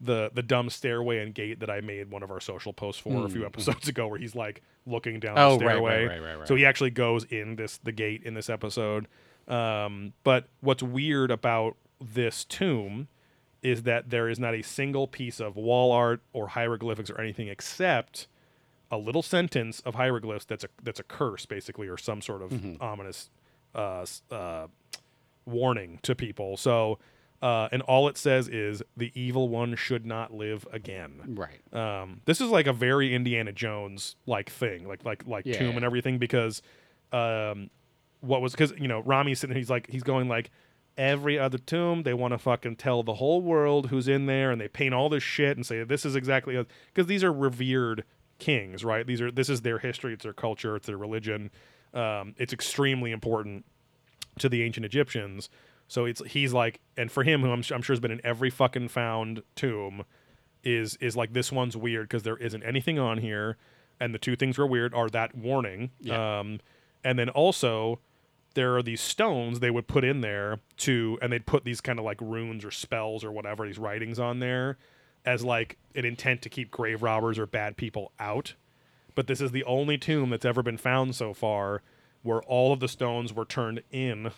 the 0.00 0.30
the 0.34 0.42
dumb 0.42 0.70
stairway 0.70 1.18
and 1.18 1.34
gate 1.34 1.60
that 1.60 1.70
I 1.70 1.80
made 1.80 2.10
one 2.10 2.22
of 2.22 2.30
our 2.30 2.40
social 2.40 2.72
posts 2.72 3.00
for 3.00 3.24
a 3.24 3.28
few 3.28 3.46
episodes 3.46 3.88
ago, 3.88 4.06
where 4.08 4.18
he's 4.18 4.34
like 4.34 4.62
looking 4.86 5.20
down 5.20 5.34
Hmm, 5.36 5.42
Oh, 5.42 5.56
the 5.58 5.64
right, 5.66 5.74
right, 5.74 5.78
stairway. 5.78 6.06
right, 6.06 6.20
right, 6.22 6.38
right. 6.40 6.48
So 6.48 6.54
he 6.56 6.64
actually 6.66 6.90
goes 6.90 7.24
in 7.24 7.56
this 7.56 7.78
the 7.78 7.92
gate 7.92 8.22
in 8.24 8.34
this 8.34 8.50
episode. 8.50 9.06
Um, 9.46 10.14
but 10.24 10.48
what's 10.60 10.82
weird 10.82 11.30
about 11.30 11.76
this 12.00 12.44
tomb 12.44 13.08
is 13.62 13.82
that 13.84 14.10
there 14.10 14.28
is 14.28 14.38
not 14.38 14.54
a 14.54 14.62
single 14.62 15.06
piece 15.06 15.38
of 15.40 15.56
wall 15.56 15.92
art 15.92 16.22
or 16.32 16.48
hieroglyphics 16.48 17.08
or 17.10 17.20
anything 17.20 17.48
except 17.48 18.26
a 18.90 18.98
little 18.98 19.22
sentence 19.22 19.80
of 19.80 19.94
hieroglyphs 19.94 20.44
that's 20.44 20.64
a 20.64 20.68
that's 20.82 21.00
a 21.00 21.02
curse 21.04 21.46
basically 21.46 21.88
or 21.88 21.96
some 21.96 22.20
sort 22.22 22.42
of 22.42 22.50
Mm-hmm. 22.50 22.82
ominous 22.82 23.30
uh, 23.74 24.04
uh, 24.30 24.66
warning 25.46 25.98
to 26.02 26.14
people. 26.14 26.56
So 26.56 26.98
uh, 27.42 27.68
and 27.72 27.82
all 27.82 28.08
it 28.08 28.16
says 28.16 28.48
is 28.48 28.82
the 28.96 29.12
evil 29.20 29.48
one 29.48 29.74
should 29.76 30.06
not 30.06 30.32
live 30.32 30.66
again. 30.72 31.20
right. 31.36 31.60
Um, 31.74 32.22
this 32.24 32.40
is 32.40 32.48
like 32.48 32.66
a 32.66 32.72
very 32.72 33.14
Indiana 33.14 33.52
Jones 33.52 34.16
like 34.26 34.48
thing, 34.50 34.88
like 34.88 35.04
like 35.04 35.26
like 35.26 35.44
Yeah. 35.44 35.58
tomb 35.58 35.76
and 35.76 35.84
everything, 35.84 36.18
because 36.18 36.62
um, 37.12 37.68
what 38.20 38.40
was 38.40 38.52
because 38.52 38.72
you 38.78 38.88
know 38.88 39.00
Ramy's 39.00 39.40
sitting, 39.40 39.56
he's 39.56 39.68
like 39.68 39.90
he's 39.90 40.02
going 40.04 40.28
like 40.28 40.50
every 40.96 41.38
other 41.38 41.58
tomb 41.58 42.04
they 42.04 42.14
want 42.14 42.32
to 42.32 42.38
fucking 42.38 42.76
tell 42.76 43.02
the 43.02 43.14
whole 43.14 43.42
world 43.42 43.88
who's 43.90 44.08
in 44.08 44.24
there, 44.26 44.50
and 44.50 44.58
they 44.60 44.68
paint 44.68 44.94
all 44.94 45.08
this 45.10 45.22
shit 45.22 45.56
and 45.56 45.66
say 45.66 45.82
this 45.84 46.06
is 46.06 46.16
exactly 46.16 46.56
because 46.94 47.06
these 47.08 47.22
are 47.24 47.32
revered 47.32 48.04
kings, 48.44 48.84
right? 48.84 49.06
These 49.06 49.20
are 49.20 49.30
this 49.30 49.48
is 49.48 49.62
their 49.62 49.78
history, 49.78 50.12
it's 50.12 50.22
their 50.24 50.32
culture, 50.32 50.76
it's 50.76 50.86
their 50.86 50.98
religion. 50.98 51.50
Um, 51.94 52.34
it's 52.38 52.52
extremely 52.52 53.10
important 53.12 53.64
to 54.40 54.48
the 54.48 54.62
ancient 54.62 54.84
Egyptians. 54.84 55.48
So 55.88 56.04
it's 56.04 56.22
he's 56.26 56.52
like, 56.52 56.80
and 56.96 57.10
for 57.10 57.22
him, 57.22 57.40
who 57.42 57.50
I'm, 57.50 57.62
I'm 57.72 57.82
sure 57.82 57.94
has 57.94 58.00
been 58.00 58.10
in 58.10 58.20
every 58.24 58.50
fucking 58.50 58.88
found 58.88 59.42
tomb, 59.54 60.04
is 60.62 60.96
is 61.00 61.16
like 61.16 61.32
this 61.32 61.50
one's 61.52 61.76
weird 61.76 62.08
because 62.08 62.22
there 62.22 62.36
isn't 62.36 62.62
anything 62.62 62.98
on 62.98 63.18
here, 63.18 63.56
and 64.00 64.14
the 64.14 64.18
two 64.18 64.36
things 64.36 64.58
were 64.58 64.66
weird 64.66 64.94
are 64.94 65.08
that 65.10 65.34
warning, 65.36 65.90
Yeah. 66.00 66.40
um, 66.40 66.60
and 67.04 67.18
then 67.18 67.28
also 67.28 68.00
there 68.54 68.76
are 68.76 68.82
these 68.82 69.00
stones 69.00 69.60
they 69.60 69.70
would 69.70 69.86
put 69.88 70.04
in 70.04 70.20
there 70.20 70.60
to, 70.78 71.18
and 71.20 71.32
they'd 71.32 71.44
put 71.46 71.64
these 71.64 71.80
kind 71.80 71.98
of 71.98 72.04
like 72.04 72.20
runes 72.20 72.64
or 72.64 72.70
spells 72.70 73.24
or 73.24 73.32
whatever 73.32 73.66
these 73.66 73.78
writings 73.78 74.18
on 74.20 74.38
there, 74.38 74.78
as 75.24 75.44
like 75.44 75.78
an 75.94 76.04
intent 76.04 76.42
to 76.42 76.48
keep 76.48 76.70
grave 76.70 77.02
robbers 77.02 77.38
or 77.38 77.46
bad 77.46 77.76
people 77.76 78.12
out. 78.18 78.54
But 79.14 79.26
this 79.26 79.40
is 79.40 79.52
the 79.52 79.64
only 79.64 79.96
tomb 79.96 80.30
that's 80.30 80.44
ever 80.44 80.62
been 80.62 80.76
found 80.78 81.14
so 81.14 81.32
far 81.32 81.82
where 82.22 82.42
all 82.42 82.72
of 82.72 82.80
the 82.80 82.88
stones 82.88 83.32
were 83.32 83.44
turned 83.44 83.82
in 83.90 84.30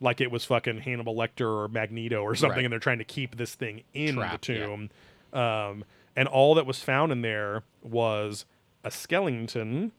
like 0.00 0.20
it 0.20 0.30
was 0.30 0.44
fucking 0.44 0.80
Hannibal 0.80 1.14
Lecter 1.14 1.64
or 1.64 1.68
Magneto 1.68 2.22
or 2.22 2.34
something, 2.34 2.56
Right. 2.58 2.64
and 2.66 2.72
they're 2.72 2.78
trying 2.80 2.98
to 2.98 3.04
keep 3.04 3.36
this 3.36 3.54
thing 3.54 3.82
in 3.94 4.16
the 4.16 4.22
yeah. 4.22 4.36
tomb. 4.40 4.90
Um, 5.32 5.84
and 6.14 6.28
all 6.28 6.54
that 6.56 6.66
was 6.66 6.80
found 6.82 7.12
in 7.12 7.22
there 7.22 7.62
was 7.82 8.44
a 8.84 8.90
skeleton 8.90 9.92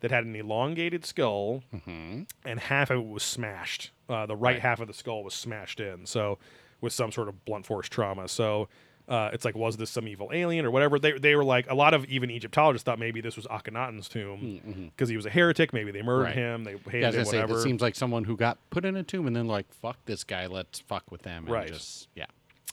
that 0.00 0.10
had 0.10 0.24
an 0.24 0.34
elongated 0.34 1.04
skull, 1.04 1.62
Mm-hmm. 1.74 2.22
and 2.44 2.60
half 2.60 2.90
of 2.90 2.98
it 2.98 3.06
was 3.06 3.22
smashed. 3.22 3.90
Uh, 4.08 4.26
the 4.26 4.34
right, 4.36 4.54
Right. 4.54 4.60
half 4.60 4.80
of 4.80 4.88
the 4.88 4.92
skull 4.94 5.22
was 5.22 5.34
smashed 5.34 5.78
in, 5.80 6.04
so 6.06 6.38
with 6.80 6.92
some 6.92 7.12
sort 7.12 7.28
of 7.28 7.44
blunt 7.44 7.64
force 7.64 7.88
trauma. 7.88 8.26
So 8.28 8.68
uh, 9.08 9.30
it's 9.32 9.44
like, 9.44 9.54
was 9.54 9.76
this 9.76 9.90
some 9.90 10.08
evil 10.08 10.30
alien 10.32 10.64
or 10.64 10.70
whatever? 10.70 10.98
They 10.98 11.12
they 11.18 11.34
were 11.36 11.44
like, 11.44 11.70
a 11.70 11.74
lot 11.74 11.92
of 11.94 12.04
even 12.06 12.30
Egyptologists 12.30 12.84
thought 12.84 12.98
maybe 12.98 13.20
this 13.20 13.36
was 13.36 13.46
Akhenaten's 13.46 14.08
tomb 14.08 14.90
because 14.96 15.08
he 15.08 15.16
was 15.16 15.26
a 15.26 15.30
heretic. 15.30 15.72
Maybe 15.72 15.90
they 15.90 16.02
murdered 16.02 16.34
Mm-hmm. 16.34 16.40
Right. 16.40 16.54
him. 16.54 16.64
They 16.64 16.90
hated 16.90 17.14
Yeah, 17.14 17.20
him. 17.20 17.24
say 17.26 17.36
Whatever. 17.38 17.54
that 17.56 17.62
seems 17.62 17.82
like 17.82 17.94
someone 17.94 18.24
who 18.24 18.36
got 18.36 18.58
put 18.70 18.84
in 18.84 18.96
a 18.96 19.02
tomb 19.02 19.26
and 19.26 19.34
then 19.36 19.46
like 19.46 19.66
fuck 19.74 19.98
this 20.06 20.24
guy, 20.24 20.46
let's 20.46 20.78
fuck 20.80 21.04
with 21.10 21.22
them. 21.22 21.44
And 21.44 21.52
Right. 21.52 21.68
Just, 21.68 22.08
yeah. 22.14 22.26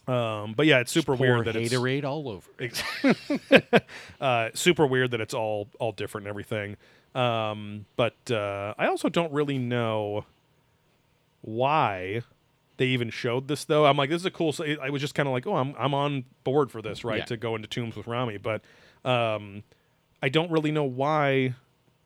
um, 0.08 0.53
but 0.56 0.66
yeah, 0.68 0.80
it's 0.80 0.91
super 0.91 1.16
weird 1.16 1.45
that 1.48 1.56
it's 1.56 1.74
all 2.06 2.30
over. 2.30 2.49
Uh, 4.22 4.49
super 4.53 4.86
weird 4.86 5.12
that 5.12 5.20
it's 5.22 5.34
all 5.34 5.68
all 5.80 5.91
different 5.91 6.28
and 6.28 6.30
everything. 6.30 6.78
Um, 7.14 7.86
but 7.98 8.16
uh, 8.32 8.74
I 8.78 8.88
also 8.88 9.10
don't 9.10 9.34
really 9.34 9.58
know 9.58 10.24
why 11.41 12.22
they 12.82 12.88
even 12.88 13.12
showed 13.12 13.48
this 13.48 13.64
though. 13.66 13.86
I'm 13.86 13.95
like, 13.95 14.10
this 14.10 14.22
is 14.22 14.26
a 14.26 14.32
cool. 14.32 14.56
I 14.82 14.90
was 14.90 15.02
just 15.02 15.14
kind 15.14 15.30
of 15.30 15.34
like, 15.34 15.45
oh, 15.45 15.56
I'm 15.56 15.76
I'm 15.78 15.94
on 15.94 16.26
board 16.44 16.72
for 16.72 16.82
this, 16.82 17.03
right? 17.03 17.20
Yeah. 17.20 17.26
To 17.26 17.38
go 17.38 17.56
into 17.56 17.68
tombs 17.68 17.95
with 17.95 18.08
Ramy, 18.08 18.38
but 18.40 18.64
um, 19.06 19.62
I 20.24 20.30
don't 20.30 20.49
really 20.49 20.72
know 20.72 20.84
why. 20.84 21.53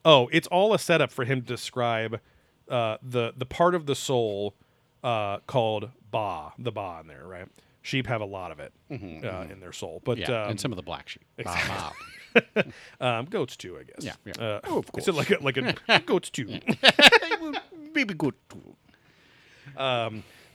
Oh, 0.03 0.27
it's 0.33 0.47
all 0.47 0.73
a 0.73 0.79
setup 0.79 1.13
for 1.13 1.23
him 1.23 1.39
to 1.41 1.47
describe 1.47 2.19
uh, 2.67 2.97
the 3.01 3.33
the 3.37 3.45
part 3.45 3.73
of 3.73 3.85
the 3.85 3.95
soul 3.95 4.53
uh, 5.01 5.37
called 5.47 5.91
ba, 6.11 6.51
the 6.59 6.73
ba 6.73 6.97
in 6.99 7.07
there, 7.07 7.25
right? 7.25 7.47
Sheep 7.81 8.07
have 8.07 8.19
a 8.19 8.25
lot 8.25 8.51
of 8.51 8.59
it 8.59 8.73
uh, 8.91 9.45
in 9.49 9.61
their 9.61 9.71
soul, 9.71 10.01
but 10.03 10.17
Mm-hmm, 10.17 10.29
Yeah, 10.29 10.43
um, 10.43 10.49
and 10.51 10.59
some 10.59 10.73
of 10.73 10.75
the 10.75 10.83
black 10.83 11.07
sheep. 11.07 11.23
Bow, 11.41 11.93
um, 12.99 13.25
goats 13.27 13.55
too, 13.55 13.77
I 13.79 13.83
guess. 13.83 14.03
Yeah, 14.03 14.15
yeah. 14.25 14.43
Uh, 14.43 14.59
Oh, 14.65 14.79
of 14.79 14.89
Is 14.97 15.07
it 15.07 15.15
like 15.15 15.31
a, 15.31 15.37
like 15.41 15.55
a 15.55 15.99
goats 16.05 16.29
too? 16.29 16.47
bow. 16.81 17.53
Baby 17.93 18.13
good. 18.15 18.33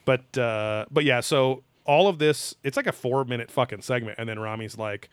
But 0.04 0.36
uh, 0.38 0.86
but 0.90 1.04
yeah, 1.04 1.20
so 1.20 1.62
all 1.84 2.08
of 2.08 2.18
this, 2.18 2.54
it's 2.64 2.76
like 2.76 2.86
a 2.86 2.92
four 2.92 3.24
minute 3.24 3.50
fucking 3.50 3.82
segment, 3.82 4.18
and 4.18 4.28
then 4.28 4.38
Ramy's 4.38 4.78
like 4.78 5.08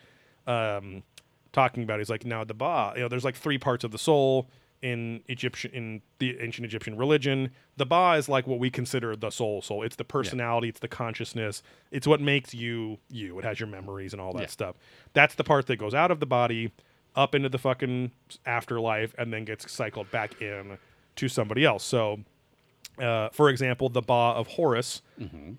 um, 0.45 1.03
talking 1.51 1.84
about. 1.84 1.99
He's 1.99 2.09
like, 2.09 2.26
now 2.26 2.43
the 2.43 2.53
ba, 2.53 2.93
you 2.95 3.01
know, 3.01 3.07
there's 3.07 3.26
like 3.26 3.35
three 3.35 3.57
parts 3.57 3.84
of 3.84 3.91
the 3.91 3.97
soul 3.97 4.49
in 4.84 5.22
Egyptian 5.27 5.72
in 5.73 6.01
the 6.19 6.39
ancient 6.39 6.64
Egyptian 6.65 6.95
religion. 6.97 7.49
The 7.77 7.85
ba 7.85 8.14
is 8.18 8.30
like 8.30 8.45
what 8.47 8.59
we 8.59 8.69
consider 8.69 9.15
the 9.15 9.30
soul. 9.31 9.61
Soul. 9.61 9.84
It's 9.84 9.95
the 9.95 10.03
personality. 10.03 10.69
It's 10.69 10.80
the 10.80 10.88
consciousness. 10.88 11.64
It's 11.91 12.05
what 12.07 12.22
makes 12.22 12.53
you 12.53 12.99
you. 13.09 13.39
It 13.39 13.45
has 13.45 13.59
your 13.59 13.68
memories 13.68 14.14
and 14.14 14.22
all 14.22 14.34
that 14.34 14.41
Yeah. 14.43 14.47
stuff. 14.47 14.76
That's 15.14 15.35
the 15.35 15.43
part 15.43 15.65
that 15.68 15.77
goes 15.77 15.93
out 15.95 16.11
of 16.11 16.19
the 16.19 16.26
body 16.27 16.72
up 17.15 17.34
into 17.34 17.49
the 17.49 17.57
fucking 17.57 18.11
afterlife 18.45 19.15
and 19.18 19.34
then 19.34 19.43
gets 19.45 19.72
cycled 19.72 20.11
back 20.11 20.39
in 20.39 20.77
to 21.15 21.27
somebody 21.27 21.65
else. 21.65 21.84
So 21.84 22.19
uh, 22.99 23.30
for 23.32 23.49
example, 23.49 23.90
the 23.90 24.02
Ba 24.02 24.14
of 24.14 24.48
Horus 24.48 25.02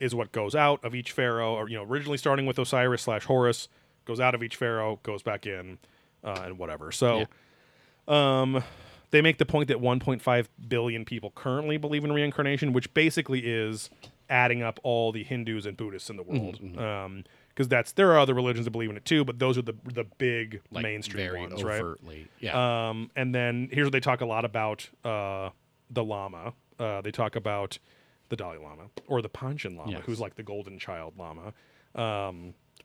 is 0.01 0.15
what 0.15 0.32
goes 0.32 0.55
out 0.55 0.85
of 0.85 0.94
each 0.94 1.12
pharaoh, 1.12 1.55
or 1.55 1.69
you 1.69 1.77
know, 1.77 1.85
originally 1.85 2.19
starting 2.19 2.47
with 2.47 2.59
Osiris 2.59 3.02
slash 3.02 3.24
Horus, 3.24 3.69
goes 4.05 4.20
out 4.20 4.35
of 4.35 4.43
each 4.43 4.56
pharaoh, 4.56 4.98
goes 5.02 5.23
back 5.23 5.47
in, 5.47 5.78
uh, 6.24 6.43
and 6.44 6.59
whatever. 6.59 6.90
So, 6.93 7.27
um, 8.06 8.62
they 9.10 9.23
make 9.23 9.39
the 9.39 9.47
point 9.47 9.69
that 9.69 9.78
1.5 9.78 10.47
billion 10.69 11.05
people 11.05 11.32
currently 11.35 11.77
believe 11.78 12.05
in 12.05 12.12
reincarnation, 12.12 12.73
which 12.73 12.93
basically 12.94 13.40
is 13.40 13.90
adding 14.31 14.62
up 14.62 14.78
all 14.82 15.12
the 15.12 15.24
Hindus 15.24 15.65
and 15.66 15.77
Buddhists 15.77 16.10
in 16.10 16.16
the 16.16 16.23
world. 16.23 16.60
Um, 16.78 17.24
because 17.48 17.66
that's 17.66 17.90
there 17.93 18.12
are 18.12 18.20
other 18.20 18.35
religions 18.35 18.66
that 18.66 18.70
believe 18.70 18.89
in 18.89 18.97
it 18.97 19.05
too, 19.05 19.24
but 19.24 19.40
those 19.40 19.59
are 19.59 19.62
the 19.62 19.74
the 19.93 20.05
big 20.19 20.60
Like 20.70 20.85
mainstream 20.85 21.24
very 21.27 21.40
ones, 21.40 21.65
right? 21.65 21.81
overtly. 21.81 22.28
Yeah. 22.39 22.89
Um, 22.90 23.10
and 23.16 23.35
then 23.35 23.69
here's 23.73 23.86
where 23.86 23.90
they 23.90 23.98
talk 23.98 24.20
a 24.20 24.27
lot 24.27 24.44
about 24.44 24.89
uh, 25.05 25.51
the 25.90 26.05
Lama. 26.05 26.52
Uh, 26.78 27.00
they 27.00 27.10
talk 27.10 27.34
about 27.36 27.78
the 28.28 28.36
Dalai 28.36 28.59
Lama 28.59 28.84
or 29.06 29.20
the 29.22 29.28
Panchen 29.28 29.76
Lama, 29.76 29.90
Yes. 29.92 30.02
who's 30.06 30.20
like 30.20 30.34
the 30.36 30.42
golden 30.42 30.78
child 30.78 31.14
Lama. 31.18 31.52
Um, 31.94 32.55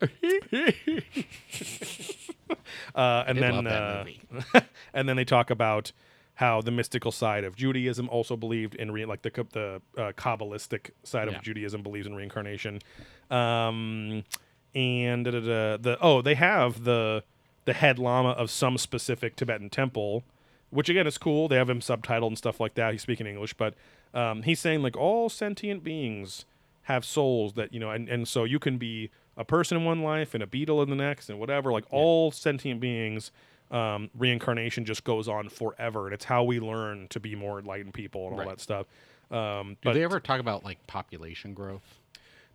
uh, 2.94 3.24
and 3.26 3.38
then 3.38 3.66
uh, 3.66 4.04
and 4.94 5.08
then 5.08 5.16
they 5.16 5.24
talk 5.24 5.50
about 5.50 5.92
how 6.36 6.60
the 6.60 6.70
mystical 6.70 7.12
side 7.12 7.44
of 7.44 7.54
Judaism 7.54 8.08
also 8.08 8.36
believed 8.36 8.74
in 8.74 8.90
re- 8.90 9.04
like 9.04 9.22
the 9.22 9.30
the 9.52 9.80
uh, 9.96 10.12
kabbalistic 10.16 10.90
side 11.04 11.28
Yeah. 11.30 11.36
of 11.36 11.42
Judaism 11.42 11.82
believes 11.82 12.06
in 12.06 12.14
reincarnation. 12.14 12.80
Um, 13.30 14.24
and 14.74 15.24
da, 15.24 15.30
da, 15.30 15.40
da, 15.40 15.76
the 15.76 15.98
oh 16.00 16.22
they 16.22 16.34
have 16.34 16.84
the 16.84 17.22
the 17.64 17.72
head 17.72 17.98
lama 17.98 18.30
of 18.30 18.50
some 18.50 18.76
specific 18.76 19.36
Tibetan 19.36 19.70
temple, 19.70 20.24
which 20.74 20.88
again 20.88 21.06
is 21.06 21.16
cool. 21.18 21.48
They 21.48 21.56
have 21.56 21.70
him 21.70 21.80
subtitled 21.80 22.26
and 22.28 22.38
stuff 22.38 22.60
like 22.60 22.74
that. 22.74 22.92
He's 22.92 23.02
speaking 23.02 23.26
English, 23.26 23.54
but 23.54 23.74
um, 24.12 24.42
he's 24.42 24.60
saying 24.60 24.82
like 24.82 24.96
all 24.96 25.28
sentient 25.28 25.82
beings 25.84 26.44
have 26.82 27.04
souls 27.04 27.54
that 27.54 27.72
you 27.72 27.80
know, 27.80 27.90
and 27.90 28.08
and 28.08 28.28
so 28.28 28.44
you 28.44 28.58
can 28.58 28.76
be 28.78 29.10
a 29.36 29.44
person 29.44 29.78
in 29.78 29.84
one 29.84 30.02
life 30.02 30.34
and 30.34 30.42
a 30.42 30.46
beetle 30.46 30.82
in 30.82 30.90
the 30.90 30.96
next 30.96 31.30
and 31.30 31.38
whatever. 31.40 31.72
Like 31.72 31.84
all 31.90 32.30
sentient 32.30 32.80
beings, 32.80 33.30
um, 33.70 34.10
reincarnation 34.16 34.84
just 34.84 35.04
goes 35.04 35.26
on 35.28 35.48
forever, 35.48 36.06
and 36.06 36.14
it's 36.14 36.26
how 36.26 36.44
we 36.44 36.60
learn 36.60 37.08
to 37.08 37.18
be 37.20 37.34
more 37.34 37.58
enlightened 37.58 37.94
people 37.94 38.24
and 38.26 38.32
all 38.34 38.38
Right. 38.40 38.48
that 38.50 38.60
stuff. 38.60 38.86
Um, 39.30 39.76
Do 39.82 39.92
they 39.94 40.04
ever 40.04 40.20
talk 40.20 40.38
about 40.40 40.64
like 40.64 40.86
population 40.86 41.54
growth? 41.54 41.98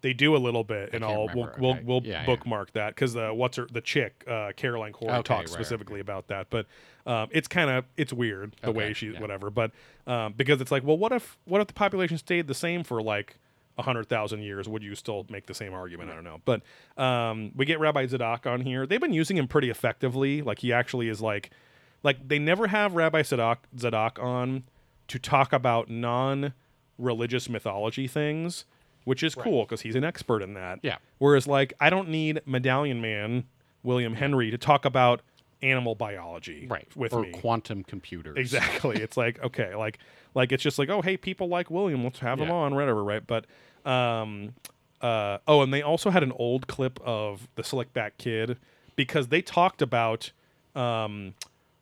They 0.02 0.14
do 0.14 0.36
a 0.36 0.38
little 0.38 0.64
bit, 0.64 0.94
and 0.94 1.04
I'll 1.04 1.28
we'll 1.34 1.46
Okay. 1.46 1.60
we'll, 1.60 1.78
we'll 1.84 2.02
Yeah, 2.04 2.22
yeah. 2.22 2.26
bookmark 2.26 2.74
that 2.74 2.96
because 2.96 3.14
the 3.14 3.34
what's 3.34 3.58
her 3.58 3.68
the 3.72 3.82
chick 3.82 4.24
uh, 4.28 4.52
Caroline 4.56 4.94
Cory 4.94 5.12
Okay, 5.12 5.22
talks 5.24 5.30
right, 5.30 5.40
right, 5.42 5.50
specifically 5.66 6.00
about 6.00 6.28
that, 6.28 6.48
but 6.50 6.66
um, 7.06 7.30
it's 7.32 7.48
kind 7.48 7.70
of 7.70 7.86
it's 7.98 8.14
weird 8.14 8.56
the 8.62 8.72
way 8.72 8.86
Okay, 8.86 8.94
she 8.94 9.08
yeah. 9.10 9.20
whatever, 9.22 9.50
but 9.50 9.72
um, 10.08 10.34
because 10.34 10.62
it's 10.62 10.72
like, 10.72 10.84
well, 10.84 10.98
what 10.98 11.12
if 11.12 11.38
what 11.46 11.62
if 11.62 11.68
the 11.68 11.74
population 11.74 12.18
stayed 12.18 12.48
the 12.48 12.54
same 12.54 12.84
for 12.84 13.02
like 13.02 13.38
a 13.78 13.82
hundred 13.82 14.10
thousand 14.10 14.42
years? 14.42 14.68
Would 14.68 14.84
you 14.84 14.94
still 14.96 15.26
make 15.30 15.46
the 15.46 15.54
same 15.54 15.74
argument? 15.74 16.10
I 16.12 16.16
don't 16.16 16.24
know, 16.24 16.42
but 16.46 16.62
um, 16.98 17.52
we 17.56 17.66
get 17.66 17.80
Rabbi 17.80 18.06
Zadok 18.08 18.46
on 18.46 18.62
here. 18.62 18.86
They've 18.86 19.00
been 19.02 19.14
using 19.14 19.38
him 19.38 19.48
pretty 19.48 19.70
effectively. 19.70 20.42
Like 20.42 20.60
he 20.60 20.72
actually 20.74 21.08
is 21.10 21.22
like 21.22 21.50
like 22.04 22.28
they 22.28 22.40
never 22.40 22.68
have 22.68 22.94
Rabbi 22.96 23.22
Zadok 23.24 23.68
Zadok 23.78 24.20
on 24.22 24.64
to 25.08 25.20
talk 25.20 25.52
about 25.54 25.90
non 25.90 26.54
religious 26.98 27.48
mythology 27.48 28.08
things, 28.08 28.66
which 29.06 29.24
is 29.24 29.36
cool 29.36 29.64
because 29.66 29.82
he's 29.82 29.96
an 29.96 30.04
expert 30.04 30.42
in 30.42 30.54
that. 30.56 30.80
Yeah. 30.84 30.98
Whereas, 31.18 31.48
like, 31.48 31.74
I 31.80 31.90
don't 31.90 32.10
need 32.10 32.42
Medallion 32.46 33.02
Man 33.02 33.46
William 33.84 34.14
Henry 34.16 34.52
to 34.52 34.58
talk 34.58 34.86
about 34.86 35.22
animal 35.62 35.94
biology 35.96 36.68
Right. 36.70 36.88
with 36.96 37.12
or 37.14 37.24
me. 37.24 37.32
quantum 37.32 37.84
computers. 37.84 38.38
Exactly. 38.38 38.98
it's 38.98 39.18
like 39.18 39.40
okay, 39.44 39.76
like 39.76 40.00
like 40.36 40.52
it's 40.52 40.64
just 40.64 40.80
like 40.80 40.90
oh 40.90 41.02
hey, 41.02 41.18
people 41.18 41.48
like 41.50 41.70
William, 41.70 42.04
let's 42.04 42.20
have 42.20 42.40
him 42.40 42.48
Yeah. 42.50 42.54
on, 42.56 42.76
whatever, 42.76 43.04
right? 43.04 43.26
But 43.26 43.46
um, 43.86 44.54
uh, 45.02 45.38
oh, 45.48 45.62
and 45.62 45.74
they 45.74 45.82
also 45.82 46.10
had 46.10 46.24
an 46.24 46.32
old 46.34 46.68
clip 46.68 47.00
of 47.04 47.48
the 47.56 47.62
Slickback 47.64 48.12
Kid 48.18 48.58
because 48.96 49.28
they 49.30 49.42
talked 49.42 49.82
about 49.82 50.32
um 50.76 51.34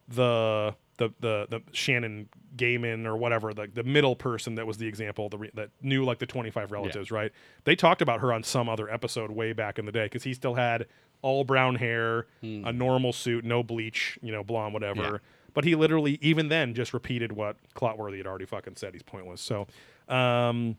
the 0.08 0.76
the 0.98 1.10
the 1.20 1.48
the 1.50 1.62
Shannon 1.72 2.28
Gaiman 2.56 3.06
or 3.06 3.16
whatever 3.18 3.54
the 3.54 3.68
the 3.72 3.84
middle 3.84 4.16
person 4.16 4.56
that 4.56 4.66
was 4.66 4.78
the 4.78 4.88
example 4.88 5.30
the 5.30 5.38
re- 5.38 5.52
that 5.54 5.70
knew 5.82 6.04
like 6.04 6.20
the 6.20 6.26
25 6.26 6.72
relatives 6.72 7.12
right? 7.12 7.32
They 7.66 7.76
talked 7.76 8.02
about 8.02 8.20
her 8.22 8.34
on 8.34 8.44
some 8.44 8.68
other 8.68 8.90
episode 8.90 9.32
way 9.32 9.54
back 9.54 9.78
in 9.80 9.86
the 9.86 9.92
day 9.92 10.06
because 10.06 10.24
he 10.24 10.34
still 10.34 10.56
had 10.56 10.88
all 11.22 11.44
brown 11.44 11.76
hair 11.76 12.28
a 12.44 12.72
normal 12.74 13.14
suit 13.14 13.44
no 13.46 13.64
bleach 13.64 14.18
you 14.22 14.32
know 14.32 14.44
blonde 14.44 14.74
whatever. 14.74 15.02
Yeah. 15.02 15.18
but 15.54 15.64
he 15.66 15.76
literally 15.76 16.18
even 16.22 16.50
then 16.50 16.74
just 16.74 16.94
repeated 16.94 17.32
what 17.32 17.58
Clotworthy 17.76 18.18
had 18.18 18.28
already 18.28 18.46
fucking 18.46 18.76
said. 18.76 18.94
He's 18.94 19.04
pointless. 19.04 19.42
So 19.42 19.68
um 20.08 20.78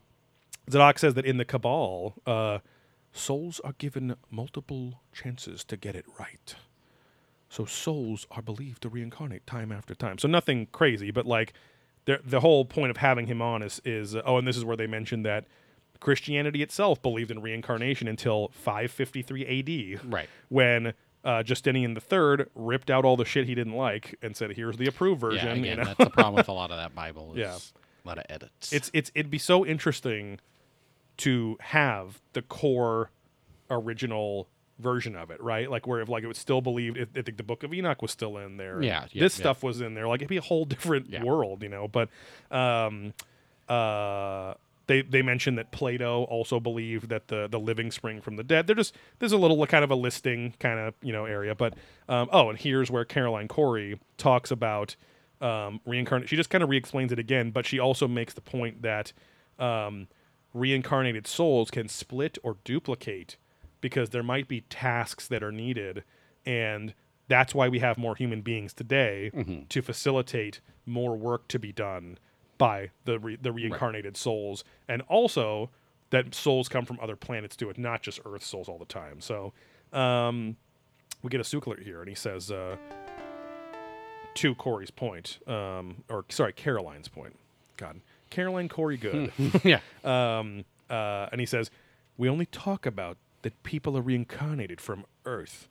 Zadok 0.69 0.99
says 0.99 1.13
that 1.15 1.25
in 1.25 1.37
the 1.37 1.45
Kabbalah 1.45 2.11
uh 2.27 2.59
souls 3.11 3.59
are 3.63 3.73
given 3.77 4.15
multiple 4.29 5.01
chances 5.13 5.63
to 5.65 5.75
get 5.77 5.95
it 5.95 6.05
right 6.19 6.55
so 7.49 7.65
souls 7.65 8.27
are 8.31 8.41
believed 8.41 8.83
to 8.83 8.89
reincarnate 8.89 9.45
time 9.47 9.71
after 9.71 9.95
time. 9.95 10.17
So 10.19 10.27
nothing 10.27 10.67
crazy, 10.71 11.11
but 11.11 11.25
like 11.25 11.53
the 12.05 12.19
the 12.25 12.39
whole 12.39 12.63
point 12.65 12.91
of 12.91 12.97
having 12.97 13.27
him 13.27 13.41
on 13.41 13.61
is 13.61 13.81
is 13.83 14.15
uh, 14.15 14.21
oh, 14.25 14.37
and 14.37 14.47
this 14.47 14.55
is 14.57 14.63
where 14.63 14.77
they 14.77 14.87
mentioned 14.87 15.25
that 15.25 15.45
Christianity 15.99 16.61
itself 16.63 17.01
believed 17.01 17.31
in 17.31 17.41
reincarnation 17.41 18.07
until 18.07 18.49
553 18.53 19.45
A.D. 19.45 19.97
Right. 20.05 20.29
when 20.47 20.93
uh, 21.25 21.43
Justinian 21.43 21.97
III 21.97 22.45
ripped 22.55 22.89
out 22.89 23.03
all 23.03 23.17
the 23.17 23.25
shit 23.25 23.45
he 23.45 23.53
didn't 23.55 23.73
like 23.73 24.15
and 24.21 24.37
said, 24.37 24.51
"Here's 24.53 24.77
the 24.77 24.87
approved 24.87 25.19
version." 25.19 25.45
Yeah, 25.45 25.53
again, 25.53 25.65
you 25.65 25.75
know? 25.75 25.83
that's 25.83 25.97
the 25.97 26.09
problem 26.09 26.35
with 26.35 26.47
a 26.47 26.53
lot 26.53 26.71
of 26.71 26.77
that 26.77 26.95
Bible. 26.95 27.33
Yeah. 27.35 27.57
a 27.57 28.07
lot 28.07 28.17
of 28.17 28.25
edits. 28.29 28.71
it's 28.71 28.89
it's 28.93 29.11
it'd 29.13 29.29
be 29.31 29.37
so 29.37 29.65
interesting 29.65 30.39
to 31.17 31.57
have 31.59 32.21
the 32.31 32.41
core 32.41 33.11
original 33.69 34.47
version 34.79 35.15
of 35.15 35.29
it, 35.31 35.41
right? 35.41 35.69
Like 35.69 35.85
where 35.85 36.01
if 36.01 36.09
like 36.09 36.23
it 36.23 36.27
was 36.27 36.37
still 36.37 36.61
believed, 36.61 36.97
if, 36.97 37.09
I 37.15 37.21
think 37.21 37.37
the 37.37 37.43
Book 37.43 37.63
of 37.63 37.73
Enoch 37.73 38.01
was 38.01 38.11
still 38.11 38.37
in 38.37 38.57
there. 38.57 38.81
Yeah, 38.81 39.05
yeah, 39.11 39.23
this 39.23 39.37
yeah. 39.37 39.43
stuff 39.43 39.63
was 39.63 39.81
in 39.81 39.93
there. 39.93 40.07
Like 40.07 40.21
it'd 40.21 40.29
be 40.29 40.37
a 40.37 40.41
whole 40.41 40.65
different 40.65 41.09
Yeah. 41.09 41.23
world, 41.23 41.61
you 41.63 41.69
know. 41.69 41.87
But 41.87 42.09
um, 42.51 43.13
uh, 43.67 44.53
they 44.87 45.01
they 45.01 45.21
mentioned 45.21 45.57
that 45.57 45.71
Plato 45.71 46.23
also 46.23 46.59
believed 46.59 47.09
that 47.09 47.27
the 47.27 47.47
the 47.47 47.59
living 47.59 47.91
spring 47.91 48.21
from 48.21 48.35
the 48.37 48.43
dead. 48.43 48.65
They're 48.67 48.75
just 48.75 48.95
there's 49.19 49.31
a 49.31 49.37
little 49.37 49.63
kind 49.67 49.83
of 49.83 49.91
a 49.91 49.95
listing 49.95 50.55
kind 50.59 50.79
of 50.79 50.93
you 51.01 51.13
know 51.13 51.25
area. 51.25 51.53
But 51.55 51.75
um, 52.07 52.29
oh, 52.31 52.49
and 52.49 52.57
here's 52.57 52.89
where 52.89 53.05
Caroline 53.05 53.47
Cory 53.47 53.99
talks 54.17 54.49
about 54.49 54.95
um, 55.41 55.79
reincarnate. 55.85 56.27
She 56.29 56.35
just 56.35 56.49
kind 56.49 56.63
of 56.63 56.69
re-explains 56.69 57.11
it 57.11 57.19
again, 57.19 57.51
but 57.51 57.65
she 57.65 57.79
also 57.79 58.07
makes 58.07 58.33
the 58.33 58.41
point 58.41 58.81
that 58.81 59.13
um, 59.59 60.07
reincarnated 60.53 61.27
souls 61.27 61.69
can 61.69 61.87
split 61.87 62.37
or 62.43 62.57
duplicate 62.63 63.37
because 63.81 64.09
there 64.09 64.23
might 64.23 64.47
be 64.47 64.61
tasks 64.61 65.27
that 65.27 65.43
are 65.43 65.51
needed, 65.51 66.03
and 66.45 66.93
that's 67.27 67.53
why 67.53 67.69
we 67.69 67.79
have 67.79 67.97
more 67.97 68.15
human 68.15 68.41
beings 68.41 68.73
today 68.73 69.31
to 69.69 69.81
facilitate 69.81 70.61
more 70.85 71.15
work 71.15 71.47
to 71.49 71.59
be 71.59 71.71
done 71.71 72.17
by 72.57 72.89
the 73.05 73.19
re- 73.19 73.37
the 73.41 73.51
reincarnated 73.51 74.17
souls, 74.17 74.63
and 74.87 75.01
also 75.03 75.69
that 76.09 76.33
souls 76.33 76.67
come 76.67 76.85
from 76.85 76.99
other 77.01 77.15
planets 77.15 77.55
too. 77.55 77.69
It's 77.69 77.79
not 77.79 78.01
just 78.01 78.19
Earth 78.25 78.43
souls 78.43 78.67
all 78.67 78.77
the 78.79 78.85
time. 78.85 79.21
So 79.21 79.53
um, 79.93 80.57
we 81.21 81.29
get 81.29 81.39
a 81.39 81.43
Sukler 81.43 81.81
here, 81.81 81.99
and 81.99 82.09
he 82.09 82.15
says 82.15 82.51
uh, 82.51 82.75
to 84.35 84.55
Cory's 84.55 84.91
point, 84.91 85.39
um, 85.47 86.03
or 86.09 86.25
sorry, 86.29 86.53
Caroline's 86.53 87.07
point. 87.07 87.37
God, 87.77 88.01
Caroline 88.29 88.69
Corey 88.69 88.97
Good. 88.97 89.31
yeah. 89.63 89.79
um, 90.03 90.65
uh, 90.89 91.27
and 91.31 91.39
he 91.39 91.45
says, 91.45 91.71
"We 92.17 92.27
only 92.27 92.45
talk 92.47 92.85
about 92.85 93.17
that 93.43 93.61
people 93.63 93.97
are 93.97 94.01
reincarnated 94.01 94.79
from 94.81 95.05
Earth, 95.25 95.67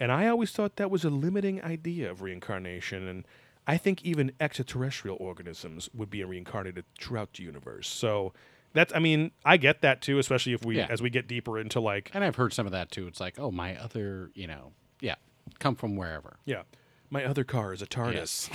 and 0.00 0.10
I 0.12 0.28
always 0.28 0.50
thought 0.52 0.76
that 0.76 0.90
was 0.90 1.04
a 1.04 1.10
limiting 1.10 1.62
idea 1.62 2.10
of 2.10 2.22
reincarnation, 2.22 3.06
and 3.06 3.24
I 3.66 3.76
think 3.76 4.02
even 4.04 4.32
extraterrestrial 4.40 5.16
organisms 5.20 5.88
would 5.94 6.10
be 6.10 6.22
reincarnated 6.24 6.84
throughout 7.00 7.34
the 7.34 7.42
universe. 7.44 7.88
So." 7.88 8.32
That's, 8.74 8.90
I 8.94 9.00
mean, 9.00 9.32
I 9.44 9.58
get 9.58 9.82
that 9.82 10.00
too, 10.00 10.18
especially 10.18 10.54
if 10.54 10.64
we, 10.64 10.78
Yeah. 10.78 10.86
as 10.88 11.02
we 11.02 11.10
get 11.10 11.28
deeper 11.28 11.58
into 11.58 11.78
like, 11.78 12.10
And 12.14 12.24
I've 12.24 12.36
heard 12.36 12.54
some 12.54 12.64
of 12.64 12.72
that 12.72 12.90
too. 12.90 13.06
It's 13.06 13.20
like, 13.20 13.38
oh, 13.38 13.50
my 13.50 13.76
other, 13.76 14.30
you 14.34 14.46
know, 14.46 14.72
yeah, 14.98 15.16
come 15.58 15.74
from 15.74 15.94
wherever. 15.94 16.38
yeah, 16.46 16.62
my 17.10 17.22
other 17.22 17.44
car 17.44 17.74
is 17.74 17.82
a 17.82 17.86
TARDIS. 17.86 18.48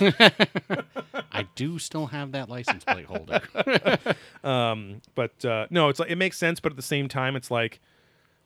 I 1.32 1.46
do 1.54 1.78
still 1.78 2.06
have 2.06 2.32
that 2.32 2.48
license 2.48 2.82
plate 2.82 3.04
holder. 3.06 3.42
Um, 4.42 5.02
but 5.14 5.44
uh, 5.44 5.68
no, 5.70 5.88
it's 5.88 6.00
like 6.00 6.10
it 6.10 6.16
makes 6.16 6.36
sense, 6.36 6.58
but 6.58 6.72
at 6.72 6.76
the 6.76 6.82
same 6.82 7.06
time, 7.08 7.36
it's 7.36 7.50
like, 7.50 7.78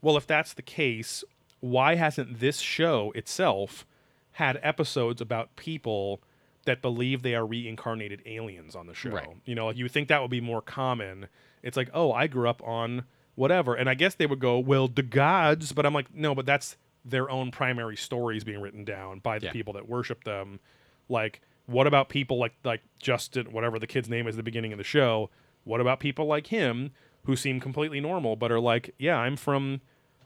well, 0.03 0.17
if 0.17 0.27
that's 0.27 0.53
the 0.53 0.63
case, 0.63 1.25
why 1.61 1.95
hasn't 1.95 2.41
this 2.41 2.59
show 2.59 3.13
itself 3.15 3.87
had 4.33 4.59
episodes 4.63 5.21
about 5.21 5.55
people 5.57 6.21
that 6.65 6.81
believe 6.83 7.23
they 7.23 7.35
are 7.35 7.47
reincarnated 7.47 8.21
aliens 8.27 8.75
on 8.77 8.87
the 8.87 8.95
show? 8.95 9.11
Right. 9.11 9.29
You 9.45 9.55
know, 9.55 9.67
like 9.67 9.77
you 9.77 9.85
would 9.85 9.93
think 9.93 10.09
that 10.09 10.21
would 10.21 10.31
be 10.31 10.41
more 10.41 10.61
common. 10.63 11.29
It's 11.63 11.77
like, 11.77 11.89
oh, 11.95 12.13
I 12.13 12.27
grew 12.27 12.49
up 12.49 12.63
on 12.67 13.05
whatever, 13.35 13.75
and 13.75 13.89
I 13.89 13.95
guess 13.95 14.15
they 14.17 14.27
would 14.27 14.41
go, 14.41 14.59
well, 14.59 14.89
the 14.89 15.03
gods, 15.03 15.73
but 15.73 15.87
I'm 15.87 15.95
like, 15.95 16.13
no, 16.15 16.35
but 16.35 16.45
that's 16.47 16.77
their 17.05 17.31
own 17.31 17.51
primary 17.51 17.97
stories 17.97 18.45
being 18.45 18.61
written 18.61 18.85
down 18.85 19.21
by 19.21 19.39
the 19.39 19.47
Yeah. 19.47 19.53
people 19.53 19.73
that 19.75 19.89
worship 19.89 20.25
them. 20.25 20.61
Like, 21.09 21.41
what 21.67 21.87
about 21.87 22.09
people 22.09 22.39
like 22.39 22.55
like 22.65 22.83
Justin, 23.01 23.53
whatever 23.53 23.79
the 23.79 23.87
kid's 23.87 24.09
name 24.09 24.27
is 24.27 24.35
at 24.35 24.39
the 24.39 24.43
beginning 24.43 24.73
of 24.73 24.79
the 24.79 24.85
show? 24.85 25.31
What 25.65 25.81
about 25.81 26.01
people 26.01 26.27
like 26.27 26.49
him 26.49 26.91
who 27.25 27.37
seem 27.37 27.61
completely 27.61 28.01
normal 28.01 28.35
but 28.37 28.51
are 28.53 28.61
like, 28.61 28.95
yeah, 28.99 29.17
I'm 29.17 29.37
from 29.37 29.81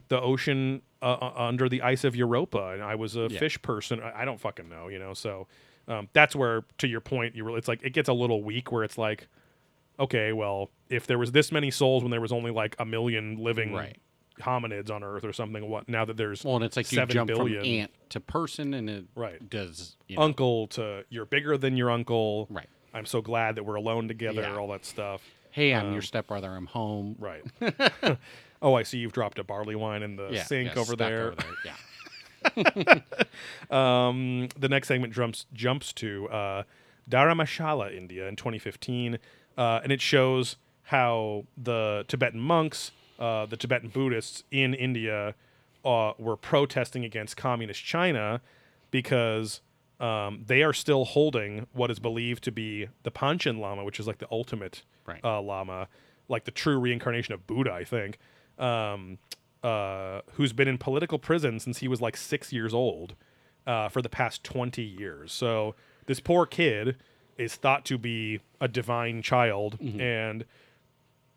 the 0.08 0.20
ocean 0.20 0.82
uh, 1.02 1.04
uh, 1.20 1.32
under 1.36 1.68
the 1.68 1.82
ice 1.82 2.04
of 2.04 2.14
Europa, 2.16 2.68
and 2.72 2.82
I 2.82 2.94
was 2.94 3.16
a 3.16 3.28
Yeah. 3.30 3.38
fish 3.38 3.60
person. 3.62 4.00
I, 4.00 4.22
I 4.22 4.24
don't 4.24 4.40
fucking 4.40 4.68
know, 4.68 4.88
you 4.88 4.98
know. 4.98 5.14
So 5.14 5.46
um, 5.88 6.08
that's 6.12 6.34
where, 6.34 6.64
to 6.78 6.88
your 6.88 7.00
point, 7.00 7.34
you 7.34 7.44
really, 7.44 7.58
it's 7.58 7.68
like 7.68 7.80
it 7.82 7.90
gets 7.92 8.08
a 8.08 8.12
little 8.12 8.42
weak 8.42 8.72
where 8.72 8.82
it's 8.84 8.98
like, 8.98 9.28
okay, 10.00 10.32
well, 10.32 10.70
if 10.88 11.06
there 11.06 11.18
was 11.18 11.32
this 11.32 11.50
many 11.52 11.70
souls 11.70 12.02
when 12.02 12.10
there 12.10 12.20
was 12.20 12.32
only 12.32 12.50
like 12.50 12.76
a 12.78 12.84
million 12.84 13.36
living 13.36 13.72
Right. 13.72 13.96
hominids 14.40 14.90
on 14.90 15.02
Earth 15.04 15.24
or 15.24 15.32
something, 15.32 15.68
what 15.68 15.88
now 15.88 16.04
that 16.04 16.16
there's 16.16 16.44
well, 16.44 16.56
and 16.56 16.64
it's 16.64 16.76
like 16.76 16.90
you 16.92 16.96
seven 16.96 17.14
jump 17.14 17.28
billion, 17.28 17.60
from 17.60 17.68
ant 17.68 17.90
to 18.10 18.20
person, 18.20 18.74
and 18.74 18.88
it 18.90 19.04
Right. 19.14 19.48
does, 19.48 19.96
you 20.08 20.16
know, 20.16 20.22
uncle 20.22 20.66
to 20.68 21.04
you're 21.08 21.24
bigger 21.26 21.56
than 21.58 21.76
your 21.76 21.90
uncle. 21.90 22.46
right. 22.50 22.68
I'm 22.94 23.06
so 23.06 23.20
glad 23.20 23.56
that 23.56 23.64
we're 23.64 23.74
alone 23.74 24.08
together. 24.08 24.40
Yeah. 24.42 24.56
All 24.56 24.68
that 24.68 24.84
stuff. 24.86 25.22
Hey, 25.50 25.72
I'm 25.74 25.86
Um, 25.88 25.92
your 25.92 26.02
stepbrother. 26.02 26.50
I'm 26.50 26.66
home. 26.66 27.16
Right. 27.18 27.42
oh, 28.62 28.74
I 28.74 28.82
see 28.82 28.98
you've 28.98 29.12
dropped 29.12 29.38
a 29.38 29.44
barley 29.44 29.74
wine 29.74 30.02
in 30.02 30.16
the 30.16 30.28
Yeah, 30.32 30.44
sink 30.44 30.74
yeah, 30.74 30.80
over, 30.80 30.92
stuck 30.92 30.98
there. 30.98 31.26
over 31.32 31.36
there. 31.36 31.54
Yeah. 31.64 33.00
Um, 33.70 34.48
the 34.58 34.68
next 34.68 34.88
segment 34.88 35.12
jumps 35.12 35.46
jumps 35.52 35.92
to 35.94 36.28
uh, 36.28 36.62
Dharamshala, 37.10 37.94
India, 37.96 38.26
in 38.28 38.36
2015, 38.36 39.18
uh, 39.58 39.80
and 39.82 39.92
it 39.92 40.00
shows 40.00 40.56
how 40.84 41.44
the 41.56 42.04
Tibetan 42.08 42.40
monks, 42.40 42.92
uh, 43.18 43.46
the 43.46 43.56
Tibetan 43.56 43.88
Buddhists 43.88 44.44
in 44.50 44.74
India, 44.74 45.34
uh, 45.84 46.12
were 46.18 46.36
protesting 46.36 47.04
against 47.04 47.36
communist 47.36 47.84
China 47.84 48.40
because 48.90 49.60
um, 49.98 50.44
they 50.46 50.62
are 50.62 50.72
still 50.72 51.04
holding 51.04 51.66
what 51.72 51.90
is 51.90 51.98
believed 51.98 52.44
to 52.44 52.52
be 52.52 52.88
the 53.02 53.10
Panchen 53.10 53.58
Lama, 53.58 53.84
which 53.84 53.98
is 53.98 54.06
like 54.06 54.18
the 54.18 54.28
ultimate 54.30 54.82
Right. 55.06 55.24
uh, 55.24 55.40
Lama, 55.40 55.88
like 56.28 56.44
the 56.44 56.50
true 56.50 56.78
reincarnation 56.78 57.32
of 57.34 57.46
Buddha, 57.46 57.72
I 57.72 57.84
think. 57.84 58.18
Um, 58.58 59.18
uh, 59.62 60.20
who's 60.34 60.52
been 60.52 60.68
in 60.68 60.78
political 60.78 61.18
prison 61.18 61.58
since 61.58 61.78
he 61.78 61.88
was 61.88 62.00
like 62.00 62.16
six 62.16 62.52
years 62.52 62.72
old 62.72 63.14
uh, 63.66 63.88
for 63.88 64.00
the 64.00 64.08
past 64.08 64.44
20 64.44 64.80
years. 64.80 65.32
So 65.32 65.74
this 66.06 66.20
poor 66.20 66.46
kid 66.46 66.96
is 67.36 67.56
thought 67.56 67.84
to 67.86 67.98
be 67.98 68.40
a 68.60 68.68
divine 68.68 69.22
child, 69.22 69.78
and 69.80 70.44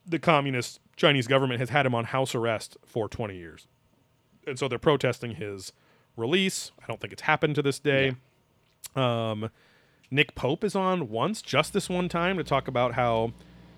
the 0.06 0.20
communist 0.20 0.80
Chinese 0.96 1.28
government 1.28 1.60
has 1.60 1.70
had 1.70 1.86
him 1.86 1.96
on 1.96 2.06
house 2.06 2.36
arrest 2.36 2.78
for 2.86 3.10
20 3.10 3.36
years. 3.36 3.68
And 4.46 4.58
so 4.60 4.68
they're 4.68 4.80
protesting 4.80 5.36
his 5.36 5.74
release. 6.16 6.72
I 6.82 6.88
don't 6.88 7.02
think 7.02 7.14
it's 7.14 7.24
happened 7.24 7.56
to 7.56 7.62
this 7.62 7.80
day. 7.80 8.16
Um, 8.96 9.50
Nick 10.12 10.36
Pope 10.36 10.64
is 10.64 10.76
on 10.76 11.10
once, 11.10 11.42
just 11.42 11.74
this 11.74 11.90
one 11.90 12.10
time, 12.10 12.38
to 12.38 12.44
talk 12.44 12.68
about 12.68 12.94
how, 12.94 13.34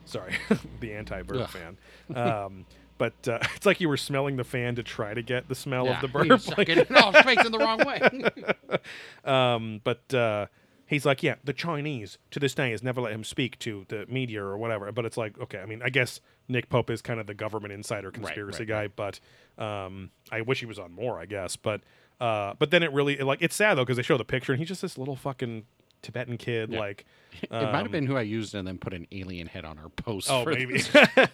sorry, 0.05 0.35
the 0.79 0.93
anti-burp 0.93 1.41
Ugh. 1.41 1.49
fan. 1.49 1.77
Um, 2.15 2.65
but 3.01 3.27
uh, 3.27 3.39
it's 3.55 3.65
like 3.65 3.81
you 3.81 3.89
were 3.89 3.97
smelling 3.97 4.35
the 4.35 4.43
fan 4.43 4.75
to 4.75 4.83
try 4.83 5.15
to 5.15 5.23
get 5.23 5.49
the 5.49 5.55
smell 5.55 5.85
yeah. 5.87 5.99
of 5.99 6.11
the 6.11 6.19
was 6.29 6.43
sucking 6.43 6.77
it 6.77 6.91
off, 6.91 7.17
facing 7.23 7.51
the 7.51 7.57
wrong 7.57 7.79
way. 7.79 8.79
Um, 9.25 9.81
but 9.83 10.13
uh, 10.13 10.47
he's 10.85 11.05
like, 11.05 11.21
yeah, 11.21 11.35
the 11.43 11.53
Chinese 11.53 12.17
to 12.31 12.39
this 12.39 12.53
day 12.53 12.71
has 12.71 12.81
never 12.81 13.01
let 13.01 13.11
him 13.11 13.23
speak 13.23 13.57
to 13.59 13.85
the 13.89 14.05
media 14.07 14.43
or 14.43 14.57
whatever. 14.57 14.91
But 14.91 15.05
it's 15.05 15.17
like, 15.17 15.39
okay, 15.39 15.59
I 15.59 15.65
mean, 15.65 15.81
I 15.83 15.89
guess 15.89 16.21
Nick 16.47 16.69
Pope 16.69 16.89
is 16.89 17.01
kind 17.01 17.19
of 17.19 17.27
the 17.27 17.33
government 17.33 17.73
insider 17.73 18.11
conspiracy 18.11 18.65
right, 18.65 18.67
guy, 18.67 18.87
but 18.87 19.19
um, 19.63 20.11
I 20.31 20.41
wish 20.41 20.59
he 20.59 20.65
was 20.65 20.79
on 20.79 20.91
more, 20.91 21.19
I 21.19 21.25
guess. 21.25 21.55
But 21.55 21.81
uh, 22.19 22.53
but 22.57 22.71
then 22.71 22.83
it 22.83 22.91
really 22.93 23.19
it, 23.19 23.25
like 23.25 23.41
it's 23.41 23.55
sad 23.55 23.75
though 23.77 23.83
because 23.83 23.97
they 23.97 24.03
show 24.03 24.17
the 24.17 24.25
picture 24.25 24.53
and 24.53 24.59
he's 24.59 24.69
just 24.69 24.81
this 24.81 24.97
little 24.97 25.15
fucking 25.15 25.65
Tibetan 26.01 26.37
kid, 26.37 26.71
Yeah. 26.71 26.79
like. 26.79 27.05
it 27.43 27.49
might 27.51 27.63
um, 27.63 27.73
have 27.83 27.91
been 27.91 28.05
who 28.05 28.17
I 28.17 28.21
used 28.23 28.53
and 28.55 28.67
then 28.67 28.77
put 28.77 28.93
an 28.93 29.07
alien 29.11 29.47
head 29.47 29.63
on 29.65 29.77
our 29.79 29.89
post. 29.89 30.29
Oh, 30.29 30.43
maybe. 30.45 30.81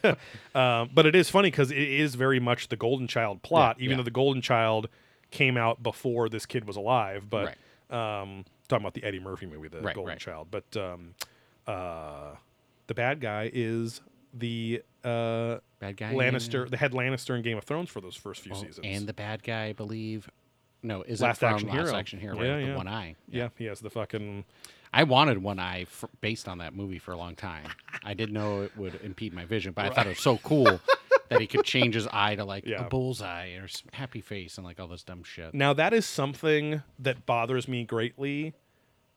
um, 0.55 0.89
but 0.93 1.05
it 1.05 1.15
is 1.15 1.29
funny 1.29 1.49
because 1.49 1.71
it 1.71 1.77
is 1.77 2.15
very 2.15 2.39
much 2.39 2.69
the 2.69 2.75
Golden 2.75 3.07
Child 3.07 3.41
plot, 3.41 3.77
Yeah, 3.79 3.85
even 3.85 3.91
yeah. 3.91 3.97
though 3.97 4.03
the 4.05 4.11
Golden 4.11 4.41
Child 4.41 4.89
came 5.31 5.57
out 5.57 5.81
before 5.81 6.29
this 6.29 6.45
kid 6.45 6.65
was 6.65 6.75
alive. 6.77 7.29
But 7.29 7.55
um, 7.89 8.45
talking 8.67 8.83
about 8.83 8.93
the 8.93 9.03
Eddie 9.03 9.19
Murphy 9.19 9.47
movie, 9.47 9.67
the 9.69 9.81
Right, 9.81 9.95
Golden 9.95 10.11
right. 10.13 10.19
Child. 10.19 10.47
But 10.51 10.77
um, 10.77 11.15
uh, 11.65 12.35
the 12.87 12.93
bad 12.93 13.19
guy 13.19 13.49
is 13.53 14.01
the 14.33 14.83
uh, 15.03 15.57
Bad 15.79 15.97
guy. 15.97 16.13
Lannister, 16.13 16.69
the 16.69 16.77
head 16.77 16.91
Lannister 16.91 17.35
in 17.35 17.41
Game 17.41 17.57
of 17.57 17.63
Thrones 17.63 17.89
for 17.89 18.01
those 18.01 18.15
first 18.15 18.41
few 18.41 18.51
Oh, 18.53 18.55
seasons. 18.61 18.79
and 18.83 19.07
the 19.07 19.13
bad 19.13 19.43
guy, 19.43 19.65
I 19.65 19.73
believe. 19.73 20.29
No, 20.87 21.03
is 21.03 21.21
Last 21.21 21.37
it 21.37 21.39
from 21.41 21.53
Action 21.53 21.69
Last 21.69 21.75
Hero. 21.87 21.95
Action 21.95 22.19
Hero? 22.19 22.35
Yeah, 22.35 22.41
right, 22.49 22.55
with 22.57 22.65
yeah. 22.65 22.71
The 22.71 22.77
one 22.77 22.87
eye. 22.87 23.15
yeah, 23.29 23.49
he 23.57 23.65
has 23.65 23.79
the 23.79 23.89
fucking. 23.89 24.45
I 24.93 25.03
wanted 25.03 25.43
one 25.43 25.59
eye 25.59 25.85
based 26.21 26.47
on 26.47 26.59
that 26.59 26.73
movie 26.73 26.97
for 26.99 27.11
a 27.11 27.17
long 27.17 27.35
time. 27.35 27.65
I 28.03 28.13
didn't 28.13 28.33
know 28.33 28.61
it 28.61 28.71
would 28.77 28.99
impede 29.03 29.33
my 29.33 29.43
vision, 29.45 29.73
but 29.73 29.85
I 29.85 29.89
thought 29.89 30.05
it 30.05 30.09
was 30.09 30.19
so 30.19 30.37
cool 30.37 30.79
that 31.29 31.41
he 31.41 31.45
could 31.47 31.65
change 31.65 31.93
his 31.95 32.07
eye 32.07 32.35
to 32.35 32.45
like 32.45 32.65
Yeah. 32.65 32.85
a 32.85 32.89
bullseye 32.89 33.49
or 33.55 33.67
happy 33.91 34.21
face 34.21 34.57
and 34.57 34.65
like 34.65 34.79
all 34.79 34.87
this 34.87 35.03
dumb 35.03 35.23
shit. 35.23 35.53
Now 35.53 35.73
that 35.73 35.91
is 35.93 36.05
something 36.05 36.81
that 36.99 37.25
bothers 37.25 37.67
me 37.67 37.83
greatly. 37.83 38.53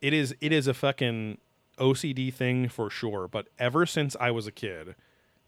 It 0.02 0.12
is 0.12 0.34
it 0.40 0.52
is 0.52 0.66
a 0.66 0.74
fucking 0.74 1.38
OCD 1.78 2.34
thing 2.34 2.68
for 2.68 2.90
sure, 2.90 3.28
but 3.28 3.47
ever 3.59 3.86
since 3.86 4.16
I 4.18 4.32
was 4.32 4.47
a 4.48 4.52
kid 4.52 4.97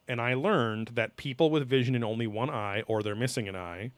and 0.07 0.21
I 0.21 0.35
learned 0.35 0.89
that 0.95 1.17
people 1.17 1.51
with 1.51 1.67
vision 1.69 1.95
in 1.97 2.05
only 2.05 2.29
one 2.29 2.49
eye 2.49 2.83
or 2.87 3.03
they're 3.03 3.17
missing 3.17 3.49
an 3.49 3.57
eye 3.57 3.91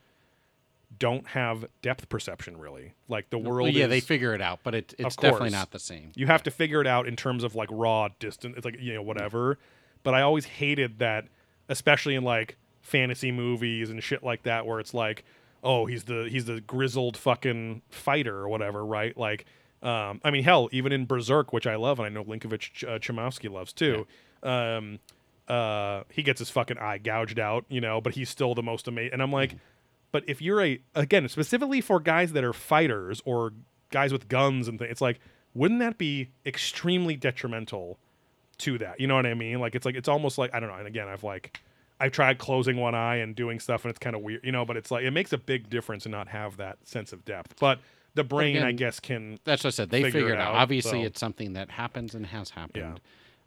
don't 0.98 1.26
have 1.28 1.66
depth 1.82 2.08
perception 2.08 2.56
really. 2.58 2.94
Like 3.08 3.30
the 3.30 3.38
world 3.38 3.62
Well, 3.66 3.68
yeah, 3.68 3.84
is, 3.84 3.90
they 3.90 4.00
figure 4.00 4.34
it 4.34 4.40
out, 4.40 4.60
but 4.62 4.74
it, 4.74 4.94
it's 4.98 5.16
definitely 5.16 5.50
not 5.50 5.70
the 5.70 5.78
same. 5.78 6.12
you 6.14 6.26
have 6.26 6.42
to 6.44 6.50
figure 6.50 6.80
it 6.80 6.86
out 6.86 7.06
in 7.06 7.16
terms 7.16 7.44
of 7.44 7.54
like 7.54 7.68
raw 7.72 8.08
distance 8.18 8.54
it's 8.56 8.64
like 8.64 8.76
you 8.80 8.94
know 8.94 9.02
whatever 9.02 9.58
but 10.02 10.14
i 10.14 10.22
always 10.22 10.44
hated 10.44 10.98
that 10.98 11.26
especially 11.68 12.14
in 12.14 12.24
like 12.24 12.56
fantasy 12.82 13.32
movies 13.32 13.90
and 13.90 14.02
shit 14.02 14.22
like 14.22 14.42
that 14.42 14.66
where 14.66 14.78
it's 14.80 14.92
like 14.94 15.24
oh 15.62 15.86
he's 15.86 16.04
the 16.04 16.28
he's 16.30 16.44
the 16.44 16.60
grizzled 16.60 17.16
fucking 17.16 17.80
fighter 17.88 18.36
or 18.36 18.48
whatever 18.48 18.84
right 18.84 19.16
like 19.16 19.46
um, 19.82 20.22
I 20.24 20.30
mean, 20.30 20.44
hell, 20.44 20.70
even 20.72 20.92
in 20.92 21.04
Berserk, 21.04 21.52
which 21.52 21.66
I 21.66 21.74
love, 21.76 21.98
and 21.98 22.06
I 22.06 22.08
know 22.08 22.24
Linkovich 22.24 22.82
uh, 22.88 22.98
Chomowski 22.98 23.50
loves 23.50 23.70
too. 23.74 24.06
Um, 24.42 24.98
uh, 25.46 26.04
he 26.10 26.22
gets 26.22 26.38
his 26.38 26.48
fucking 26.48 26.78
eye 26.78 26.96
gouged 26.96 27.38
out, 27.38 27.66
you 27.68 27.82
know, 27.82 28.00
but 28.00 28.14
he's 28.14 28.30
still 28.30 28.54
the 28.54 28.62
most 28.62 28.88
amazing. 28.88 29.12
And 29.12 29.22
I'm 29.22 29.30
like, 29.30 29.56
but 30.14 30.22
if 30.28 30.40
you're 30.40 30.62
a 30.62 30.78
again 30.94 31.28
specifically 31.28 31.80
for 31.80 31.98
guys 31.98 32.32
that 32.34 32.44
are 32.44 32.52
fighters 32.52 33.20
or 33.24 33.52
guys 33.90 34.12
with 34.12 34.28
guns 34.28 34.68
and 34.68 34.78
things, 34.78 34.92
it's 34.92 35.00
like 35.00 35.18
wouldn't 35.54 35.80
that 35.80 35.98
be 35.98 36.30
extremely 36.46 37.16
detrimental 37.16 37.98
to 38.58 38.78
that? 38.78 39.00
You 39.00 39.08
know 39.08 39.16
what 39.16 39.26
I 39.26 39.34
mean? 39.34 39.58
Like 39.58 39.74
it's 39.74 39.84
like 39.84 39.96
it's 39.96 40.08
almost 40.08 40.38
like 40.38 40.54
I 40.54 40.60
don't 40.60 40.68
know. 40.68 40.76
And 40.76 40.86
again, 40.86 41.08
I've 41.08 41.24
like 41.24 41.60
I've 41.98 42.12
tried 42.12 42.38
closing 42.38 42.76
one 42.76 42.94
eye 42.94 43.16
and 43.16 43.34
doing 43.34 43.58
stuff, 43.58 43.84
and 43.84 43.90
it's 43.90 43.98
kind 43.98 44.14
of 44.14 44.22
weird, 44.22 44.42
you 44.44 44.52
know. 44.52 44.64
But 44.64 44.76
it's 44.76 44.92
like 44.92 45.02
it 45.04 45.10
makes 45.10 45.32
a 45.32 45.38
big 45.38 45.68
difference 45.68 46.04
to 46.04 46.08
not 46.08 46.28
have 46.28 46.56
that 46.58 46.78
sense 46.86 47.12
of 47.12 47.24
depth. 47.24 47.56
But 47.58 47.80
the 48.14 48.22
brain, 48.24 48.62
I 48.62 48.70
guess, 48.70 49.00
can 49.00 49.40
That's 49.44 49.64
what 49.64 49.68
I 49.68 49.76
said. 49.76 49.90
They 49.90 50.02
figure 50.04 50.20
figured 50.20 50.38
it 50.38 50.40
out. 50.40 50.54
out, 50.54 50.60
Obviously, 50.62 51.02
so- 51.02 51.06
it's 51.06 51.18
something 51.18 51.54
that 51.54 51.70
happens 51.72 52.14
and 52.14 52.26
has 52.26 52.50
happened. 52.50 53.00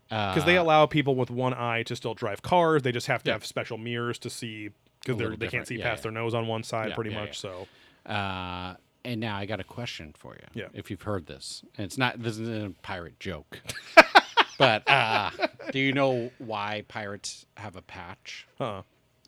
because 0.10 0.44
they 0.46 0.58
Uh, 0.58 0.64
allow 0.64 0.86
people 0.86 1.16
with 1.16 1.30
one 1.32 1.54
eye 1.54 1.84
to 1.84 1.96
still 1.96 2.14
drive 2.14 2.42
cars. 2.42 2.82
They 2.84 2.92
just 2.92 3.08
have 3.08 3.24
to 3.24 3.30
Yeah. 3.30 3.36
have 3.36 3.46
special 3.46 3.78
mirrors 3.78 4.20
to 4.20 4.30
see 4.30 4.70
because 5.08 5.30
they 5.32 5.36
they 5.36 5.48
can't 5.48 5.68
see 5.68 5.78
Yeah, 5.78 5.90
past 5.90 6.00
yeah. 6.00 6.04
their 6.04 6.12
nose 6.12 6.34
on 6.34 6.48
one 6.48 6.64
side, 6.64 6.90
Yeah, 6.90 6.96
pretty 6.96 7.14
much. 7.14 7.40
So 7.40 7.68
Uh, 8.06 8.76
and 9.06 9.20
now 9.22 9.38
I 9.38 9.46
got 9.46 9.60
a 9.60 9.64
question 9.64 10.14
for 10.18 10.34
you. 10.36 10.42
Yeah. 10.54 10.68
If 10.74 10.92
you've 10.92 11.02
heard 11.04 11.28
this, 11.28 11.64
and 11.78 11.86
it's 11.86 11.98
not 11.98 12.22
this 12.22 12.38
isn't 12.40 12.66
a 12.78 12.82
pirate 12.82 13.20
joke, 13.20 13.62
but 14.58 14.90
uh, 14.90 15.30
do 15.72 15.80
you 15.80 15.94
know 15.94 16.32
why 16.40 16.84
pirates 16.88 17.46
have 17.58 17.76
a 17.76 17.82
patch? 17.82 18.48
uh 18.60 18.82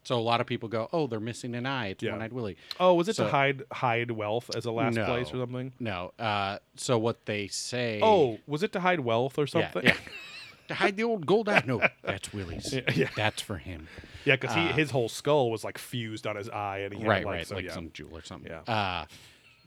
So 0.03 0.15
a 0.15 0.22
lot 0.22 0.41
of 0.41 0.47
people 0.47 0.68
go, 0.69 0.89
"Oh, 0.91 1.07
they're 1.07 1.19
missing 1.19 1.56
an 1.56 1.65
eye. 1.65 1.88
It's 1.89 2.03
one-eyed 2.03 2.34
Willie." 2.34 2.57
oh, 2.80 2.93
was 2.95 3.07
it 3.10 3.14
to 3.18 3.27
hide 3.27 3.61
hide 3.72 4.11
wealth 4.11 4.49
as 4.56 4.65
a 4.65 4.72
last 4.72 4.95
No. 4.95 5.06
place 5.06 5.27
or 5.34 5.38
something? 5.43 5.72
No. 5.80 6.11
Uh, 6.19 6.57
so 6.76 6.97
what 6.97 7.26
they 7.26 7.47
say? 7.47 7.99
Oh, 8.01 8.39
was 8.47 8.64
it 8.64 8.72
to 8.73 8.80
hide 8.80 9.01
wealth 9.01 9.38
or 9.38 9.47
something? 9.47 9.84
yeah. 9.85 9.95
to 10.68 10.73
hide 10.73 10.97
the 10.97 11.03
old 11.03 11.26
gold 11.26 11.47
eye. 11.49 11.64
No, 11.65 11.80
that's 12.03 12.34
Willie's. 12.34 12.73
Yeah, 12.73 12.81
yeah. 12.95 13.10
That's 13.15 13.41
for 13.41 13.57
him. 13.57 13.88
Yeah, 14.26 14.36
because 14.36 14.56
he 14.56 14.62
Uh, 14.70 14.74
his 14.74 14.91
whole 14.91 15.10
skull 15.10 15.50
was 15.52 15.64
like 15.64 15.78
fused 15.78 16.26
on 16.28 16.36
his 16.36 16.50
eye, 16.50 16.80
and 16.80 16.94
he 16.94 17.00
had, 17.00 17.08
like, 17.08 17.26
right, 17.26 17.48
so, 17.48 17.56
like 17.56 17.66
yeah. 17.66 17.74
some 17.74 17.91
jewel 17.94 18.16
or 18.18 18.22
something. 18.24 18.52
Yeah. 18.52 18.74
Uh, 18.74 19.06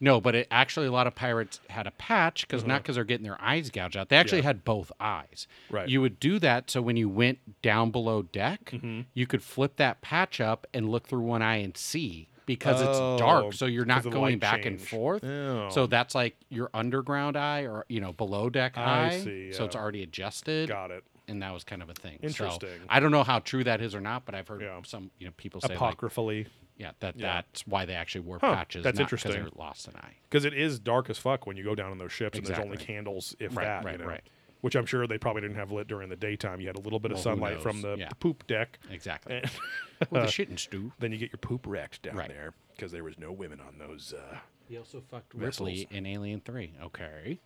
no, 0.00 0.20
but 0.20 0.34
it 0.34 0.48
actually 0.50 0.88
a 0.88 0.90
lot 0.92 1.06
of 1.06 1.14
pirates 1.14 1.60
had 1.70 1.86
a 1.86 1.92
patch 1.92 2.46
because 2.46 2.64
not 2.64 2.82
because 2.82 2.96
they're 2.96 3.04
getting 3.04 3.22
their 3.24 3.40
eyes 3.40 3.70
gouged 3.70 3.96
out. 3.96 4.08
They 4.08 4.16
actually 4.16 4.40
Uh-huh. 4.40 4.46
Yeah. 4.48 4.54
had 4.54 4.64
both 4.64 4.90
eyes. 4.98 5.46
Right. 5.70 5.88
You 5.88 6.00
would 6.00 6.18
do 6.18 6.40
that 6.40 6.70
so 6.70 6.82
when 6.82 6.96
you 6.96 7.08
went 7.08 7.62
down 7.62 7.90
below 7.92 8.22
deck, 8.22 8.70
Mm-hmm. 8.72 9.02
you 9.14 9.26
could 9.28 9.42
flip 9.44 9.76
that 9.76 10.00
patch 10.00 10.40
up 10.40 10.66
and 10.74 10.88
look 10.88 11.06
through 11.06 11.20
one 11.20 11.40
eye 11.40 11.58
and 11.58 11.76
see 11.76 12.26
because 12.46 12.82
Oh, 12.82 13.14
it's 13.14 13.20
dark, 13.22 13.52
so 13.52 13.66
you're 13.66 13.84
not 13.84 14.02
going 14.10 14.40
back 14.40 14.64
and 14.66 14.80
forth. 14.80 15.22
Oh. 15.22 15.68
So 15.70 15.86
that's 15.86 16.16
like 16.16 16.34
your 16.48 16.68
underground 16.74 17.36
eye 17.36 17.60
or 17.60 17.84
you 17.88 18.00
know 18.00 18.12
below 18.12 18.50
deck 18.50 18.76
I 18.76 19.06
eye. 19.06 19.18
see, 19.20 19.52
So 19.52 19.64
it's 19.64 19.76
already 19.76 20.02
adjusted 20.02 20.68
got 20.68 20.90
it. 20.90 21.04
And 21.32 21.42
that 21.42 21.52
was 21.52 21.64
kind 21.64 21.82
of 21.82 21.90
a 21.90 21.94
thing. 21.94 22.18
So, 22.20 22.26
Interesting. 22.26 22.68
I 22.88 23.00
don't 23.00 23.10
know 23.10 23.24
how 23.24 23.40
true 23.40 23.64
that 23.64 23.80
is 23.80 23.94
or 23.94 24.00
not, 24.00 24.24
but 24.24 24.34
I've 24.34 24.46
heard 24.46 24.60
Yeah. 24.62 24.80
some 24.84 25.10
you 25.18 25.26
know 25.26 25.32
people 25.36 25.60
say 25.60 25.68
like, 25.68 25.76
Apocryphally, 25.76 26.46
yeah, 26.76 26.92
that 27.00 27.16
Yeah. 27.18 27.34
that's 27.42 27.66
why 27.66 27.84
they 27.84 27.94
actually 27.94 28.20
wore 28.22 28.38
Huh, 28.40 28.54
patches. 28.54 28.84
that's 28.84 28.98
not 28.98 29.04
'cause 29.10 29.24
interesting. 29.24 29.44
They 29.44 29.50
lost 29.62 29.88
an 29.88 29.96
eye. 29.96 30.14
because 30.24 30.44
it 30.44 30.54
is 30.54 30.78
dark 30.78 31.10
as 31.10 31.18
fuck 31.18 31.46
when 31.46 31.56
you 31.56 31.64
go 31.64 31.74
down 31.74 31.90
on 31.90 31.98
those 31.98 32.12
ships, 32.12 32.38
and 32.38 32.46
there's 32.46 32.58
only 32.60 32.76
candles, 32.76 33.34
if 33.40 33.56
Right, 33.56 33.64
that. 33.64 33.84
right, 33.84 33.92
you 33.92 33.98
know? 33.98 34.06
right. 34.06 34.22
Which 34.60 34.76
I'm 34.76 34.86
sure 34.86 35.08
they 35.08 35.18
probably 35.18 35.42
didn't 35.42 35.56
have 35.56 35.72
lit 35.72 35.88
during 35.88 36.08
the 36.08 36.14
daytime. 36.14 36.60
You 36.60 36.68
had 36.68 36.76
a 36.76 36.80
little 36.80 37.00
bit 37.00 37.10
of 37.10 37.16
Well, 37.16 37.34
who 37.34 37.40
sunlight 37.40 37.62
from 37.62 37.82
the. 37.82 37.96
Yeah. 37.98 38.08
the 38.10 38.14
poop 38.14 38.46
deck. 38.46 38.78
Exactly. 38.90 39.38
And 39.38 39.50
well, 40.10 40.24
the 40.24 40.30
shit 40.30 40.48
and 40.50 40.60
stew. 40.60 40.92
then 41.00 41.10
you 41.10 41.18
get 41.18 41.32
your 41.32 41.38
poop 41.38 41.66
wrecked 41.66 42.02
down 42.02 42.14
Right. 42.16 42.28
there 42.28 42.54
because 42.76 42.92
there 42.92 43.02
was 43.02 43.18
no 43.18 43.32
women 43.32 43.60
on 43.60 43.78
those. 43.78 44.12
Uh, 44.14 44.38
He 44.68 44.76
also 44.78 45.00
fucked 45.00 45.32
Vessels. 45.32 45.68
Ripley 45.68 45.88
in 45.96 46.06
Alien 46.06 46.40
Three. 46.40 46.74
Okay. 46.80 47.40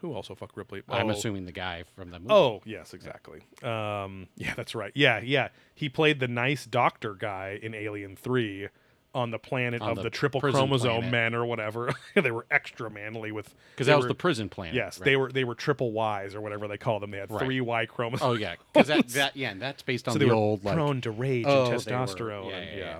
Who 0.00 0.12
also 0.14 0.34
fucked 0.34 0.56
Ripley? 0.56 0.82
I'm 0.88 1.06
Oh. 1.08 1.10
assuming 1.10 1.46
the 1.46 1.52
guy 1.52 1.84
from 1.96 2.10
the 2.10 2.18
movie. 2.18 2.32
Oh 2.32 2.60
yes, 2.64 2.92
exactly. 2.94 3.40
Um, 3.62 4.28
yeah, 4.36 4.54
that's 4.54 4.74
right. 4.74 4.92
Yeah, 4.94 5.20
yeah. 5.22 5.48
He 5.74 5.88
played 5.88 6.20
the 6.20 6.28
nice 6.28 6.66
doctor 6.66 7.14
guy 7.14 7.58
in 7.62 7.74
Alien 7.74 8.16
Three 8.16 8.68
on 9.14 9.30
the 9.30 9.38
planet 9.38 9.80
On 9.80 9.90
of 9.92 9.96
the 9.96 10.02
the, 10.02 10.10
triple 10.10 10.42
chromosome 10.42 10.78
planet. 10.90 11.10
men 11.10 11.34
or 11.34 11.46
whatever. 11.46 11.90
they 12.14 12.30
were 12.30 12.44
extra 12.50 12.90
manly 12.90 13.32
with 13.32 13.54
because 13.74 13.86
that 13.86 13.96
was 13.96 14.04
were- 14.04 14.08
the 14.08 14.14
prison 14.14 14.50
planet. 14.50 14.74
Yes, 14.74 14.98
right? 15.00 15.04
they 15.06 15.16
were 15.16 15.32
they 15.32 15.44
were 15.44 15.54
triple 15.54 15.90
Ys 15.90 16.34
or 16.34 16.42
whatever 16.42 16.68
they 16.68 16.76
call 16.76 17.00
them. 17.00 17.10
They 17.10 17.18
had 17.18 17.30
Right. 17.30 17.42
three 17.42 17.60
Y 17.62 17.86
chromosomes. 17.86 18.22
Oh 18.30 18.34
yeah, 18.34 18.56
because 18.74 18.88
that, 18.88 19.08
that 19.14 19.36
yeah, 19.36 19.50
and 19.52 19.62
that's 19.62 19.82
based 19.82 20.06
on 20.08 20.12
so 20.12 20.18
they 20.18 20.26
the 20.26 20.30
were 20.32 20.34
old 20.36 20.64
like. 20.64 20.74
prone 20.74 21.00
to 21.00 21.10
rage 21.10 21.46
Oh, 21.48 21.64
and 21.64 21.72
were- 21.72 21.78
testosterone. 21.78 22.50
yeah, 22.50 22.56
and, 22.56 22.78
yeah, 22.78 22.98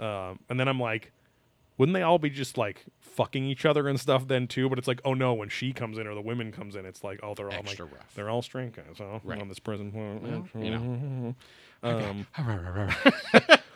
yeah. 0.00 0.30
Um, 0.30 0.40
and 0.48 0.58
then 0.58 0.66
I'm 0.66 0.80
like, 0.80 1.12
wouldn't 1.78 1.94
they 1.94 2.02
all 2.02 2.18
be 2.18 2.30
just 2.30 2.56
like 2.56 2.84
fucking 3.00 3.44
each 3.44 3.64
other 3.64 3.88
and 3.88 3.98
stuff 4.00 4.26
then 4.28 4.46
too? 4.46 4.68
But 4.68 4.78
it's 4.78 4.88
like, 4.88 5.00
oh 5.04 5.14
no, 5.14 5.34
when 5.34 5.48
she 5.48 5.72
comes 5.72 5.98
in 5.98 6.06
or 6.06 6.14
the 6.14 6.20
women 6.22 6.52
comes 6.52 6.76
in, 6.76 6.86
it's 6.86 7.02
like, 7.04 7.20
oh, 7.22 7.34
they're 7.34 7.48
all 7.48 7.52
Extra 7.54 7.84
like, 7.86 7.94
rough. 7.94 8.14
they're 8.14 8.30
all 8.30 8.42
straight 8.42 8.74
guys, 8.74 8.96
huh? 8.98 9.18
Right. 9.24 9.40
On 9.40 9.48
this 9.48 9.58
prison. 9.58 10.46
you 10.54 10.70
know. 10.70 11.34
Um, 11.82 12.26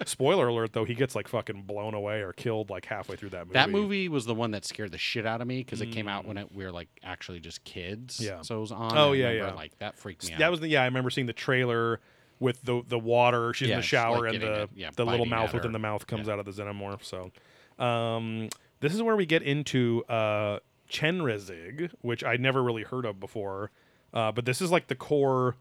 spoiler 0.07 0.49
alert 0.49 0.73
though, 0.73 0.85
he 0.85 0.95
gets 0.95 1.15
like 1.15 1.29
fucking 1.29 1.63
blown 1.63 1.95
away 1.95 2.21
or 2.21 2.33
killed 2.33 2.71
like 2.71 2.87
halfway 2.87 3.17
through 3.17 3.31
that 3.31 3.47
movie. 3.47 3.55
That 3.55 3.71
movie 3.71 4.09
was 4.09 4.25
the 4.27 4.35
one 4.35 4.53
that 4.53 4.65
scared 4.65 4.93
the 4.93 4.99
shit 4.99 5.27
out 5.27 5.41
of 5.41 5.47
me 5.47 5.59
because 5.59 5.81
it 5.81 5.87
came 5.93 6.09
out 6.09 6.27
when 6.27 6.39
it, 6.39 6.51
we 6.55 6.65
were 6.65 6.73
like 6.73 6.89
actually 7.03 7.41
just 7.41 7.65
kids. 7.65 8.19
Mm. 8.19 8.25
Yeah. 8.27 8.43
So 8.43 8.57
it 8.57 8.61
was 8.61 8.73
on. 8.73 8.97
Oh, 8.97 9.13
yeah, 9.13 9.29
remember, 9.29 9.49
yeah. 9.49 9.55
Like 9.55 9.79
that 9.79 9.99
freaked 9.99 10.27
me 10.27 10.35
out. 10.35 10.39
That 10.39 10.51
was 10.51 10.61
the 10.61 10.69
yeah. 10.69 10.83
I 10.83 10.87
remember 10.87 11.11
seeing 11.11 11.27
the 11.27 11.33
trailer 11.33 12.01
with 12.41 12.63
the 12.63 12.83
the 12.87 12.99
water. 12.99 13.53
She's 13.53 13.69
Yeah, 13.69 13.75
in 13.75 13.81
the 13.81 13.87
shower 13.87 14.25
like, 14.27 14.35
and 14.35 14.43
the 14.43 14.63
it- 14.63 14.71
yeah, 14.75 14.91
the 14.97 15.05
little 15.05 15.27
mouth 15.27 15.53
within 15.53 15.73
the 15.73 15.79
mouth 15.79 16.07
comes 16.07 16.29
Yeah. 16.29 16.35
out 16.35 16.39
of 16.39 16.47
the 16.47 16.53
xenomorph. 16.63 17.05
So, 17.05 17.31
um, 17.79 18.49
this 18.81 18.95
is 18.95 19.03
where 19.03 19.17
we 19.17 19.27
get 19.27 19.43
into 19.43 20.05
uh, 20.09 20.59
Chenrezig, 20.91 21.91
which 22.01 22.25
I'd 22.25 22.41
never 22.41 22.63
really 22.63 22.83
heard 22.85 23.05
of 23.05 23.19
before. 23.21 23.71
Uh, 24.13 24.33
but 24.33 24.45
this 24.45 24.61
is 24.63 24.71
like 24.71 24.87
the 24.89 24.95
core, 24.95 25.57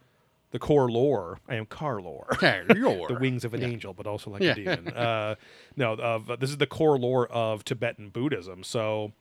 the 0.52 0.60
core 0.60 0.89
lore. 0.89 1.39
I 1.49 1.56
am 1.56 1.65
car 1.65 1.99
lore. 2.02 2.27
the 2.39 3.18
wings 3.19 3.44
of 3.44 3.53
an 3.53 3.64
angel, 3.64 3.94
but 3.94 4.07
also 4.07 4.31
like 4.31 4.41
Yeah. 4.41 4.52
a 4.52 4.56
demon. 4.56 4.88
Uh, 4.95 5.35
no, 5.76 5.94
of 5.94 6.39
this 6.39 6.49
is 6.49 6.57
the 6.57 6.68
core 6.68 6.98
lore 6.98 7.27
of 7.27 7.64
Tibetan 7.65 8.10
Buddhism. 8.10 8.64
So, 8.64 9.11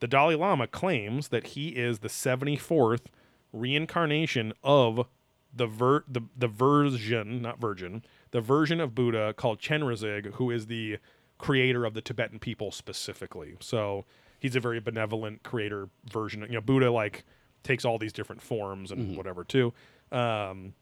the 0.00 0.06
Dalai 0.08 0.34
Lama 0.34 0.66
claims 0.66 1.28
that 1.28 1.48
he 1.48 1.68
is 1.70 2.00
the 2.00 2.08
seventy 2.10 2.56
fourth 2.56 3.08
reincarnation 3.52 4.52
of 4.62 5.06
the 5.54 5.66
ver- 5.66 6.04
the 6.08 6.20
the 6.36 6.48
version, 6.48 7.40
not 7.40 7.58
virgin, 7.60 8.04
the 8.32 8.40
version 8.40 8.80
of 8.80 8.94
Buddha 8.94 9.32
called 9.32 9.60
Chenrezig, 9.60 10.34
who 10.34 10.50
is 10.50 10.66
the 10.66 10.98
creator 11.38 11.84
of 11.84 11.94
the 11.94 12.00
Tibetan 12.00 12.38
people 12.38 12.70
specifically. 12.70 13.56
So 13.60 14.04
he's 14.38 14.56
a 14.56 14.60
very 14.60 14.80
benevolent 14.80 15.42
creator 15.42 15.88
version. 16.10 16.42
You 16.42 16.54
know, 16.54 16.60
Buddha 16.60 16.90
like 16.90 17.24
takes 17.62 17.84
all 17.84 17.98
these 17.98 18.12
different 18.12 18.42
forms 18.42 18.90
and 18.90 19.16
whatever 19.16 19.44
too. 19.44 19.72
Um, 20.12 20.74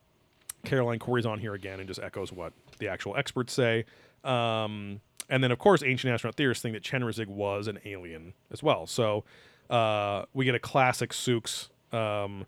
Caroline 0.65 0.99
Cory's 0.99 1.27
on 1.27 1.39
here 1.39 1.55
again 1.55 1.81
and 1.81 1.89
just 1.89 2.01
echoes 2.01 2.33
what 2.33 2.53
the 2.79 2.89
actual 2.89 3.17
experts 3.17 3.53
say. 3.53 3.85
Um, 4.25 5.01
and 5.29 5.43
then, 5.43 5.51
of 5.51 5.59
course, 5.59 5.83
ancient 5.83 6.13
astronaut 6.13 6.37
theorists 6.37 6.63
think 6.63 6.75
that 6.75 6.83
Chenrezig 6.83 7.27
was 7.27 7.67
an 7.67 7.79
alien 7.85 8.35
as 8.53 8.63
well. 8.63 8.87
So 8.87 9.25
uh, 9.71 10.25
we 10.35 10.45
get 10.45 10.55
a 10.55 10.61
classic 10.61 11.13
Sooks 11.13 11.69
um, 11.93 12.47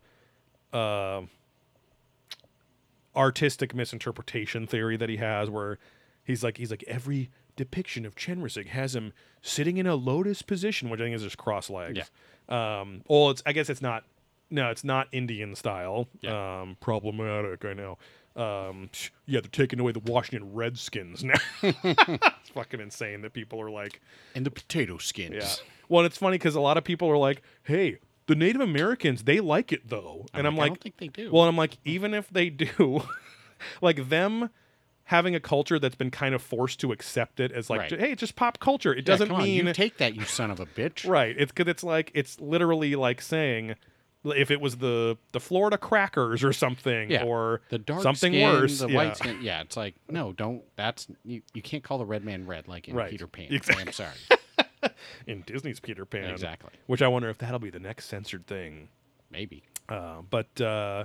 uh, 0.72 1.22
artistic 3.16 3.74
misinterpretation 3.74 4.66
theory 4.66 4.96
that 4.96 5.08
he 5.08 5.16
has, 5.16 5.48
where 5.48 5.78
he's 6.24 6.42
like, 6.44 6.58
he's 6.58 6.70
like 6.70 6.84
every 6.86 7.30
depiction 7.56 8.04
of 8.06 8.14
Chenrezig 8.16 8.68
has 8.68 8.94
him 8.94 9.12
sitting 9.42 9.76
in 9.76 9.86
a 9.86 9.94
lotus 9.94 10.42
position, 10.42 10.90
which 10.90 11.00
I 11.00 11.04
think 11.04 11.16
is 11.16 11.22
just 11.22 11.38
cross 11.38 11.70
legs. 11.70 12.10
Um, 12.48 13.02
well, 13.08 13.30
it's 13.30 13.42
I 13.46 13.52
guess 13.52 13.68
it's 13.70 13.82
not. 13.82 14.04
No, 14.50 14.70
it's 14.70 14.84
not 14.84 15.08
Indian 15.10 15.54
style. 15.54 16.06
Yeah. 16.20 16.60
Um, 16.62 16.76
problematic, 16.80 17.64
I 17.64 17.72
know. 17.72 17.98
Um, 18.36 18.90
yeah, 19.26 19.40
they're 19.40 19.48
taking 19.50 19.80
away 19.80 19.92
the 19.92 20.00
Washington 20.00 20.52
Redskins 20.54 21.24
now. 21.24 21.34
it's 21.62 22.50
fucking 22.50 22.80
insane 22.80 23.22
that 23.22 23.32
people 23.32 23.60
are 23.60 23.70
like, 23.70 24.00
and 24.34 24.44
the 24.44 24.50
potato 24.50 24.98
skins. 24.98 25.34
yeah. 25.36 25.48
Well, 25.88 26.04
it's 26.04 26.18
funny 26.18 26.36
because 26.36 26.54
a 26.54 26.60
lot 26.60 26.76
of 26.76 26.84
people 26.84 27.08
are 27.08 27.16
like, 27.16 27.42
"Hey, 27.62 27.98
the 28.26 28.34
Native 28.34 28.60
Americans, 28.60 29.24
they 29.24 29.40
like 29.40 29.72
it 29.72 29.88
though," 29.88 30.26
and 30.34 30.46
I'm 30.46 30.54
I 30.56 30.62
like, 30.62 30.68
don't 30.70 30.82
think 30.82 30.96
they 30.98 31.08
do. 31.08 31.30
well, 31.32 31.44
and 31.44 31.48
I'm 31.50 31.56
like, 31.56 31.78
even 31.84 32.12
if 32.14 32.28
they 32.28 32.50
do, 32.50 33.02
like 33.80 34.08
them 34.08 34.50
having 35.04 35.34
a 35.34 35.40
culture 35.40 35.78
that's 35.78 35.94
been 35.94 36.10
kind 36.10 36.34
of 36.34 36.42
forced 36.42 36.80
to 36.80 36.90
accept 36.92 37.38
it 37.40 37.52
as 37.52 37.68
like, 37.68 37.80
Right. 37.90 38.00
hey, 38.00 38.12
it's 38.12 38.20
just 38.20 38.36
pop 38.36 38.58
culture. 38.58 38.92
It 38.92 38.98
Yeah, 38.98 39.02
doesn't 39.12 39.28
come 39.28 39.36
on, 39.36 39.42
mean 39.44 39.66
you 39.66 39.72
take 39.74 39.98
that, 39.98 40.14
you 40.14 40.24
son 40.24 40.50
of 40.50 40.60
a 40.60 40.66
bitch. 40.66 41.08
right. 41.08 41.34
It's 41.38 41.52
because 41.52 41.70
it's 41.70 41.84
like 41.84 42.10
it's 42.14 42.40
literally 42.40 42.94
like 42.96 43.20
saying 43.20 43.74
if 44.24 44.50
it 44.50 44.58
was 44.60 44.78
the 44.78 45.18
the 45.32 45.40
Florida 45.40 45.76
Crackers 45.76 46.42
or 46.42 46.54
something, 46.54 47.10
Yeah. 47.10 47.24
or 47.24 47.60
The 47.68 47.76
dark 47.78 48.02
something 48.02 48.32
skin, 48.32 48.48
worse, 48.50 48.78
the 48.78 48.88
yeah. 48.88 48.96
white 48.96 49.16
skin. 49.18 49.38
Yeah, 49.42 49.60
it's 49.60 49.76
like 49.76 49.94
no, 50.08 50.32
don't. 50.32 50.62
That's 50.76 51.06
you. 51.24 51.42
You 51.52 51.60
can't 51.60 51.84
call 51.84 51.98
the 51.98 52.06
red 52.06 52.24
man 52.24 52.46
red 52.46 52.66
like 52.66 52.88
in 52.88 52.96
Right. 52.96 53.10
Peter 53.10 53.26
Pan. 53.26 53.48
Exactly. 53.52 53.84
I'm 53.86 53.92
sorry. 53.92 54.90
in 55.26 55.42
Disney's 55.42 55.80
Peter 55.80 56.06
Pan, 56.06 56.30
Exactly. 56.30 56.70
Which 56.86 57.02
I 57.02 57.08
wonder 57.08 57.28
if 57.28 57.36
that'll 57.38 57.58
be 57.58 57.68
the 57.70 57.78
next 57.80 58.06
censored 58.06 58.46
thing. 58.46 58.88
Maybe. 59.30 59.64
Uh, 59.88 60.22
but 60.30 60.58
uh, 60.60 61.04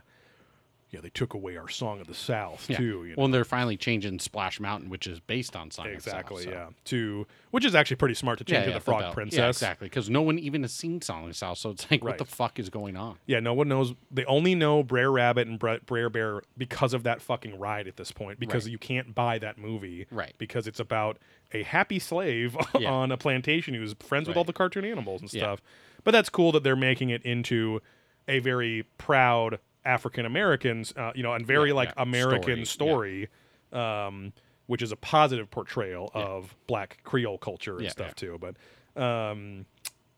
yeah, 0.92 1.02
they 1.02 1.10
took 1.10 1.34
away 1.34 1.56
our 1.56 1.70
song 1.70 2.02
of 2.02 2.08
the 2.08 2.14
South 2.14 2.68
Yeah. 2.70 2.78
too. 2.78 2.84
You 3.06 3.10
know? 3.10 3.14
Well, 3.18 3.26
and 3.26 3.34
they're 3.34 3.46
finally 3.46 3.78
changing 3.78 4.18
Splash 4.20 4.60
Mountain, 4.60 4.90
which 4.90 5.06
is 5.08 5.20
based 5.20 5.56
on 5.56 5.70
Song 5.70 5.88
of 5.88 5.96
the 5.96 6.02
South, 6.02 6.14
exactly, 6.16 6.44
so- 6.46 6.50
yeah. 6.50 6.70
To 6.86 7.28
which 7.52 7.64
is 7.66 7.76
actually 7.76 7.98
pretty 7.98 8.16
smart 8.16 8.38
to 8.40 8.44
change 8.44 8.66
to 8.66 8.72
the 8.74 8.80
Frog 8.80 9.02
bell. 9.02 9.14
Princess. 9.14 9.38
Yeah, 9.38 9.48
exactly. 9.50 9.86
Because 9.88 10.10
no 10.10 10.22
one 10.22 10.40
even 10.40 10.62
has 10.64 10.72
seen 10.74 11.02
Song 11.02 11.24
of 11.24 11.28
the 11.30 11.34
South, 11.34 11.58
so 11.60 11.70
it's 11.72 11.84
like, 11.92 12.04
Right. 12.04 12.12
what 12.12 12.18
the 12.18 12.26
fuck 12.26 12.60
is 12.60 12.70
going 12.70 12.98
on? 12.98 13.18
Yeah, 13.28 13.40
no 13.40 13.54
one 13.54 13.68
knows. 13.68 13.94
They 14.12 14.26
only 14.26 14.56
know 14.56 14.82
Brer 14.84 15.12
Rabbit 15.12 15.48
and 15.48 15.60
Bre- 15.60 15.78
Brer 15.86 16.10
Bear 16.10 16.42
because 16.58 16.94
of 16.94 17.04
that 17.04 17.22
fucking 17.22 17.60
ride 17.60 17.88
at 17.88 17.98
this 17.98 18.12
point. 18.12 18.40
Because 18.40 18.66
Right. 18.66 18.72
you 18.72 18.78
can't 18.78 19.14
buy 19.14 19.38
that 19.40 19.58
movie, 19.58 20.08
Right. 20.12 20.34
Because 20.38 20.66
it's 20.68 20.80
about 20.80 21.18
a 21.54 21.64
happy 21.64 22.00
slave 22.00 22.56
Yeah. 22.80 22.90
on 22.92 23.12
a 23.12 23.18
plantation 23.18 23.74
who's 23.74 23.94
friends 24.00 24.28
with 24.28 24.38
all 24.38 24.44
the 24.44 24.54
cartoon 24.54 24.86
animals 24.86 25.22
and 25.22 25.34
Yeah. 25.34 25.42
stuff. 25.42 25.62
But 26.04 26.12
that's 26.12 26.30
cool 26.30 26.52
that 26.54 26.64
they're 26.64 26.76
making 26.76 27.10
it 27.10 27.24
into 27.24 27.82
a 28.28 28.40
very 28.40 28.84
proud 29.00 29.60
African 29.86 30.26
Americans, 30.26 30.94
uh, 30.96 31.12
you 31.16 31.24
know, 31.24 31.34
and 31.34 31.46
very 31.46 31.70
Yeah, 31.70 31.76
like 31.76 31.94
yeah. 31.96 32.04
American 32.04 32.66
Story, 32.66 33.30
story, 33.72 34.06
um, 34.06 34.34
which 34.68 34.82
is 34.82 34.92
a 34.92 34.96
positive 34.96 35.50
portrayal 35.50 36.12
of 36.14 36.56
Black 36.68 37.00
Creole 37.04 37.38
culture 37.38 37.78
and 37.78 37.90
stuff 37.90 38.16
too. 38.16 38.40
But 38.40 38.56
um, 39.02 39.66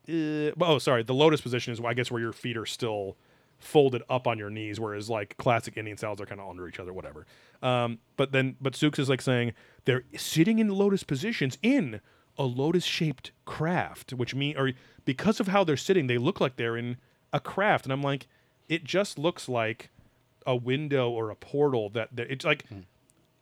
uh, 0.09 0.51
oh, 0.61 0.79
sorry, 0.79 1.03
the 1.03 1.13
lotus 1.13 1.41
position 1.41 1.73
is 1.73 1.81
I 1.85 1.93
guess 1.93 2.11
where 2.11 2.21
your 2.21 2.33
feet 2.33 2.57
are 2.57 2.65
still 2.65 3.17
folded 3.59 4.01
up 4.09 4.27
on 4.27 4.38
your 4.38 4.49
knees, 4.49 4.79
whereas 4.79 5.09
like 5.09 5.38
classic 5.38 5.77
Indian 5.77 5.97
styles 5.97 6.19
are 6.19 6.25
kind 6.25 6.41
of 6.41 6.49
under 6.49 6.67
each 6.67 6.79
other, 6.79 6.91
whatever. 6.91 7.25
Um, 7.61 7.99
but 8.17 8.31
then, 8.31 8.55
but 8.59 8.73
Sukes 8.73 8.97
is 8.97 9.07
like 9.07 9.21
saying 9.21 9.53
they're 9.85 10.03
sitting 10.17 10.59
in 10.59 10.69
lotus 10.69 11.03
positions 11.03 11.57
in 11.61 12.01
a 12.38 12.43
lotus-shaped 12.43 13.31
craft, 13.45 14.13
which 14.13 14.33
mean 14.33 14.57
or 14.57 14.71
because 15.05 15.39
of 15.39 15.47
how 15.47 15.63
they're 15.63 15.77
sitting, 15.77 16.07
they 16.07 16.17
look 16.17 16.41
like 16.41 16.55
they're 16.55 16.77
in 16.77 16.97
a 17.31 17.39
craft, 17.39 17.85
and 17.85 17.93
I'm 17.93 18.01
like, 18.01 18.27
it 18.72 18.84
just 18.84 19.19
looks 19.19 19.48
like 19.48 19.89
a 20.48 20.56
window 20.56 21.10
or 21.11 21.30
a 21.30 21.35
portal 21.35 21.89
that, 21.89 22.15
that 22.15 22.31
it's 22.31 22.45
like. 22.45 22.65
Hmm. 22.68 22.80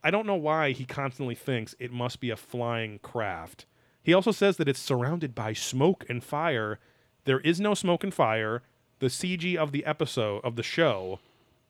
I 0.01 0.11
don't 0.11 0.25
know 0.25 0.35
why 0.35 0.71
he 0.71 0.85
constantly 0.85 1.35
thinks 1.35 1.75
it 1.77 1.91
must 1.91 2.21
be 2.21 2.29
a 2.29 2.37
flying 2.37 2.99
craft. 2.99 3.65
He 4.01 4.13
also 4.13 4.31
says 4.31 4.55
that 4.55 4.69
it's 4.69 4.79
surrounded 4.79 5.35
by 5.35 5.51
smoke 5.51 6.05
and 6.07 6.23
fire. 6.23 6.79
There 7.25 7.41
is 7.41 7.59
no 7.59 7.73
smoke 7.73 8.05
and 8.05 8.13
fire. 8.13 8.63
The 8.99 9.07
CG 9.07 9.57
of 9.57 9.73
the 9.73 9.85
episode 9.85 10.39
of 10.45 10.55
the 10.55 10.63
show 10.63 11.19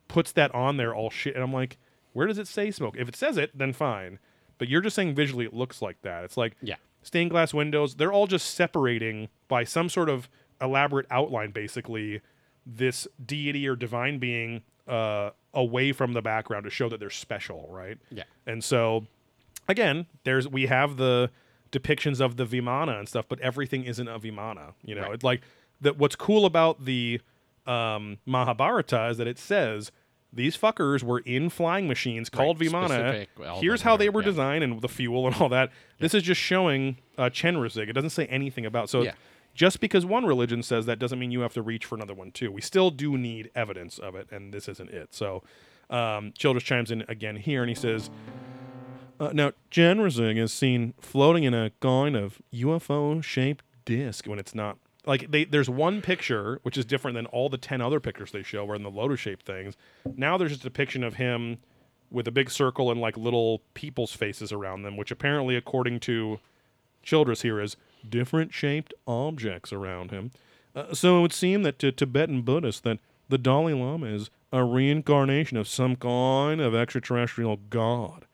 puts 0.08 0.32
that 0.34 0.54
on 0.54 0.78
there 0.78 0.94
all 0.94 1.10
shit. 1.10 1.34
And 1.34 1.44
I'm 1.44 1.52
like, 1.52 1.78
where 2.14 2.28
does 2.28 2.38
it 2.38 2.48
say 2.48 2.70
smoke? 2.70 2.96
If 3.00 3.10
it 3.10 3.16
says 3.16 3.36
it, 3.38 3.58
then 3.58 3.74
fine. 3.74 4.20
But 4.60 4.68
you're 4.68 4.82
just 4.82 4.96
saying 4.96 5.16
visually 5.16 5.46
it 5.46 5.54
looks 5.56 5.82
like 5.82 6.00
that. 6.04 6.24
It's 6.24 6.38
like 6.38 6.56
Yeah. 6.62 6.76
stained 7.02 7.32
glass 7.32 7.52
windows. 7.52 7.96
They're 7.96 8.14
all 8.14 8.28
just 8.28 8.54
separating 8.54 9.30
by 9.48 9.64
some 9.64 9.90
sort 9.90 10.10
of 10.10 10.30
elaborate 10.62 11.08
outline, 11.10 11.50
basically, 11.50 12.22
this 12.78 13.08
deity 13.26 13.68
or 13.68 13.76
divine 13.76 14.20
being 14.20 14.62
uh, 14.88 15.32
away 15.54 15.92
from 15.92 16.14
the 16.14 16.22
background 16.22 16.64
to 16.66 16.70
show 16.70 16.90
that 16.90 17.00
they're 17.00 17.10
special, 17.10 17.68
right? 17.70 17.98
Yeah. 18.12 18.24
And 18.46 18.64
so, 18.64 19.06
again, 19.68 20.06
there's 20.24 20.48
we 20.48 20.66
have 20.68 20.98
the 20.98 21.32
depictions 21.72 22.20
of 22.22 22.38
the 22.38 22.46
Vimana 22.46 22.98
and 23.00 23.08
stuff, 23.08 23.26
but 23.30 23.40
everything 23.40 23.84
isn't 23.84 24.08
a 24.08 24.20
Vimana. 24.20 24.74
You 24.84 24.96
know, 24.96 25.02
Right. 25.04 25.14
it's 25.14 25.24
like 25.24 25.42
that. 25.82 25.98
What's 25.98 26.16
cool 26.16 26.46
about 26.46 26.86
the 26.86 27.22
um, 27.68 28.18
Mahabharata 28.26 29.10
is 29.10 29.18
that 29.18 29.28
it 29.28 29.38
says 29.38 29.92
these 30.32 30.56
fuckers 30.58 31.02
were 31.04 31.20
in 31.20 31.50
flying 31.50 31.88
machines 31.88 32.30
called 32.30 32.60
Vimana. 32.60 32.86
specific, 32.86 33.30
Here's 33.62 33.82
how 33.82 33.98
they 33.98 34.10
were 34.10 34.22
yeah. 34.22 34.26
designed 34.28 34.64
and 34.64 34.80
the 34.82 34.88
fuel 34.88 35.26
and 35.28 35.36
all 35.38 35.50
that. 35.50 35.72
This 36.00 36.14
is 36.14 36.24
just 36.24 36.40
showing 36.42 36.98
uh, 37.18 37.30
Chenrezig. 37.32 37.90
It 37.90 37.94
doesn't 37.94 38.12
say 38.12 38.26
anything 38.28 38.66
about 38.66 38.90
so. 38.90 39.02
Yeah. 39.04 39.14
Just 39.60 39.82
because 39.82 40.06
one 40.06 40.26
religion 40.26 40.64
says 40.64 40.86
that 40.86 41.00
doesn't 41.00 41.20
mean 41.20 41.32
you 41.32 41.42
have 41.42 41.54
to 41.56 41.62
reach 41.62 41.84
for 41.84 41.96
another 41.96 42.14
one 42.14 42.32
too. 42.32 42.50
We 42.50 42.62
still 42.62 42.92
do 42.92 43.18
need 43.18 43.52
evidence 43.54 44.00
of 44.00 44.16
it, 44.16 44.30
and 44.32 44.54
this 44.54 44.70
isn't 44.70 44.90
it. 44.90 45.14
So, 45.14 45.44
um, 45.90 46.32
Childress 46.38 46.64
chimes 46.64 46.92
in 46.92 47.04
again 47.10 47.36
here, 47.36 47.62
and 47.62 47.68
he 47.68 47.76
says, 47.76 48.10
uh, 49.20 49.32
"Now, 49.34 49.52
Chenrezig 49.70 50.38
is 50.38 50.54
seen 50.54 50.94
floating 51.02 51.44
in 51.44 51.54
a 51.54 51.72
kind 51.82 52.16
of 52.16 52.42
UFO-shaped 52.54 53.66
disc 53.84 54.28
when 54.28 54.40
it's 54.40 54.56
not 54.56 54.78
like 55.06 55.30
they. 55.30 55.44
There's 55.44 55.70
one 55.70 56.02
picture 56.02 56.62
which 56.64 56.78
is 56.78 56.86
different 56.86 57.16
than 57.16 57.26
all 57.26 57.50
the 57.50 57.58
ten 57.58 57.82
other 57.82 58.00
pictures 58.00 58.32
they 58.32 58.44
show, 58.44 58.64
where 58.64 58.78
in 58.78 58.84
the 58.84 58.90
lotus-shaped 58.90 59.46
things. 59.46 59.76
Now 60.16 60.38
there's 60.38 60.52
just 60.52 60.62
a 60.62 60.70
depiction 60.70 61.04
of 61.04 61.16
him 61.16 61.58
with 62.10 62.30
a 62.30 62.32
big 62.32 62.50
circle 62.50 62.92
and 62.92 63.02
like 63.02 63.18
little 63.18 63.62
people's 63.74 64.14
faces 64.14 64.54
around 64.54 64.84
them, 64.84 64.96
which 64.96 65.12
apparently, 65.12 65.58
according 65.58 66.00
to 66.00 66.40
Childress 67.04 67.42
here 67.42 67.60
is 67.60 67.76
different 68.08 68.54
shaped 68.54 68.94
objects 69.08 69.74
around 69.74 70.12
him. 70.12 70.32
Uh, 70.76 70.94
so 70.94 71.18
it 71.18 71.22
would 71.22 71.34
seem 71.34 71.64
that 71.64 71.80
to 71.80 71.92
Tibetan 71.92 72.42
Buddhists 72.42 72.82
that 72.82 73.00
the 73.28 73.38
Dalai 73.38 73.74
Lama 73.74 74.08
is 74.08 74.30
a 74.52 74.64
reincarnation 74.64 75.58
of 75.58 75.68
some 75.68 75.96
kind 75.96 76.62
of 76.62 76.74
extraterrestrial 76.74 77.58
god 77.70 78.26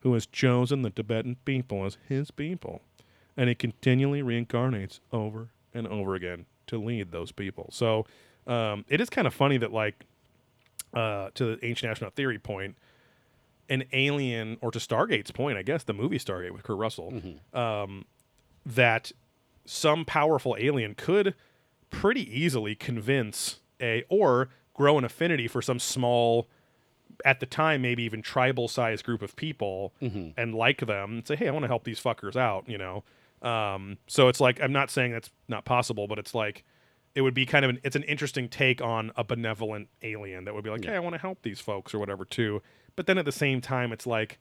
who 0.00 0.12
has 0.14 0.26
chosen 0.26 0.82
the 0.82 0.90
Tibetan 0.90 1.36
people 1.44 1.84
as 1.84 1.96
his 2.08 2.30
people, 2.30 2.82
and 3.36 3.48
he 3.48 3.54
continually 3.54 4.22
reincarnates 4.22 5.00
over 5.12 5.48
and 5.72 5.88
over 5.88 6.14
again 6.14 6.46
to 6.66 6.78
lead 6.78 7.10
those 7.10 7.32
people. 7.32 7.68
So 7.72 8.06
um, 8.46 8.84
it 8.88 9.00
is 9.00 9.10
kind 9.10 9.26
of 9.26 9.34
funny 9.34 9.56
that 9.58 9.72
like 9.72 10.04
uh, 10.92 11.30
to 11.34 11.56
the 11.56 11.64
ancient 11.64 11.90
astronaut 11.90 12.14
theory 12.14 12.38
point, 12.38 12.76
an 13.68 13.84
alien, 13.92 14.58
or 14.60 14.70
to 14.70 14.78
Stargate's 14.78 15.30
point, 15.30 15.56
I 15.56 15.62
guess 15.62 15.84
the 15.84 15.94
movie 15.94 16.18
Stargate 16.18 16.50
with 16.50 16.62
Kurt 16.62 16.76
Russell, 16.76 17.14
um, 17.54 18.04
that 18.66 19.12
some 19.64 20.04
powerful 20.04 20.56
alien 20.58 20.94
could 20.94 21.34
pretty 21.90 22.22
easily 22.38 22.74
convince 22.74 23.60
a 23.80 24.04
or 24.08 24.48
grow 24.74 24.98
an 24.98 25.04
affinity 25.04 25.46
for 25.48 25.62
some 25.62 25.78
small 25.78 26.48
at 27.24 27.38
the 27.40 27.46
time 27.46 27.80
maybe 27.80 28.02
even 28.02 28.20
tribal 28.20 28.66
sized 28.66 29.04
group 29.04 29.22
of 29.22 29.36
people 29.36 29.92
and 30.36 30.54
like 30.54 30.80
them 30.86 31.12
and 31.12 31.26
say 31.26 31.36
hey 31.36 31.46
i 31.48 31.50
want 31.50 31.62
to 31.62 31.68
help 31.68 31.84
these 31.84 32.00
fuckers 32.00 32.36
out 32.36 32.68
you 32.68 32.76
know? 32.78 33.04
Um, 33.42 33.98
so 34.06 34.28
it's 34.28 34.40
like 34.40 34.60
i'm 34.60 34.72
not 34.72 34.90
saying 34.90 35.12
that's 35.12 35.30
not 35.48 35.64
possible 35.64 36.06
but 36.08 36.18
it's 36.18 36.34
like 36.34 36.64
it 37.14 37.20
would 37.20 37.34
be 37.34 37.46
kind 37.46 37.64
of 37.64 37.70
an 37.70 37.80
it's 37.84 37.94
an 37.94 38.02
interesting 38.04 38.48
take 38.48 38.82
on 38.82 39.12
a 39.16 39.22
benevolent 39.22 39.88
alien 40.02 40.44
that 40.46 40.54
would 40.54 40.64
be 40.64 40.70
like 40.70 40.84
hey 40.84 40.96
i 40.96 40.98
want 40.98 41.14
to 41.14 41.20
help 41.20 41.42
these 41.42 41.60
folks 41.60 41.94
or 41.94 41.98
whatever 41.98 42.24
too. 42.24 42.60
But 42.96 43.06
then 43.06 43.18
at 43.18 43.24
the 43.24 43.32
same 43.32 43.60
time 43.60 43.92
it's 43.92 44.06
like 44.06 44.38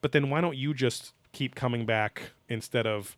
but 0.00 0.12
then 0.12 0.30
why 0.30 0.40
don't 0.40 0.56
you 0.56 0.74
just 0.74 1.14
keep 1.32 1.54
coming 1.54 1.84
back 1.86 2.32
instead 2.48 2.86
of 2.86 3.16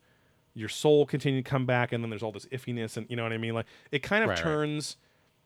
your 0.55 0.69
soul 0.69 1.05
continue 1.05 1.43
to 1.43 1.47
come 1.49 1.65
back 1.65 1.91
and 1.91 2.03
then 2.03 2.09
there's 2.09 2.23
all 2.23 2.31
this 2.31 2.45
iffiness 2.47 2.97
and 2.97 3.05
you 3.09 3.15
know 3.15 3.23
what 3.23 3.33
I 3.33 3.37
mean? 3.37 3.53
Like 3.53 3.65
it 3.91 3.99
kind 3.99 4.23
of 4.23 4.29
Right, 4.29 4.37
right. 4.37 4.43
turns 4.43 4.97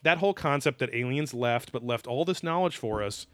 that 0.04 0.20
whole 0.20 0.34
concept 0.34 0.80
that 0.80 0.94
aliens 0.94 1.34
left 1.34 1.72
but 1.72 1.84
left 1.84 2.08
all 2.08 2.24
this 2.24 2.42
knowledge 2.44 2.78
for 2.78 3.04
us 3.04 3.28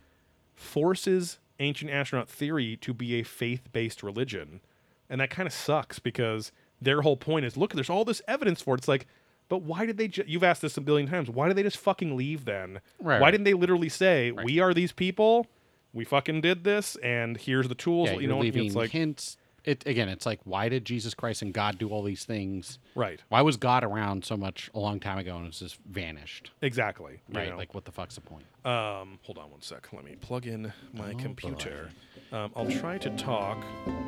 forces 0.55 1.39
ancient 1.59 1.91
astronaut 1.91 2.29
theory 2.29 2.75
to 2.77 2.93
be 2.93 3.15
a 3.19 3.23
faith-based 3.23 4.03
religion. 4.03 4.61
And 5.09 5.21
that 5.21 5.29
kind 5.29 5.47
of 5.47 5.53
sucks 5.53 5.99
because 5.99 6.51
their 6.81 7.01
whole 7.01 7.17
point 7.17 7.45
is 7.45 7.55
look, 7.57 7.73
there's 7.73 7.89
all 7.89 8.05
this 8.05 8.21
evidence 8.27 8.61
for 8.61 8.75
it. 8.75 8.79
It's 8.79 8.87
like 8.87 9.07
but 9.47 9.61
why 9.61 9.85
did 9.85 9.97
they? 9.97 10.07
Ju- 10.07 10.23
you've 10.25 10.43
asked 10.43 10.63
this 10.63 10.75
a 10.75 10.81
billion 10.81 11.07
times. 11.07 11.29
Why 11.29 11.47
did 11.47 11.55
they 11.55 11.61
just 11.61 11.77
fucking 11.77 12.17
leave 12.17 12.45
then? 12.45 12.81
Right, 12.99 13.21
why 13.21 13.29
didn't 13.29 13.43
they 13.43 13.53
literally 13.53 13.89
say, 13.89 14.31
"We 14.31 14.59
are 14.59 14.73
these 14.73 14.91
people. 14.91 15.45
We 15.93 16.03
fucking 16.03 16.41
did 16.41 16.63
this, 16.63 16.95
and 17.03 17.37
here's 17.37 17.67
the 17.67 17.75
tools." 17.75 18.09
Yeah, 18.09 18.17
you 18.17 18.27
know, 18.27 18.37
what 18.37 18.41
I 18.41 18.45
mean? 18.45 18.53
leaving 18.53 18.65
it's 18.65 18.75
like 18.75 18.89
hints. 18.89 19.37
It 19.65 19.85
again. 19.87 20.09
It's 20.09 20.25
like, 20.25 20.39
why 20.43 20.69
did 20.69 20.85
Jesus 20.85 21.13
Christ 21.13 21.41
and 21.41 21.53
God 21.53 21.77
do 21.77 21.89
all 21.89 22.03
these 22.03 22.23
things? 22.23 22.77
right, 22.93 23.19
Why 23.29 23.41
was 23.41 23.57
God 23.57 23.83
around 23.83 24.23
so 24.23 24.37
much 24.37 24.69
a 24.75 24.79
long 24.79 24.99
time 24.99 25.17
ago 25.17 25.37
and 25.37 25.47
it's 25.47 25.59
just 25.59 25.77
vanished? 25.89 26.51
exactly. 26.61 27.19
you 27.29 27.35
Right? 27.39 27.49
know? 27.49 27.57
Like, 27.57 27.73
what 27.73 27.83
the 27.85 27.91
fuck's 27.91 28.15
the 28.15 28.21
point? 28.21 28.45
Um, 28.63 29.19
hold 29.23 29.37
on 29.39 29.49
one 29.51 29.61
sec. 29.61 29.87
Let 29.91 30.05
me 30.05 30.15
plug 30.21 30.45
in 30.47 30.71
my 30.93 31.11
Oh, 31.13 31.17
computer. 31.17 31.89
Um, 32.31 32.51
I'll 32.55 32.69
try 32.69 32.97
to 32.99 33.09
talk 33.17 33.63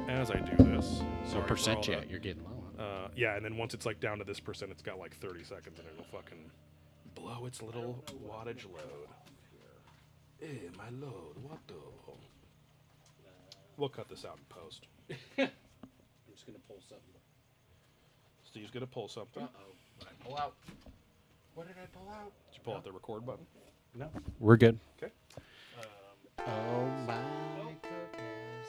as 0.08 0.30
I 0.32 0.40
do 0.40 0.64
this. 0.64 1.02
So 1.32 1.42
percent 1.42 1.88
yet? 1.88 2.10
You're 2.10 2.20
getting 2.20 2.44
low. 2.44 2.84
Uh, 2.84 3.08
yeah, 3.16 3.36
and 3.36 3.44
then 3.44 3.58
once 3.58 3.74
it's 3.74 3.86
like 3.88 4.00
down 4.00 4.20
to 4.20 4.24
this 4.24 4.40
percent, 4.40 4.72
it's 4.72 4.84
got 4.84 5.00
like 5.00 5.16
30 5.18 5.44
seconds, 5.44 5.80
and 5.80 5.88
it'll 5.94 6.06
fucking 6.12 6.52
blow 7.16 7.46
its 7.48 7.62
little 7.64 8.04
wattage 8.28 8.66
load. 8.66 9.08
Hey, 10.40 10.70
my 10.78 10.90
load, 10.92 11.34
what 11.42 11.58
the? 11.68 11.74
We'll 13.78 13.90
cut 13.90 14.10
this 14.10 14.26
out 14.26 14.38
in 14.38 14.44
post. 14.50 14.88
I'm 15.10 15.50
just 16.32 16.46
gonna 16.46 16.60
pull 16.68 16.78
something. 16.88 17.22
Steve's 18.44 18.72
gonna 18.72 18.88
pull 18.88 19.08
something. 19.08 19.44
Uh 19.44 19.48
oh. 19.60 19.74
What 20.00 20.08
I 20.10 20.24
pull 20.28 20.38
out? 20.38 20.54
What 21.56 21.68
did 21.68 21.76
I 21.82 21.86
pull 21.98 22.10
out? 22.14 22.32
Did 22.52 22.58
you 22.58 22.62
pull 22.64 22.76
out 22.76 22.84
the 22.84 22.92
record 22.92 23.26
button? 23.26 23.46
No. 23.96 24.10
We're 24.40 24.58
good. 24.58 24.78
Okay. 25.02 25.12
Oh 26.40 26.86
my 27.08 27.16
goodness. 27.82 28.68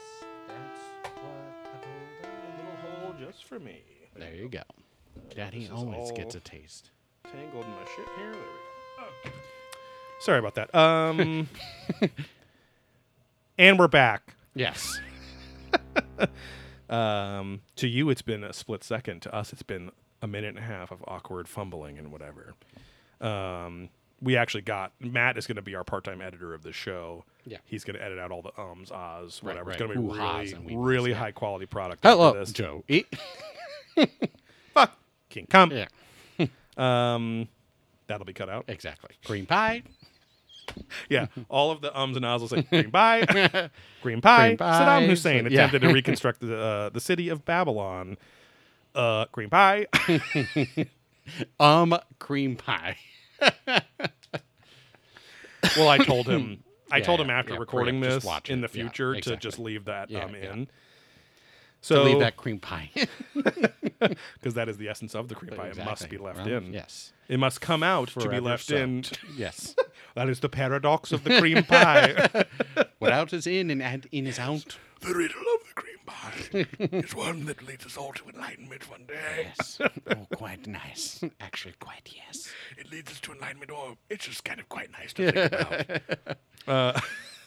That's 0.48 0.80
what 1.04 1.24
I 1.64 1.76
told 1.84 2.58
Little 2.58 3.00
hole 3.02 3.14
just 3.20 3.44
for 3.44 3.58
me. 3.58 3.82
There 4.16 4.34
you 4.34 4.48
go. 4.48 4.62
Daddy 5.34 5.64
is 5.64 5.70
always 5.70 6.10
all- 6.10 6.16
gets 6.16 6.34
a 6.34 6.40
taste. 6.40 6.90
Tangled 7.24 7.64
in 7.66 7.70
my 7.70 7.84
shit 7.94 8.06
here. 8.16 8.32
There 8.32 8.40
we 8.40 8.46
go. 8.96 9.04
Okay. 9.26 9.36
Sorry 10.20 10.38
about 10.38 10.54
that. 10.54 10.74
Um, 10.74 11.48
and 13.58 13.78
we're 13.78 13.86
back. 13.88 14.34
Yes. 14.54 14.98
Um, 16.90 17.60
to 17.76 17.86
you, 17.86 18.08
it's 18.08 18.22
been 18.22 18.42
a 18.42 18.52
split 18.54 18.82
second. 18.82 19.20
To 19.20 19.34
us, 19.34 19.52
it's 19.52 19.62
been 19.62 19.90
a 20.22 20.26
minute 20.26 20.48
and 20.48 20.58
a 20.58 20.62
half 20.62 20.90
of 20.90 21.04
awkward 21.06 21.46
fumbling 21.46 21.98
and 21.98 22.10
whatever. 22.10 22.54
Um, 23.20 23.90
we 24.22 24.38
actually 24.38 24.62
got 24.62 24.92
Matt 24.98 25.36
is 25.36 25.46
going 25.46 25.56
to 25.56 25.62
be 25.62 25.74
our 25.74 25.84
part-time 25.84 26.22
editor 26.22 26.54
of 26.54 26.62
the 26.62 26.72
show. 26.72 27.24
Yeah. 27.44 27.58
he's 27.66 27.84
going 27.84 27.96
to 27.98 28.02
edit 28.02 28.18
out 28.18 28.30
all 28.30 28.40
the 28.40 28.58
ums, 28.58 28.90
ahs, 28.90 29.42
whatever. 29.42 29.66
right. 29.70 29.74
It's 29.74 29.82
going 29.86 29.92
to 29.92 30.66
be 30.66 30.74
really, 30.76 30.76
really 30.76 31.12
high 31.12 31.30
quality 31.32 31.66
product. 31.66 32.02
Hello, 32.04 32.32
this. 32.32 32.52
Joe. 32.52 32.82
Fuck 34.74 34.92
King 35.28 35.46
come. 35.48 35.72
yeah. 35.72 35.88
Um, 36.78 37.48
that'll 38.06 38.24
be 38.24 38.32
cut 38.32 38.48
out. 38.48 38.64
Exactly. 38.68 39.10
Green 39.24 39.46
pie. 39.46 39.82
Yeah, 41.08 41.26
all 41.48 41.70
of 41.70 41.80
the 41.80 41.96
ums 41.98 42.16
and 42.16 42.24
ahs 42.24 42.40
will 42.40 42.48
say 42.48 42.60
green 42.72 42.90
pie, 42.90 43.70
green 44.00 44.20
pie. 44.20 44.50
Green 44.50 44.58
Saddam 44.72 45.06
pie, 45.06 45.06
Hussein 45.06 45.46
yeah. 45.48 45.70
attempted 45.70 45.82
to 45.82 45.88
reconstruct 45.90 46.40
the 46.40 46.56
uh, 46.58 46.88
the 46.90 47.00
city 47.00 47.28
of 47.28 47.44
Babylon. 47.44 48.16
Uh, 48.94 49.26
green 49.32 49.50
pie. 49.50 49.86
Um, 51.60 51.98
cream 52.18 52.56
pie. 52.56 52.96
Well, 55.74 55.88
I 55.88 55.98
told 55.98 56.28
him. 56.28 56.64
I 56.90 57.00
Yeah, 57.00 57.04
told 57.04 57.20
yeah, 57.20 57.20
him 57.20 57.30
after 57.30 57.54
yeah, 57.54 57.58
recording 57.60 58.00
just 58.00 58.22
this 58.22 58.24
watch 58.24 58.48
in 58.48 58.60
it. 58.60 58.62
the 58.62 58.68
Yeah, 58.72 58.92
future 58.92 59.14
to 59.16 59.18
exactly. 59.18 59.36
just 59.36 59.58
leave 59.58 59.84
that 59.86 60.10
Yeah, 60.10 60.24
um, 60.24 60.34
yeah. 60.42 60.52
in. 60.52 60.70
So 61.80 62.02
leave 62.02 62.18
that 62.20 62.36
cream 62.36 62.58
pie. 62.58 62.90
because 63.34 64.54
that 64.54 64.68
is 64.68 64.76
the 64.78 64.88
essence 64.88 65.14
of 65.14 65.28
the 65.28 65.34
cream 65.34 65.54
pie. 65.56 65.68
It 65.68 65.76
must 65.76 66.08
be 66.08 66.18
left 66.18 66.38
Well, 66.38 66.48
in. 66.48 66.72
Yes. 66.72 67.12
It 67.28 67.38
must 67.38 67.60
come 67.60 67.82
out 67.82 68.08
to 68.08 68.18
be 68.20 68.24
Forever 68.26 68.40
left 68.40 68.70
in. 68.70 69.04
Yes. 69.36 69.74
That 70.14 70.28
is 70.28 70.40
the 70.40 70.48
paradox 70.48 71.12
of 71.12 71.22
the 71.24 71.38
cream 71.38 71.62
pie. 71.64 72.44
Without 73.00 73.32
is 73.32 73.46
in 73.46 73.70
and 73.70 73.82
and 73.82 74.06
in 74.10 74.26
is 74.26 74.38
out. 74.38 74.76
the 75.00 75.14
riddle 75.14 75.40
of 75.40 75.60
the 75.68 75.74
cream 75.74 75.98
pie 76.06 76.66
is 76.96 77.14
one 77.14 77.44
that 77.46 77.64
leads 77.64 77.86
us 77.86 77.96
all 77.96 78.12
to 78.14 78.28
enlightenment 78.28 78.90
one 78.90 79.04
day. 79.06 79.52
Yes. 79.56 79.78
Oh, 80.10 80.26
quite 80.34 80.66
nice. 80.66 81.22
Actually, 81.40 81.74
quite 81.78 82.10
yes. 82.12 82.50
It 82.76 82.90
leads 82.90 83.12
us 83.12 83.20
to 83.20 83.32
enlightenment, 83.32 83.70
or 83.70 83.96
it's 84.10 84.26
just 84.26 84.42
kind 84.44 84.58
of 84.58 84.68
quite 84.68 84.90
nice 84.90 85.12
to 85.14 85.30
think 85.30 85.52
about. 85.52 86.36
uh, 86.66 87.00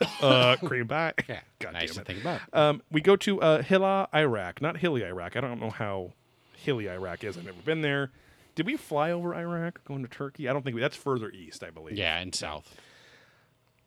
uh, 0.22 0.56
cream 0.57 0.88
pie. 0.88 1.14
Yeah. 1.28 1.40
God 1.60 1.73
nice 1.73 1.94
damn 1.94 2.03
to 2.03 2.14
think 2.14 2.22
about. 2.22 2.41
Um, 2.53 2.82
we 2.91 3.02
go 3.02 3.15
to 3.18 3.41
uh, 3.41 3.61
Hilla, 3.61 4.07
Iraq. 4.14 4.61
Not 4.61 4.78
Hilly, 4.78 5.03
Iraq. 5.03 5.36
I 5.36 5.41
don't 5.41 5.60
know 5.60 5.69
how 5.69 6.14
hilly 6.56 6.90
Iraq 6.90 7.23
is. 7.23 7.38
I've 7.38 7.45
never 7.45 7.61
been 7.64 7.82
there. 7.82 8.11
Did 8.56 8.65
we 8.65 8.78
fly 8.78 9.11
over 9.11 9.34
Iraq 9.34 9.84
going 9.86 10.03
to 10.03 10.10
Turkey? 10.10 10.48
I 10.49 10.53
don't 10.53 10.64
think 10.64 10.76
we. 10.76 10.82
That's 10.82 10.95
further 10.98 11.30
east, 11.32 11.64
I 11.64 11.69
believe. 11.69 11.98
yeah, 11.98 12.18
and 12.19 12.34
south. 12.36 12.76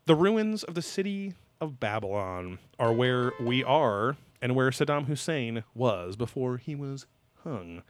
The 0.06 0.14
ruins 0.14 0.62
of 0.64 0.74
the 0.74 0.82
city 0.82 1.34
of 1.60 1.80
Babylon 1.80 2.58
are 2.78 2.92
where 2.92 3.32
we 3.40 3.62
are 3.64 4.16
and 4.42 4.54
where 4.54 4.70
Saddam 4.70 5.06
Hussein 5.06 5.64
was 5.74 6.16
before 6.16 6.58
he 6.58 6.74
was 6.74 7.06
hung. 7.42 7.82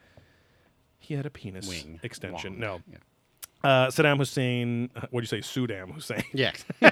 He 0.99 1.15
had 1.15 1.27
a 1.27 1.31
penis 1.31 1.69
Wing. 1.69 2.01
extension. 2.03 2.53
Long. 2.53 2.61
No. 2.61 2.81
Yeah. 2.91 2.99
Uh, 3.65 3.86
Saddam 3.89 4.19
Hussein, 4.19 4.91
what 5.11 5.20
do 5.20 5.24
you 5.24 5.27
say? 5.27 5.39
Saddam 5.41 5.93
Hussein 5.93 6.23
Yes. 6.32 6.65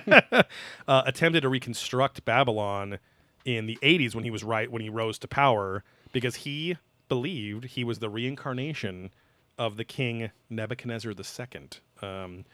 uh, 0.89 1.03
attempted 1.07 1.43
to 1.43 1.49
reconstruct 1.49 2.25
Babylon 2.25 2.99
in 3.45 3.67
the 3.67 3.79
80s 3.83 4.15
when 4.15 4.25
he 4.25 4.31
was 4.31 4.43
right 4.43 4.71
when 4.71 4.83
he 4.83 4.89
rose 4.89 5.19
to 5.21 5.29
power 5.29 5.85
because 6.13 6.37
he 6.37 6.77
believed 7.09 7.65
he 7.65 7.85
was 7.85 7.99
the 7.99 8.09
reincarnation 8.09 9.11
of 9.59 9.77
the 9.77 9.85
king 9.85 10.31
Nebuchadnezzar 10.49 11.13
II. 11.13 11.69
Um, 12.01 12.45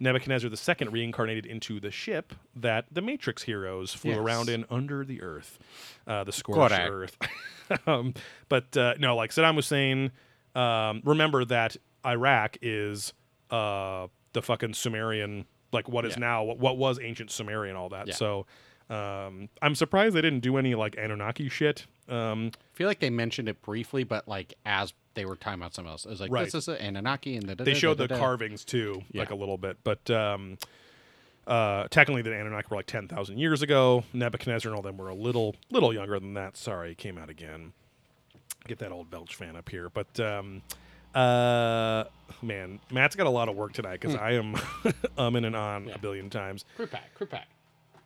Nebuchadnezzar 0.00 0.50
II 0.50 0.88
reincarnated 0.88 1.46
into 1.46 1.78
the 1.78 1.92
ship 1.92 2.32
that 2.56 2.86
the 2.90 3.00
Matrix 3.00 3.44
heroes 3.44 3.94
flew 3.94 4.10
Yes. 4.12 4.18
around 4.20 4.48
in 4.48 4.64
under 4.70 5.04
the 5.04 5.22
earth, 5.22 5.60
uh, 6.08 6.24
the 6.24 6.32
scorched 6.32 6.74
Correct. 6.74 6.90
earth. 6.90 7.16
um, 7.86 8.14
but 8.48 8.76
uh, 8.76 8.94
no, 8.98 9.14
like 9.14 9.30
Saddam 9.30 9.54
Hussein. 9.54 10.10
Um, 10.56 11.00
remember 11.04 11.44
that 11.44 11.76
Iraq 12.04 12.56
is 12.60 13.12
uh, 13.52 14.08
the 14.32 14.42
fucking 14.42 14.74
Sumerian, 14.74 15.44
like 15.72 15.88
what 15.88 16.04
is 16.04 16.14
Yeah. 16.14 16.20
now 16.20 16.42
what, 16.44 16.58
what 16.58 16.76
was 16.78 16.98
ancient 17.00 17.30
Sumerian, 17.30 17.76
all 17.76 17.90
that. 17.90 18.08
Yeah. 18.08 18.14
So 18.14 18.46
um, 18.90 19.48
I'm 19.62 19.74
surprised 19.74 20.14
they 20.16 20.20
didn't 20.22 20.40
do 20.40 20.56
any 20.56 20.74
like 20.74 20.96
Anunnaki 20.98 21.48
shit. 21.48 21.86
Um, 22.08 22.50
I 22.54 22.76
feel 22.76 22.88
like 22.88 22.98
they 23.00 23.10
mentioned 23.10 23.48
it 23.48 23.62
briefly, 23.62 24.04
but 24.04 24.26
like 24.26 24.54
as 24.66 24.92
they 25.14 25.24
were 25.24 25.36
talking 25.36 25.60
about 25.60 25.74
something 25.74 25.90
else, 25.90 26.04
it 26.04 26.10
was 26.10 26.20
like 26.20 26.30
Right. 26.32 26.44
this 26.44 26.54
is 26.54 26.68
an 26.68 26.76
Anunnaki, 26.76 27.36
and 27.36 27.48
the 27.48 27.54
they 27.54 27.74
showed 27.74 27.98
the 27.98 28.08
carvings 28.08 28.64
too, 28.64 29.02
like 29.14 29.30
a 29.30 29.34
little 29.34 29.56
bit, 29.58 29.76
but 29.84 30.10
um, 30.10 30.56
uh, 31.46 31.86
technically 31.90 32.22
the 32.22 32.34
Anunnaki 32.34 32.68
were 32.70 32.76
like 32.76 32.86
ten 32.86 33.08
thousand 33.08 33.38
years 33.38 33.62
ago. 33.62 34.04
Nebuchadnezzar 34.12 34.70
and 34.70 34.76
all 34.76 34.82
them 34.82 34.96
were 34.96 35.08
a 35.08 35.14
little 35.14 35.54
little 35.70 35.92
younger 35.92 36.18
than 36.18 36.34
that. 36.34 36.56
Sorry, 36.56 36.94
came 36.94 37.18
out 37.18 37.28
again. 37.30 37.72
Get 38.66 38.78
that 38.78 38.92
old 38.92 39.10
Belch 39.10 39.34
fan 39.34 39.56
up 39.56 39.68
here, 39.68 39.88
but 39.90 40.18
um, 40.20 40.62
uh, 41.14 42.04
man, 42.42 42.80
Matt's 42.90 43.16
got 43.16 43.26
a 43.26 43.30
lot 43.30 43.48
of 43.48 43.56
work 43.56 43.72
tonight 43.72 44.00
because 44.00 44.14
I 44.16 44.32
am 44.32 44.54
umming 45.18 45.46
and 45.46 45.56
on 45.56 45.90
a 45.90 45.98
billion 45.98 46.30
times. 46.30 46.64
Crew 46.76 46.86
pack, 46.86 47.14
crew 47.14 47.26
pack. 47.26 47.48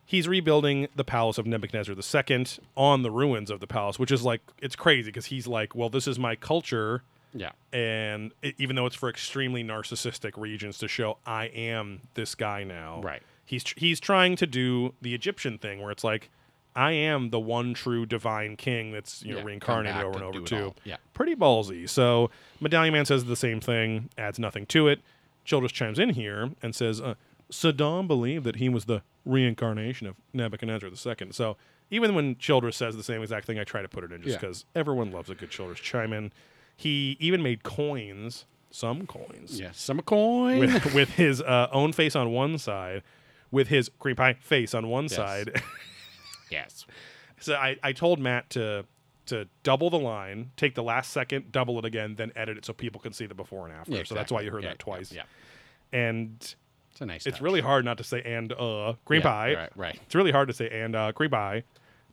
he's 0.04 0.28
rebuilding 0.28 0.88
the 0.94 1.04
palace 1.04 1.38
of 1.38 1.46
Nebuchadnezzar 1.46 1.94
II 1.94 2.46
on 2.76 3.02
the 3.02 3.10
ruins 3.10 3.50
of 3.50 3.60
the 3.60 3.66
palace, 3.66 3.98
which 3.98 4.10
is 4.12 4.22
like 4.22 4.40
it's 4.60 4.76
crazy 4.76 5.08
because 5.10 5.26
he's 5.26 5.46
like, 5.46 5.74
well, 5.74 5.88
this 5.90 6.06
is 6.06 6.18
my 6.18 6.36
culture, 6.36 7.02
Yeah. 7.34 7.52
and 7.72 8.32
even 8.58 8.76
though 8.76 8.86
it's 8.86 8.96
for 8.96 9.08
extremely 9.08 9.62
narcissistic 9.64 10.36
regions 10.36 10.78
to 10.78 10.88
show 10.88 11.18
I 11.26 11.46
am 11.46 12.02
this 12.14 12.34
guy 12.34 12.64
now, 12.64 13.00
Right. 13.02 13.22
He's 13.48 13.62
tr- 13.62 13.74
he's 13.78 14.00
trying 14.00 14.34
to 14.36 14.46
do 14.46 14.94
the 15.00 15.14
Egyptian 15.14 15.56
thing 15.58 15.80
where 15.80 15.92
it's 15.92 16.02
like, 16.02 16.30
I 16.76 16.92
am 16.92 17.30
the 17.30 17.40
one 17.40 17.74
true 17.74 18.06
divine 18.06 18.56
king 18.56 18.92
that's 18.92 19.22
you 19.22 19.32
know 19.32 19.38
Yeah, 19.38 19.44
reincarnated 19.44 20.02
over 20.02 20.14
and 20.18 20.22
over 20.22 20.40
too. 20.42 20.74
Yeah. 20.84 20.96
pretty 21.14 21.34
ballsy. 21.34 21.88
So 21.88 22.30
Medallion 22.60 22.92
Man 22.92 23.04
says 23.06 23.24
the 23.24 23.34
same 23.34 23.60
thing, 23.60 24.10
adds 24.18 24.38
nothing 24.38 24.66
to 24.66 24.86
it. 24.86 25.00
Childress 25.44 25.72
chimes 25.72 25.98
in 25.98 26.10
here 26.10 26.50
and 26.62 26.74
says, 26.74 27.00
uh, 27.00 27.14
Saddam 27.50 28.06
believed 28.06 28.44
that 28.44 28.56
he 28.56 28.68
was 28.68 28.84
the 28.84 29.02
reincarnation 29.24 30.06
of 30.06 30.16
Nebuchadnezzar 30.32 30.90
II. 30.90 31.28
So 31.32 31.56
even 31.90 32.14
when 32.14 32.36
Childress 32.36 32.76
says 32.76 32.96
the 32.96 33.02
same 33.02 33.22
exact 33.22 33.46
thing, 33.46 33.58
I 33.58 33.64
try 33.64 33.80
to 33.80 33.88
put 33.88 34.04
it 34.04 34.12
in 34.12 34.20
just 34.22 34.34
Yeah. 34.34 34.38
because 34.40 34.64
everyone 34.74 35.10
loves 35.12 35.30
a 35.30 35.34
good 35.34 35.50
Childress 35.50 35.80
chime 35.80 36.12
in. 36.12 36.32
He 36.76 37.16
even 37.20 37.42
made 37.42 37.62
coins, 37.62 38.44
some 38.70 39.06
coins, 39.06 39.58
Yeah. 39.60 39.70
Summer 39.72 40.02
coin. 40.02 40.58
with, 40.58 40.94
with 40.94 41.10
his 41.14 41.40
uh, 41.40 41.68
own 41.72 41.92
face 41.92 42.14
on 42.16 42.32
one 42.32 42.58
side, 42.58 43.02
with 43.50 43.68
his 43.68 43.88
cream 44.00 44.16
pie 44.16 44.34
face 44.34 44.74
on 44.74 44.88
one 44.88 45.04
Yes. 45.04 45.14
side. 45.14 45.62
yes. 46.50 46.86
so 47.40 47.54
I, 47.54 47.76
I 47.82 47.92
told 47.92 48.18
Matt 48.18 48.50
to 48.50 48.84
to 49.26 49.48
double 49.64 49.90
the 49.90 49.98
line, 49.98 50.52
take 50.56 50.76
the 50.76 50.82
last 50.84 51.10
second, 51.12 51.50
double 51.50 51.78
it 51.80 51.84
again, 51.84 52.14
then 52.14 52.30
edit 52.36 52.58
it 52.58 52.64
so 52.64 52.72
people 52.72 53.00
can 53.00 53.12
see 53.12 53.26
the 53.26 53.34
before 53.34 53.66
and 53.66 53.74
after. 53.76 53.90
Yeah, 53.92 54.04
So 54.04 54.14
that's 54.14 54.30
why 54.30 54.42
you 54.42 54.52
heard 54.52 54.62
exactly. 54.62 54.92
that 54.92 54.98
twice. 54.98 55.12
Yeah. 55.12 55.22
And 55.92 56.36
It's 56.92 57.00
a 57.00 57.06
nice. 57.06 57.26
it's 57.26 57.36
touch. 57.38 57.42
really 57.42 57.60
hard 57.60 57.84
not 57.84 57.98
to 57.98 58.04
say 58.04 58.22
and 58.22 58.52
uh 58.52 58.94
cream 59.04 59.22
Yeah, 59.22 59.28
pie. 59.28 59.54
Right. 59.54 59.70
Right. 59.76 60.00
It's 60.06 60.14
really 60.14 60.30
hard 60.30 60.46
to 60.48 60.54
say 60.54 60.68
and 60.70 60.94
uh 60.94 61.10
cream 61.12 61.30
pie. 61.30 61.64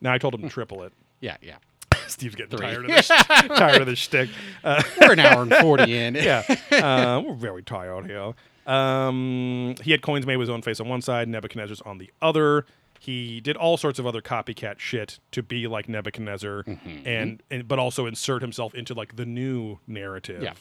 Now 0.02 0.12
I 0.14 0.18
told 0.18 0.34
him 0.34 0.42
to 0.42 0.50
triple 0.50 0.82
it. 0.84 0.94
Yeah. 1.20 1.38
Yeah. 1.42 1.58
Steve's 2.08 2.34
getting 2.34 2.58
Three. 2.58 2.66
tired 2.66 2.86
of 2.86 2.92
this 2.92 3.08
tired 3.30 3.82
of 3.82 3.88
this 3.88 4.00
shtick. 4.00 4.30
Uh, 4.64 4.82
We're 5.00 5.14
an 5.14 5.20
hour 5.20 5.44
and 5.44 5.54
forty 5.58 5.96
in. 5.98 6.16
yeah, 6.16 6.44
uh, 6.72 7.22
we're 7.26 7.36
very 7.36 7.62
tired 7.64 8.08
here. 8.08 8.34
Um, 8.66 9.76
he 9.84 9.92
had 9.92 10.02
coins 10.02 10.26
made 10.26 10.38
with 10.38 10.48
his 10.48 10.54
own 10.54 10.62
face 10.64 10.80
on 10.80 10.88
one 10.90 11.02
side, 11.02 11.28
Nebuchadnezzar's 11.30 11.82
on 11.82 11.98
the 12.00 12.12
other. 12.22 12.66
He 13.04 13.42
did 13.42 13.58
all 13.58 13.76
sorts 13.76 14.00
of 14.00 14.08
other 14.08 14.22
copycat 14.22 14.80
shit 14.80 15.20
to 15.32 15.44
be 15.44 15.68
like 15.68 15.90
Nebuchadnezzar, 15.90 16.64
Mm-hmm. 16.64 17.06
and, 17.08 17.44
and 17.52 17.68
but 17.68 17.78
also 17.78 18.06
insert 18.06 18.42
himself 18.42 18.74
into 18.74 18.94
like 18.94 19.18
the 19.18 19.26
new 19.26 19.80
narrative. 19.88 20.42
Yeah. 20.42 20.54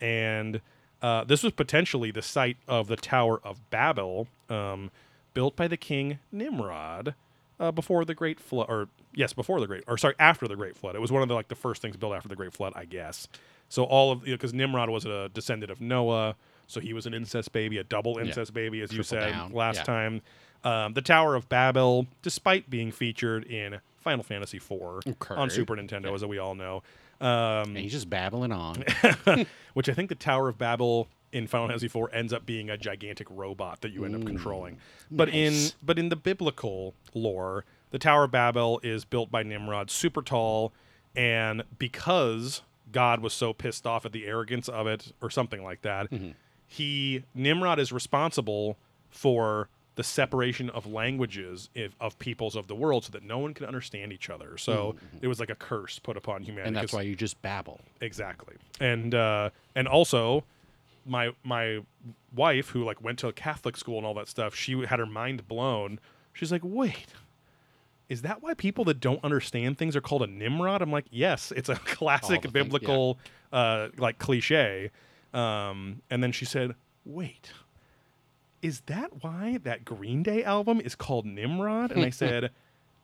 And 0.00 0.60
uh, 1.02 1.22
this 1.22 1.44
was 1.44 1.52
potentially 1.52 2.10
the 2.10 2.20
site 2.22 2.56
of 2.66 2.88
the 2.88 2.96
Tower 2.96 3.40
of 3.44 3.70
Babel, 3.70 4.26
um, 4.50 4.90
built 5.34 5.54
by 5.54 5.68
the 5.68 5.76
king 5.76 6.18
Nimrod 6.32 7.14
uh, 7.60 7.70
before 7.70 8.04
the 8.04 8.14
Great 8.14 8.40
Flood, 8.40 8.66
or 8.68 8.88
yes, 9.14 9.32
before 9.32 9.60
the 9.60 9.66
Great, 9.68 9.84
or 9.86 9.96
sorry, 9.96 10.14
after 10.18 10.48
the 10.48 10.56
Great 10.56 10.76
Flood. 10.76 10.96
It 10.96 11.00
was 11.00 11.12
one 11.12 11.22
of 11.22 11.28
the 11.28 11.34
like 11.34 11.46
the 11.48 11.54
first 11.54 11.80
things 11.80 11.96
built 11.96 12.14
after 12.14 12.28
the 12.28 12.36
Great 12.36 12.52
Flood, 12.52 12.72
I 12.74 12.86
guess. 12.86 13.28
So 13.68 13.84
all 13.84 14.10
of 14.10 14.24
because 14.24 14.52
Nimrod 14.52 14.90
was 14.90 15.04
a 15.06 15.28
descendant 15.32 15.70
of 15.70 15.80
Noah, 15.80 16.34
so 16.66 16.80
he 16.80 16.92
was 16.92 17.06
an 17.06 17.14
incest 17.14 17.52
baby, 17.52 17.78
a 17.78 17.84
double 17.84 18.18
incest 18.18 18.52
baby, 18.52 18.80
as 18.82 18.92
you 18.92 19.04
said 19.04 19.30
down. 19.30 19.52
last 19.52 19.76
Yeah. 19.76 19.82
time. 19.84 20.22
Um, 20.64 20.94
the 20.94 21.02
Tower 21.02 21.34
of 21.34 21.48
Babel, 21.48 22.06
despite 22.22 22.68
being 22.70 22.90
featured 22.90 23.44
in 23.44 23.80
Final 24.00 24.24
Fantasy 24.24 24.56
IV 24.56 24.72
Okay. 25.06 25.34
on 25.34 25.50
Super 25.50 25.76
Nintendo, 25.76 26.14
as 26.14 26.24
we 26.24 26.38
all 26.38 26.54
know, 26.54 26.82
um, 27.20 27.28
And 27.68 27.78
he's 27.78 27.92
just 27.92 28.08
babbling 28.10 28.50
on. 28.52 28.82
which 29.74 29.88
I 29.88 29.92
think 29.94 30.08
the 30.08 30.14
Tower 30.14 30.48
of 30.48 30.58
Babel 30.58 31.08
in 31.32 31.46
Final 31.46 31.68
Fantasy 31.68 31.86
IV 31.86 32.06
ends 32.12 32.32
up 32.32 32.46
being 32.46 32.70
a 32.70 32.76
gigantic 32.78 33.26
robot 33.30 33.80
that 33.82 33.92
you 33.92 34.04
end 34.04 34.14
up 34.14 34.24
controlling. 34.24 34.78
But 35.10 35.28
in 35.28 35.70
but 35.82 35.98
in 35.98 36.08
the 36.08 36.16
biblical 36.16 36.94
lore, 37.12 37.64
the 37.90 37.98
Tower 37.98 38.24
of 38.24 38.30
Babel 38.30 38.80
is 38.82 39.04
built 39.04 39.30
by 39.30 39.42
Nimrod, 39.42 39.90
super 39.90 40.22
tall, 40.22 40.72
and 41.16 41.62
because 41.78 42.62
God 42.92 43.20
was 43.20 43.32
so 43.32 43.52
pissed 43.52 43.86
off 43.86 44.04
at 44.06 44.12
the 44.12 44.26
arrogance 44.26 44.68
of 44.68 44.86
it, 44.86 45.12
or 45.20 45.28
something 45.30 45.62
like 45.64 45.82
that, 45.82 46.08
he 46.66 47.24
Nimrod 47.34 47.78
is 47.78 47.92
responsible 47.92 48.76
for 49.10 49.68
the 49.96 50.02
separation 50.04 50.70
of 50.70 50.86
languages 50.86 51.70
if, 51.74 51.94
of 52.00 52.18
peoples 52.18 52.56
of 52.56 52.66
the 52.66 52.74
world 52.74 53.04
so 53.04 53.10
that 53.12 53.22
no 53.22 53.38
one 53.38 53.54
can 53.54 53.64
understand 53.66 54.12
each 54.12 54.28
other. 54.28 54.58
So 54.58 54.96
it 55.22 55.28
was 55.28 55.38
like 55.38 55.50
a 55.50 55.54
curse 55.54 55.98
put 56.00 56.16
upon 56.16 56.42
humanity. 56.42 56.68
and 56.68 56.76
that's 56.76 56.92
why 56.92 57.02
you 57.02 57.14
just 57.14 57.40
babble. 57.42 57.80
Exactly. 58.00 58.56
And 58.80 59.14
uh 59.14 59.50
and 59.76 59.86
also 59.86 60.44
my 61.06 61.30
my 61.44 61.80
wife 62.34 62.70
who 62.70 62.82
like 62.84 63.02
went 63.02 63.18
to 63.20 63.28
a 63.28 63.32
Catholic 63.32 63.76
school 63.76 63.98
and 63.98 64.06
all 64.06 64.14
that 64.14 64.28
stuff, 64.28 64.54
she 64.54 64.84
had 64.84 64.98
her 64.98 65.06
mind 65.06 65.46
blown. 65.46 66.00
She's 66.32 66.50
like, 66.50 66.62
"Wait. 66.64 67.06
Is 68.08 68.20
that 68.22 68.42
why 68.42 68.52
people 68.54 68.84
that 68.84 69.00
don't 69.00 69.22
understand 69.24 69.78
things 69.78 69.96
are 69.96 70.00
called 70.00 70.22
a 70.22 70.26
Nimrod?" 70.26 70.82
I'm 70.82 70.90
like, 70.92 71.06
"Yes, 71.10 71.52
it's 71.56 71.68
a 71.68 71.74
classic 71.84 72.42
the 72.42 72.48
things, 72.48 72.52
biblical 72.52 73.18
uh 73.52 73.88
like 73.96 74.18
cliche." 74.18 74.90
Um 75.32 76.02
and 76.10 76.22
then 76.22 76.32
she 76.32 76.44
said, 76.44 76.74
"Wait. 77.04 77.50
Is 78.64 78.80
that 78.86 79.22
why 79.22 79.58
that 79.62 79.84
Green 79.84 80.22
Day 80.22 80.42
album 80.42 80.80
is 80.80 80.94
called 80.94 81.26
Nimrod?" 81.26 81.92
And 81.92 82.02
I 82.02 82.08
said, 82.22 82.50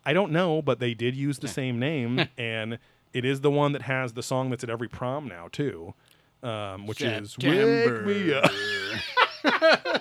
I 0.06 0.14
don't 0.14 0.32
know, 0.32 0.62
but 0.62 0.80
they 0.80 0.94
did 0.94 1.14
use 1.14 1.38
the 1.38 1.48
same 1.48 1.78
name, 1.78 2.26
and 2.38 2.78
it 3.12 3.26
is 3.26 3.42
the 3.42 3.50
one 3.50 3.72
that 3.72 3.82
has 3.82 4.14
the 4.14 4.22
song 4.22 4.48
that's 4.48 4.64
at 4.64 4.70
every 4.70 4.88
prom 4.88 5.28
now 5.28 5.48
too, 5.52 5.92
um, 6.42 6.86
which 6.86 7.02
is 7.02 7.36
"Wake 7.38 8.06
Me 8.06 8.32
Up." 8.32 8.50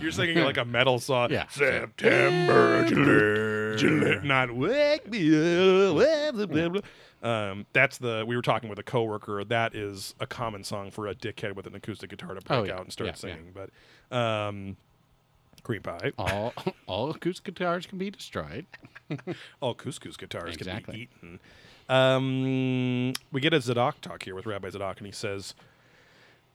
You're 0.00 0.12
singing 0.12 0.44
like 0.44 0.58
a 0.58 0.64
metal 0.64 0.98
song. 0.98 1.30
Yeah. 1.30 1.46
September, 1.48 2.84
July, 2.86 3.76
July, 3.78 4.20
not 4.24 4.54
wake 4.54 5.10
me 5.10 5.28
up. 5.88 5.94
blah, 5.96 6.32
blah, 6.32 6.46
blah, 6.46 6.68
blah. 6.68 6.80
Um, 7.22 7.66
that's 7.72 7.98
the 7.98 8.24
we 8.26 8.36
were 8.36 8.42
talking 8.42 8.68
with 8.70 8.78
a 8.78 8.82
coworker. 8.84 9.42
That 9.44 9.74
is 9.74 10.14
a 10.20 10.26
common 10.26 10.62
song 10.64 10.90
for 10.90 11.08
a 11.08 11.14
dickhead 11.14 11.54
with 11.56 11.66
an 11.66 11.74
acoustic 11.74 12.10
guitar 12.10 12.34
to 12.34 12.40
break 12.40 12.58
Oh, 12.60 12.62
yeah. 12.64 12.74
out 12.74 12.82
and 12.82 12.92
start 12.92 13.06
Yeah, 13.06 13.12
yeah. 13.28 13.34
singing. 13.36 13.52
But 13.54 14.16
um, 14.16 14.76
cream 15.64 15.82
pie. 15.82 16.12
all 16.16 16.54
all 16.86 17.10
acoustic 17.10 17.44
guitars 17.54 17.86
can 17.86 17.98
be 17.98 18.10
destroyed. 18.10 18.66
All 19.60 19.74
couscous 19.74 20.18
guitars 20.18 20.54
Exactly. 20.54 20.82
can 20.82 20.92
be 20.92 21.00
eaten. 21.28 21.40
Um, 21.88 23.14
we 23.32 23.40
get 23.40 23.54
a 23.54 23.58
Tzadok 23.58 24.02
talk 24.02 24.22
here 24.24 24.34
with 24.34 24.44
Rabbi 24.44 24.68
Tzadok, 24.68 24.98
and 24.98 25.06
he 25.06 25.12
says, 25.12 25.54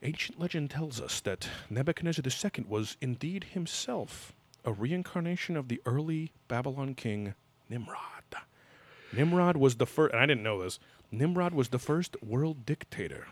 Ancient 0.03 0.39
legend 0.39 0.69
tells 0.69 1.01
us 1.01 1.19
that 1.21 1.47
Nebuchadnezzar 1.71 2.23
II 2.23 2.65
was 2.69 2.95
indeed 3.01 3.45
himself 3.53 4.33
a 4.63 4.71
reincarnation 4.71 5.57
of 5.57 5.67
the 5.67 5.81
early 5.87 6.31
Babylon 6.47 6.93
king 6.93 7.33
Nimrod. 7.69 8.12
Nimrod 9.15 9.57
was 9.57 9.75
the 9.75 9.85
first, 9.85 10.13
and 10.13 10.21
I 10.21 10.25
didn't 10.25 10.43
know 10.43 10.61
this, 10.63 10.79
Nimrod 11.11 11.53
was 11.53 11.69
the 11.69 11.79
first 11.79 12.15
world 12.23 12.65
dictator 12.65 13.27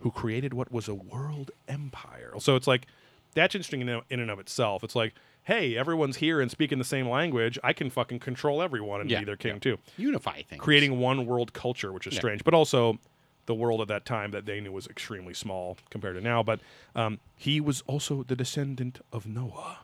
who 0.00 0.10
created 0.10 0.54
what 0.54 0.72
was 0.72 0.88
a 0.88 0.94
world 0.94 1.50
empire. 1.68 2.32
So 2.38 2.56
it's 2.56 2.66
like, 2.66 2.86
that's 3.34 3.54
interesting 3.54 3.82
in, 3.82 4.02
and 4.10 4.30
of 4.30 4.38
itself. 4.40 4.82
It's 4.82 4.96
like, 4.96 5.14
hey, 5.44 5.76
everyone's 5.76 6.16
here 6.16 6.40
and 6.40 6.50
speaking 6.50 6.78
the 6.78 6.84
same 6.84 7.08
language. 7.08 7.58
I 7.62 7.72
can 7.72 7.90
fucking 7.90 8.18
control 8.20 8.62
everyone 8.62 9.00
and 9.00 9.08
be 9.08 9.24
their 9.24 9.36
king 9.36 9.54
yeah. 9.54 9.58
too 9.58 9.78
Unify 9.96 10.42
things. 10.42 10.60
creating 10.60 10.98
one 10.98 11.26
world 11.26 11.52
culture, 11.52 11.92
which 11.92 12.06
is 12.06 12.14
Yeah. 12.14 12.20
strange, 12.20 12.44
but 12.44 12.54
also 12.54 12.98
the 13.46 13.54
world 13.54 13.80
at 13.80 13.88
that 13.88 14.04
time 14.04 14.30
that 14.32 14.46
they 14.46 14.60
knew 14.60 14.72
was 14.72 14.86
extremely 14.86 15.34
small 15.34 15.76
compared 15.90 16.16
to 16.16 16.20
now. 16.20 16.42
But 16.42 16.60
um, 16.94 17.20
he 17.36 17.60
was 17.60 17.82
also 17.86 18.22
the 18.22 18.36
descendant 18.36 19.00
of 19.12 19.26
Noah, 19.26 19.80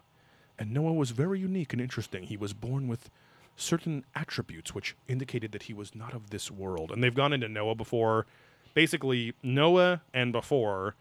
and 0.59 0.73
Noah 0.73 0.93
was 0.93 1.11
very 1.11 1.39
unique 1.41 1.73
and 1.73 1.81
interesting. 1.83 2.25
He 2.25 2.37
was 2.37 2.53
born 2.53 2.89
with 2.89 3.11
certain 3.57 4.05
attributes 4.15 4.75
which 4.75 4.95
indicated 5.09 5.53
that 5.53 5.65
he 5.65 5.75
was 5.75 5.95
not 5.95 6.15
of 6.15 6.31
this 6.31 6.51
world. 6.51 6.93
And 6.93 7.03
they've 7.03 7.15
gone 7.15 7.33
into 7.33 7.49
Noah 7.49 7.75
before. 7.75 8.27
Basically, 8.75 9.33
Noah 9.43 10.03
and 10.13 10.33
before, 10.33 10.95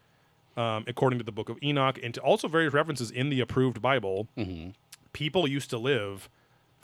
um, 0.56 0.84
according 0.86 1.18
to 1.18 1.24
the 1.24 1.32
book 1.32 1.48
of 1.50 1.58
Enoch, 1.62 1.98
and 2.02 2.14
to 2.14 2.20
also 2.20 2.48
various 2.48 2.72
references 2.72 3.10
in 3.10 3.28
the 3.28 3.40
approved 3.40 3.82
Bible, 3.82 4.28
people 5.12 5.46
used 5.46 5.70
to 5.70 5.78
live 5.78 6.28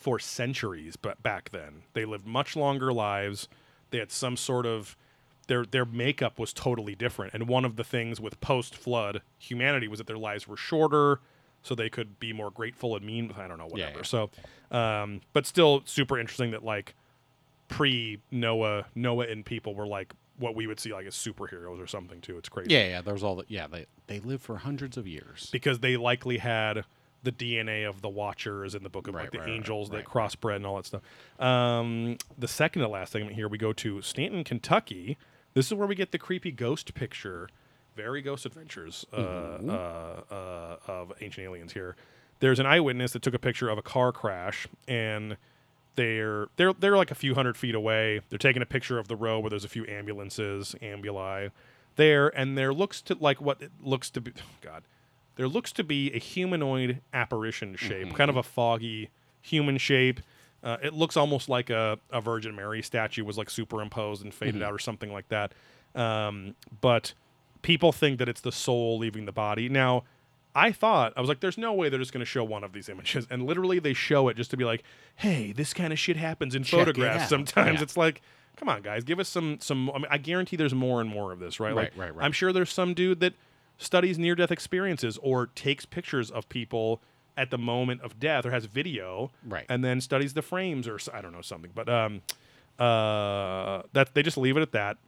for 0.03 0.19
centuries 0.19 0.97
but 0.97 1.23
back 1.23 1.51
then 1.51 1.83
they 1.93 2.05
lived 2.05 2.27
much 2.27 2.57
longer 2.57 2.93
lives 2.93 3.47
they 3.91 3.99
had 3.99 4.11
some 4.11 4.37
sort 4.37 4.67
of 4.67 4.97
their 5.47 5.65
their 5.65 5.85
makeup 5.85 6.41
was 6.41 6.53
totally 6.53 6.97
different 6.97 7.33
and 7.35 7.47
one 7.47 7.65
of 7.65 7.77
the 7.77 7.85
things 7.85 8.21
with 8.21 8.41
post 8.41 8.75
flood 8.75 9.23
humanity 9.39 9.87
was 9.87 9.99
that 9.99 10.09
their 10.09 10.19
lives 10.19 10.49
were 10.49 10.57
shorter 10.57 11.21
so 11.63 11.75
they 11.75 11.89
could 11.89 12.19
be 12.19 12.33
more 12.33 12.51
grateful 12.51 12.97
and 12.97 13.05
mean 13.05 13.33
i 13.39 13.47
don't 13.47 13.59
know 13.59 13.67
whatever 13.67 13.99
yeah. 13.99 14.03
so 14.03 14.31
um 14.71 15.21
but 15.33 15.47
still 15.47 15.83
super 15.85 16.19
interesting 16.19 16.51
that 16.51 16.65
like 16.65 16.95
pre 17.69 18.19
noah 18.31 18.87
noah 18.95 19.27
and 19.27 19.45
people 19.45 19.75
were 19.75 19.87
like 19.87 20.13
what 20.39 20.55
we 20.55 20.67
would 20.67 20.81
see 20.81 20.93
like 20.93 21.07
as 21.07 21.15
superheroes 21.15 21.81
or 21.83 21.87
something 21.87 22.21
too 22.21 22.37
it's 22.37 22.49
crazy 22.49 22.73
Yeah, 22.73 22.87
yeah. 22.89 23.03
There's 23.03 23.23
all 23.23 23.37
the 23.37 23.45
yeah. 23.49 23.67
They 23.67 23.87
they 24.07 24.19
live 24.21 24.43
for 24.43 24.57
hundreds 24.57 24.97
of 24.97 25.07
years. 25.07 25.49
because 25.53 25.79
they 25.81 25.97
likely 25.97 26.39
had 26.39 26.85
the 27.23 27.31
DNA 27.31 27.89
of 27.89 28.03
the 28.03 28.09
Watchers 28.09 28.75
in 28.75 28.83
the 28.83 28.89
book 28.89 29.07
of 29.07 29.15
Right, 29.15 29.23
like 29.25 29.31
the 29.31 29.39
right, 29.39 29.47
right, 29.47 29.55
angels 29.55 29.91
that 29.91 29.99
right. 29.99 30.05
crossbred 30.05 30.57
and 30.57 30.67
all 30.67 30.77
that 30.77 30.87
stuff. 30.87 31.03
Um, 31.39 32.17
the 32.37 32.49
second 32.49 32.83
to 32.83 32.89
last 32.89 33.13
segment 33.13 33.37
here, 33.37 33.47
we 33.47 33.59
go 33.59 33.73
to 33.75 34.03
Stanton, 34.03 34.43
Kentucky. 34.43 35.17
This 35.55 35.67
is 35.67 35.75
where 35.75 35.87
we 35.87 35.95
get 35.95 36.11
the 36.11 36.19
creepy 36.19 36.51
ghost 36.51 36.95
picture, 36.95 37.49
very 37.97 38.23
Ghost 38.23 38.47
Adventures 38.47 39.05
uh, 39.13 39.17
Mm-hmm. 39.17 39.71
uh, 39.71 39.75
uh, 40.35 40.77
of 40.87 41.13
ancient 41.21 41.45
aliens. 41.45 41.73
Here, 41.73 41.97
there's 42.41 42.59
an 42.59 42.67
eyewitness 42.67 43.13
that 43.13 43.23
took 43.23 43.35
a 43.35 43.39
picture 43.39 43.69
of 43.69 43.79
a 43.79 43.83
car 43.83 44.13
crash 44.13 44.67
and. 44.89 45.37
They're 45.95 46.47
they're 46.57 46.73
they're 46.73 46.97
like 46.97 47.11
a 47.11 47.15
few 47.15 47.35
hundred 47.35 47.55
feet 47.59 47.75
away. 47.75 48.23
They're 48.31 48.39
taking 48.39 48.63
a 48.63 48.67
picture 48.67 48.99
of 48.99 49.09
the 49.09 49.15
road 49.17 49.41
where 49.41 49.51
there's 49.51 49.67
a 49.67 49.69
few 49.69 49.85
ambulances, 49.87 50.75
ambuli, 50.81 51.51
there, 51.97 52.29
and 52.29 52.57
there 52.57 52.73
looks 52.73 53.03
to 53.03 53.17
like 53.21 53.43
what 53.43 53.61
it 53.61 53.71
looks 53.83 54.09
to 54.13 54.23
be. 54.23 54.33
God, 54.63 54.85
there 55.37 55.47
looks 55.47 55.71
to 55.73 55.85
be 55.85 56.11
a 56.15 56.19
humanoid 56.19 57.03
apparition 57.13 57.77
shape, 57.77 58.15
kind 58.15 58.31
of 58.31 58.39
a 58.39 58.43
foggy 58.43 59.11
human 59.43 59.77
shape. 59.77 60.21
Uh, 60.65 60.79
it 60.83 60.95
looks 60.95 61.15
almost 61.15 61.51
like 61.51 61.69
a, 61.69 61.99
a 62.11 62.23
Virgin 62.23 62.57
Mary 62.57 62.81
statue 62.81 63.23
was 63.23 63.37
like 63.37 63.51
superimposed 63.51 64.25
and 64.25 64.33
faded 64.33 64.63
out 64.63 64.73
or 64.73 64.79
something 64.79 65.13
like 65.13 65.29
that. 65.29 65.53
Um, 65.95 66.55
but 66.81 67.13
people 67.63 67.93
think 67.93 68.19
that 68.19 68.29
it's 68.29 68.41
the 68.41 68.53
soul 68.53 68.99
leaving 68.99 69.25
the 69.27 69.33
body. 69.33 69.69
Now, 69.69 70.05
I 70.55 70.71
thought, 70.73 71.13
I 71.17 71.21
was 71.21 71.29
like, 71.29 71.41
there's 71.41 71.57
no 71.57 71.73
way 71.73 71.89
they're 71.89 71.99
just 71.99 72.13
going 72.13 72.21
to 72.21 72.27
show 72.27 72.45
one 72.45 72.63
of 72.65 72.73
these 72.73 72.89
images. 72.89 73.27
And 73.31 73.47
literally, 73.47 73.79
they 73.79 73.95
show 73.95 74.29
it 74.29 74.37
just 74.37 74.51
to 74.51 74.57
be 74.57 74.65
like, 74.65 74.83
hey, 75.17 75.53
this 75.53 75.73
kind 75.73 75.93
of 75.93 75.99
shit 75.99 76.17
happens 76.17 76.55
in 76.55 76.63
Check 76.63 76.79
photographs 76.81 77.25
out. 77.25 77.29
sometimes. 77.31 77.79
Yeah. 77.79 77.83
It's 77.85 77.97
like, 77.97 78.21
come 78.57 78.69
on, 78.69 78.83
guys, 78.83 79.03
give 79.05 79.19
us 79.19 79.29
some, 79.31 79.59
some, 79.61 79.91
I 79.91 79.95
mean, 79.95 80.07
I 80.11 80.19
guarantee 80.19 80.57
there's 80.57 80.75
more 80.75 81.01
and 81.01 81.09
more 81.09 81.33
of 81.33 81.39
this, 81.39 81.59
right? 81.59 81.75
Right, 81.75 81.85
like, 81.85 81.93
right, 81.97 82.15
right. 82.17 82.25
I'm 82.25 82.33
sure 82.33 82.53
there's 82.53 82.71
some 82.73 82.93
dude 82.93 83.21
that 83.21 83.33
studies 83.79 84.19
near 84.19 84.35
death 84.35 84.51
experiences 84.53 85.19
or 85.23 85.47
takes 85.47 85.87
pictures 85.87 86.31
of 86.31 86.49
people 86.51 87.01
at 87.37 87.51
the 87.51 87.57
moment 87.59 88.03
of 88.03 88.21
death 88.21 88.45
or 88.45 88.51
has 88.51 88.67
video 88.67 89.31
Right. 89.49 89.65
and 89.71 89.83
then 89.83 90.03
studies 90.03 90.35
the 90.35 90.43
frames 90.43 90.87
or 90.87 90.99
I 91.15 91.23
don't 91.23 91.33
know 91.33 91.41
something 91.41 91.71
but 91.75 91.89
um 91.89 92.21
uh 92.79 93.83
that 93.95 94.11
they 94.15 94.23
just 94.23 94.37
leave 94.37 94.57
it 94.59 94.61
at 94.61 94.73
that 94.73 94.99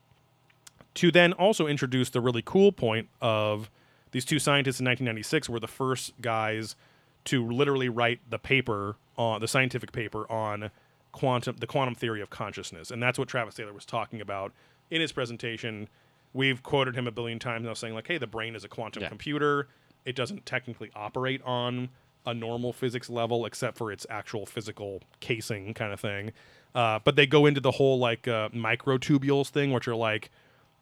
to 0.95 1.11
then 1.11 1.33
also 1.33 1.66
introduce 1.66 2.11
the 2.11 2.21
really 2.21 2.43
cool 2.45 2.73
point 2.73 3.09
of 3.21 3.71
these 4.12 4.25
two 4.25 4.39
scientists 4.39 4.79
in 4.81 4.87
1996 4.87 5.49
were 5.49 5.59
the 5.61 5.66
first 5.66 6.12
guys 6.21 6.77
to 7.25 7.45
literally 7.47 7.89
write 7.89 8.21
the 8.29 8.39
paper 8.39 8.97
on 9.16 9.41
the 9.41 9.49
scientific 9.49 9.91
paper 9.93 10.31
on 10.31 10.71
quantum 11.12 11.57
the 11.59 11.66
quantum 11.66 11.95
theory 11.95 12.21
of 12.21 12.31
consciousness. 12.31 12.91
And 12.91 13.03
that's 13.03 13.19
what 13.19 13.29
Travis 13.29 13.55
Taylor 13.55 13.73
was 13.73 13.85
talking 13.85 14.21
about 14.21 14.53
in 14.91 15.01
his 15.01 15.12
presentation. 15.12 15.89
We've 16.33 16.62
quoted 16.62 16.97
him 16.97 17.07
a 17.07 17.12
billion 17.12 17.39
times 17.39 17.65
now 17.65 17.75
saying 17.75 17.95
like 17.95 18.07
hey 18.09 18.19
the 18.19 18.27
brain 18.27 18.55
is 18.55 18.65
a 18.65 18.69
quantum 18.69 19.03
Yeah. 19.03 19.09
computer. 19.09 19.69
It 20.05 20.15
doesn't 20.16 20.45
technically 20.47 20.91
operate 20.95 21.41
on 21.45 21.89
a 22.27 22.35
normal 22.35 22.73
physics 22.73 23.09
level 23.11 23.47
except 23.47 23.77
for 23.79 23.91
its 23.93 24.07
actual 24.11 24.45
physical 24.47 25.03
casing 25.21 25.73
kind 25.75 25.93
of 25.93 26.01
thing. 26.01 26.33
Uh, 26.75 26.99
but 27.05 27.16
they 27.16 27.27
go 27.27 27.47
into 27.47 27.61
the 27.61 27.71
whole 27.73 27.99
like 27.99 28.27
uh, 28.29 28.49
microtubules 28.51 29.49
thing 29.51 29.73
which 29.73 29.87
are 29.89 29.95
like 29.97 30.31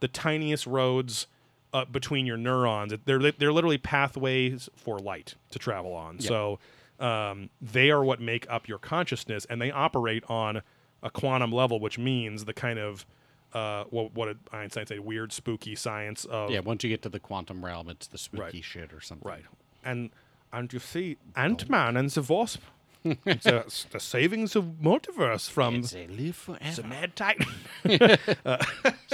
the 0.03 0.09
tiniest 0.09 0.67
roads 0.67 1.27
uh, 1.73 1.87
between 1.87 2.27
your 2.27 2.37
neurons. 2.37 2.93
They're 3.07 3.33
they're 3.33 3.53
literally 3.53 3.79
pathways 3.79 4.69
for 4.77 4.99
light 4.99 5.37
to 5.51 5.59
travel 5.59 5.95
on. 5.95 6.21
So 6.21 6.59
um, 7.01 7.49
they 7.61 7.91
are 7.91 8.05
what 8.05 8.21
make 8.21 8.47
up 8.51 8.69
your 8.69 8.79
consciousness, 8.79 9.47
and 9.49 9.61
they 9.63 9.71
operate 9.71 10.23
on 10.29 10.61
a 11.03 11.11
quantum 11.11 11.51
level, 11.51 11.81
which 11.81 11.99
means 11.99 12.45
the 12.45 12.53
kind 12.53 12.79
of 12.79 13.07
uh, 13.55 13.85
what 13.91 14.13
what 14.15 14.27
did 14.27 14.39
Einstein 14.53 14.87
say? 14.87 14.99
Weird, 14.99 15.33
spooky 15.33 15.75
science 15.75 16.25
of 16.27 16.51
Yeah, 16.51 16.61
once 16.61 16.85
you 16.85 16.91
get 16.91 17.03
to 17.03 17.09
the 17.09 17.21
quantum 17.21 17.65
realm, 17.65 17.89
it's 17.89 18.07
the 18.07 18.19
spooky 18.19 18.43
Right. 18.59 18.65
shit 18.65 18.93
or 18.93 19.01
something. 19.01 19.29
right. 19.29 19.45
And 19.85 20.11
and 20.53 20.71
you 20.73 20.79
see 20.79 21.17
Ant 21.35 21.71
Man 21.71 21.97
and 21.97 22.11
the 22.11 22.23
Wasp, 22.23 22.61
the, 23.03 23.85
the 23.91 24.01
savings 24.01 24.55
of 24.57 24.65
multiverse 24.83 25.51
from 25.51 25.77
It's 25.77 25.93
a 25.95 26.07
live 26.07 26.49
the. 26.77 26.83
Mad 26.85 27.17
Titan. 27.17 27.47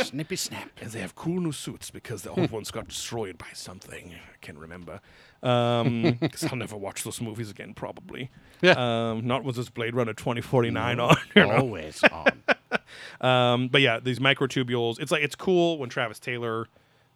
Snippy 0.02 0.36
snap. 0.36 0.70
and 0.80 0.90
they 0.90 1.00
have 1.00 1.14
cool 1.14 1.40
new 1.40 1.52
suits 1.52 1.90
because 1.90 2.22
the 2.22 2.30
old 2.30 2.50
ones 2.50 2.70
got 2.70 2.88
destroyed 2.88 3.38
by 3.38 3.46
something. 3.54 4.14
I 4.14 4.36
can't 4.40 4.58
remember. 4.58 5.00
Um, 5.42 6.18
'cause 6.20 6.44
I'll 6.44 6.56
never 6.56 6.76
watch 6.76 7.04
those 7.04 7.20
movies 7.20 7.50
again, 7.50 7.74
probably. 7.74 8.30
Yeah. 8.60 8.72
Um, 9.10 9.26
not 9.26 9.44
with 9.44 9.56
this 9.56 9.68
Blade 9.70 9.94
Runner 9.94 10.12
2049 10.14 11.00
on. 11.00 11.16
you 11.34 11.46
know? 11.46 11.50
Always 11.56 12.02
on. 12.04 12.42
Um, 13.20 13.68
but 13.68 13.80
yeah, 13.80 13.98
these 14.00 14.18
microtubules. 14.18 14.98
It's 15.00 15.10
like 15.10 15.22
it's 15.22 15.34
cool 15.34 15.78
when 15.78 15.88
Travis 15.90 16.18
Taylor 16.18 16.68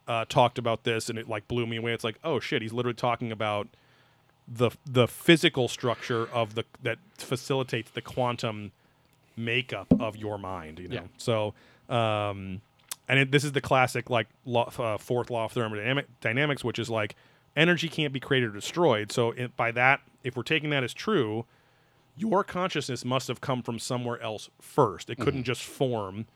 uh, 0.08 0.24
talked 0.28 0.58
about 0.58 0.84
this, 0.84 1.08
and 1.08 1.18
it 1.18 1.28
like 1.28 1.46
blew 1.48 1.66
me 1.66 1.76
away. 1.76 1.92
It's 1.92 2.04
like, 2.04 2.18
oh 2.24 2.40
shit, 2.40 2.60
he's 2.62 2.72
literally 2.72 2.94
talking 2.96 3.30
about 3.32 3.68
the 4.48 4.70
the 4.84 5.06
physical 5.08 5.68
structure 5.68 6.26
of 6.32 6.54
the 6.54 6.64
that 6.82 6.98
facilitates 7.18 7.90
the 7.90 8.02
quantum 8.02 8.72
makeup 9.36 9.86
of 10.00 10.16
your 10.16 10.38
mind. 10.38 10.78
You 10.78 10.88
know, 10.88 10.94
Yeah. 10.94 11.02
so. 11.16 11.54
Um, 11.88 12.60
and 13.08 13.18
it, 13.18 13.30
this 13.32 13.44
is 13.44 13.52
the 13.52 13.60
classic 13.60 14.08
like 14.08 14.28
law, 14.46 14.70
uh, 14.78 14.96
fourth 14.96 15.28
law 15.30 15.44
of 15.44 15.52
thermodynamic 15.52 16.04
dynamics, 16.20 16.64
which 16.64 16.78
is 16.78 16.88
like 16.88 17.16
energy 17.56 17.88
can't 17.88 18.12
be 18.12 18.20
created 18.20 18.50
or 18.50 18.52
destroyed. 18.54 19.12
So 19.12 19.32
it, 19.32 19.54
by 19.56 19.72
that, 19.72 20.00
if 20.24 20.36
we're 20.36 20.44
taking 20.44 20.70
that 20.70 20.82
as 20.84 20.94
true, 20.94 21.44
your 22.16 22.44
consciousness 22.44 23.04
must 23.04 23.28
have 23.28 23.40
come 23.40 23.62
from 23.62 23.78
somewhere 23.78 24.22
else 24.22 24.48
first. 24.60 25.10
It 25.10 25.14
Mm-hmm. 25.14 25.24
couldn't 25.24 25.44
just 25.44 25.62
form 25.62 26.26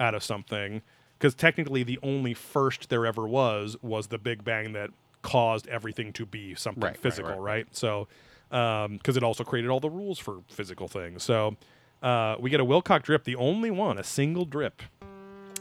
out 0.00 0.14
of 0.14 0.22
something 0.22 0.82
because 1.18 1.34
technically 1.34 1.82
the 1.84 1.98
only 2.02 2.34
first 2.34 2.90
there 2.90 3.06
ever 3.06 3.26
was 3.26 3.76
was 3.80 4.08
the 4.08 4.18
Big 4.18 4.44
Bang 4.44 4.72
that 4.72 4.90
caused 5.22 5.66
everything 5.68 6.12
to 6.14 6.26
be 6.26 6.54
something 6.54 6.82
Right, 6.82 6.90
right, 6.90 6.98
physical, 6.98 7.30
right, 7.32 7.64
right? 7.64 7.66
So 7.76 8.08
because 8.50 9.16
it 9.16 9.22
also 9.22 9.44
created 9.44 9.70
all 9.70 9.80
the 9.80 9.90
rules 9.90 10.18
for 10.18 10.40
physical 10.48 10.88
things. 10.88 11.22
So 11.22 11.56
uh, 12.02 12.36
we 12.40 12.48
get 12.48 12.60
a 12.60 12.64
Wilcock 12.64 13.02
drip, 13.02 13.24
the 13.24 13.36
only 13.36 13.70
one, 13.70 13.98
a 13.98 14.04
single 14.04 14.44
drip 14.46 14.82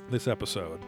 this 0.10 0.26
episode. 0.28 0.80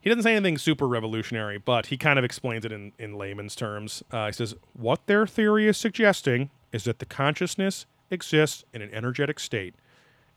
he 0.00 0.08
doesn't 0.08 0.22
say 0.22 0.36
anything 0.36 0.58
super 0.58 0.86
revolutionary, 0.86 1.58
but 1.58 1.86
he 1.86 1.96
kind 1.96 2.18
of 2.18 2.24
explains 2.24 2.64
it 2.64 2.70
in, 2.70 2.92
in 2.98 3.14
layman's 3.18 3.56
terms. 3.56 4.04
Uh, 4.12 4.26
he 4.26 4.32
says, 4.32 4.54
What 4.74 5.06
their 5.06 5.26
theory 5.26 5.66
is 5.66 5.76
suggesting 5.76 6.50
is 6.72 6.84
that 6.84 6.98
the 7.00 7.06
consciousness 7.06 7.86
exists 8.10 8.64
in 8.72 8.82
an 8.82 8.90
energetic 8.92 9.40
state. 9.40 9.74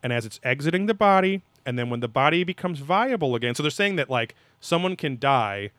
And 0.02 0.12
as 0.12 0.24
it's 0.24 0.40
exiting 0.42 0.86
the 0.86 0.94
body, 0.94 1.42
and 1.66 1.78
then 1.78 1.90
when 1.90 2.00
the 2.00 2.08
body 2.08 2.44
becomes 2.44 2.78
viable 2.78 3.34
again, 3.34 3.54
so 3.54 3.62
they're 3.62 3.70
saying 3.70 3.96
that 3.96 4.08
like 4.08 4.34
someone 4.58 4.96
can 4.96 5.18
die, 5.18 5.70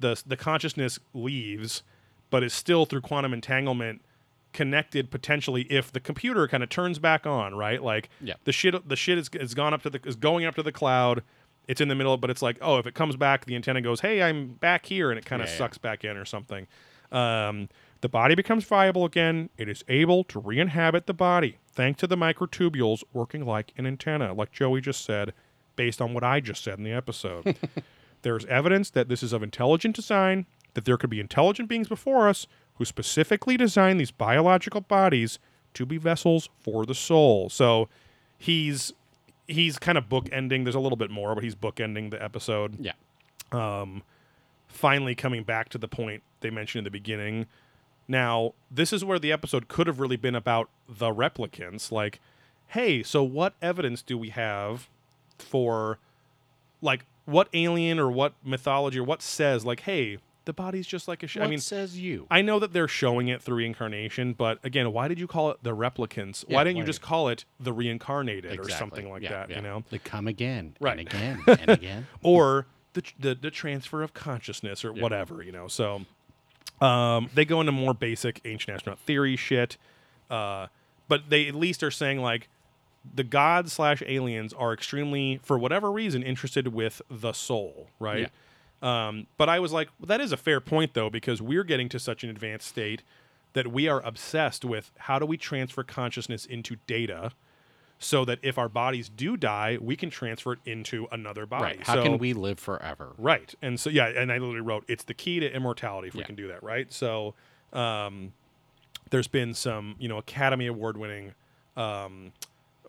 the, 0.00 0.20
the 0.26 0.36
consciousness 0.36 0.98
leaves, 1.14 1.82
but 2.30 2.42
is 2.42 2.52
still 2.52 2.84
through 2.86 3.00
quantum 3.02 3.32
entanglement 3.32 4.02
connected 4.52 5.10
potentially 5.10 5.62
if 5.62 5.92
the 5.92 6.00
computer 6.00 6.48
kind 6.48 6.62
of 6.62 6.68
turns 6.70 6.98
back 6.98 7.26
on, 7.26 7.54
right? 7.54 7.82
Like 7.82 8.08
Yeah. 8.22 8.34
the 8.44 8.52
shit 8.52 8.88
the 8.88 8.96
shit 8.96 9.18
is, 9.18 9.28
is 9.34 9.52
gone 9.54 9.74
up 9.74 9.82
to 9.82 9.90
the 9.90 10.00
is 10.04 10.16
going 10.16 10.44
up 10.46 10.54
to 10.56 10.62
the 10.62 10.72
cloud. 10.72 11.22
It's 11.68 11.80
in 11.80 11.88
the 11.88 11.94
middle, 11.94 12.16
but 12.16 12.30
it's 12.30 12.42
like, 12.42 12.58
oh, 12.62 12.78
if 12.78 12.86
it 12.86 12.94
comes 12.94 13.16
back, 13.16 13.44
the 13.44 13.54
antenna 13.56 13.80
goes, 13.82 14.00
"Hey, 14.00 14.22
I'm 14.22 14.50
back 14.54 14.86
here," 14.86 15.10
and 15.10 15.18
it 15.18 15.24
kind 15.26 15.42
of 15.42 15.48
Yeah, 15.48 15.52
yeah. 15.54 15.58
sucks 15.58 15.78
back 15.78 16.04
in 16.04 16.16
or 16.16 16.24
something. 16.24 16.66
Um, 17.12 17.68
the 18.02 18.08
body 18.08 18.34
becomes 18.34 18.64
viable 18.64 19.04
again. 19.04 19.50
It 19.58 19.68
is 19.68 19.84
able 19.88 20.22
to 20.24 20.38
re-inhabit 20.38 21.06
the 21.06 21.14
body 21.14 21.58
thanks 21.72 21.98
to 22.00 22.06
the 22.06 22.16
microtubules 22.16 23.02
working 23.12 23.44
like 23.44 23.72
an 23.76 23.84
antenna, 23.86 24.32
like 24.32 24.52
Joey 24.52 24.80
just 24.80 25.04
said, 25.04 25.32
based 25.74 26.00
on 26.00 26.14
what 26.14 26.22
I 26.24 26.40
just 26.40 26.62
said 26.64 26.78
in 26.78 26.84
the 26.84 26.92
episode. 26.92 27.56
There's 28.26 28.44
evidence 28.46 28.90
that 28.90 29.08
this 29.08 29.22
is 29.22 29.32
of 29.32 29.44
intelligent 29.44 29.94
design, 29.94 30.46
that 30.74 30.84
there 30.84 30.96
could 30.96 31.10
be 31.10 31.20
intelligent 31.20 31.68
beings 31.68 31.86
before 31.86 32.28
us 32.28 32.48
who 32.74 32.84
specifically 32.84 33.56
designed 33.56 34.00
these 34.00 34.10
biological 34.10 34.80
bodies 34.80 35.38
to 35.74 35.86
be 35.86 35.96
vessels 35.96 36.48
for 36.58 36.84
the 36.84 36.92
soul. 36.92 37.48
So 37.48 37.88
he's 38.36 38.92
he's 39.46 39.78
kind 39.78 39.96
of 39.96 40.08
bookending. 40.08 40.64
There's 40.64 40.74
a 40.74 40.80
little 40.80 40.96
bit 40.96 41.08
more, 41.08 41.36
but 41.36 41.44
he's 41.44 41.54
bookending 41.54 42.10
the 42.10 42.20
episode 42.20 42.76
Yeah. 42.80 42.94
Um, 43.52 44.02
finally 44.66 45.14
coming 45.14 45.44
back 45.44 45.68
to 45.68 45.78
the 45.78 45.86
point 45.86 46.24
they 46.40 46.50
mentioned 46.50 46.80
in 46.80 46.84
the 46.84 46.90
beginning. 46.90 47.46
Now, 48.08 48.54
this 48.72 48.92
is 48.92 49.04
where 49.04 49.20
the 49.20 49.30
episode 49.30 49.68
could 49.68 49.86
have 49.86 50.00
really 50.00 50.16
been 50.16 50.34
about 50.34 50.68
the 50.88 51.14
replicants. 51.14 51.92
Like, 51.92 52.18
hey, 52.66 53.04
so 53.04 53.22
what 53.22 53.54
evidence 53.62 54.02
do 54.02 54.18
we 54.18 54.30
have 54.30 54.88
for, 55.38 56.00
like, 56.82 57.04
what 57.26 57.48
alien 57.52 57.98
or 57.98 58.10
what 58.10 58.32
mythology 58.42 58.98
or 58.98 59.04
what 59.04 59.20
says, 59.20 59.64
like, 59.66 59.80
hey, 59.80 60.18
the 60.46 60.52
body's 60.52 60.86
just 60.86 61.08
like 61.08 61.22
a 61.22 61.26
sh-? 61.26 61.36
What 61.36 61.46
I 61.46 61.48
mean, 61.50 61.58
says 61.58 61.98
you? 61.98 62.26
I 62.30 62.40
know 62.40 62.58
that 62.60 62.72
they're 62.72 62.86
showing 62.88 63.26
it 63.28 63.42
through 63.42 63.56
reincarnation, 63.56 64.32
but 64.32 64.58
again, 64.64 64.92
why 64.92 65.08
did 65.08 65.18
you 65.18 65.26
call 65.26 65.50
it 65.50 65.58
the 65.62 65.74
replicants? 65.76 66.44
Yeah, 66.48 66.54
why 66.56 66.64
didn't 66.64 66.76
you 66.78 66.84
just 66.84 67.02
call 67.02 67.28
it 67.28 67.44
the 67.60 67.72
reincarnated 67.72 68.58
or 68.58 68.68
something 68.70 69.10
like 69.10 69.22
Yeah, 69.22 69.30
that? 69.30 69.50
yeah. 69.50 69.56
You 69.56 69.62
know, 69.62 69.84
They 69.90 69.98
come 69.98 70.28
again, 70.28 70.76
Right. 70.80 70.98
and 71.00 71.08
again, 71.08 71.42
and 71.60 71.70
again. 71.70 72.06
or 72.22 72.66
the, 72.92 73.02
the 73.18 73.34
the 73.34 73.50
transfer 73.50 74.02
of 74.02 74.14
consciousness 74.14 74.84
or 74.84 74.92
whatever, 74.92 75.42
you 75.42 75.50
know. 75.52 75.66
So 75.68 76.02
um, 76.80 77.28
they 77.34 77.44
go 77.44 77.60
into 77.60 77.72
more 77.72 77.92
basic 77.94 78.40
ancient 78.44 78.74
astronaut 78.74 78.98
theory 79.00 79.36
shit, 79.36 79.76
uh, 80.30 80.68
but 81.08 81.28
they 81.30 81.48
at 81.48 81.54
least 81.54 81.82
are 81.82 81.90
saying 81.90 82.20
like 82.20 82.48
the 83.14 83.24
gods 83.24 83.72
slash 83.72 84.02
aliens 84.06 84.52
are 84.52 84.72
extremely, 84.72 85.40
for 85.42 85.58
whatever 85.58 85.90
reason, 85.90 86.22
interested 86.22 86.68
with 86.68 87.02
the 87.10 87.32
soul, 87.32 87.88
right? 87.98 88.30
Um, 88.82 89.26
but 89.38 89.48
I 89.48 89.58
was 89.58 89.72
like, 89.72 89.88
well, 89.98 90.06
that 90.06 90.20
is 90.20 90.32
a 90.32 90.36
fair 90.36 90.60
point 90.60 90.94
though, 90.94 91.10
because 91.10 91.40
we're 91.40 91.64
getting 91.64 91.88
to 91.90 91.98
such 91.98 92.24
an 92.24 92.30
advanced 92.30 92.68
state 92.68 93.02
that 93.54 93.68
we 93.72 93.88
are 93.88 94.00
obsessed 94.04 94.64
with 94.64 94.92
how 94.98 95.18
do 95.18 95.24
we 95.26 95.36
transfer 95.38 95.82
consciousness 95.82 96.44
into 96.44 96.76
data. 96.86 97.32
So 97.98 98.26
that 98.26 98.40
if 98.42 98.58
our 98.58 98.68
bodies 98.68 99.08
do 99.08 99.38
die, 99.38 99.78
we 99.80 99.96
can 99.96 100.10
transfer 100.10 100.52
it 100.52 100.58
into 100.66 101.08
another 101.10 101.46
body. 101.46 101.64
Right. 101.64 101.82
How 101.86 101.94
So- 101.94 102.02
can 102.02 102.18
we 102.18 102.34
live 102.34 102.58
forever? 102.58 103.14
Right. 103.16 103.54
And 103.62 103.80
so 103.80 103.88
yeah, 103.88 104.08
and 104.08 104.30
I 104.30 104.36
literally 104.36 104.60
wrote 104.60 104.84
it's 104.86 105.04
the 105.04 105.14
key 105.14 105.40
to 105.40 105.50
immortality 105.50 106.08
if 106.08 106.14
we 106.14 106.22
can 106.22 106.34
do 106.34 106.46
that, 106.48 106.62
right? 106.62 106.92
So 106.92 107.32
um 107.72 108.34
there's 109.08 109.28
been 109.28 109.54
some, 109.54 109.94
you 109.98 110.08
know, 110.08 110.18
Academy 110.18 110.66
Award 110.66 110.98
winning 110.98 111.32
um 111.74 112.32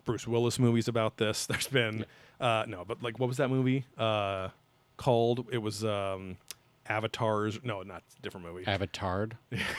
Bruce 0.08 0.26
Willis 0.26 0.58
movies 0.58 0.88
about 0.88 1.18
this. 1.18 1.46
There's 1.50 1.68
been 1.68 2.06
uh 2.40 2.64
no, 2.66 2.84
but 2.84 3.02
like 3.02 3.18
what 3.18 3.28
was 3.28 3.36
that 3.36 3.48
movie? 3.48 3.84
Uh 3.96 4.48
called 4.96 5.46
it 5.52 5.58
was 5.58 5.84
um 5.84 6.38
Avatars. 6.88 7.60
No, 7.62 7.82
not 7.82 8.02
different 8.22 8.46
movie. 8.46 8.64
Avatar. 8.66 9.28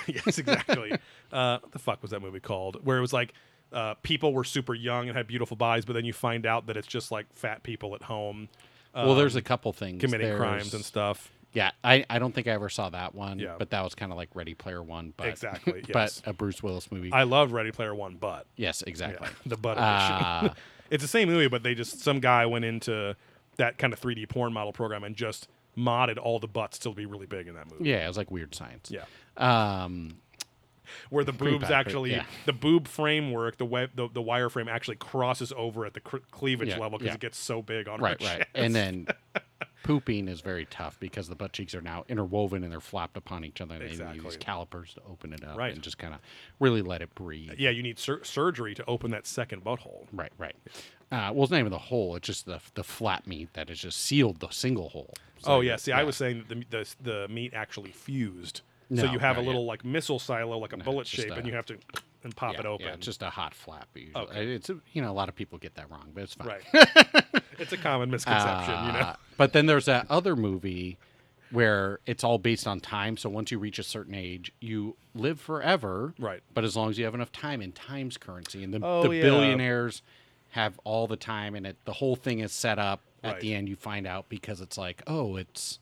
yes, 0.07 0.37
exactly. 0.37 0.91
uh, 1.33 1.57
what 1.59 1.71
the 1.71 1.79
fuck 1.79 2.01
was 2.03 2.11
that 2.11 2.21
movie 2.21 2.39
called? 2.39 2.85
Where 2.85 2.97
it 2.97 3.01
was 3.01 3.13
like 3.13 3.33
uh, 3.73 3.95
people 4.03 4.33
were 4.33 4.43
super 4.43 4.75
young 4.75 5.07
and 5.07 5.17
had 5.17 5.25
beautiful 5.25 5.57
bodies, 5.57 5.85
but 5.85 5.93
then 5.93 6.05
you 6.05 6.13
find 6.13 6.45
out 6.45 6.67
that 6.67 6.77
it's 6.77 6.87
just 6.87 7.11
like 7.11 7.25
fat 7.33 7.63
people 7.63 7.95
at 7.95 8.03
home 8.03 8.49
well, 8.93 9.15
there's 9.15 9.35
um, 9.35 9.39
a 9.39 9.43
couple 9.43 9.71
things 9.73 10.01
committing 10.01 10.35
crimes 10.35 10.73
and 10.73 10.83
stuff. 10.83 11.31
Yeah, 11.53 11.71
I, 11.83 12.05
I 12.09 12.19
don't 12.19 12.33
think 12.33 12.47
I 12.47 12.51
ever 12.51 12.69
saw 12.69 12.89
that 12.89 13.15
one. 13.15 13.39
Yeah. 13.39 13.55
but 13.57 13.71
that 13.71 13.83
was 13.83 13.95
kind 13.95 14.11
of 14.11 14.17
like 14.17 14.29
Ready 14.35 14.53
Player 14.53 14.83
One. 14.83 15.13
But 15.17 15.27
Exactly, 15.29 15.83
but 15.93 16.21
a 16.25 16.33
Bruce 16.33 16.61
Willis 16.61 16.91
movie. 16.91 17.11
I 17.11 17.23
love 17.23 17.51
Ready 17.53 17.71
Player 17.71 17.95
One, 17.95 18.17
but 18.19 18.45
yes, 18.55 18.83
exactly. 18.83 19.27
the 19.45 19.57
butt 19.57 19.77
edition. 19.77 19.85
Uh, 20.25 20.53
it's 20.91 21.03
the 21.03 21.07
same 21.07 21.27
movie, 21.27 21.47
but 21.47 21.63
they 21.63 21.73
just 21.73 22.01
some 22.01 22.19
guy 22.19 22.45
went 22.45 22.65
into 22.65 23.15
that 23.57 23.77
kind 23.77 23.93
of 23.93 23.99
3D 23.99 24.29
porn 24.29 24.53
model 24.53 24.71
program 24.71 25.03
and 25.03 25.15
just 25.15 25.47
modded 25.77 26.17
all 26.21 26.39
the 26.39 26.47
butts 26.47 26.77
to 26.79 26.91
be 26.93 27.05
really 27.05 27.25
big 27.25 27.47
in 27.47 27.55
that 27.55 27.69
movie. 27.71 27.89
yeah, 27.89 28.05
it 28.05 28.07
was 28.07 28.17
like 28.17 28.29
weird 28.29 28.53
science. 28.53 28.91
Yeah. 28.91 29.03
Um, 29.37 30.17
Where 31.09 31.23
the 31.23 31.31
boobs 31.33 31.69
actually, 31.71 32.11
yeah. 32.11 32.25
the 32.45 32.53
boob 32.53 32.87
framework, 32.87 33.57
the 33.57 33.65
web, 33.65 33.91
the, 33.95 34.07
the 34.07 34.21
wireframe 34.21 34.67
actually 34.69 34.97
crosses 34.97 35.53
over 35.55 35.85
at 35.85 35.93
the 35.93 35.99
cleavage 35.99 36.69
Yeah, 36.69 36.77
level 36.79 36.97
because 36.99 37.11
yeah. 37.11 37.15
it 37.15 37.19
gets 37.21 37.37
so 37.37 37.61
big 37.61 37.87
on 37.87 38.01
right, 38.01 38.21
right. 38.21 38.37
chest. 38.39 38.49
And 38.55 38.75
then 38.75 39.07
pooping 39.83 40.27
is 40.27 40.41
very 40.41 40.65
tough 40.65 40.99
because 40.99 41.27
the 41.27 41.35
butt 41.35 41.53
cheeks 41.53 41.73
are 41.75 41.81
now 41.81 42.03
interwoven 42.09 42.63
and 42.63 42.71
they're 42.71 42.79
flopped 42.79 43.17
upon 43.17 43.43
each 43.45 43.61
other. 43.61 43.75
And 43.75 43.83
they 43.83 43.87
Exactly. 43.87 44.23
use 44.23 44.37
calipers 44.37 44.93
to 44.95 45.01
open 45.09 45.33
it 45.33 45.43
up 45.43 45.57
Right. 45.57 45.73
and 45.73 45.81
just 45.81 45.97
kind 45.97 46.13
of 46.13 46.19
really 46.59 46.81
let 46.81 47.01
it 47.01 47.13
breathe. 47.15 47.53
yeah, 47.57 47.69
you 47.69 47.81
need 47.83 47.97
sur- 47.99 48.23
surgery 48.23 48.73
to 48.75 48.85
open 48.85 49.11
that 49.11 49.25
second 49.27 49.63
butthole. 49.63 50.05
Right, 50.13 50.31
right. 50.37 50.55
Uh, 51.11 51.31
well, 51.33 51.43
it's 51.43 51.51
not 51.51 51.59
even 51.59 51.71
the 51.71 51.77
hole; 51.77 52.15
it's 52.15 52.27
just 52.27 52.45
the 52.45 52.59
the 52.75 52.83
flat 52.83 53.25
meat 53.25 53.53
that 53.53 53.69
has 53.69 53.79
just 53.79 53.99
sealed 53.99 54.39
the 54.41 54.49
single 54.49 54.89
hole. 54.89 55.13
So 55.39 55.53
oh 55.53 55.61
yeah, 55.61 55.75
see, 55.77 55.91
I 55.91 56.03
was 56.03 56.15
saying 56.15 56.45
that 56.47 56.49
the, 56.49 56.65
the 56.69 56.95
the 57.01 57.27
meat 57.29 57.53
actually 57.55 57.91
fused, 57.91 58.61
so 58.95 59.05
you 59.11 59.17
have 59.17 59.37
a 59.37 59.41
yeah. 59.41 59.47
little 59.47 59.65
like 59.65 59.83
missile 59.83 60.19
silo, 60.19 60.57
like 60.59 60.71
a 60.73 60.77
No, 60.77 60.83
bullet 60.83 61.07
shape, 61.07 61.31
a- 61.31 61.33
and 61.35 61.47
you 61.47 61.53
have 61.53 61.65
to 61.65 61.77
and 62.23 62.35
pop 62.35 62.53
yeah, 62.53 62.59
it 62.61 62.65
open. 62.65 62.85
Yeah, 62.87 62.93
it's 62.93 63.05
just 63.05 63.21
a 63.23 63.29
hot 63.29 63.53
flap. 63.53 63.87
Usually. 63.95 64.23
Okay. 64.25 64.47
It's 64.53 64.69
you 64.93 65.01
know 65.01 65.11
a 65.11 65.13
lot 65.13 65.29
of 65.29 65.35
people 65.35 65.57
get 65.57 65.75
that 65.75 65.89
wrong, 65.89 66.11
but 66.13 66.23
it's 66.23 66.33
fine. 66.35 66.47
right. 66.47 66.63
it's 67.59 67.73
a 67.73 67.77
common 67.77 68.09
misconception, 68.11 68.73
you 68.85 68.91
know. 68.93 68.99
Uh, 68.99 69.15
But 69.37 69.53
then 69.53 69.65
there's 69.65 69.85
that 69.85 70.05
other 70.09 70.35
movie 70.35 70.97
where 71.51 71.99
it's 72.05 72.23
all 72.23 72.37
based 72.37 72.67
on 72.67 72.79
time. 72.79 73.17
So 73.17 73.29
once 73.29 73.51
you 73.51 73.57
reach 73.57 73.79
a 73.79 73.83
certain 73.83 74.13
age, 74.13 74.51
you 74.59 74.95
live 75.15 75.39
forever. 75.39 76.13
Right. 76.19 76.41
But 76.53 76.63
as 76.63 76.75
long 76.75 76.89
as 76.91 76.99
you 76.99 77.05
have 77.05 77.15
enough 77.15 77.31
time, 77.31 77.61
and 77.61 77.73
time's 77.73 78.17
currency, 78.17 78.63
and 78.63 78.71
the, 78.73 78.79
Oh, 78.85 79.03
the 79.07 79.15
yeah. 79.15 79.23
billionaires 79.23 80.01
have 80.51 80.79
all 80.83 81.07
the 81.07 81.15
time, 81.17 81.55
and 81.55 81.65
it 81.65 81.77
the 81.85 81.93
whole 81.93 82.15
thing 82.15 82.39
is 82.39 82.51
set 82.51 82.77
up. 82.79 83.01
At 83.21 83.33
Right. 83.33 83.41
the 83.41 83.53
end, 83.53 83.67
you 83.67 83.75
find 83.75 84.07
out 84.07 84.29
because 84.29 84.61
it's 84.61 84.77
like, 84.77 85.01
oh, 85.05 85.35
it's 85.35 85.79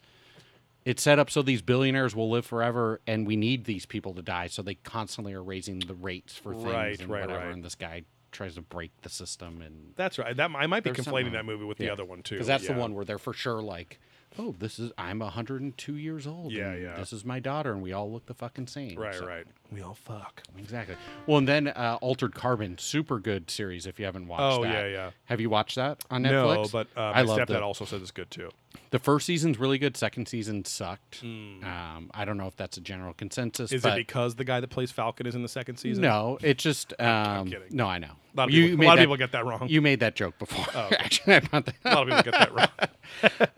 it's 0.88 1.04
set 1.04 1.20
up 1.20 1.30
so 1.30 1.42
these 1.42 1.62
billionaires 1.62 2.16
will 2.16 2.30
live 2.30 2.46
forever, 2.46 3.02
and 3.06 3.28
we 3.28 3.36
need 3.36 3.66
these 3.66 3.86
people 3.86 4.14
to 4.14 4.22
die, 4.22 4.48
so 4.48 4.62
they 4.62 4.76
constantly 4.76 5.34
are 5.34 5.44
raising 5.44 5.80
the 5.80 5.94
rates 5.94 6.34
for 6.36 6.54
things 6.54 6.66
Right, 6.66 7.00
and 7.02 7.10
right, 7.10 7.22
whatever. 7.22 7.40
right. 7.46 7.54
And 7.54 7.62
this 7.64 7.76
guy 7.76 8.04
tries 8.32 8.56
to 8.56 8.62
break 8.62 8.92
the 9.02 9.10
system, 9.10 9.62
and 9.62 9.92
That's 9.98 10.18
right. 10.18 10.36
That 10.36 10.50
I 10.56 10.66
might 10.66 10.84
be 10.86 10.92
conflating 10.92 11.34
that 11.34 11.46
movie 11.46 11.66
with 11.66 11.78
the 11.78 11.90
other 11.90 12.06
one 12.06 12.24
too. 12.24 12.36
because 12.36 12.48
that's 12.48 12.64
yeah. 12.64 12.74
the 12.74 12.80
one 12.80 12.94
where 12.94 13.04
they're 13.04 13.18
for 13.18 13.34
sure 13.34 13.62
like, 13.62 14.00
oh, 14.40 14.56
this 14.60 14.80
is 14.80 14.94
I'm 14.98 15.20
102 15.20 15.96
years 15.96 16.26
old. 16.26 16.54
Yeah, 16.54 16.74
yeah. 16.76 16.96
This 16.96 17.12
is 17.12 17.26
my 17.26 17.40
daughter, 17.40 17.74
and 17.74 17.82
we 17.82 17.92
all 17.92 18.10
look 18.10 18.26
the 18.26 18.34
fucking 18.34 18.68
same. 18.68 18.98
Right, 18.98 19.16
So- 19.16 19.28
right. 19.28 19.46
We 19.70 19.82
all 19.82 19.96
fuck. 19.96 20.44
Exactly. 20.58 20.96
Well, 21.26 21.40
and 21.40 21.48
then 21.48 21.68
uh, 21.68 21.98
Altered 22.00 22.34
Carbon, 22.34 22.78
super 22.78 23.20
good 23.20 23.52
series. 23.52 23.86
If 23.86 24.00
you 24.00 24.06
haven't 24.06 24.28
watched 24.28 24.60
Oh, 24.60 24.64
that, 24.64 24.72
yeah, 24.74 24.88
yeah. 24.88 25.12
Have 25.26 25.42
you 25.42 25.50
watched 25.50 25.76
that 25.76 26.06
on 26.10 26.24
netflix 26.24 26.56
No, 26.56 26.68
but 26.72 26.88
uh, 26.96 27.02
I 27.02 27.14
my 27.16 27.22
love 27.24 27.40
stepdad 27.40 27.48
the, 27.48 27.62
also 27.62 27.84
says 27.84 28.02
it's 28.02 28.12
good 28.12 28.32
too. 28.32 28.50
The 28.92 29.00
first 29.00 29.26
season's 29.26 29.60
really 29.60 29.78
good. 29.78 29.98
Second 29.98 30.28
season 30.28 30.66
sucked. 30.66 31.22
Hmm. 31.22 31.64
Um, 31.64 32.12
I 32.14 32.26
don't 32.26 32.38
know 32.38 32.48
if 32.48 32.56
that's 32.56 32.78
a 32.78 32.82
general 32.82 33.14
consensus. 33.14 33.72
Is 33.72 33.86
it 33.86 33.96
because 33.96 34.36
the 34.36 34.44
guy 34.44 34.60
that 34.60 34.70
plays 34.70 34.92
Falcon 34.92 35.26
is 35.26 35.36
in 35.36 35.42
the 35.42 35.50
second 35.50 35.78
season? 35.78 36.04
no, 36.04 36.38
it's 36.42 36.64
just 36.64 36.94
um, 37.02 37.48
kidding. 37.48 37.68
no. 37.72 37.88
I 37.88 38.00
know. 38.00 38.08
A 38.08 38.38
lot 38.38 38.50
of 38.50 38.54
people, 38.54 38.84
a 38.84 38.86
lot 38.86 38.98
of 38.98 39.02
people 39.02 39.18
get 39.18 39.32
that 39.32 39.46
wrong. 39.46 39.68
You 39.68 39.82
made 39.82 40.02
that 40.02 40.16
joke 40.16 40.38
before. 40.38 40.66
Oh, 40.76 40.86
okay. 40.86 40.96
Actually, 40.98 41.34
I 41.36 41.40
that. 41.40 41.74
a 41.86 41.96
lot 41.96 42.10
of 42.10 42.18
people 42.18 42.32
get 42.32 42.52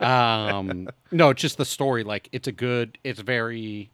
wrong. 0.00 0.58
um, 0.70 0.88
no, 1.10 1.30
it's 1.30 1.42
just 1.42 1.58
the 1.58 1.64
story. 1.64 2.02
Like 2.02 2.28
it's 2.32 2.48
a 2.48 2.52
good. 2.52 2.96
It's 3.04 3.20
very 3.20 3.90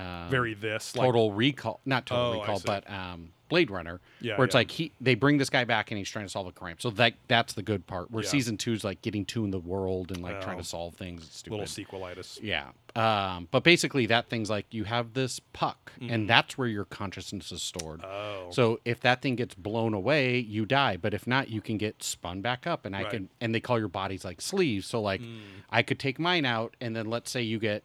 um, 0.00 0.30
Very 0.30 0.54
this 0.54 0.96
like, 0.96 1.06
Total 1.06 1.32
Recall, 1.32 1.80
not 1.84 2.06
Total 2.06 2.24
Oh, 2.34 2.40
Recall, 2.40 2.60
but 2.64 2.90
um, 2.90 3.30
Blade 3.48 3.68
Runner, 3.70 4.00
Yeah, 4.20 4.36
where 4.38 4.44
it's 4.44 4.54
yeah. 4.54 4.58
like 4.60 4.70
he 4.70 4.92
they 5.00 5.16
bring 5.16 5.38
this 5.38 5.50
guy 5.50 5.64
back 5.64 5.90
and 5.90 5.98
he's 5.98 6.08
trying 6.08 6.24
to 6.24 6.28
solve 6.30 6.46
a 6.46 6.52
crime. 6.52 6.76
So 6.78 6.90
that 6.90 7.14
that's 7.26 7.52
the 7.54 7.62
good 7.62 7.84
part. 7.86 8.08
Where 8.10 8.22
Yeah. 8.22 8.30
season 8.30 8.56
two 8.56 8.72
is 8.72 8.84
like 8.84 9.02
getting 9.02 9.24
to 9.26 9.44
in 9.44 9.50
the 9.50 9.58
world 9.58 10.12
and 10.12 10.22
like 10.22 10.40
trying 10.40 10.58
Oh. 10.58 10.60
to 10.62 10.66
solve 10.66 10.94
things. 10.94 11.24
It's 11.24 11.38
stupid. 11.38 11.58
little 11.58 11.66
sequelitis. 11.66 12.38
Yeah. 12.42 12.68
Um, 12.94 13.48
but 13.50 13.64
basically, 13.64 14.06
that 14.06 14.28
thing's 14.28 14.50
like 14.50 14.66
you 14.72 14.84
have 14.84 15.14
this 15.14 15.40
puck, 15.52 15.92
Mm-hmm. 16.00 16.12
and 16.14 16.30
that's 16.30 16.56
where 16.56 16.68
your 16.68 16.84
consciousness 16.84 17.50
is 17.52 17.60
stored. 17.62 18.04
Oh. 18.04 18.48
So 18.52 18.78
if 18.84 19.00
that 19.00 19.20
thing 19.20 19.34
gets 19.34 19.54
blown 19.56 19.94
away, 19.94 20.38
you 20.38 20.64
die. 20.64 20.96
But 20.96 21.12
if 21.12 21.26
not, 21.26 21.48
you 21.50 21.60
can 21.60 21.76
get 21.76 22.02
spun 22.04 22.40
back 22.42 22.66
up, 22.68 22.86
and 22.86 22.94
I 22.96 23.00
Right. 23.02 23.08
Mm. 23.08 23.10
can. 23.10 23.28
And 23.40 23.54
they 23.54 23.60
call 23.60 23.78
your 23.80 23.88
bodies 23.88 24.24
like 24.24 24.40
sleeves. 24.40 24.86
So 24.86 25.00
like, 25.02 25.20
I 25.70 25.82
could 25.82 25.98
take 25.98 26.18
mine 26.20 26.44
out, 26.44 26.76
and 26.80 26.94
then 26.94 27.06
let's 27.06 27.30
say 27.32 27.42
you 27.42 27.58
get 27.58 27.82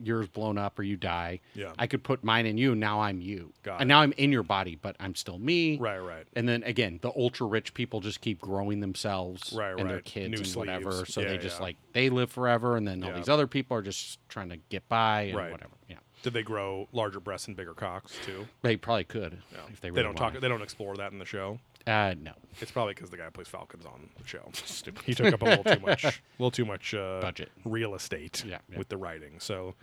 yours 0.00 0.28
blown 0.28 0.58
up 0.58 0.78
or 0.78 0.82
you 0.82 0.96
die. 0.96 1.40
Yeah. 1.54 1.72
I 1.78 1.86
could 1.86 2.02
put 2.04 2.22
mine 2.22 2.46
in 2.46 2.56
you. 2.58 2.74
Now 2.74 3.00
I'm 3.00 3.20
you. 3.20 3.52
Got 3.62 3.80
and 3.80 3.90
it. 3.90 3.94
now 3.94 4.00
I'm 4.00 4.12
in 4.12 4.30
your 4.32 4.42
body, 4.42 4.76
but 4.80 4.96
I'm 5.00 5.14
still 5.14 5.38
me. 5.38 5.76
Right, 5.78 5.98
right. 5.98 6.26
And 6.34 6.48
then 6.48 6.62
again, 6.62 6.98
the 7.02 7.10
ultra 7.16 7.46
rich 7.46 7.74
people 7.74 8.00
just 8.00 8.20
keep 8.20 8.40
growing 8.40 8.80
themselves 8.80 9.52
Right, 9.56 9.78
and 9.78 9.88
their 9.90 10.00
kids 10.00 10.30
New 10.40 10.46
and 10.46 10.54
whatever. 10.56 11.04
So 11.06 11.20
Yeah, 11.20 11.28
they 11.28 11.38
just 11.38 11.58
yeah. 11.58 11.62
like 11.64 11.76
they 11.92 12.10
live 12.10 12.30
forever, 12.30 12.76
and 12.76 12.86
then 12.86 13.02
all 13.02 13.10
Yeah. 13.10 13.16
these 13.16 13.28
other 13.28 13.46
people 13.46 13.76
are 13.76 13.82
just 13.82 14.18
trying 14.28 14.50
to 14.50 14.56
get 14.68 14.88
by 14.88 15.22
and 15.22 15.36
Right. 15.36 15.50
whatever. 15.52 15.72
Yeah, 15.88 15.96
Did 16.22 16.32
they 16.32 16.42
grow 16.42 16.88
larger 16.92 17.20
breasts 17.20 17.48
and 17.48 17.56
bigger 17.56 17.74
cocks 17.74 18.16
too? 18.24 18.46
they 18.62 18.76
probably 18.76 19.04
could 19.04 19.38
if 19.70 19.80
they 19.80 19.90
really 19.90 20.02
they 20.02 20.06
don't 20.06 20.14
talk. 20.16 20.34
They 20.40 20.48
don't 20.48 20.62
explore 20.62 20.96
that 20.96 21.12
in 21.12 21.18
the 21.18 21.24
show. 21.24 21.58
Uh, 21.88 22.14
no 22.20 22.32
It's 22.60 22.70
probably 22.70 22.92
because 22.94 23.10
the 23.10 23.16
guy 23.16 23.24
who 23.24 23.30
plays 23.30 23.48
Falcons 23.48 23.86
on 23.86 24.10
the 24.20 24.26
show. 24.26 24.48
Stupid. 24.52 25.02
He 25.04 25.14
took 25.14 25.32
up 25.32 25.42
a 25.42 25.44
little 25.44 25.64
too 25.64 25.80
much, 25.80 26.04
a 26.04 26.12
little 26.38 26.50
too 26.50 26.64
much 26.66 26.92
uh, 26.94 27.20
Budget. 27.20 27.50
real 27.64 27.94
estate 27.94 28.44
Yeah, 28.46 28.58
yeah. 28.70 28.78
with 28.78 28.88
the 28.88 28.96
writing. 28.96 29.40
So, 29.40 29.74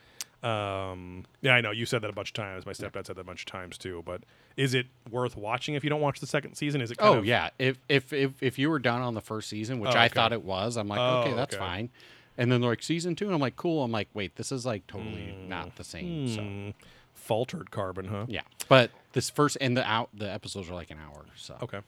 um, 0.43 1.25
yeah, 1.41 1.53
I 1.55 1.61
know 1.61 1.71
you 1.71 1.85
said 1.85 2.01
that 2.03 2.09
a 2.09 2.13
bunch 2.13 2.29
of 2.29 2.33
times. 2.33 2.65
My 2.65 2.73
stepdad 2.73 3.07
said 3.07 3.15
that 3.15 3.21
a 3.21 3.23
bunch 3.23 3.41
of 3.41 3.45
times 3.47 3.77
too. 3.77 4.03
But 4.05 4.21
is 4.57 4.73
it 4.73 4.87
worth 5.09 5.35
watching 5.35 5.73
if 5.75 5.83
you 5.83 5.89
don't 5.89 6.01
watch 6.01 6.19
the 6.19 6.27
second 6.27 6.55
season? 6.55 6.81
Is 6.81 6.91
it? 6.91 6.97
Oh 7.01 7.17
of, 7.19 7.25
yeah, 7.25 7.49
if 7.57 7.77
if 7.89 8.13
if 8.13 8.43
if 8.43 8.59
you 8.59 8.69
were 8.69 8.79
done 8.79 9.01
on 9.01 9.13
the 9.15 9.21
first 9.21 9.49
season, 9.49 9.79
which 9.79 9.95
Oh, 9.95 9.99
I 9.99 10.07
thought 10.07 10.33
it 10.33 10.43
was, 10.43 10.77
I'm 10.77 10.87
like, 10.87 10.99
Oh, 11.01 11.21
okay, 11.21 11.33
that's 11.33 11.55
okay. 11.55 11.63
fine. 11.63 11.89
And 12.37 12.51
then 12.51 12.61
like 12.61 12.83
season 12.83 13.15
two, 13.15 13.25
and 13.25 13.33
I'm 13.33 13.39
like, 13.41 13.55
cool. 13.55 13.83
I'm 13.83 13.91
like, 13.91 14.09
wait, 14.13 14.35
this 14.35 14.51
is 14.51 14.65
like 14.65 14.85
totally 14.87 15.33
not 15.47 15.77
the 15.77 15.83
same. 15.85 16.27
So 16.27 16.41
Hmm, 16.41 16.69
faltered 17.13 17.71
carbon, 17.71 18.05
huh? 18.07 18.25
yeah, 18.27 18.41
but 18.67 18.91
this 19.13 19.29
first 19.29 19.57
and 19.61 19.75
the 19.75 19.83
out 19.89 20.09
the 20.13 20.29
episodes 20.31 20.69
are 20.69 20.73
like 20.75 20.91
an 20.91 20.97
hour, 21.03 21.25
so 21.35 21.55
Okay. 21.63 21.79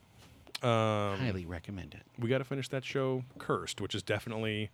Um, 0.64 1.20
highly 1.20 1.46
recommend 1.46 1.94
it. 1.94 2.02
we 2.18 2.30
got 2.30 2.40
to 2.40 2.44
finish 2.44 2.68
that 2.70 2.84
show, 2.84 3.24
Cursed, 3.38 3.80
which 3.82 3.94
is 3.96 4.02
definitely. 4.04 4.70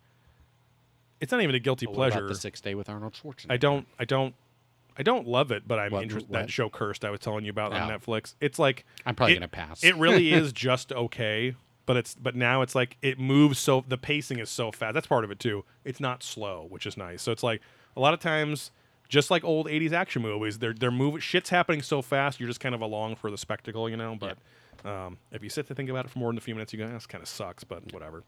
It's 1.20 1.32
not 1.32 1.40
even 1.42 1.54
a 1.54 1.58
guilty 1.58 1.86
about 1.86 1.94
pleasure. 1.94 2.26
the 2.28 2.34
sixth 2.34 2.62
day 2.64 2.74
with 2.74 2.88
Arnold 2.88 3.14
Schwarzenegger. 3.14 3.46
I 3.50 3.56
don't 3.56 3.86
I 3.98 4.04
don't 4.04 4.34
I 4.96 5.02
don't 5.02 5.26
love 5.26 5.50
it, 5.50 5.66
but 5.66 5.78
I'm 5.78 5.92
What- 5.92 6.02
interested 6.02 6.30
what? 6.30 6.40
that 6.42 6.50
show 6.50 6.68
Cursed 6.68 7.04
I 7.04 7.10
was 7.10 7.20
telling 7.20 7.44
you 7.44 7.50
about 7.50 7.72
on 7.72 7.90
Oh. 7.90 7.96
Netflix. 7.98 8.34
It's 8.40 8.58
like 8.58 8.84
I'm 9.06 9.14
probably 9.14 9.32
it- 9.34 9.36
gonna 9.36 9.48
pass. 9.48 9.82
It 9.84 9.96
really 9.96 10.32
is 10.32 10.52
just 10.52 10.92
okay, 10.92 11.54
but 11.86 11.96
it's 11.96 12.14
but 12.14 12.34
now 12.34 12.62
it's 12.62 12.74
like 12.74 12.96
it 13.02 13.18
moves 13.18 13.58
so 13.58 13.84
the 13.88 13.98
pacing 13.98 14.38
is 14.38 14.50
so 14.50 14.70
fast. 14.72 14.94
That's 14.94 15.06
part 15.06 15.24
of 15.24 15.30
it 15.30 15.38
too. 15.38 15.64
It's 15.84 16.00
not 16.00 16.22
slow, 16.22 16.66
which 16.68 16.86
is 16.86 16.96
nice. 16.96 17.22
So 17.22 17.30
it's 17.32 17.42
like 17.42 17.60
a 17.96 18.00
lot 18.00 18.12
of 18.14 18.20
times 18.20 18.70
just 19.08 19.30
like 19.30 19.44
old 19.44 19.66
80s 19.68 19.92
action 19.92 20.22
movies, 20.22 20.58
they're 20.58 20.72
they're 20.74 20.90
moving 20.90 21.20
shit's 21.20 21.50
happening 21.50 21.80
so 21.82 22.02
fast, 22.02 22.40
you're 22.40 22.48
just 22.48 22.60
kind 22.60 22.74
of 22.74 22.80
along 22.80 23.16
for 23.16 23.30
the 23.30 23.38
spectacle, 23.38 23.88
you 23.88 23.96
know, 23.96 24.16
but 24.18 24.36
um, 24.84 25.18
if 25.32 25.42
you 25.42 25.48
sit 25.48 25.66
to 25.68 25.74
think 25.74 25.88
about 25.88 26.04
it 26.04 26.10
for 26.10 26.18
more 26.18 26.30
than 26.30 26.38
a 26.38 26.40
few 26.40 26.54
minutes, 26.54 26.72
you 26.72 26.78
go, 26.78 26.88
"This 26.88 27.06
kind 27.06 27.22
of 27.22 27.28
sucks," 27.28 27.64
but 27.64 27.92
whatever. 27.92 28.22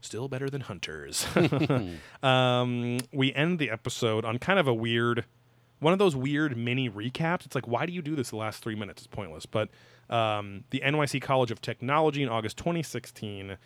Still 0.00 0.28
better 0.28 0.48
than 0.48 0.60
Hunters. 0.60 1.26
um, 2.22 2.98
we 3.12 3.34
end 3.34 3.58
the 3.58 3.70
episode 3.70 4.24
on 4.24 4.38
kind 4.38 4.60
of 4.60 4.68
a 4.68 4.74
weird, 4.74 5.24
one 5.80 5.92
of 5.92 5.98
those 5.98 6.14
weird 6.14 6.56
mini 6.56 6.88
recaps. 6.88 7.44
It's 7.44 7.56
like, 7.56 7.66
why 7.66 7.84
do 7.84 7.92
you 7.92 8.00
do 8.00 8.14
this 8.14 8.30
the 8.30 8.36
last 8.36 8.62
three 8.62 8.76
minutes? 8.76 9.02
It's 9.02 9.06
pointless. 9.08 9.44
But 9.44 9.70
um, 10.08 10.62
the 10.70 10.80
NYC 10.84 11.20
College 11.20 11.50
of 11.50 11.60
Technology 11.60 12.22
in 12.22 12.28
August 12.28 12.56
2016, 12.58 13.56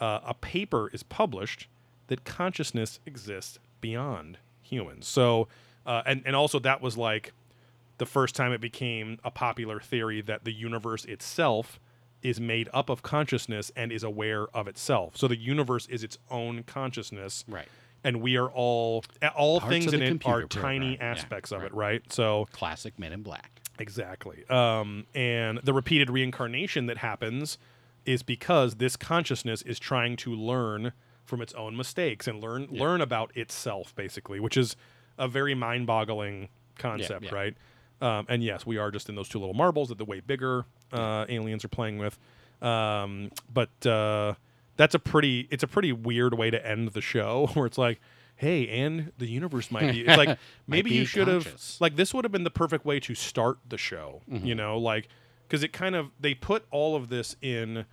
uh, 0.00 0.20
a 0.24 0.32
paper 0.32 0.88
is 0.94 1.02
published 1.02 1.68
that 2.06 2.24
consciousness 2.24 2.98
exists 3.04 3.58
beyond 3.82 4.38
humans. 4.62 5.06
So, 5.06 5.48
uh, 5.84 6.02
and 6.06 6.22
and 6.24 6.34
also 6.34 6.58
that 6.60 6.80
was 6.80 6.96
like 6.96 7.32
the 7.98 8.06
first 8.06 8.34
time 8.34 8.52
it 8.52 8.60
became 8.60 9.18
a 9.24 9.30
popular 9.30 9.78
theory 9.78 10.22
that 10.22 10.44
the 10.44 10.52
universe 10.52 11.04
itself 11.04 11.78
is 12.22 12.40
made 12.40 12.68
up 12.72 12.88
of 12.88 13.02
consciousness 13.02 13.70
and 13.76 13.92
is 13.92 14.02
aware 14.02 14.46
of 14.56 14.68
itself. 14.68 15.16
So 15.16 15.28
the 15.28 15.36
universe 15.36 15.86
is 15.88 16.04
its 16.04 16.18
own 16.30 16.62
consciousness. 16.62 17.44
Right. 17.48 17.68
And 18.04 18.20
we 18.20 18.36
are 18.36 18.48
all 18.48 19.04
all 19.36 19.60
Parts 19.60 19.72
things 19.72 19.92
in 19.92 20.02
it 20.02 20.26
are 20.26 20.46
tiny 20.46 20.48
program. 20.48 20.92
Yeah, 20.92 21.04
aspects 21.04 21.52
of 21.52 21.62
it, 21.62 21.72
right. 21.72 21.92
right? 21.92 22.12
So 22.12 22.48
Classic 22.52 22.98
Men 22.98 23.12
in 23.12 23.22
Black. 23.22 23.60
Exactly. 23.78 24.44
Um, 24.48 25.06
and 25.14 25.58
the 25.62 25.72
repeated 25.72 26.10
reincarnation 26.10 26.86
that 26.86 26.98
happens 26.98 27.58
is 28.04 28.22
because 28.22 28.76
this 28.76 28.96
consciousness 28.96 29.62
is 29.62 29.78
trying 29.78 30.16
to 30.16 30.34
learn 30.34 30.92
from 31.24 31.40
its 31.40 31.52
own 31.54 31.76
mistakes 31.76 32.26
and 32.26 32.40
learn 32.40 32.66
learn 32.70 33.00
about 33.00 33.36
itself, 33.36 33.94
basically, 33.94 34.40
which 34.40 34.56
is 34.56 34.76
a 35.18 35.28
very 35.28 35.54
mind-boggling 35.54 36.48
concept, 36.78 37.26
yeah. 37.26 37.34
right? 37.34 37.56
Um, 38.02 38.26
and 38.28 38.42
yes, 38.42 38.66
we 38.66 38.76
are 38.78 38.90
just 38.90 39.08
in 39.08 39.14
those 39.14 39.28
two 39.28 39.38
little 39.38 39.54
marbles 39.54 39.88
that 39.90 39.96
the 39.98 40.04
way 40.04 40.20
bigger 40.20 40.64
uh, 40.92 41.24
aliens 41.28 41.64
are 41.64 41.68
playing 41.68 41.98
with. 41.98 42.18
Um, 42.60 43.30
but 43.52 43.86
uh, 43.86 44.34
that's 44.76 44.94
a 44.94 44.98
pretty 44.98 45.46
it's 45.50 45.62
a 45.62 45.66
pretty 45.68 45.92
weird 45.92 46.34
way 46.34 46.50
to 46.50 46.66
end 46.66 46.88
the 46.88 47.00
show, 47.00 47.48
where 47.54 47.66
it's 47.66 47.78
like. 47.78 48.00
Hey, 48.34 48.66
and 48.66 49.12
the 49.18 49.26
universe 49.26 49.70
might 49.70 49.92
be. 49.92 50.00
It's 50.00 50.16
like 50.16 50.36
maybe 50.66 50.90
be 50.90 50.96
you 50.96 51.04
should 51.04 51.28
have 51.28 51.46
like 51.78 51.94
this 51.94 52.12
would 52.12 52.24
have 52.24 52.32
been 52.32 52.42
the 52.42 52.50
perfect 52.50 52.84
way 52.84 52.98
to 52.98 53.14
start 53.14 53.58
the 53.68 53.78
show 53.78 54.20
Mm-hmm. 54.28 54.44
you 54.46 54.54
know 54.56 54.78
like 54.78 55.06
because 55.46 55.62
it 55.62 55.72
kind 55.72 55.94
of 55.94 56.10
they 56.18 56.34
put 56.34 56.64
all 56.72 56.96
of 56.96 57.08
this 57.08 57.36
in 57.40 57.84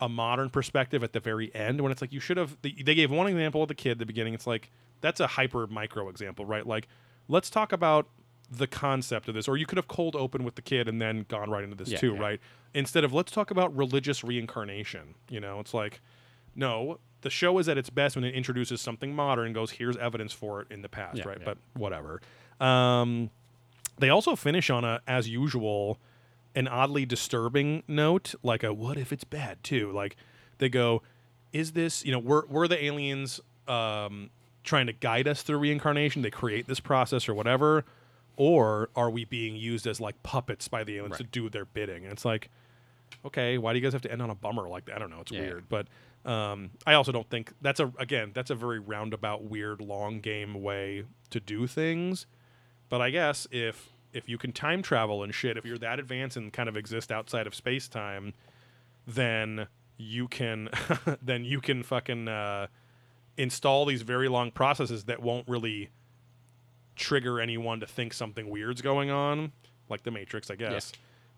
a 0.00 0.08
modern 0.08 0.48
perspective 0.48 1.04
at 1.04 1.12
the 1.12 1.20
very 1.20 1.54
end 1.54 1.82
when 1.82 1.92
it's 1.92 2.00
like 2.00 2.12
you 2.12 2.20
should 2.20 2.38
have 2.38 2.56
they, 2.62 2.70
they 2.70 2.94
gave 2.94 3.10
one 3.10 3.26
example 3.26 3.60
of 3.62 3.68
the 3.68 3.74
kid 3.74 3.90
at 3.90 3.98
the 3.98 4.06
beginning 4.06 4.32
it's 4.32 4.46
like 4.46 4.70
that's 5.02 5.20
a 5.20 5.26
hyper 5.26 5.66
micro 5.66 6.08
example 6.08 6.46
right 6.46 6.66
like 6.66 6.88
let's 7.28 7.50
talk 7.50 7.72
about 7.72 8.06
the 8.50 8.66
concept 8.66 9.28
of 9.28 9.34
this 9.34 9.48
or 9.48 9.56
you 9.56 9.66
could 9.66 9.76
have 9.76 9.88
cold 9.88 10.14
open 10.14 10.44
with 10.44 10.54
the 10.54 10.62
kid 10.62 10.86
and 10.88 11.02
then 11.02 11.24
gone 11.28 11.50
right 11.50 11.64
into 11.64 11.74
this 11.76 11.90
Yeah, 11.90 11.98
too 11.98 12.14
yeah. 12.14 12.20
right? 12.20 12.40
Instead 12.74 13.02
of 13.04 13.12
let's 13.12 13.32
talk 13.32 13.50
about 13.50 13.76
religious 13.76 14.22
reincarnation 14.22 15.14
you 15.28 15.40
know? 15.40 15.58
It's 15.60 15.74
like 15.74 16.00
no 16.54 16.98
the 17.22 17.30
show 17.30 17.58
is 17.58 17.68
at 17.68 17.76
its 17.76 17.90
best 17.90 18.14
when 18.14 18.24
it 18.24 18.34
introduces 18.34 18.80
something 18.80 19.14
modern 19.14 19.46
and 19.46 19.54
goes 19.54 19.72
here's 19.72 19.96
evidence 19.96 20.32
for 20.32 20.60
it 20.60 20.68
in 20.70 20.82
the 20.82 20.88
past 20.88 21.18
Yeah, 21.18 21.28
right? 21.28 21.44
but 21.44 21.58
whatever. 21.74 22.20
Um 22.60 23.30
they 23.98 24.10
also 24.10 24.36
finish 24.36 24.70
on 24.70 24.84
a 24.84 25.00
as 25.08 25.28
usual 25.28 25.98
an 26.54 26.68
oddly 26.68 27.04
disturbing 27.04 27.82
note 27.88 28.34
like 28.42 28.62
a 28.62 28.72
what 28.72 28.96
if 28.96 29.12
it's 29.12 29.24
bad 29.24 29.62
too? 29.64 29.90
Like 29.92 30.16
they 30.58 30.68
go 30.68 31.02
is 31.52 31.72
this 31.72 32.04
you 32.04 32.12
know 32.12 32.18
were, 32.18 32.46
were 32.48 32.68
the 32.68 32.82
aliens 32.84 33.40
um, 33.66 34.30
trying 34.62 34.86
to 34.86 34.92
guide 34.92 35.26
us 35.26 35.42
through 35.42 35.58
reincarnation? 35.58 36.22
They 36.22 36.30
create 36.30 36.66
this 36.68 36.78
process 36.80 37.28
or 37.28 37.34
whatever 37.34 37.84
or 38.36 38.90
are 38.94 39.10
we 39.10 39.24
being 39.24 39.56
used 39.56 39.86
as 39.86 40.00
like 40.00 40.22
puppets 40.22 40.68
by 40.68 40.84
the 40.84 40.96
aliens 40.96 41.16
to 41.18 41.24
do 41.24 41.48
their 41.48 41.64
bidding? 41.64 42.04
And 42.04 42.12
it's 42.12 42.24
like 42.24 42.50
okay 43.24 43.56
why 43.56 43.72
do 43.72 43.78
you 43.78 43.82
guys 43.82 43.92
have 43.92 44.02
to 44.02 44.10
end 44.12 44.20
on 44.22 44.30
a 44.30 44.34
bummer 44.34 44.68
like 44.68 44.84
that? 44.86 44.96
I 44.96 44.98
don't 44.98 45.10
know. 45.10 45.20
It's 45.20 45.32
Yeah. 45.32 45.40
weird. 45.40 45.68
But 45.68 45.88
um, 46.24 46.70
i 46.84 46.94
also 46.94 47.12
don't 47.12 47.30
think 47.30 47.52
that's 47.62 47.78
a 47.78 47.92
again 48.00 48.32
that's 48.34 48.50
a 48.50 48.54
very 48.56 48.80
roundabout 48.80 49.44
weird 49.44 49.80
long 49.80 50.20
game 50.20 50.54
way 50.62 51.04
to 51.30 51.40
do 51.40 51.66
things. 51.66 52.26
But 52.88 53.00
I 53.00 53.10
guess 53.10 53.46
if 53.50 53.90
if 54.12 54.28
you 54.28 54.38
can 54.38 54.52
time 54.52 54.82
travel 54.82 55.22
and 55.22 55.34
shit, 55.34 55.56
if 55.56 55.64
you're 55.64 55.78
that 55.78 55.98
advanced 56.00 56.36
and 56.36 56.52
kind 56.52 56.68
of 56.68 56.76
exist 56.76 57.12
outside 57.12 57.46
of 57.46 57.54
space 57.54 57.86
time, 57.88 58.32
then 59.06 59.68
you 59.98 60.26
can 60.28 60.68
then 61.22 61.44
you 61.44 61.60
can 61.60 61.82
fucking 61.82 62.26
uh, 62.28 62.66
install 63.36 63.84
these 63.84 64.02
very 64.02 64.28
long 64.28 64.50
processes 64.50 65.04
that 65.04 65.20
won't 65.22 65.46
really 65.48 65.90
trigger 66.96 67.40
anyone 67.40 67.80
to 67.80 67.86
think 67.86 68.12
something 68.12 68.48
weird's 68.50 68.82
going 68.82 69.10
on, 69.10 69.52
like 69.88 70.02
the 70.02 70.10
Matrix, 70.10 70.50
I 70.50 70.56
guess. 70.56 70.92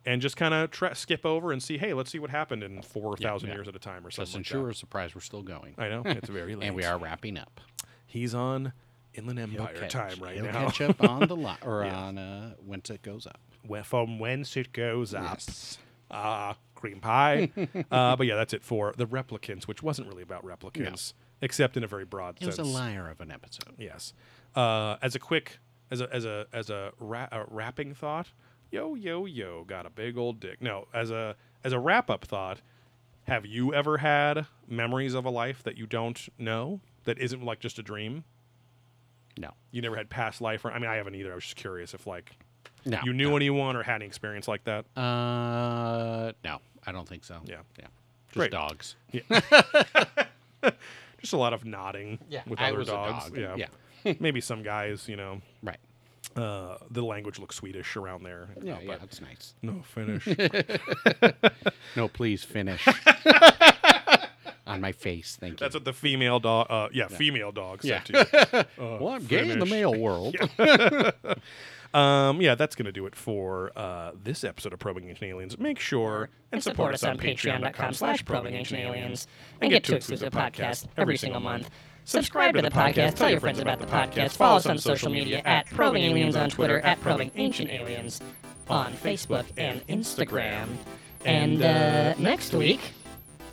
And 0.07 0.23
just 0.23 0.37
kind 0.37 0.55
of 0.55 0.71
tra- 0.71 0.95
skip 0.95 1.27
over 1.27 1.53
and 1.53 1.63
see, 1.63 1.77
hey, 1.77 1.93
let's 1.93 2.11
see 2.11 2.19
what 2.19 2.31
happened 2.31 2.63
in 2.63 2.81
four 2.83 3.17
thousand 3.17 3.49
yeah. 3.51 3.57
years 3.57 3.69
at 3.69 3.77
a 3.77 3.79
time 3.79 4.07
or 4.07 4.11
Just 4.11 4.33
something. 4.33 4.39
ensure 4.41 4.63
like 4.63 4.73
a 4.73 4.79
surprise 4.79 5.15
we're 5.15 5.21
still 5.21 5.43
going. 5.43 5.75
I 5.77 5.89
know 5.89 6.03
it's 6.07 6.29
very 6.31 6.55
late, 6.57 6.67
and 6.69 6.77
we 6.77 6.85
are 6.85 6.97
wrapping 6.97 7.37
up. 7.37 7.61
He's 8.07 8.35
on 8.35 8.73
Inland 9.13 9.39
Empire 9.41 9.75
catch- 9.77 9.93
time 9.93 10.15
right 10.23 10.41
now. 10.43 10.53
catch 10.71 10.81
up 10.81 11.03
on 11.03 11.27
the 11.29 11.37
line 11.37 11.59
or 11.63 11.85
Yeah. 11.85 11.99
on 11.99 12.17
uh, 12.17 12.55
once 12.65 12.89
it 12.91 13.03
goes 13.03 13.27
up. 13.27 13.41
Wh- 13.71 13.83
from 13.85 14.19
whence 14.19 14.57
it 14.57 14.73
goes 14.73 15.13
up. 15.13 15.35
Yes. 15.35 15.79
Ah, 16.11 16.57
cream 16.75 17.01
pie. 17.01 17.51
uh, 17.91 18.17
but 18.17 18.27
yeah, 18.27 18.37
that's 18.37 18.55
it 18.55 18.63
for 18.63 18.95
the 18.97 19.07
replicants, 19.07 19.65
which 19.65 19.83
wasn't 19.83 20.09
really 20.09 20.23
about 20.23 20.43
replicants, 20.43 21.13
except 21.43 21.77
in 21.77 21.85
a 21.85 21.87
very 21.89 22.07
broad 22.07 22.39
It 22.41 22.47
was 22.47 22.55
sense. 22.57 22.67
a 22.69 22.71
liar 22.71 23.11
of 23.11 23.21
an 23.21 23.31
episode. 23.31 23.75
Yes. 23.77 24.15
Uh, 24.59 24.97
as 25.03 25.15
a 25.15 25.19
quick, 25.19 25.59
as 25.91 26.01
a 26.01 26.13
as 26.13 26.25
a 26.25 26.47
as 26.53 26.69
a, 26.71 26.91
ra- 26.99 27.29
a 27.31 27.45
wrapping 27.49 27.95
thought, 27.95 28.29
yo 28.73 28.95
yo 28.97 29.25
yo, 29.25 29.63
got 29.65 29.87
a 29.87 29.91
big 29.91 30.19
old 30.19 30.41
dick. 30.41 30.61
No, 30.61 30.89
as 30.93 31.11
a 31.11 31.37
as 31.63 31.73
a 31.73 31.79
wrap 31.79 32.11
up 32.11 32.25
thought, 32.25 32.61
have 33.29 33.47
you 33.47 33.73
ever 33.73 33.99
had 33.99 34.47
memories 34.67 35.15
of 35.15 35.25
a 35.25 35.31
life 35.31 35.63
that 35.63 35.77
you 35.77 35.87
don't 35.87 36.29
know 36.39 36.81
that 37.05 37.19
isn't 37.19 37.45
like 37.45 37.61
just 37.61 37.79
a 37.79 37.83
dream? 37.83 38.25
No. 39.39 39.51
You 39.71 39.81
never 39.83 39.95
had 39.95 40.11
past 40.11 40.41
life, 40.41 40.65
or 40.65 40.73
I 40.73 40.79
mean, 40.81 40.91
I 40.91 40.97
haven't 40.97 41.15
either. 41.15 41.31
I 41.31 41.35
was 41.37 41.45
just 41.45 41.55
curious 41.57 41.95
if 41.95 42.07
like 42.09 42.33
No. 42.85 42.99
you 43.05 43.13
knew 43.13 43.31
no. 43.31 43.37
anyone 43.37 43.77
or 43.77 43.85
had 43.85 43.97
any 43.97 44.07
experience 44.07 44.49
like 44.49 44.65
that. 44.65 44.85
Uh, 44.97 46.33
no, 46.43 46.59
I 46.85 46.91
don't 46.91 47.09
think 47.09 47.23
so. 47.25 47.37
Yeah. 47.45 47.59
Yeah. 47.79 47.87
Just 48.27 48.35
Great. 48.35 48.51
dogs. 48.51 48.97
Just 51.21 51.33
a 51.33 51.37
lot 51.37 51.53
of 51.53 51.65
nodding 51.65 52.19
with 52.47 52.61
I 52.61 52.69
other 52.69 52.79
was 52.79 52.89
a 52.89 52.93
dogs. 52.93 53.25
dog. 53.27 53.37
Yeah. 53.39 53.55
Yeah. 53.57 53.67
Maybe 54.21 54.41
some 54.41 54.63
guys, 54.63 55.09
you 55.09 55.17
know, 55.17 55.41
Right. 55.63 55.79
uh, 56.37 56.77
the 56.91 57.03
language 57.03 57.39
looks 57.39 57.57
Swedish 57.57 57.97
around 57.97 58.23
there. 58.25 58.49
Yeah, 58.63 58.75
Uh, 58.75 58.79
yeah, 58.81 58.87
but 58.87 59.01
that's 59.01 59.21
nice. 59.21 59.55
No 59.63 59.83
finish. 59.83 60.27
No, 61.97 62.07
please 62.09 62.45
finish. 62.45 62.87
On 64.67 64.81
my 64.83 64.93
face, 64.93 65.37
thank 65.41 65.53
you. 65.53 65.57
That's 65.65 65.75
what 65.75 65.85
the 65.87 65.95
female 65.95 66.39
dog. 66.39 66.67
Uh, 66.71 66.89
yeah, 66.93 67.09
female 67.09 67.51
dog 67.51 67.83
said 67.83 67.89
Yeah. 68.11 68.25
to 68.25 68.69
you. 68.79 68.85
Uh, 68.85 68.99
well, 69.01 69.09
I'm 69.15 69.25
gay 69.27 69.49
in 69.51 69.59
the 69.59 69.67
male 69.67 69.95
world. 69.99 70.37
Um, 71.95 72.43
yeah, 72.43 72.55
that's 72.55 72.77
going 72.77 72.85
to 72.85 72.93
do 72.93 73.07
it 73.07 73.17
for 73.17 73.73
uh, 73.75 74.13
this 74.23 74.45
episode 74.45 74.75
of 74.75 74.79
Probing 74.79 75.09
Ancient 75.09 75.31
Aliens. 75.31 75.59
Make 75.59 75.79
sure 75.79 76.29
and 76.53 76.63
support 76.63 76.93
us 76.93 77.03
on 77.03 77.17
patreon.com 77.17 77.95
slash 77.95 78.23
probing 78.27 78.55
ancient 78.55 78.79
aliens 78.81 79.27
and 79.63 79.71
get 79.73 79.85
two 79.85 79.95
exclusive 79.95 80.31
podcasts 80.31 80.87
every 80.99 81.17
single 81.17 81.41
month. 81.41 81.71
Subscribe 82.09 82.55
to 82.55 82.63
the 82.63 82.71
podcast, 82.71 83.17
tell 83.17 83.29
your 83.29 83.39
friends 83.39 83.59
about 83.59 83.81
the 83.81 83.87
podcast, 83.87 84.31
follow 84.31 84.57
us 84.57 84.65
on 84.65 84.79
social 84.79 85.13
media 85.13 85.43
at 85.45 85.67
Probing 85.67 86.03
Aliens 86.05 86.37
on 86.37 86.49
Twitter, 86.49 86.81
at 86.81 86.99
Probing 87.03 87.31
Ancient 87.37 87.69
Aliens 87.69 88.23
on 88.71 88.95
Facebook 88.95 89.45
and 89.59 89.87
Instagram. 89.89 90.69
And 91.27 91.61
uh, 91.63 92.15
next 92.15 92.55
week, 92.55 92.81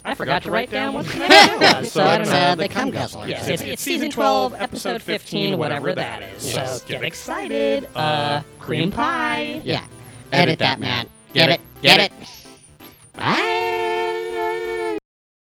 I 0.06 0.14
forgot 0.16 0.42
to 0.44 0.52
write 0.52 0.72
down 0.72 0.94
what 0.94 1.06
the 1.06 1.18
next 1.20 1.60
was, 1.82 1.92
so 1.92 2.02
I 2.06 2.12
don't 2.14 2.22
It's 2.22 2.30
know. 2.30 2.38
uh, 2.38 2.56
the 2.56 2.70
cum 2.70 2.92
guzzler. 2.92 3.28
Yes, 3.28 3.46
it's, 3.50 3.62
it's 3.62 3.82
season 3.82 4.10
12, 4.10 4.56
episode 4.58 5.02
15, 5.02 5.58
whatever 5.58 5.94
that 5.94 6.24
is. 6.24 6.56
Yes. 6.56 6.82
So 6.82 6.88
get 6.88 7.04
excited. 7.04 7.90
Uh, 7.94 8.42
cream 8.60 8.90
pie. 8.90 9.60
Yeah. 9.66 9.86
Edit 10.32 10.60
that, 10.60 10.80
man. 10.80 11.10
Get 11.34 11.50
it? 11.50 11.60
Get 11.82 12.00
it? 12.00 12.14